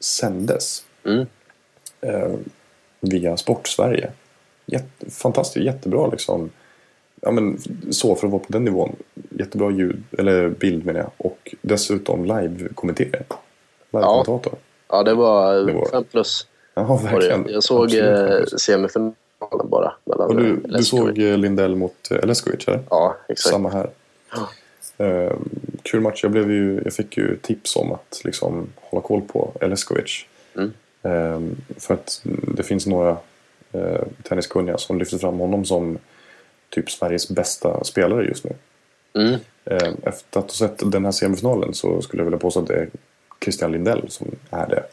sändes 0.00 0.84
Mm. 1.06 1.26
Eh, 2.06 2.34
via 3.00 3.36
Sportsverige. 3.36 4.10
Jätte, 4.66 5.10
fantastiskt, 5.10 5.64
jättebra 5.66 6.06
liksom. 6.06 6.50
Ja, 7.20 7.30
men, 7.30 7.58
så 7.90 8.14
för 8.14 8.26
att 8.26 8.32
vara 8.32 8.42
på 8.42 8.52
den 8.52 8.64
nivån. 8.64 8.96
Jättebra 9.30 9.70
ljud, 9.70 10.02
eller 10.18 10.48
bild 10.48 10.86
menar 10.86 11.00
jag. 11.00 11.10
Och 11.16 11.54
dessutom 11.62 12.24
live-kommentering. 12.24 13.22
Live-kommentator. 13.92 14.54
ja, 14.88 15.02
det 15.02 15.14
var 15.14 15.54
Det 15.54 15.72
var- 15.72 15.88
fem 15.90 16.04
plus. 16.04 16.46
Ja, 16.74 16.96
verkligen. 17.04 17.46
Jag 17.48 17.62
såg 17.62 17.84
Absolut, 17.84 18.52
eh, 18.52 18.56
semifinalen 18.58 19.14
bara. 19.64 19.92
Och 20.04 20.36
du, 20.36 20.56
du 20.56 20.82
såg 20.82 21.18
eh, 21.18 21.36
Lindell 21.38 21.76
mot 21.76 22.10
eh, 22.10 22.26
Leskovic, 22.26 22.68
eller? 22.68 22.80
Ja, 22.90 23.16
exakt. 23.28 23.52
Samma 23.52 23.70
här. 23.70 23.90
Eh, 24.98 25.32
kul 25.82 26.00
match. 26.00 26.22
Jag, 26.22 26.32
blev 26.32 26.50
ju, 26.50 26.80
jag 26.84 26.92
fick 26.92 27.16
ju 27.16 27.36
tips 27.36 27.76
om 27.76 27.92
att 27.92 28.20
liksom 28.24 28.66
hålla 28.80 29.02
koll 29.02 29.20
på 29.20 29.52
Leskovic. 29.60 30.24
Mm. 30.56 30.72
Eh, 31.02 31.40
för 31.76 31.94
att 31.94 32.20
det 32.56 32.62
finns 32.62 32.86
några 32.86 33.16
eh, 33.72 34.02
tenniskunniga 34.22 34.78
som 34.78 34.98
lyfter 34.98 35.18
fram 35.18 35.38
honom 35.38 35.64
som 35.64 35.98
typ 36.68 36.90
Sveriges 36.90 37.28
bästa 37.28 37.84
spelare 37.84 38.24
just 38.24 38.44
nu. 38.44 38.54
Mm. 39.14 39.40
Eh, 39.64 39.92
efter 40.02 40.40
att 40.40 40.46
ha 40.46 40.68
sett 40.68 40.92
den 40.92 41.04
här 41.04 41.12
semifinalen 41.12 41.74
så 41.74 42.02
skulle 42.02 42.20
jag 42.20 42.24
vilja 42.24 42.38
påstå 42.38 42.60
att 42.60 42.66
det 42.66 42.74
är 42.74 42.88
Christian 43.44 43.72
Lindell 43.72 44.10
som 44.10 44.26
är 44.50 44.68
det. 44.68 44.84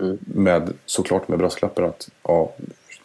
Mm. 0.00 0.18
Med, 0.20 0.72
såklart 0.86 1.28
med 1.28 1.38
brasklappar 1.38 1.82
att 1.82 2.08
ja, 2.22 2.52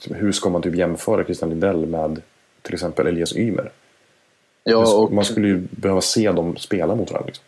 hur 0.09 0.31
ska 0.31 0.49
man 0.49 0.61
typ 0.61 0.75
jämföra 0.75 1.23
Christian 1.23 1.49
Lindell 1.49 1.85
med 1.85 2.21
till 2.61 2.73
exempel 2.73 3.07
Elias 3.07 3.35
Ymer? 3.35 3.71
Ja, 4.63 4.95
och, 4.95 5.11
Man 5.11 5.25
skulle 5.25 5.47
ju 5.47 5.67
behöva 5.71 6.01
se 6.01 6.31
dem 6.31 6.57
spela 6.57 6.95
mot 6.95 7.11
varandra. 7.11 7.27
Liksom. 7.27 7.45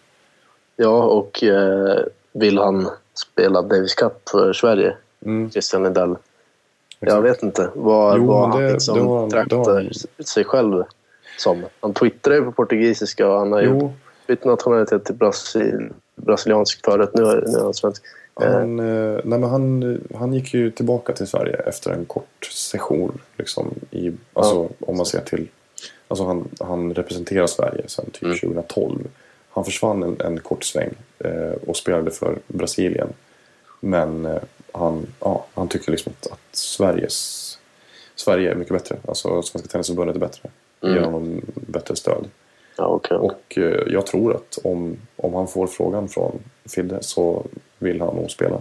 ja, 0.75 1.03
och 1.03 1.43
eh, 1.43 1.99
vill 2.31 2.57
han 2.57 2.89
spela 3.13 3.61
Davis 3.61 3.95
Cup 3.95 4.29
för 4.29 4.53
Sverige, 4.53 4.95
Mm. 5.25 5.51
Christian 5.51 5.83
Lindell? 5.83 6.11
Exakt. 6.11 7.11
Jag 7.15 7.21
vet 7.21 7.43
inte 7.43 7.69
vad, 7.75 8.19
han 8.51 8.67
liksom 8.73 8.97
det 8.97 9.03
har 9.03 9.29
traktar 9.29 9.73
han. 10.17 10.25
sig 10.25 10.43
själv 10.45 10.83
som. 11.37 11.65
Han 11.79 11.93
twittrar 11.93 12.35
ju 12.35 12.41
på 12.43 12.51
portugisiska 12.51 13.27
och 13.27 13.39
han 13.39 13.51
har 13.51 13.61
ju 13.61 13.67
Jo, 13.67 13.93
bytt 14.27 14.45
nationalitet 14.45 15.05
till 15.05 15.15
Brasil, 15.15 15.89
brasiliansk 16.15 16.85
förut. 16.85 17.09
Nu 17.13 17.23
är, 17.23 17.43
nu 17.47 17.57
är 17.57 17.63
han 17.63 17.73
svensk. 17.73 18.03
Eh, 18.41 18.51
han, 18.51 18.79
eh, 18.79 19.19
nej, 19.23 19.39
men 19.39 19.43
han, 19.43 19.99
han 20.15 20.33
gick 20.33 20.53
ju 20.53 20.71
tillbaka 20.71 21.13
till 21.13 21.27
Sverige 21.27 21.55
efter 21.55 21.91
en 21.91 22.05
kort 22.05 22.45
session. 22.51 23.17
Liksom, 23.37 23.73
i, 23.91 24.11
alltså, 24.33 24.69
Om 24.79 24.97
man 24.97 25.05
ser 25.05 25.21
till... 25.21 25.47
Alltså 26.07 26.25
han, 26.25 26.47
han 26.59 26.93
representerar 26.93 27.47
Sverige 27.47 27.83
sedan 27.87 28.05
typ 28.05 28.23
Mm. 28.23 28.37
2012. 28.37 28.99
Han 29.53 29.65
försvann 29.65 30.03
en, 30.03 30.21
en 30.21 30.39
kort 30.39 30.63
sväng 30.63 30.93
eh, 31.19 31.51
och 31.67 31.77
spelade 31.77 32.11
för 32.11 32.37
Brasilien. 32.47 33.13
Men 33.79 34.25
eh, 34.25 34.41
han, 34.71 35.07
ja, 35.19 35.45
han 35.53 35.67
tycker 35.67 35.91
liksom 35.91 36.13
att, 36.19 36.31
att 36.31 36.39
Sveriges, 36.51 37.57
Sverige 38.15 38.51
är 38.51 38.55
mycket 38.55 38.73
bättre. 38.73 38.97
Alltså 39.07 39.41
Svenska 39.41 39.69
Tennisförbundet 39.71 40.15
är 40.15 40.19
bättre. 40.19 40.49
Mm. 40.83 40.95
Ger 40.95 41.01
honom 41.03 41.41
bättre 41.55 41.95
stöd. 41.95 42.25
ja, 42.77 42.85
okej. 42.85 43.17
Och 43.17 43.57
eh, 43.57 43.83
jag 43.93 44.05
tror 44.05 44.35
att 44.35 44.59
om, 44.63 44.97
om 45.15 45.33
han 45.33 45.47
får 45.47 45.67
frågan 45.67 46.09
från 46.09 46.39
Fidde 46.65 46.97
så 47.03 47.45
vill 47.79 48.01
han 48.01 48.15
nog 48.15 48.31
spela 48.31 48.55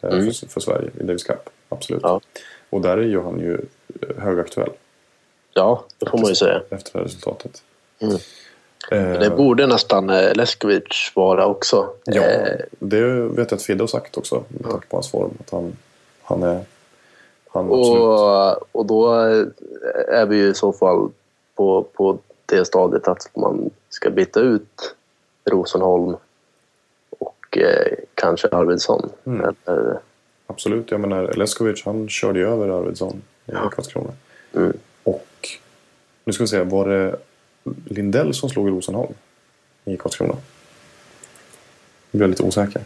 eh, 0.00 0.10
Mm. 0.12 0.24
för, 0.32 0.46
för 0.48 0.60
Sverige 0.60 0.90
i 1.00 1.02
Davis 1.02 1.24
Cup. 1.24 1.50
Absolut. 1.68 2.02
Ja. 2.02 2.20
Och 2.70 2.80
där 2.80 2.98
är 2.98 3.02
ju 3.02 3.20
han 3.22 3.38
ju 3.40 3.54
eh, 4.02 4.16
högaktuell 4.22 4.70
ja, 5.54 5.84
det 5.98 6.10
får 6.10 6.18
man 6.18 6.28
ju 6.28 6.34
säga. 6.34 6.62
efter 6.70 6.92
det 6.92 6.98
här 6.98 7.04
resultatet. 7.04 7.62
Mm. 7.98 8.16
Eh, 8.90 9.12
Det 9.20 9.30
borde 9.36 9.66
nästan 9.66 10.10
eh, 10.10 10.34
Leskovic 10.34 11.12
vara 11.14 11.46
också. 11.46 11.90
ja, 12.04 12.22
Eh, 12.22 12.60
det 12.78 13.04
vet 13.04 13.50
jag 13.50 13.56
att 13.56 13.62
Fidde 13.62 13.82
har 13.82 13.88
sagt 13.88 14.16
också 14.16 14.44
med 14.48 14.70
tanke 14.70 14.86
på 14.86 14.96
hans 14.96 15.10
form. 15.10 15.30
Att 15.40 15.50
han, 15.50 15.76
han 16.22 16.42
är... 16.42 16.60
Han 17.52 17.68
och, 17.70 18.76
och 18.76 18.86
då 18.86 19.12
är 20.08 20.26
vi 20.26 20.36
ju 20.36 20.48
i 20.48 20.54
så 20.54 20.72
fall 20.72 21.08
på, 21.54 21.86
på 21.92 22.18
det 22.46 22.64
stadiet 22.64 23.08
att 23.08 23.30
man 23.36 23.70
ska 23.88 24.10
byta 24.10 24.40
ut 24.40 24.94
Rosenholm 25.44 26.16
och 27.18 27.58
eh, 27.58 27.96
kanske 28.14 28.48
Arvidsson. 28.48 29.10
Mm. 29.24 29.54
Eller, 29.66 29.98
Absolut. 30.46 30.90
Jag 30.90 31.00
menar, 31.00 31.32
Leskovic 31.32 31.84
han 31.84 32.08
körde 32.08 32.38
ju 32.38 32.48
över 32.48 32.68
Arvidsson 32.68 33.22
i 33.46 33.52
Karlskrona. 33.52 34.10
Mm. 34.54 34.72
Och 35.02 35.48
nu 36.24 36.32
ska 36.32 36.44
vi 36.44 36.48
se, 36.48 36.62
var 36.62 36.88
det 36.88 37.16
Lindell 37.84 38.34
som 38.34 38.48
slog 38.48 38.68
Rosenholm 38.68 39.14
i 39.84 39.96
Karlskrona? 39.96 40.34
Nu 42.10 42.18
blir 42.18 42.20
jag 42.22 42.30
lite 42.30 42.42
osäker. 42.42 42.82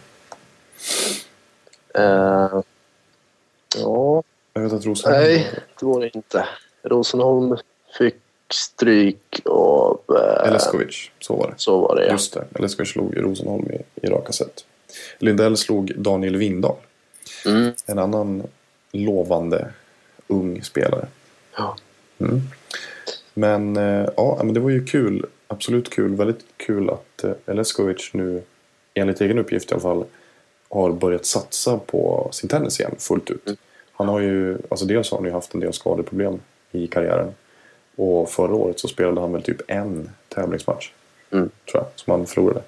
eh, 1.95 2.63
ja, 3.77 4.23
Jag 4.53 4.63
vet 4.63 4.73
att 4.73 4.87
Rosenholm... 4.87 5.23
nej, 5.23 5.51
det 5.81 5.87
var 5.87 6.01
det 6.01 6.17
inte. 6.17 6.47
Rosenholm 6.83 7.57
fick 7.99 8.15
stryk 8.53 9.41
av... 9.45 10.01
Eh, 10.09 10.53
Leskovic, 10.53 11.11
så 11.21 11.37
var 11.37 11.47
det. 11.51 11.55
så 11.57 11.81
var 11.81 11.97
det 11.97 12.07
ja. 12.07 12.13
Just 12.13 12.33
det, 12.35 12.47
Leskovic 12.59 12.91
slog 12.93 13.17
Rosenholm 13.17 13.71
i, 13.71 13.83
i 14.07 14.07
raka 14.11 14.33
set. 14.33 14.65
Lindell 15.19 15.57
slog 15.57 15.93
Daniel 15.97 16.37
Windahl. 16.37 16.77
Mm. 17.47 17.73
En 17.87 17.99
annan 17.99 18.43
lovande 18.93 19.73
ung 20.27 20.63
spelare. 20.63 21.07
Ja. 21.57 21.77
Mm. 22.19 22.43
Men 23.35 23.77
eh, 23.77 24.09
ja, 24.17 24.41
men 24.45 24.55
det 24.55 24.61
var 24.61 24.71
ju 24.71 24.85
kul. 24.85 25.27
Absolut 25.47 25.91
kul. 25.91 26.15
Väldigt 26.15 26.45
kul 26.57 26.91
att 26.91 27.25
eh, 27.25 27.55
Leskovic 27.55 28.11
nu, 28.13 28.43
enligt 28.95 29.21
egen 29.21 29.39
uppgift 29.39 29.71
i 29.71 29.75
alla 29.75 29.83
fall, 29.83 30.05
har 30.69 30.93
börjat 30.93 31.27
satsa 31.27 31.79
på 31.79 32.29
sin 32.33 32.49
tennis 32.49 32.81
igen 32.81 32.95
fullt 32.99 33.31
ut. 33.31 33.47
Mm. 33.47 33.57
Han 33.93 34.09
har 34.09 34.21
ju, 34.21 34.59
alltså 34.69 34.87
dels 34.87 35.11
har 35.11 35.19
han 35.19 35.27
ju 35.27 35.33
haft 35.33 35.55
en 35.55 35.61
del 35.61 35.73
skadeproblem 35.73 36.41
i 36.73 36.87
karriären. 36.87 37.35
Och 37.97 38.31
förra 38.31 38.55
året 38.55 38.81
så 38.81 38.89
spelade 38.89 39.21
han 39.21 39.33
väl 39.33 39.43
typ 39.43 39.61
en 39.69 40.11
tävlingsmatch. 40.29 40.91
Mm. 41.31 41.51
Tror 41.71 41.83
jag, 41.83 41.87
som 41.95 42.11
han 42.11 42.27
förlorade. 42.27 42.63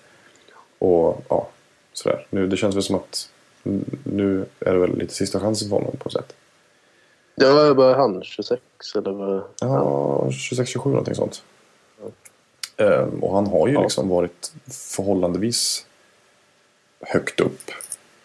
Och 0.79 1.25
ja, 1.29 1.49
sådär. 1.93 2.27
Nu, 2.31 2.47
det 2.47 2.57
känns 2.57 2.77
väl 2.77 2.83
som 2.83 2.97
att 2.97 3.31
nu 4.05 4.45
är 4.61 4.73
det 4.73 4.79
väl 4.79 4.99
lite 4.99 5.15
sista 5.15 5.41
chansen 5.41 5.69
för 5.69 5.77
honom 5.77 5.97
på 5.97 6.05
något 6.05 6.13
sätt. 6.13 6.35
Det 7.37 7.53
var 7.53 7.75
bara 7.75 7.97
han, 7.97 8.23
26 8.23 8.63
eller 8.95 9.11
vad? 9.13 9.43
Ja, 9.61 10.27
26-27 10.31 10.89
någonting 10.89 11.15
sånt. 11.15 11.43
Ehm, 12.77 13.25
och 13.25 13.35
han 13.35 13.47
har 13.47 13.69
ju 13.69 13.75
Ja. 13.75 13.83
liksom 13.83 14.09
varit 14.09 14.53
förhållandevis 14.97 15.87
högt 17.01 17.41
upp. 17.41 17.71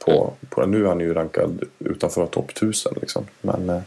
På, 0.06 0.34
på, 0.50 0.66
nu 0.66 0.84
är 0.84 0.88
han 0.88 1.00
ju 1.00 1.14
rankad 1.14 1.64
utanför 1.80 2.26
topp 2.26 2.50
1000 2.52 2.94
liksom. 3.02 3.26
Men 3.42 3.70
eh, 3.70 3.82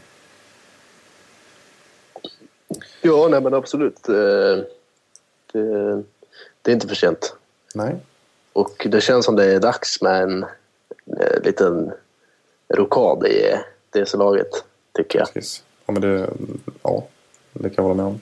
Ja, 3.01 3.27
nej 3.31 3.41
men 3.41 3.53
absolut. 3.53 4.09
Eh, 4.09 4.63
Det, 5.53 6.03
det 6.61 6.71
är 6.71 6.73
inte 6.73 6.87
för 6.87 6.95
sent. 6.95 7.35
Nej. 7.75 7.95
Och 8.53 8.87
det 8.89 9.01
känns 9.01 9.25
som 9.25 9.35
det 9.35 9.45
är 9.45 9.59
dags 9.59 10.01
med 10.01 10.23
en 10.23 10.43
eh, 11.19 11.41
liten 11.43 11.91
rokad 12.67 13.27
i 13.27 13.55
DC-laget, 13.89 14.65
tycker 14.95 15.19
jag. 15.19 15.33
Precis. 15.33 15.63
Ja, 15.85 15.93
men 15.93 16.01
det, 16.01 16.29
ja, 16.83 17.07
det 17.53 17.69
kan 17.69 17.73
jag 17.75 17.83
hålla 17.83 17.95
med 17.95 18.05
om. 18.05 18.21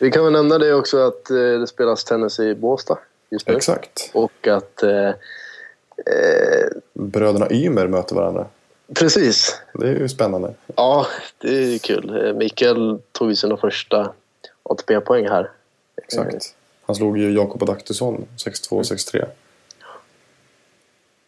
Vi 0.00 0.10
kan 0.10 0.24
väl 0.24 0.32
nämna 0.32 0.58
det 0.58 0.74
också 0.74 0.98
att 0.98 1.30
eh, 1.30 1.36
det 1.36 1.66
spelas 1.66 2.04
tennis 2.04 2.40
i 2.40 2.54
Båstad 2.54 2.98
just 3.30 3.48
nu. 3.48 3.54
Exakt. 3.54 4.10
Och 4.12 4.46
att... 4.46 4.82
Eh, 4.82 5.08
eh, 5.08 6.68
Bröderna 6.92 7.50
Ymer 7.50 7.86
möter 7.86 8.14
varandra. 8.14 8.46
precis. 8.94 9.60
Det 9.74 9.88
är 9.88 9.98
ju 9.98 10.08
spännande. 10.08 10.54
Ja, 10.76 11.06
det 11.38 11.74
är 11.74 11.78
kul. 11.78 12.26
Eh, 12.26 12.32
Mikael 12.32 12.98
tog 13.12 13.28
ju 13.30 13.36
sina 13.36 13.56
första 13.56 14.12
ATP-poäng 14.62 15.28
här. 15.28 15.50
Exakt. 15.96 16.54
Han 16.86 16.96
slog 16.96 17.18
ju 17.18 17.32
Jakob 17.32 17.62
Adaktusson 17.62 18.26
6-2-6-3. 18.36 19.26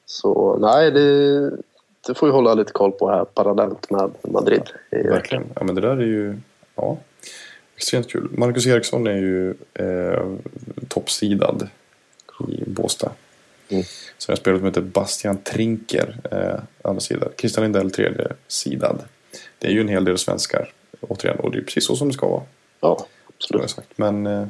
Så 0.07 0.59
nej, 0.61 0.91
det, 0.91 1.51
det 2.07 2.15
får 2.15 2.27
vi 2.27 2.33
hålla 2.33 2.55
lite 2.55 2.73
koll 2.73 2.93
på 2.93 3.11
här 3.11 3.25
parallellt 3.25 3.91
med 3.91 4.11
Madrid. 4.23 4.63
Är 4.91 5.11
Verkligen. 5.11 5.45
Ja, 5.55 5.65
men 5.65 5.75
det 5.75 5.81
där 5.81 5.97
är 5.97 6.07
ju 6.07 6.37
ja, 6.75 6.99
extremt 7.77 8.11
kul. 8.11 8.29
Marcus 8.33 8.67
Eriksson 8.67 9.07
är 9.07 9.17
ju 9.17 9.55
eh, 9.75 10.27
toppsidad 10.89 11.69
i 12.49 12.71
Båstad. 12.71 13.13
Mm. 13.69 13.85
Så 14.19 14.31
jag 14.31 14.39
spelar 14.39 14.59
som 14.59 14.67
heter 14.67 14.81
Bastian 14.81 15.39
Trinker, 15.43 16.17
eh, 16.31 16.63
andra 16.83 17.01
sidan. 17.01 17.29
Christian 17.37 17.63
Lindell, 17.63 17.91
tredje 17.91 18.33
sidad. 18.49 18.99
Det 19.59 19.67
är 19.67 19.73
ju 19.73 19.81
en 19.81 19.89
hel 19.89 20.05
del 20.05 20.19
svenskar, 20.19 20.73
återigen. 21.01 21.41
Och 21.41 21.51
det 21.51 21.59
är 21.59 21.63
precis 21.63 21.87
så 21.87 21.97
som 21.97 22.09
det 22.09 22.15
ska 22.15 22.29
vara. 22.29 22.43
Ja, 22.81 23.07
absolut. 23.37 23.71
sagt. 23.71 23.89
Men, 23.97 24.27
eh, 24.27 24.47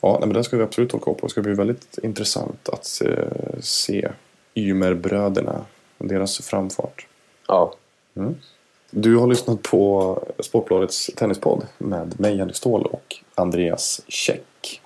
ja, 0.00 0.16
nej, 0.20 0.28
men 0.28 0.32
det 0.32 0.44
ska 0.44 0.56
vi 0.56 0.62
absolut 0.62 0.92
hålla 0.92 1.04
koll 1.04 1.14
på. 1.14 1.26
Det 1.26 1.30
ska 1.30 1.42
bli 1.42 1.54
väldigt 1.54 1.98
intressant 2.02 2.68
att 2.68 3.02
eh, 3.04 3.60
se 3.60 4.08
Ymerbröderna, 4.54 5.64
deras 6.02 6.38
framfart. 6.38 7.06
Ja, 7.48 7.74
Du 8.90 9.16
har 9.16 9.26
lyssnat 9.26 9.62
på 9.62 10.18
Sportbladets 10.38 11.10
tennispodd 11.16 11.66
med 11.78 12.20
mig, 12.20 12.38
Henrik 12.38 12.56
Ståhl 12.56 12.86
och 12.86 13.16
Andreas 13.34 14.00
Käck. 14.08 14.80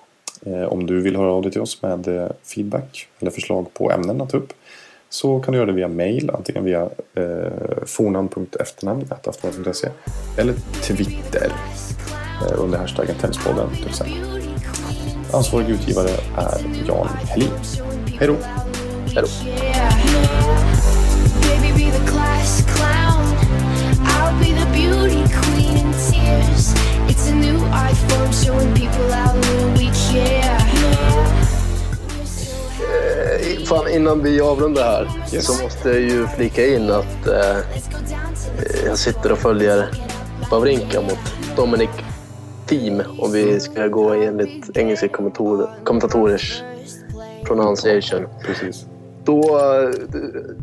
Eh, 0.45 0.63
om 0.63 0.85
du 0.85 1.01
vill 1.01 1.15
höra 1.15 1.31
av 1.31 1.41
dig 1.41 1.51
till 1.51 1.61
oss 1.61 1.81
med 1.81 2.07
eh, 2.07 2.27
feedback 2.43 3.07
eller 3.19 3.31
förslag 3.31 3.73
på 3.73 3.91
ämnen 3.91 4.21
att 4.21 4.29
ta 4.29 4.37
upp 4.37 4.53
så 5.09 5.39
kan 5.39 5.51
du 5.51 5.57
göra 5.57 5.65
det 5.65 5.73
via 5.73 5.87
mail, 5.87 6.29
antingen 6.29 6.63
via 6.63 6.81
eh, 7.15 7.83
fornamn.efternamn.aftonbladet.se 7.85 9.89
eller 10.37 10.53
Twitter 10.83 11.51
eh, 12.41 12.63
under 12.63 12.77
hashtaggen 12.77 13.15
Tennispodden 13.15 13.69
till 13.75 13.87
exempel. 13.87 14.41
Ansvarig 15.33 15.69
utgivare 15.69 16.09
är 16.37 16.85
Jan 16.87 17.07
Helin. 17.07 17.49
Hej 18.19 18.27
då! 18.27 18.35
hej 19.15 19.23
då. 19.23 19.27
Fan, 33.65 33.87
innan 33.87 34.23
vi 34.23 34.41
avrundar 34.41 34.83
här 34.83 35.09
Yes. 35.33 35.45
så 35.45 35.63
måste 35.63 35.89
jag 35.89 35.99
ju 36.01 36.27
flika 36.27 36.67
in 36.67 36.91
att 36.91 37.27
eh, 37.27 37.57
jag 38.85 38.97
sitter 38.97 39.31
och 39.31 39.37
följer 39.37 39.89
Wawrinka 40.51 41.01
mot 41.01 41.19
Dominic 41.55 41.89
Thiem 42.67 43.01
om 43.19 43.31
vi 43.31 43.59
ska 43.59 43.87
gå 43.87 44.09
enligt 44.13 44.77
engelska 44.77 45.07
kommentator, 45.07 45.69
kommentatorers 45.83 46.61
pronunciation. 47.45 48.27
Precis. 48.45 48.85
Då, 49.23 49.39
eh, 49.41 49.89
det- 50.07 50.55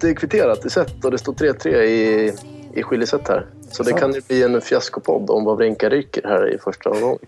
det 0.00 0.08
är 0.08 0.14
kvitterat 0.14 0.66
i 0.66 0.70
set 0.70 1.04
och 1.04 1.10
det 1.10 1.18
står 1.18 1.32
3-3 1.32 1.82
i, 1.84 2.32
i 2.74 2.82
skiljeset 2.82 3.28
här. 3.28 3.46
Så 3.72 3.82
det 3.82 3.92
kan 3.92 4.12
ju 4.12 4.20
bli 4.20 4.42
en 4.42 4.60
fiaskopodd 4.60 5.30
om 5.30 5.44
Wawrinka 5.44 5.88
ryker 5.88 6.22
här 6.28 6.54
i 6.54 6.58
första 6.58 6.90
omgången. 6.90 7.18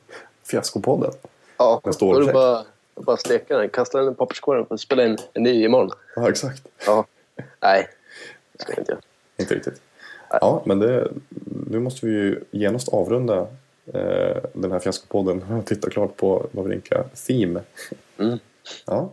Fiaskopodden. 0.45 1.13
Ja, 1.57 1.81
Den 1.85 1.93
står 1.93 2.15
då 2.15 2.21
är 2.21 2.27
det 2.27 2.33
bara, 2.33 2.65
bara 2.95 3.17
steka 3.17 3.59
den, 3.59 3.69
kasta 3.69 3.99
den 3.99 4.13
i 4.13 4.15
papperskorgen 4.15 4.65
och 4.65 4.81
spela 4.81 5.05
in 5.05 5.19
en 5.33 5.43
ny 5.43 5.65
imorgon. 5.65 5.91
Ja, 6.17 6.29
exakt. 6.29 6.63
Ja. 6.87 7.07
Nej, 7.61 7.89
det 8.53 8.63
ska 8.63 8.73
jag 8.73 8.79
inte 8.79 8.93
göra. 8.93 9.01
Inte 9.37 9.55
riktigt. 9.55 9.81
Ja, 10.31 10.63
men 10.67 10.79
det, 10.79 11.09
nu 11.71 11.79
måste 11.79 12.07
vi 12.07 12.13
ju 12.13 12.41
genast 12.51 12.89
avrunda 12.89 13.47
eh, 13.87 14.37
den 14.53 14.73
här 14.73 14.79
fiaskopodden 14.79 15.43
och 15.53 15.67
titta 15.67 15.91
klart 15.91 16.17
på 16.17 16.47
Wawrinka 16.53 17.05
Theme. 17.27 17.61
Mm. 18.19 18.39
Ja, 18.87 19.11